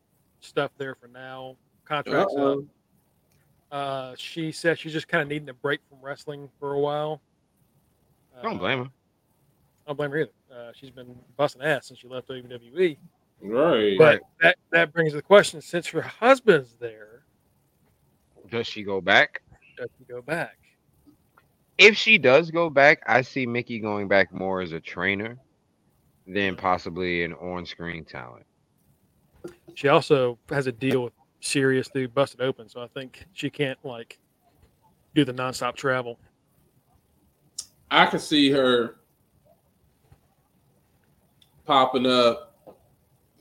stuff 0.40 0.70
there 0.78 0.94
for 0.94 1.08
now. 1.08 1.56
Contracts. 1.84 2.34
Uh-oh. 2.36 2.66
Uh, 3.70 4.14
she 4.18 4.52
said 4.52 4.78
she's 4.78 4.92
just 4.92 5.08
kind 5.08 5.22
of 5.22 5.28
needing 5.28 5.48
a 5.48 5.54
break 5.54 5.80
from 5.88 5.98
wrestling 6.02 6.48
for 6.60 6.74
a 6.74 6.78
while. 6.78 7.20
I 8.38 8.42
don't 8.42 8.56
Uh, 8.56 8.58
blame 8.58 8.78
her. 8.84 8.84
I 8.84 9.88
don't 9.90 9.96
blame 9.96 10.10
her 10.10 10.18
either. 10.20 10.30
Uh, 10.54 10.72
she's 10.74 10.90
been 10.90 11.16
busting 11.36 11.62
ass 11.62 11.86
since 11.86 11.98
she 12.00 12.06
left 12.08 12.28
WWE. 12.28 12.96
Right. 13.40 13.96
But 13.98 14.20
that 14.40 14.56
that 14.70 14.92
brings 14.92 15.14
the 15.14 15.22
question: 15.22 15.60
since 15.60 15.86
her 15.88 16.02
husband's 16.02 16.74
there, 16.78 17.22
Does 18.50 18.66
she 18.66 18.82
go 18.82 19.00
back? 19.00 19.42
does 19.76 19.88
she 19.98 20.04
go 20.04 20.20
back? 20.22 20.58
If 21.78 21.96
she 21.96 22.18
does 22.18 22.50
go 22.50 22.68
back, 22.70 23.02
I 23.06 23.22
see 23.22 23.46
Mickie 23.46 23.80
going 23.80 24.06
back 24.06 24.32
more 24.32 24.60
as 24.60 24.72
a 24.72 24.78
trainer 24.80 25.38
than 26.26 26.56
possibly 26.56 27.24
an 27.24 27.32
on-screen 27.34 28.04
talent. 28.04 28.44
She 29.74 29.88
also 29.88 30.38
has 30.50 30.66
a 30.66 30.72
deal 30.72 31.02
with 31.04 31.12
Sirius 31.40 31.88
through 31.88 32.08
Busted 32.08 32.40
Open, 32.40 32.68
so 32.68 32.80
I 32.82 32.86
think 32.88 33.24
she 33.32 33.50
can't 33.50 33.78
like 33.84 34.18
do 35.14 35.24
the 35.24 35.32
nonstop 35.34 35.74
travel. 35.74 36.18
I 37.90 38.06
could 38.06 38.20
see 38.20 38.50
her 38.50 38.96
popping 41.66 42.06
up 42.06 42.56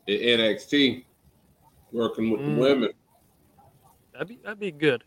at 0.08 0.20
NXT, 0.20 1.06
working 1.92 2.32
with 2.32 2.42
Mm. 2.42 2.56
the 2.56 2.62
women. 2.62 2.90
That'd 4.14 4.28
be 4.28 4.36
that'd 4.44 4.60
be 4.60 4.72
good. 4.72 5.04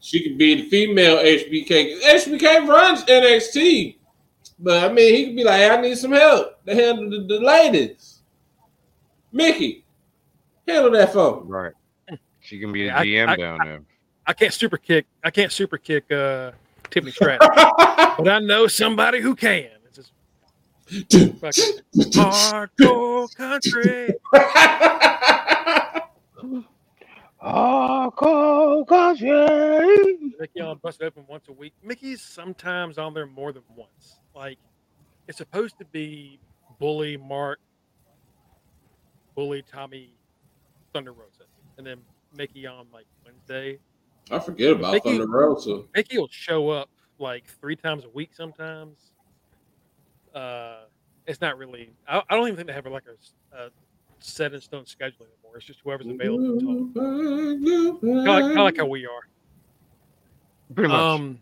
She 0.00 0.22
could 0.22 0.36
be 0.38 0.54
the 0.62 0.68
female 0.68 1.16
HBK. 1.18 2.00
HBK 2.02 2.68
runs 2.68 3.02
NXT, 3.04 3.96
but 4.58 4.84
I 4.84 4.92
mean, 4.92 5.14
he 5.14 5.26
could 5.26 5.36
be 5.36 5.44
like, 5.44 5.70
"I 5.70 5.80
need 5.80 5.96
some 5.96 6.12
help 6.12 6.64
to 6.64 6.74
handle 6.74 7.10
the, 7.10 7.26
the 7.26 7.40
ladies." 7.40 8.20
Mickie, 9.32 9.84
handle 10.68 10.90
that 10.92 11.12
phone. 11.12 11.46
Right. 11.48 11.72
She 12.40 12.58
can 12.60 12.72
be 12.72 12.80
Yeah, 12.80 12.98
I- 12.98 13.02
a 13.02 13.04
GM 13.06 13.28
I- 13.28 13.36
down 13.36 13.58
there. 13.64 13.80
I 14.26 14.32
can't 14.32 14.52
super 14.54 14.78
kick. 14.78 15.06
I 15.22 15.30
can't 15.30 15.52
super 15.52 15.76
kick 15.76 16.10
uh, 16.10 16.52
Tiffany 16.90 17.12
Stratton, 17.12 17.46
but 17.46 18.28
I 18.28 18.38
know 18.38 18.66
somebody 18.66 19.20
who 19.20 19.34
can. 19.36 19.68
It's 19.86 19.96
just 21.10 21.40
fucking 21.40 21.80
hardcore 22.12 23.34
country. 23.36 24.14
Oh, 27.46 28.10
cold 28.16 28.88
country. 28.88 30.16
Mickie 30.38 30.60
on 30.62 30.78
Busted 30.78 31.06
Open 31.08 31.24
once 31.28 31.48
a 31.48 31.52
week. 31.52 31.74
Mickie's 31.82 32.22
sometimes 32.22 32.96
on 32.96 33.12
there 33.12 33.26
more 33.26 33.52
than 33.52 33.62
once. 33.76 34.16
Like 34.34 34.58
it's 35.28 35.38
supposed 35.38 35.78
to 35.78 35.84
be 35.86 36.38
Bully 36.78 37.16
Mark, 37.16 37.60
Bully 39.34 39.62
Tommy, 39.62 40.10
Thunder 40.92 41.12
Rosa, 41.12 41.44
and 41.78 41.86
then 41.86 41.98
Mickie 42.36 42.66
on 42.66 42.86
like 42.92 43.06
Wednesday. 43.24 43.78
I 44.30 44.38
forget 44.38 44.72
about 44.72 44.92
Mickie- 44.92 45.10
Thunder 45.18 45.26
Rosa. 45.26 45.82
Mickie 45.94 46.18
will 46.18 46.28
show 46.30 46.70
up 46.70 46.88
like 47.18 47.46
three 47.46 47.76
times 47.76 48.04
a 48.04 48.08
week 48.10 48.30
sometimes. 48.34 49.12
Uh, 50.34 50.84
it's 51.26 51.40
not 51.40 51.56
really. 51.58 51.90
I, 52.08 52.22
I 52.28 52.34
don't 52.36 52.46
even 52.48 52.56
think 52.56 52.66
they 52.68 52.74
have 52.74 52.86
like 52.86 53.04
a, 53.06 53.56
a 53.56 53.70
set 54.18 54.52
in 54.52 54.60
stone 54.60 54.86
schedule 54.86 55.26
anymore. 55.26 55.56
It's 55.56 55.64
just 55.66 55.80
whoever's 55.84 56.06
available. 56.06 56.58
to 56.58 56.92
talk. 56.92 56.94
Kind 56.94 57.68
of 57.68 58.26
like, 58.26 58.42
kinda 58.44 58.62
like 58.62 58.76
how 58.78 58.86
we 58.86 59.06
are. 59.06 59.28
Pretty 60.74 60.88
much. 60.88 60.98
Um, 61.00 61.38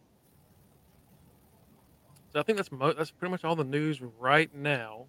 so 2.32 2.40
I 2.40 2.42
think 2.42 2.56
that's 2.56 2.72
mo- 2.72 2.92
that's 2.92 3.10
pretty 3.10 3.30
much 3.30 3.44
all 3.44 3.56
the 3.56 3.64
news 3.64 4.00
right 4.18 4.52
now. 4.54 5.06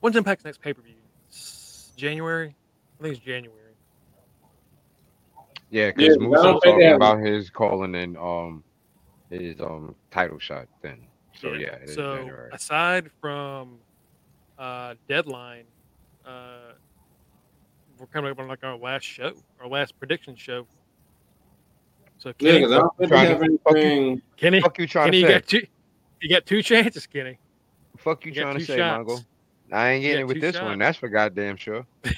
When's 0.00 0.16
Impact's 0.16 0.44
next 0.44 0.60
pay 0.60 0.72
per 0.72 0.82
view? 0.82 0.94
January. 1.96 2.54
I 2.98 3.02
think 3.02 3.16
it's 3.16 3.24
January. 3.24 3.56
yeah, 5.70 5.86
yeah, 5.86 5.90
because 5.96 6.16
I 6.16 6.20
Moose 6.20 6.30
was 6.30 6.62
talking 6.62 6.80
have- 6.82 6.96
about 6.96 7.20
his 7.20 7.50
calling 7.50 7.94
in 7.94 8.16
um 8.16 8.62
his 9.30 9.60
um 9.60 9.94
title 10.10 10.38
shot 10.38 10.66
then. 10.82 10.98
So 11.40 11.52
yeah, 11.52 11.74
it 11.76 11.88
is 11.90 11.94
so 11.94 12.16
January. 12.16 12.50
aside 12.52 13.10
from 13.20 13.78
uh, 14.58 14.94
deadline, 15.08 15.64
uh, 16.26 16.72
we're 17.98 18.06
coming 18.06 18.30
up 18.30 18.38
on 18.38 18.48
like 18.48 18.62
our 18.62 18.76
last 18.76 19.04
show, 19.04 19.32
our 19.60 19.68
last 19.68 19.98
prediction 19.98 20.36
show. 20.36 20.66
So 22.18 22.34
Yeah, 22.38 22.52
Kenny, 22.52 22.58
because 22.66 22.72
I 22.72 22.78
don't 22.78 22.96
think 22.98 23.10
we 23.10 23.16
have 23.16 23.40
to- 23.40 23.58
fuck 23.64 23.74
you. 23.76 23.80
anything. 23.80 24.22
Kenny, 24.36 24.60
Fuck 24.60 24.78
you 24.78 24.86
trying 24.86 25.06
Kenny, 25.06 25.22
to 25.22 25.26
you 25.28 25.32
got 25.32 25.46
two, 25.46 25.66
you 26.20 26.28
got 26.28 26.46
two 26.46 26.62
chances, 26.62 27.06
Kenny. 27.06 27.38
Fuck 27.98 28.24
you 28.24 28.32
You 28.32 28.42
trying 28.42 28.58
to 28.58 28.64
say, 28.64 28.76
shots. 28.78 29.08
Mongo? 29.08 29.24
I 29.72 29.90
ain't 29.90 30.02
getting 30.02 30.20
it 30.20 30.26
with 30.26 30.40
this 30.40 30.54
shots. 30.56 30.64
one. 30.64 30.78
That's 30.78 30.98
for 30.98 31.08
goddamn 31.08 31.56
sure. 31.56 31.86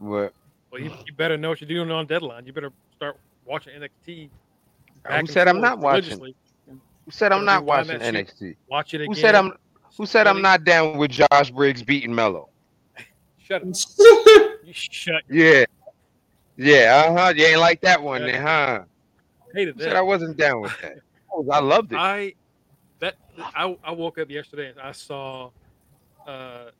But 0.00 0.32
Well, 0.70 0.80
you, 0.80 0.92
you 1.06 1.12
better 1.16 1.36
know 1.36 1.48
what 1.48 1.60
you're 1.60 1.68
doing 1.68 1.90
on 1.90 2.06
deadline. 2.06 2.46
You 2.46 2.52
better 2.52 2.72
start 2.94 3.18
watching 3.44 3.72
NXT. 3.80 4.30
back 5.02 5.20
who 5.20 5.26
said 5.26 5.48
I'm 5.48 5.60
not 5.60 5.78
watching? 5.80 6.18
religiously. 6.20 6.34
Who 6.68 7.10
said 7.10 7.32
I'm 7.32 7.44
not 7.44 7.64
watching 7.64 7.98
that 7.98 8.14
shit. 8.14 8.28
NXT? 8.28 8.56
Watch 8.70 8.94
it 8.94 9.00
again. 9.00 9.08
Who 9.08 9.14
said 9.20 9.34
I'm 9.34 9.52
Who 9.96 10.06
said 10.06 10.26
I'm 10.28 10.40
not 10.42 10.62
down 10.64 10.98
with 10.98 11.10
Josh 11.10 11.50
Briggs 11.50 11.82
beating 11.82 12.14
Melo? 12.14 12.48
Shut 13.38 13.62
up. 13.62 13.68
You 14.68 14.74
shut. 14.74 15.22
Yeah. 15.30 15.64
Yeah, 16.58 17.04
uh-huh. 17.08 17.32
You 17.34 17.46
ain't 17.46 17.60
like 17.60 17.80
that 17.80 18.02
one, 18.02 18.20
Yeah. 18.20 18.32
then, 18.32 18.42
huh? 18.42 18.80
Hated 19.54 19.78
that. 19.78 19.82
said 19.84 19.96
I 19.96 20.02
wasn't 20.02 20.36
down 20.36 20.60
with 20.60 20.78
that? 20.82 20.98
I 21.50 21.58
loved 21.60 21.92
it. 21.92 21.96
I 21.96 22.34
that 23.00 23.16
I, 23.38 23.76
I 23.84 23.92
woke 23.92 24.18
up 24.18 24.30
yesterday 24.30 24.70
and 24.70 24.80
I 24.80 24.92
saw 24.92 25.50
uh, 26.26 26.70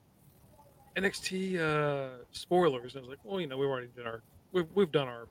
NXT 0.96 1.58
uh, 1.58 2.24
spoilers. 2.32 2.94
And 2.94 3.04
I 3.04 3.08
was 3.08 3.10
like, 3.10 3.18
well, 3.24 3.40
you 3.40 3.46
know, 3.46 3.56
we've 3.56 3.68
already 3.68 3.88
done 3.96 4.06
our 4.06 4.22
we've, 4.52 4.66
we've 4.74 4.92
done 4.92 5.08
our 5.08 5.28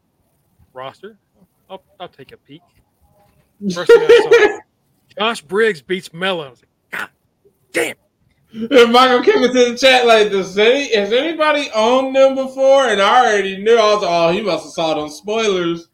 roster. 0.74 1.18
I'll, 1.70 1.84
I'll 2.00 2.08
take 2.08 2.32
a 2.32 2.38
peek. 2.38 2.62
First 3.74 3.92
thing 3.92 4.02
I 4.02 4.22
saw, 4.24 4.60
Josh 5.20 5.42
Briggs 5.42 5.82
beats 5.82 6.14
Melo. 6.14 6.46
I 6.46 6.50
was 6.50 6.62
like, 6.62 6.70
God 6.92 7.10
damn. 7.74 7.96
And 8.54 8.94
Michael 8.94 9.24
came 9.24 9.44
into 9.44 9.72
the 9.72 9.78
chat 9.78 10.06
like, 10.06 10.32
"Does 10.32 10.58
any 10.58 10.96
has 10.96 11.12
anybody 11.12 11.70
owned 11.76 12.16
them 12.16 12.36
before?" 12.36 12.88
And 12.88 13.02
I 13.02 13.26
already 13.26 13.58
knew. 13.62 13.76
I 13.76 13.94
was 13.94 14.02
like, 14.04 14.12
"Oh, 14.12 14.32
he 14.32 14.42
must 14.42 14.64
have 14.64 14.74
saw 14.74 14.94
them 14.94 15.10
spoilers." 15.10 15.90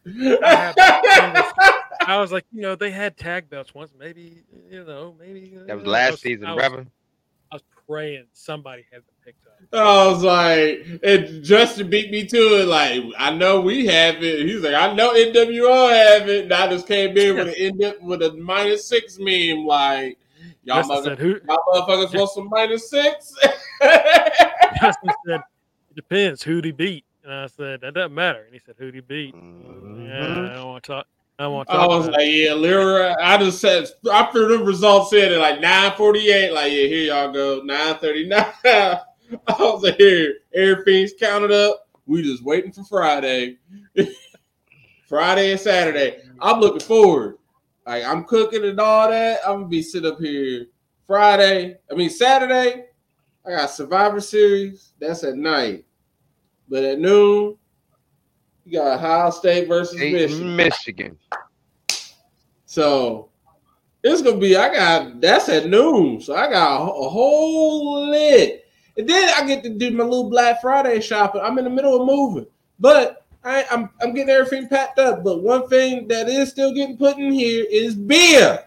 I 2.07 2.19
was 2.19 2.31
like, 2.31 2.45
you 2.51 2.61
know, 2.61 2.75
they 2.75 2.91
had 2.91 3.17
tag 3.17 3.49
belts 3.49 3.73
once. 3.73 3.91
Maybe, 3.97 4.43
you 4.69 4.83
know, 4.83 5.15
maybe 5.19 5.53
That 5.67 5.75
was 5.75 5.85
uh, 5.85 5.89
I 5.89 5.91
last 5.91 6.21
season, 6.21 6.45
I 6.45 6.53
was, 6.53 6.59
brother. 6.59 6.85
I 7.51 7.55
was 7.55 7.63
praying 7.87 8.25
somebody 8.33 8.85
had 8.91 9.01
them 9.01 9.13
picked 9.23 9.45
up. 9.47 9.53
I 9.73 10.07
was 10.07 10.23
like, 10.23 10.85
and 11.03 11.43
Justin 11.43 11.89
beat 11.89 12.11
me 12.11 12.25
to 12.27 12.37
it. 12.61 12.67
Like, 12.67 13.03
I 13.17 13.31
know 13.33 13.61
we 13.61 13.85
have 13.87 14.23
it. 14.23 14.45
He's 14.45 14.61
like, 14.61 14.75
I 14.75 14.93
know 14.93 15.13
NWO 15.13 15.89
have 15.91 16.29
it. 16.29 16.45
And 16.45 16.53
I 16.53 16.67
just 16.67 16.87
came 16.87 17.17
in 17.17 17.35
with 17.35 17.47
an 17.47 17.53
end 17.55 17.83
up 17.83 18.01
with 18.01 18.21
a 18.21 18.33
minus 18.33 18.87
six 18.87 19.17
meme. 19.19 19.65
Like, 19.65 20.19
y'all, 20.63 20.77
Justin 20.77 20.95
mother, 20.95 21.09
said, 21.11 21.19
who, 21.19 21.39
y'all 21.47 21.63
motherfuckers 21.67 22.17
want 22.17 22.31
some 22.31 22.49
minus 22.49 22.89
six? 22.89 23.33
Justin 24.81 25.09
said, 25.25 25.39
it 25.89 25.95
depends 25.95 26.43
who'd 26.43 26.65
he 26.65 26.71
beat. 26.71 27.05
And 27.23 27.33
I 27.33 27.47
said, 27.47 27.81
that 27.81 27.93
doesn't 27.93 28.13
matter. 28.13 28.43
And 28.43 28.53
he 28.53 28.59
said, 28.59 28.75
who'd 28.77 28.95
he 28.95 29.01
beat? 29.01 29.33
Mhm. 29.33 30.07
Yeah, 30.07 30.51
I 30.51 30.55
don't 30.55 30.67
want 30.67 30.83
to 30.83 30.87
talk. 30.91 31.07
I 31.39 31.47
want 31.47 31.67
to 31.69 31.73
I 31.75 31.87
was 31.87 32.07
it. 32.07 32.11
like, 32.11 32.27
yeah, 32.27 32.53
Lyra. 32.53 33.15
I 33.19 33.37
just 33.37 33.59
said 33.59 33.87
after 34.11 34.47
the 34.47 34.63
results 34.63 35.13
in 35.13 35.31
at 35.31 35.39
like 35.39 35.59
nine 35.61 35.93
forty 35.97 36.29
eight. 36.31 36.51
Like, 36.51 36.71
yeah, 36.71 36.87
here 36.87 37.13
y'all 37.13 37.31
go, 37.31 37.61
nine 37.63 37.97
thirty 37.97 38.27
nine. 38.27 38.45
I 38.65 39.01
was 39.59 39.83
like, 39.83 39.95
here, 39.95 40.35
everything's 40.53 41.13
counted 41.19 41.51
up. 41.51 41.87
We 42.05 42.21
just 42.21 42.43
waiting 42.43 42.71
for 42.71 42.83
Friday. 42.83 43.57
Friday 45.07 45.51
and 45.51 45.59
Saturday. 45.59 46.21
I'm 46.39 46.59
looking 46.59 46.79
forward. 46.79 47.37
Like 47.85 48.03
I'm 48.03 48.23
cooking 48.25 48.63
and 48.65 48.79
all 48.79 49.09
that. 49.09 49.39
I'm 49.45 49.57
gonna 49.57 49.67
be 49.67 49.81
sitting 49.81 50.11
up 50.11 50.19
here 50.19 50.67
Friday. 51.07 51.77
I 51.91 51.95
mean 51.95 52.09
Saturday. 52.09 52.85
I 53.45 53.49
got 53.49 53.71
Survivor 53.71 54.21
Series. 54.21 54.93
That's 54.99 55.23
at 55.23 55.35
night. 55.35 55.85
But 56.69 56.83
at 56.83 56.99
noon, 56.99 57.57
you 58.65 58.79
got 58.79 58.97
Ohio 58.97 59.29
State 59.29 59.67
versus 59.67 59.99
Hey, 59.99 60.11
Michigan. 60.11 60.55
Michigan. 60.55 61.17
So 62.65 63.29
it's 64.03 64.21
gonna 64.21 64.37
be. 64.37 64.55
I 64.55 64.73
got 64.73 65.21
that's 65.21 65.49
at 65.49 65.67
noon. 65.67 66.21
So 66.21 66.35
I 66.35 66.49
got 66.49 66.81
a, 66.81 66.83
a 66.83 67.09
whole 67.09 68.09
lit. 68.09 68.65
And 68.97 69.09
then 69.09 69.29
I 69.35 69.45
get 69.47 69.63
to 69.63 69.69
do 69.69 69.91
my 69.91 70.03
little 70.03 70.29
Black 70.29 70.61
Friday 70.61 71.01
shopping. 71.01 71.41
I'm 71.43 71.57
in 71.57 71.63
the 71.63 71.69
middle 71.69 71.99
of 71.99 72.07
moving, 72.07 72.45
but 72.79 73.25
I, 73.43 73.65
I'm 73.71 73.89
I'm 74.01 74.13
getting 74.13 74.29
everything 74.29 74.67
packed 74.67 74.99
up. 74.99 75.23
But 75.23 75.41
one 75.41 75.67
thing 75.67 76.07
that 76.09 76.29
is 76.29 76.49
still 76.49 76.73
getting 76.73 76.97
put 76.97 77.17
in 77.17 77.31
here 77.31 77.65
is 77.69 77.95
beer. 77.95 78.65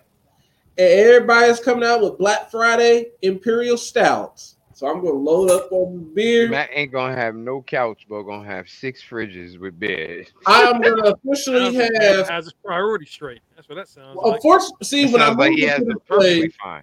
And 0.78 0.88
everybody's 0.88 1.60
coming 1.60 1.88
out 1.88 2.02
with 2.02 2.18
Black 2.18 2.50
Friday 2.50 3.12
Imperial 3.22 3.78
Stouts. 3.78 4.55
So 4.76 4.86
I'm 4.86 4.98
gonna 5.00 5.14
load 5.14 5.50
up 5.50 5.72
on 5.72 6.12
beer. 6.12 6.50
Matt 6.50 6.68
ain't 6.70 6.92
gonna 6.92 7.16
have 7.16 7.34
no 7.34 7.62
couch, 7.62 8.04
but 8.10 8.24
gonna 8.24 8.46
have 8.46 8.68
six 8.68 9.02
fridges 9.02 9.58
with 9.58 9.80
beds. 9.80 10.34
I'm 10.46 10.82
gonna 10.82 11.14
officially 11.24 11.60
Sounds 11.72 11.76
like 11.76 11.92
Matt 11.92 12.16
have. 12.16 12.28
has 12.28 12.44
his 12.44 12.52
priority 12.62 13.06
straight. 13.06 13.40
That's 13.54 13.70
what 13.70 13.76
that 13.76 13.88
sounds 13.88 14.18
like. 14.18 14.34
Unfortunately, 14.34 14.76
see 14.82 15.04
It 15.04 15.12
when 15.12 15.22
I 15.22 15.28
sounds 15.28 15.38
like 15.38 15.50
moved 15.52 15.62
into 15.62 15.84
this 15.86 16.02
place, 16.06 16.52
fine. 16.62 16.82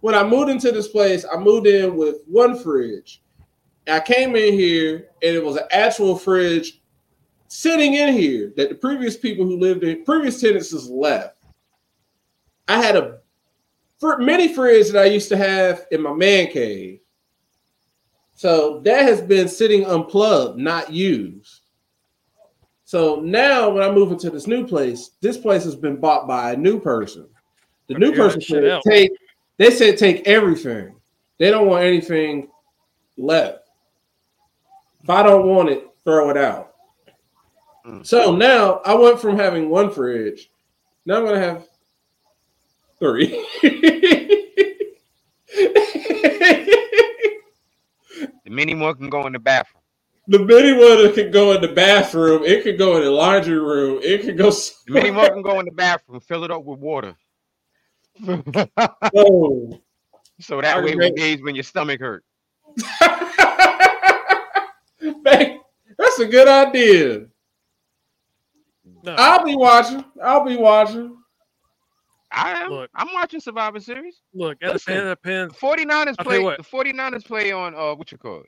when 0.00 0.14
I 0.14 0.22
moved 0.26 0.48
into 0.52 0.72
this 0.72 0.88
place, 0.88 1.26
I 1.30 1.36
moved 1.36 1.66
in 1.66 1.96
with 1.98 2.22
one 2.26 2.58
fridge. 2.58 3.20
I 3.88 4.00
came 4.00 4.34
in 4.36 4.54
here 4.54 5.10
and 5.22 5.36
it 5.36 5.44
was 5.44 5.56
an 5.56 5.66
actual 5.70 6.16
fridge 6.16 6.80
sitting 7.48 7.92
in 7.92 8.14
here 8.14 8.54
that 8.56 8.70
the 8.70 8.74
previous 8.74 9.18
people 9.18 9.44
who 9.44 9.58
lived 9.58 9.84
in 9.84 10.02
previous 10.04 10.40
tenants 10.40 10.70
has 10.70 10.88
left. 10.88 11.36
I 12.68 12.82
had 12.82 12.96
a 12.96 13.18
fr- 14.00 14.16
mini 14.16 14.54
fridge 14.54 14.90
that 14.92 15.02
I 15.02 15.08
used 15.08 15.28
to 15.28 15.36
have 15.36 15.84
in 15.90 16.00
my 16.00 16.14
man 16.14 16.46
cave. 16.46 17.00
So 18.34 18.80
that 18.80 19.02
has 19.02 19.20
been 19.20 19.48
sitting 19.48 19.86
unplugged, 19.86 20.58
not 20.58 20.92
used. 20.92 21.60
So 22.84 23.20
now 23.20 23.70
when 23.70 23.82
I 23.82 23.90
move 23.90 24.12
into 24.12 24.30
this 24.30 24.46
new 24.46 24.66
place, 24.66 25.12
this 25.20 25.38
place 25.38 25.64
has 25.64 25.76
been 25.76 25.96
bought 25.96 26.26
by 26.26 26.52
a 26.52 26.56
new 26.56 26.80
person. 26.80 27.26
The 27.86 27.94
Better 27.94 28.06
new 28.06 28.16
person 28.16 28.40
said 28.40 28.80
take 28.86 29.12
they 29.56 29.70
said 29.70 29.96
take 29.96 30.26
everything. 30.26 30.96
They 31.38 31.50
don't 31.50 31.68
want 31.68 31.84
anything 31.84 32.48
left. 33.16 33.68
If 35.02 35.10
I 35.10 35.22
don't 35.22 35.46
want 35.46 35.68
it, 35.68 35.88
throw 36.04 36.30
it 36.30 36.36
out. 36.36 36.74
Mm. 37.86 38.04
So 38.04 38.34
now 38.34 38.80
I 38.84 38.94
went 38.94 39.20
from 39.20 39.36
having 39.36 39.68
one 39.68 39.90
fridge. 39.90 40.50
Now 41.06 41.18
I'm 41.18 41.24
gonna 41.24 41.40
have 41.40 41.68
three. 42.98 43.46
The 48.43 48.43
mini 48.54 48.74
one 48.74 48.94
can 48.94 49.10
go 49.10 49.26
in 49.26 49.32
the 49.32 49.38
bathroom. 49.38 49.82
the 50.28 50.38
mini 50.38 50.72
one 50.72 51.12
could 51.14 51.32
go 51.32 51.52
in 51.52 51.60
the 51.60 51.68
bathroom. 51.68 52.44
It 52.44 52.62
could 52.62 52.78
go 52.78 52.96
in 52.96 53.04
the 53.04 53.10
laundry 53.10 53.58
room. 53.58 54.00
It 54.02 54.22
could 54.22 54.38
go. 54.38 54.50
The 54.50 54.72
mini 54.88 55.10
one 55.10 55.28
can 55.28 55.42
go 55.42 55.58
in 55.60 55.66
the 55.66 55.72
bathroom. 55.72 56.20
Fill 56.20 56.44
it 56.44 56.50
up 56.50 56.64
with 56.64 56.78
water. 56.78 57.14
Oh. 58.26 59.80
so 60.40 60.60
that 60.60 60.76
I 60.76 60.80
way, 60.80 60.92
agree. 60.92 61.06
when 61.06 61.14
days 61.14 61.42
when 61.42 61.54
your 61.54 61.64
stomach 61.64 62.00
hurt, 62.00 62.24
Man, 65.00 65.60
that's 65.98 66.18
a 66.18 66.26
good 66.26 66.48
idea. 66.48 67.26
No, 69.02 69.14
I'll 69.18 69.44
be 69.44 69.54
watching. 69.54 70.04
I'll 70.22 70.44
be 70.44 70.56
watching. 70.56 71.16
I 72.34 72.62
am. 72.62 72.70
Look. 72.70 72.90
I'm 72.94 73.12
watching 73.12 73.40
Survivor 73.40 73.80
Series. 73.80 74.20
look, 74.34 74.58
it 74.60 74.72
listen. 74.72 74.94
depends. 74.94 75.54
depends. 75.54 75.60
The 75.60 75.66
49ers 75.66 76.14
I'll 76.18 76.24
play. 76.24 76.38
what. 76.40 76.58
The 76.58 76.64
49ers 76.64 77.24
play 77.24 77.52
on 77.52 77.74
uh 77.74 77.94
what 77.94 78.10
you 78.12 78.18
call 78.18 78.40
it? 78.40 78.46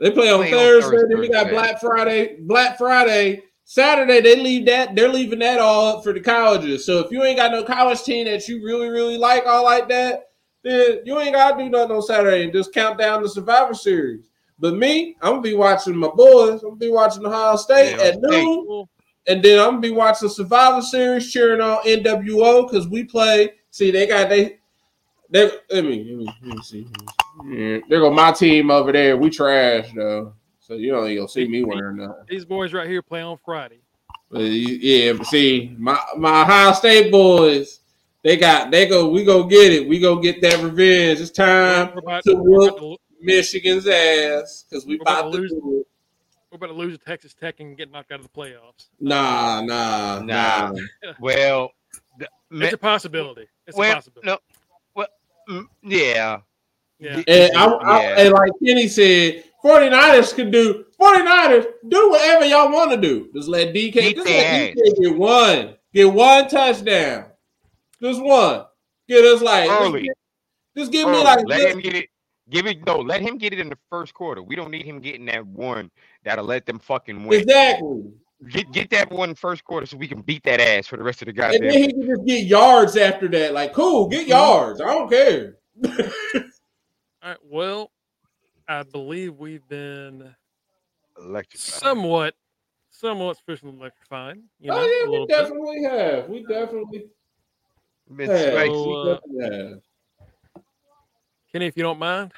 They 0.00 0.10
play 0.10 0.30
on 0.30 0.40
Play 0.40 0.52
on 0.52 0.58
Thursday. 0.58 1.08
Then 1.08 1.20
we 1.20 1.28
got 1.28 1.48
Black 1.48 1.80
Friday. 1.80 2.36
Black 2.40 2.76
Friday. 2.76 3.42
Saturday 3.64 4.20
they 4.20 4.36
leave 4.36 4.66
that. 4.66 4.94
They're 4.94 5.08
leaving 5.08 5.40
that 5.40 5.58
all 5.58 5.96
up 5.96 6.04
for 6.04 6.12
the 6.12 6.20
colleges. 6.20 6.84
So 6.84 7.00
if 7.00 7.10
you 7.10 7.22
ain't 7.24 7.38
got 7.38 7.50
no 7.50 7.64
college 7.64 8.02
team 8.02 8.26
that 8.26 8.46
you 8.48 8.62
really 8.64 8.88
really 8.88 9.18
like, 9.18 9.46
all 9.46 9.64
like 9.64 9.88
that, 9.88 10.30
then 10.62 11.00
you 11.04 11.18
ain't 11.18 11.34
gotta 11.34 11.62
do 11.62 11.70
nothing 11.70 11.96
on 11.96 12.02
Saturday 12.02 12.44
and 12.44 12.52
just 12.52 12.72
count 12.72 12.98
down 12.98 13.22
the 13.22 13.28
Survivor 13.28 13.74
Series. 13.74 14.28
But 14.58 14.74
me, 14.74 15.16
I'm 15.20 15.32
gonna 15.32 15.42
be 15.42 15.54
watching 15.54 15.96
my 15.96 16.08
boys. 16.08 16.62
I'm 16.62 16.70
gonna 16.70 16.76
be 16.76 16.90
watching 16.90 17.26
Ohio 17.26 17.56
State 17.56 17.96
Yeah, 17.98 18.04
at 18.04 18.20
noon. 18.20 18.66
Well, 18.68 18.88
And 19.28 19.42
then 19.42 19.58
I'm 19.58 19.66
gonna 19.66 19.80
be 19.80 19.90
watching 19.90 20.28
Survivor 20.28 20.82
Series, 20.82 21.32
cheering 21.32 21.60
on 21.60 21.82
NWO 21.84 22.68
because 22.68 22.88
we 22.88 23.04
play. 23.04 23.54
See, 23.70 23.90
they 23.90 24.06
got 24.06 24.28
they. 24.28 24.58
They 25.28 25.50
let 25.70 25.84
me 25.84 26.04
let 26.04 26.18
me, 26.18 26.28
let 26.42 26.56
me 26.56 26.62
see. 26.62 26.86
Yeah, 27.46 27.78
there 27.88 28.00
go 28.00 28.12
my 28.12 28.30
team 28.30 28.70
over 28.70 28.92
there. 28.92 29.16
We 29.16 29.28
trash 29.28 29.88
though, 29.92 30.34
so 30.60 30.74
you 30.74 30.92
don't 30.92 31.04
even 31.06 31.16
gonna 31.16 31.28
see 31.28 31.48
me 31.48 31.64
wearing 31.64 31.96
that. 31.96 32.26
These 32.28 32.44
boys 32.44 32.72
right 32.72 32.88
here 32.88 33.02
play 33.02 33.22
on 33.22 33.36
Friday. 33.44 33.80
But 34.30 34.42
yeah, 34.42 35.14
but 35.14 35.26
see, 35.26 35.74
my 35.78 35.98
my 36.16 36.42
Ohio 36.42 36.72
State 36.72 37.10
boys, 37.10 37.80
they 38.22 38.36
got 38.36 38.70
they 38.70 38.86
go. 38.86 39.08
We 39.08 39.24
go 39.24 39.44
get 39.44 39.72
it. 39.72 39.88
We 39.88 39.98
go 39.98 40.16
get 40.16 40.40
that 40.42 40.62
revenge. 40.62 41.20
It's 41.20 41.30
time 41.30 41.96
about, 41.98 42.22
to 42.24 42.34
whoop 42.36 43.00
Michigan's 43.20 43.86
ass 43.88 44.64
because 44.68 44.86
we 44.86 45.00
about 45.00 45.20
about 45.20 45.32
to 45.32 45.36
to 45.36 45.42
lose. 45.42 45.50
do 45.50 45.80
it. 45.80 45.86
We're 46.60 46.66
about 46.66 46.74
to 46.74 46.78
lose 46.78 46.98
to 46.98 47.04
Texas 47.04 47.34
Tech 47.34 47.60
and 47.60 47.76
get 47.76 47.90
knocked 47.90 48.12
out 48.12 48.20
of 48.20 48.26
the 48.26 48.28
playoffs. 48.40 48.88
Nah, 49.00 49.60
nah, 49.62 50.20
Nah. 50.20 50.72
nah. 50.72 51.12
Well, 51.20 51.70
the, 52.18 52.28
It's 52.50 52.72
a 52.74 52.78
possibility. 52.78 53.46
It's 53.66 53.76
a 53.78 53.80
possibility. 53.94 54.26
no, 54.26 54.38
well, 54.94 55.08
mm, 55.48 55.66
yeah. 55.82 56.40
Yeah. 56.98 57.22
And, 57.28 57.56
I, 57.56 57.64
I, 57.66 58.02
Yeah. 58.02 58.20
and 58.20 58.32
like 58.34 58.50
Kenny 58.64 58.88
said, 58.88 59.44
49ers 59.62 60.34
can 60.34 60.50
do 60.50 60.84
49ers 60.98 61.66
do 61.88 62.10
whatever 62.10 62.46
y'all 62.46 62.72
want 62.72 62.90
to 62.92 62.96
do. 62.96 63.28
Just 63.34 63.48
let 63.48 63.68
DK, 63.74 63.92
Beat 63.94 64.16
just 64.16 64.26
let 64.28 64.74
DK 64.76 65.00
get 65.02 65.16
one, 65.18 65.74
get 65.92 66.10
one 66.12 66.48
touchdown, 66.48 67.26
just 68.00 68.22
one. 68.22 68.64
Get 69.08 69.24
us 69.24 69.42
like 69.42 69.66
just 69.68 69.82
Early. 69.82 70.10
Just, 70.76 70.90
give 70.92 71.06
me 71.06 71.14
Early. 71.14 71.24
like 71.24 71.46
let 71.46 71.58
this- 71.58 71.72
him 71.74 71.80
get 71.80 71.94
it. 71.94 72.08
Give 72.48 72.64
it 72.68 72.86
no. 72.86 72.98
Let 72.98 73.22
him 73.22 73.38
get 73.38 73.52
it 73.52 73.58
in 73.58 73.68
the 73.68 73.78
first 73.90 74.14
quarter. 74.14 74.40
We 74.40 74.54
don't 74.54 74.70
need 74.70 74.86
him 74.86 75.00
getting 75.00 75.26
that 75.26 75.44
one 75.44 75.90
that'll 76.26 76.44
let 76.44 76.66
them 76.66 76.78
fucking 76.78 77.24
win. 77.24 77.40
exactly, 77.40 78.02
Get 78.50 78.70
get 78.72 78.90
that 78.90 79.10
one 79.10 79.34
first 79.34 79.64
quarter 79.64 79.86
so 79.86 79.96
we 79.96 80.06
can 80.06 80.20
beat 80.20 80.42
that 80.42 80.60
ass 80.60 80.86
for 80.86 80.98
the 80.98 81.02
rest 81.02 81.22
of 81.22 81.26
the 81.26 81.30
and 81.30 81.36
goddamn. 81.38 81.62
then 81.70 81.72
he 81.84 81.88
can 81.92 82.06
just 82.06 82.26
get 82.26 82.44
yards 82.46 82.96
after 82.98 83.28
that. 83.28 83.54
Like, 83.54 83.72
cool, 83.72 84.08
get 84.08 84.26
yards. 84.26 84.80
I 84.82 84.84
don't 84.86 85.08
care. 85.10 85.56
All 85.86 87.30
right. 87.30 87.38
Well, 87.42 87.90
I 88.68 88.82
believe 88.82 89.36
we've 89.36 89.66
been 89.68 90.34
Electrified. 91.18 91.80
somewhat, 91.80 92.34
somewhat 92.90 93.38
sufficiently 93.38 93.78
electrifying. 93.80 94.42
You 94.60 94.70
know, 94.70 94.80
oh 94.80 94.84
yeah, 94.84 95.06
we 95.06 95.10
little 95.12 95.26
bit. 95.26 95.36
definitely 95.38 95.82
have. 95.84 96.28
We 96.28 96.42
definitely 96.42 97.06
Been 98.14 98.28
have. 98.30 98.52
So, 98.66 98.92
uh, 98.92 99.14
definitely 99.14 99.56
have. 99.70 100.62
Kenny, 101.52 101.66
if 101.66 101.76
you 101.76 101.82
don't 101.84 101.98
mind. 101.98 102.32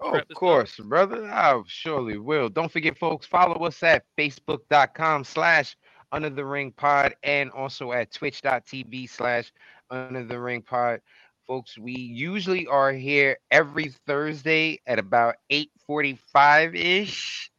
Oh, 0.00 0.20
of 0.20 0.28
this 0.28 0.38
up. 0.54 0.64
course, 0.64 0.76
brother. 0.78 1.26
I 1.30 1.60
surely 1.66 2.18
will. 2.18 2.50
Don't 2.50 2.72
forget, 2.72 2.98
folks, 2.98 3.26
follow 3.26 3.66
us 3.66 3.82
at 3.82 4.04
facebook.com 4.18 5.24
slash 5.24 5.76
under 6.12 6.30
the 6.30 6.44
ring 6.44 6.72
pod 6.72 7.14
and 7.24 7.50
also 7.52 7.92
at 7.92 8.12
twitch.tv 8.12 9.10
slash 9.10 9.52
under 9.90 10.24
the 10.24 10.40
ring 10.40 10.62
pod. 10.62 11.00
Folks, 11.48 11.78
we 11.78 11.94
usually 11.94 12.66
are 12.68 12.92
here 12.92 13.38
every 13.50 13.90
Thursday 14.06 14.80
at 14.86 14.98
about 15.00 15.36
8:45 15.50 16.76
ish. 16.76 17.50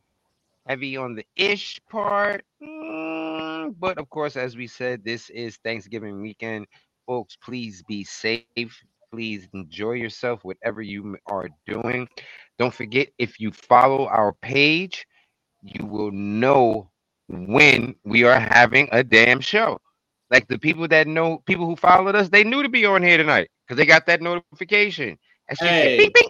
Heavy 0.68 0.98
on 0.98 1.16
the 1.16 1.26
ish 1.36 1.82
part. 1.90 2.46
Mm, 2.64 3.76
but 3.80 3.98
of 3.98 4.10
course, 4.10 4.38
as 4.38 4.56
we 4.58 4.68
said, 4.68 5.04
this 5.04 5.30
is 5.32 5.58
Thanksgiving 5.58 6.22
weekend. 6.22 6.68
Folks, 7.08 7.38
please 7.38 7.84
be 7.84 8.04
safe. 8.06 8.46
Please 9.12 9.46
enjoy 9.54 9.94
yourself, 9.94 10.40
whatever 10.44 10.82
you 10.82 11.18
are 11.28 11.50
doing. 11.68 12.08
Don't 12.58 12.74
forget, 12.74 13.10
if 13.18 13.40
you 13.42 13.52
follow 13.52 14.08
our 14.08 14.32
page, 14.42 15.06
you 15.62 15.86
will 15.86 16.12
know 16.12 16.90
when 17.28 17.94
we 18.06 18.24
are 18.24 18.40
having 18.40 18.88
a 18.94 19.04
damn 19.04 19.42
show. 19.42 19.80
Like 20.30 20.48
the 20.48 20.58
people 20.58 20.88
that 20.88 21.08
know, 21.08 21.40
people 21.46 21.66
who 21.66 21.76
followed 21.76 22.16
us, 22.16 22.30
they 22.30 22.46
knew 22.46 22.64
to 22.64 22.70
be 22.70 22.86
on 22.86 23.04
here 23.04 23.18
tonight 23.18 23.50
because 23.68 23.78
they 23.78 23.86
got 23.86 24.06
that 24.06 24.22
notification. 24.22 25.18
Hey. 25.60 25.98
bing, 25.98 26.12
bing. 26.14 26.30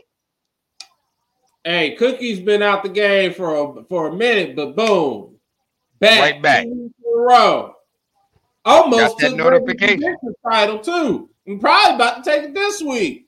Hey, 1.63 1.95
Cookie's 1.95 2.39
been 2.39 2.63
out 2.63 2.81
the 2.81 2.89
game 2.89 3.33
for 3.35 3.53
a, 3.53 3.83
for 3.83 4.07
a 4.07 4.13
minute, 4.15 4.55
but 4.55 4.75
boom, 4.75 5.35
back, 5.99 6.19
Right 6.19 6.41
back. 6.41 6.65
in 6.65 6.91
a 7.05 7.09
row. 7.15 7.75
Almost 8.65 9.19
Got 9.19 9.29
that 9.29 9.37
notification. 9.37 10.17
title 10.49 10.79
too. 10.79 11.29
I'm 11.47 11.59
probably 11.59 11.95
about 11.95 12.23
to 12.23 12.29
take 12.29 12.43
it 12.43 12.53
this 12.53 12.81
week. 12.81 13.27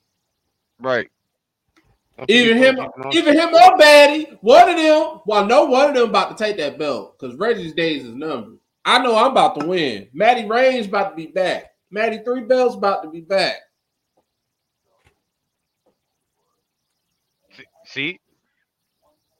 Right. 0.79 1.09
Either 2.29 2.55
him, 2.55 2.75
folks, 2.75 2.87
you 2.87 2.93
can 2.93 3.05
also- 3.05 3.19
either 3.19 3.33
him 3.33 3.55
or 3.55 3.77
Batty, 3.77 4.37
one 4.41 4.69
of 4.69 4.77
them. 4.77 5.21
Well, 5.25 5.43
I 5.43 5.47
know 5.47 5.65
one 5.65 5.89
of 5.89 5.95
them 5.95 6.09
about 6.09 6.37
to 6.37 6.43
take 6.43 6.57
that 6.57 6.77
belt 6.77 7.17
because 7.17 7.35
Reggie's 7.37 7.73
days 7.73 8.05
is 8.05 8.13
numbered. 8.13 8.59
I 8.85 9.01
know 9.01 9.15
I'm 9.15 9.31
about 9.31 9.59
to 9.59 9.65
win. 9.65 10.09
Maddie 10.13 10.47
Rain's 10.47 10.87
about 10.87 11.11
to 11.11 11.15
be 11.15 11.27
back. 11.27 11.71
Maddie 11.89 12.21
Three 12.23 12.41
Bells 12.41 12.75
about 12.75 13.03
to 13.03 13.09
be 13.09 13.21
back. 13.21 13.57
See? 17.85 18.19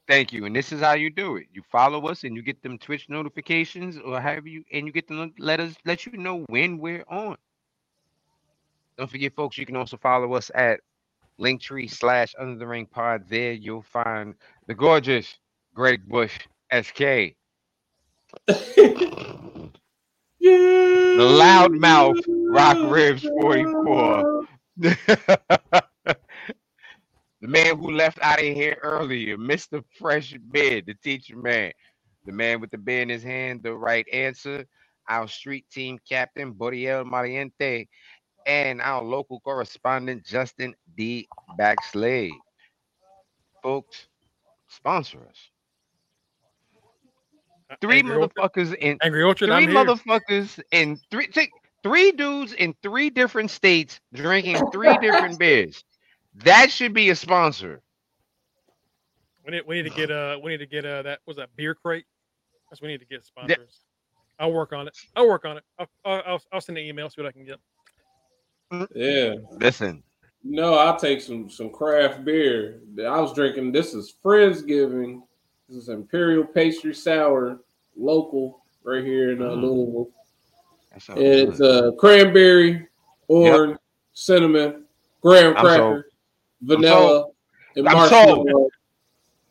Thank 0.08 0.34
you. 0.34 0.46
And 0.46 0.56
this 0.56 0.72
is 0.72 0.82
how 0.82 0.94
you 0.94 1.10
do 1.10 1.38
it. 1.38 1.48
You 1.54 1.64
follow 1.72 2.08
us 2.08 2.24
and 2.24 2.36
you 2.36 2.42
get 2.42 2.62
them 2.62 2.78
Twitch 2.78 3.08
notifications 3.10 3.98
or 3.98 4.20
have 4.20 4.46
you 4.46 4.64
and 4.72 4.86
you 4.86 4.92
get 4.92 5.08
them 5.08 5.32
to 5.32 5.44
let 5.44 5.60
us 5.60 5.76
let 5.86 6.06
you 6.06 6.18
know 6.18 6.40
when 6.50 6.78
we're 6.78 7.06
on. 7.08 7.38
Don't 8.98 9.10
forget, 9.10 9.34
folks, 9.36 9.58
you 9.58 9.66
can 9.66 9.76
also 9.76 9.98
follow 9.98 10.34
us 10.34 10.52
at 10.54 10.80
Linktree 11.40 11.90
slash 11.90 12.36
under 12.38 12.60
the 12.60 12.68
ring 12.68 12.86
pod. 12.86 13.24
There 13.28 13.54
you'll 13.54 13.82
find 13.82 14.36
the 14.68 14.76
gorgeous 14.76 15.38
Greg 15.74 16.08
Bush 16.08 16.38
SK. 16.72 17.36
The 20.40 21.20
loudmouth 21.20 22.22
Rock 22.28 22.78
Ribs 22.92 23.24
44. 23.42 24.46
the 24.78 24.98
man 27.42 27.78
who 27.78 27.92
left 27.92 28.20
out 28.22 28.40
of 28.40 28.46
here 28.46 28.78
earlier, 28.84 29.38
Mr. 29.38 29.84
Fresh 29.98 30.36
Bed, 30.52 30.84
the 30.88 30.96
teacher 30.96 31.38
man. 31.38 31.72
The 32.26 32.32
man 32.32 32.62
with 32.62 32.72
the 32.72 32.78
beer 32.78 33.02
in 33.02 33.10
his 33.10 33.24
hand, 33.24 33.64
the 33.64 33.74
right 33.74 34.08
answer. 34.12 34.66
Our 35.10 35.28
street 35.28 35.66
team 35.72 36.00
captain, 36.08 36.54
Bodiel 36.54 37.06
Mariente, 37.06 37.88
and 38.46 38.82
our 38.82 39.04
local 39.04 39.40
correspondent, 39.42 40.26
Justin 40.26 40.76
D. 40.96 41.28
Backslade. 41.58 42.32
Folks, 43.62 44.08
sponsor 44.68 45.20
us. 45.30 45.50
Three 47.82 48.00
Angry 48.00 48.16
Orchard- 48.18 48.36
motherfuckers 48.36 48.76
in 48.76 48.98
Angry 49.02 49.24
Orchard, 49.24 49.48
three 49.48 49.56
I'm 49.56 49.64
here. 49.70 49.74
motherfuckers 49.74 50.62
in 50.72 51.00
three 51.10 51.28
take 51.28 51.50
three 51.82 52.12
dudes 52.12 52.54
in 52.54 52.76
three 52.84 53.10
different 53.10 53.50
states 53.50 54.00
drinking 54.14 54.58
three 54.72 54.96
different 55.00 55.40
beers. 55.40 55.84
That 56.36 56.72
should 56.72 56.94
be 56.94 57.10
a 57.10 57.16
sponsor. 57.16 57.82
We 59.46 59.52
need, 59.52 59.64
we 59.68 59.76
need 59.82 59.90
to 59.90 59.96
get 59.96 60.12
uh 60.12 60.38
we 60.44 60.52
need 60.52 60.58
to 60.60 60.66
get 60.68 60.86
uh 60.86 61.02
that 61.04 61.20
was 61.26 61.38
that 61.38 61.50
beer 61.56 61.74
crate. 61.74 62.06
That's 62.70 62.82
we 62.82 62.90
need 62.90 63.00
to 63.00 63.06
get 63.08 63.26
sponsors. 63.26 63.80
I'll 64.40 64.54
work 64.54 64.74
on 64.74 64.88
it. 64.88 64.98
I'll 65.16 65.28
work 65.28 65.46
on 65.46 65.58
it. 65.58 65.64
I'll, 65.80 65.88
I'll, 66.06 66.24
I'll- 66.26 66.42
I'll 66.54 66.62
send 66.62 66.78
an 66.78 66.84
email 66.86 67.10
see 67.10 67.22
what 67.22 67.28
I 67.30 67.32
can 67.32 67.46
get. 67.46 67.60
Yeah. 68.96 69.36
Listen, 69.60 70.04
No, 70.44 70.74
I'll 70.76 70.98
take 70.98 71.22
some 71.22 71.50
some 71.50 71.70
craft 71.70 72.26
beer. 72.26 72.82
I 73.00 73.20
was 73.22 73.34
drinking. 73.34 73.72
This 73.72 73.94
is 73.94 74.14
Friendsgiving. 74.24 75.22
This 75.70 75.78
is 75.78 75.90
Imperial 75.90 76.44
Pastry 76.44 76.94
Sour, 76.94 77.60
local, 77.96 78.62
right 78.84 79.04
here 79.04 79.32
in 79.32 79.42
uh, 79.42 79.46
Mm. 79.52 79.62
Louisville. 79.62 80.10
And 81.10 81.18
it's 81.20 81.60
uh, 81.62 81.92
cranberry, 81.98 82.88
orange, 83.28 83.78
cinnamon, 84.14 84.86
graham 85.22 85.56
I'm 85.58 85.64
cracker, 85.66 86.08
vanilla, 86.62 87.28
and 87.76 87.88
I'm 87.90 88.10
sold. 88.10 88.46
marshmallow. 88.46 88.70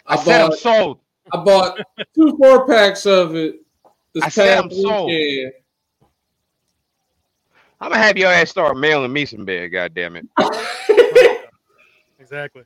I 0.07 0.17
said 0.17 0.41
I'm 0.43 0.53
sold. 0.53 0.99
I 1.33 1.37
bought 1.39 1.81
two 2.15 2.37
four 2.37 2.67
packs 2.67 3.07
of 3.07 3.35
it 3.35 3.57
this 4.13 4.23
I 4.25 4.29
said 4.29 4.59
I'm 4.59 4.71
sold. 4.71 5.11
Weekend. 7.83 7.95
I'm 7.95 7.99
gonna 7.99 8.07
have 8.07 8.17
your 8.17 8.33
ass 8.33 8.51
start 8.51 8.77
mailing 8.77 9.13
me 9.13 9.27
some 9.27 9.45
beer. 9.45 9.69
God 9.69 9.95
damn 9.95 10.17
it. 10.17 10.27
Exactly. 12.23 12.63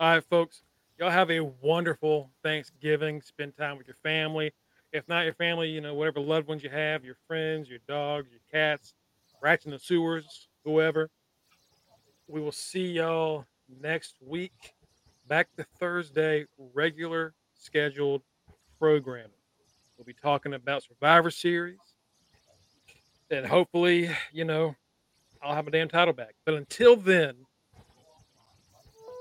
All 0.00 0.14
right, 0.14 0.24
folks. 0.24 0.62
Y'all 0.98 1.10
have 1.10 1.30
a 1.30 1.40
wonderful 1.60 2.30
Thanksgiving. 2.42 3.20
Spend 3.20 3.54
time 3.54 3.76
with 3.76 3.86
your 3.86 3.96
family. 4.02 4.50
If 4.92 5.06
not 5.08 5.24
your 5.24 5.34
family, 5.34 5.68
you 5.68 5.82
know, 5.82 5.92
whatever 5.92 6.20
loved 6.20 6.48
ones 6.48 6.64
you 6.64 6.70
have, 6.70 7.04
your 7.04 7.16
friends, 7.28 7.68
your 7.68 7.80
dogs, 7.86 8.28
your 8.30 8.40
cats, 8.50 8.94
rats 9.42 9.66
in 9.66 9.72
the 9.72 9.78
sewers, 9.78 10.48
whoever. 10.64 11.10
We 12.28 12.40
will 12.40 12.50
see 12.50 12.86
y'all 12.86 13.44
next 13.80 14.14
week. 14.26 14.74
Back 15.28 15.48
to 15.58 15.66
Thursday, 15.78 16.46
regular 16.72 17.34
scheduled 17.52 18.22
programming. 18.78 19.30
We'll 19.98 20.06
be 20.06 20.14
talking 20.14 20.54
about 20.54 20.82
Survivor 20.82 21.30
Series. 21.30 21.93
And 23.30 23.46
hopefully, 23.46 24.10
you 24.32 24.44
know, 24.44 24.76
I'll 25.42 25.54
have 25.54 25.66
a 25.66 25.70
damn 25.70 25.88
title 25.88 26.12
back. 26.12 26.34
But 26.44 26.54
until 26.54 26.94
then, 26.96 27.34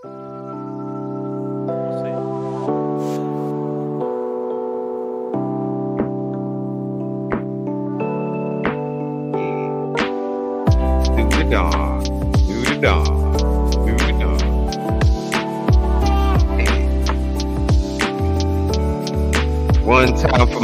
you. 0.03 0.11
Do 11.15 11.29
the 11.29 11.43
dawn. 11.49 12.03
Do 12.03 12.61
the 12.61 12.77
dawn. 12.81 13.33
Do 13.85 13.93
the 13.97 14.11
dawn. 14.19 14.43
One 19.85 20.15
time 20.15 20.47
for 20.47 20.59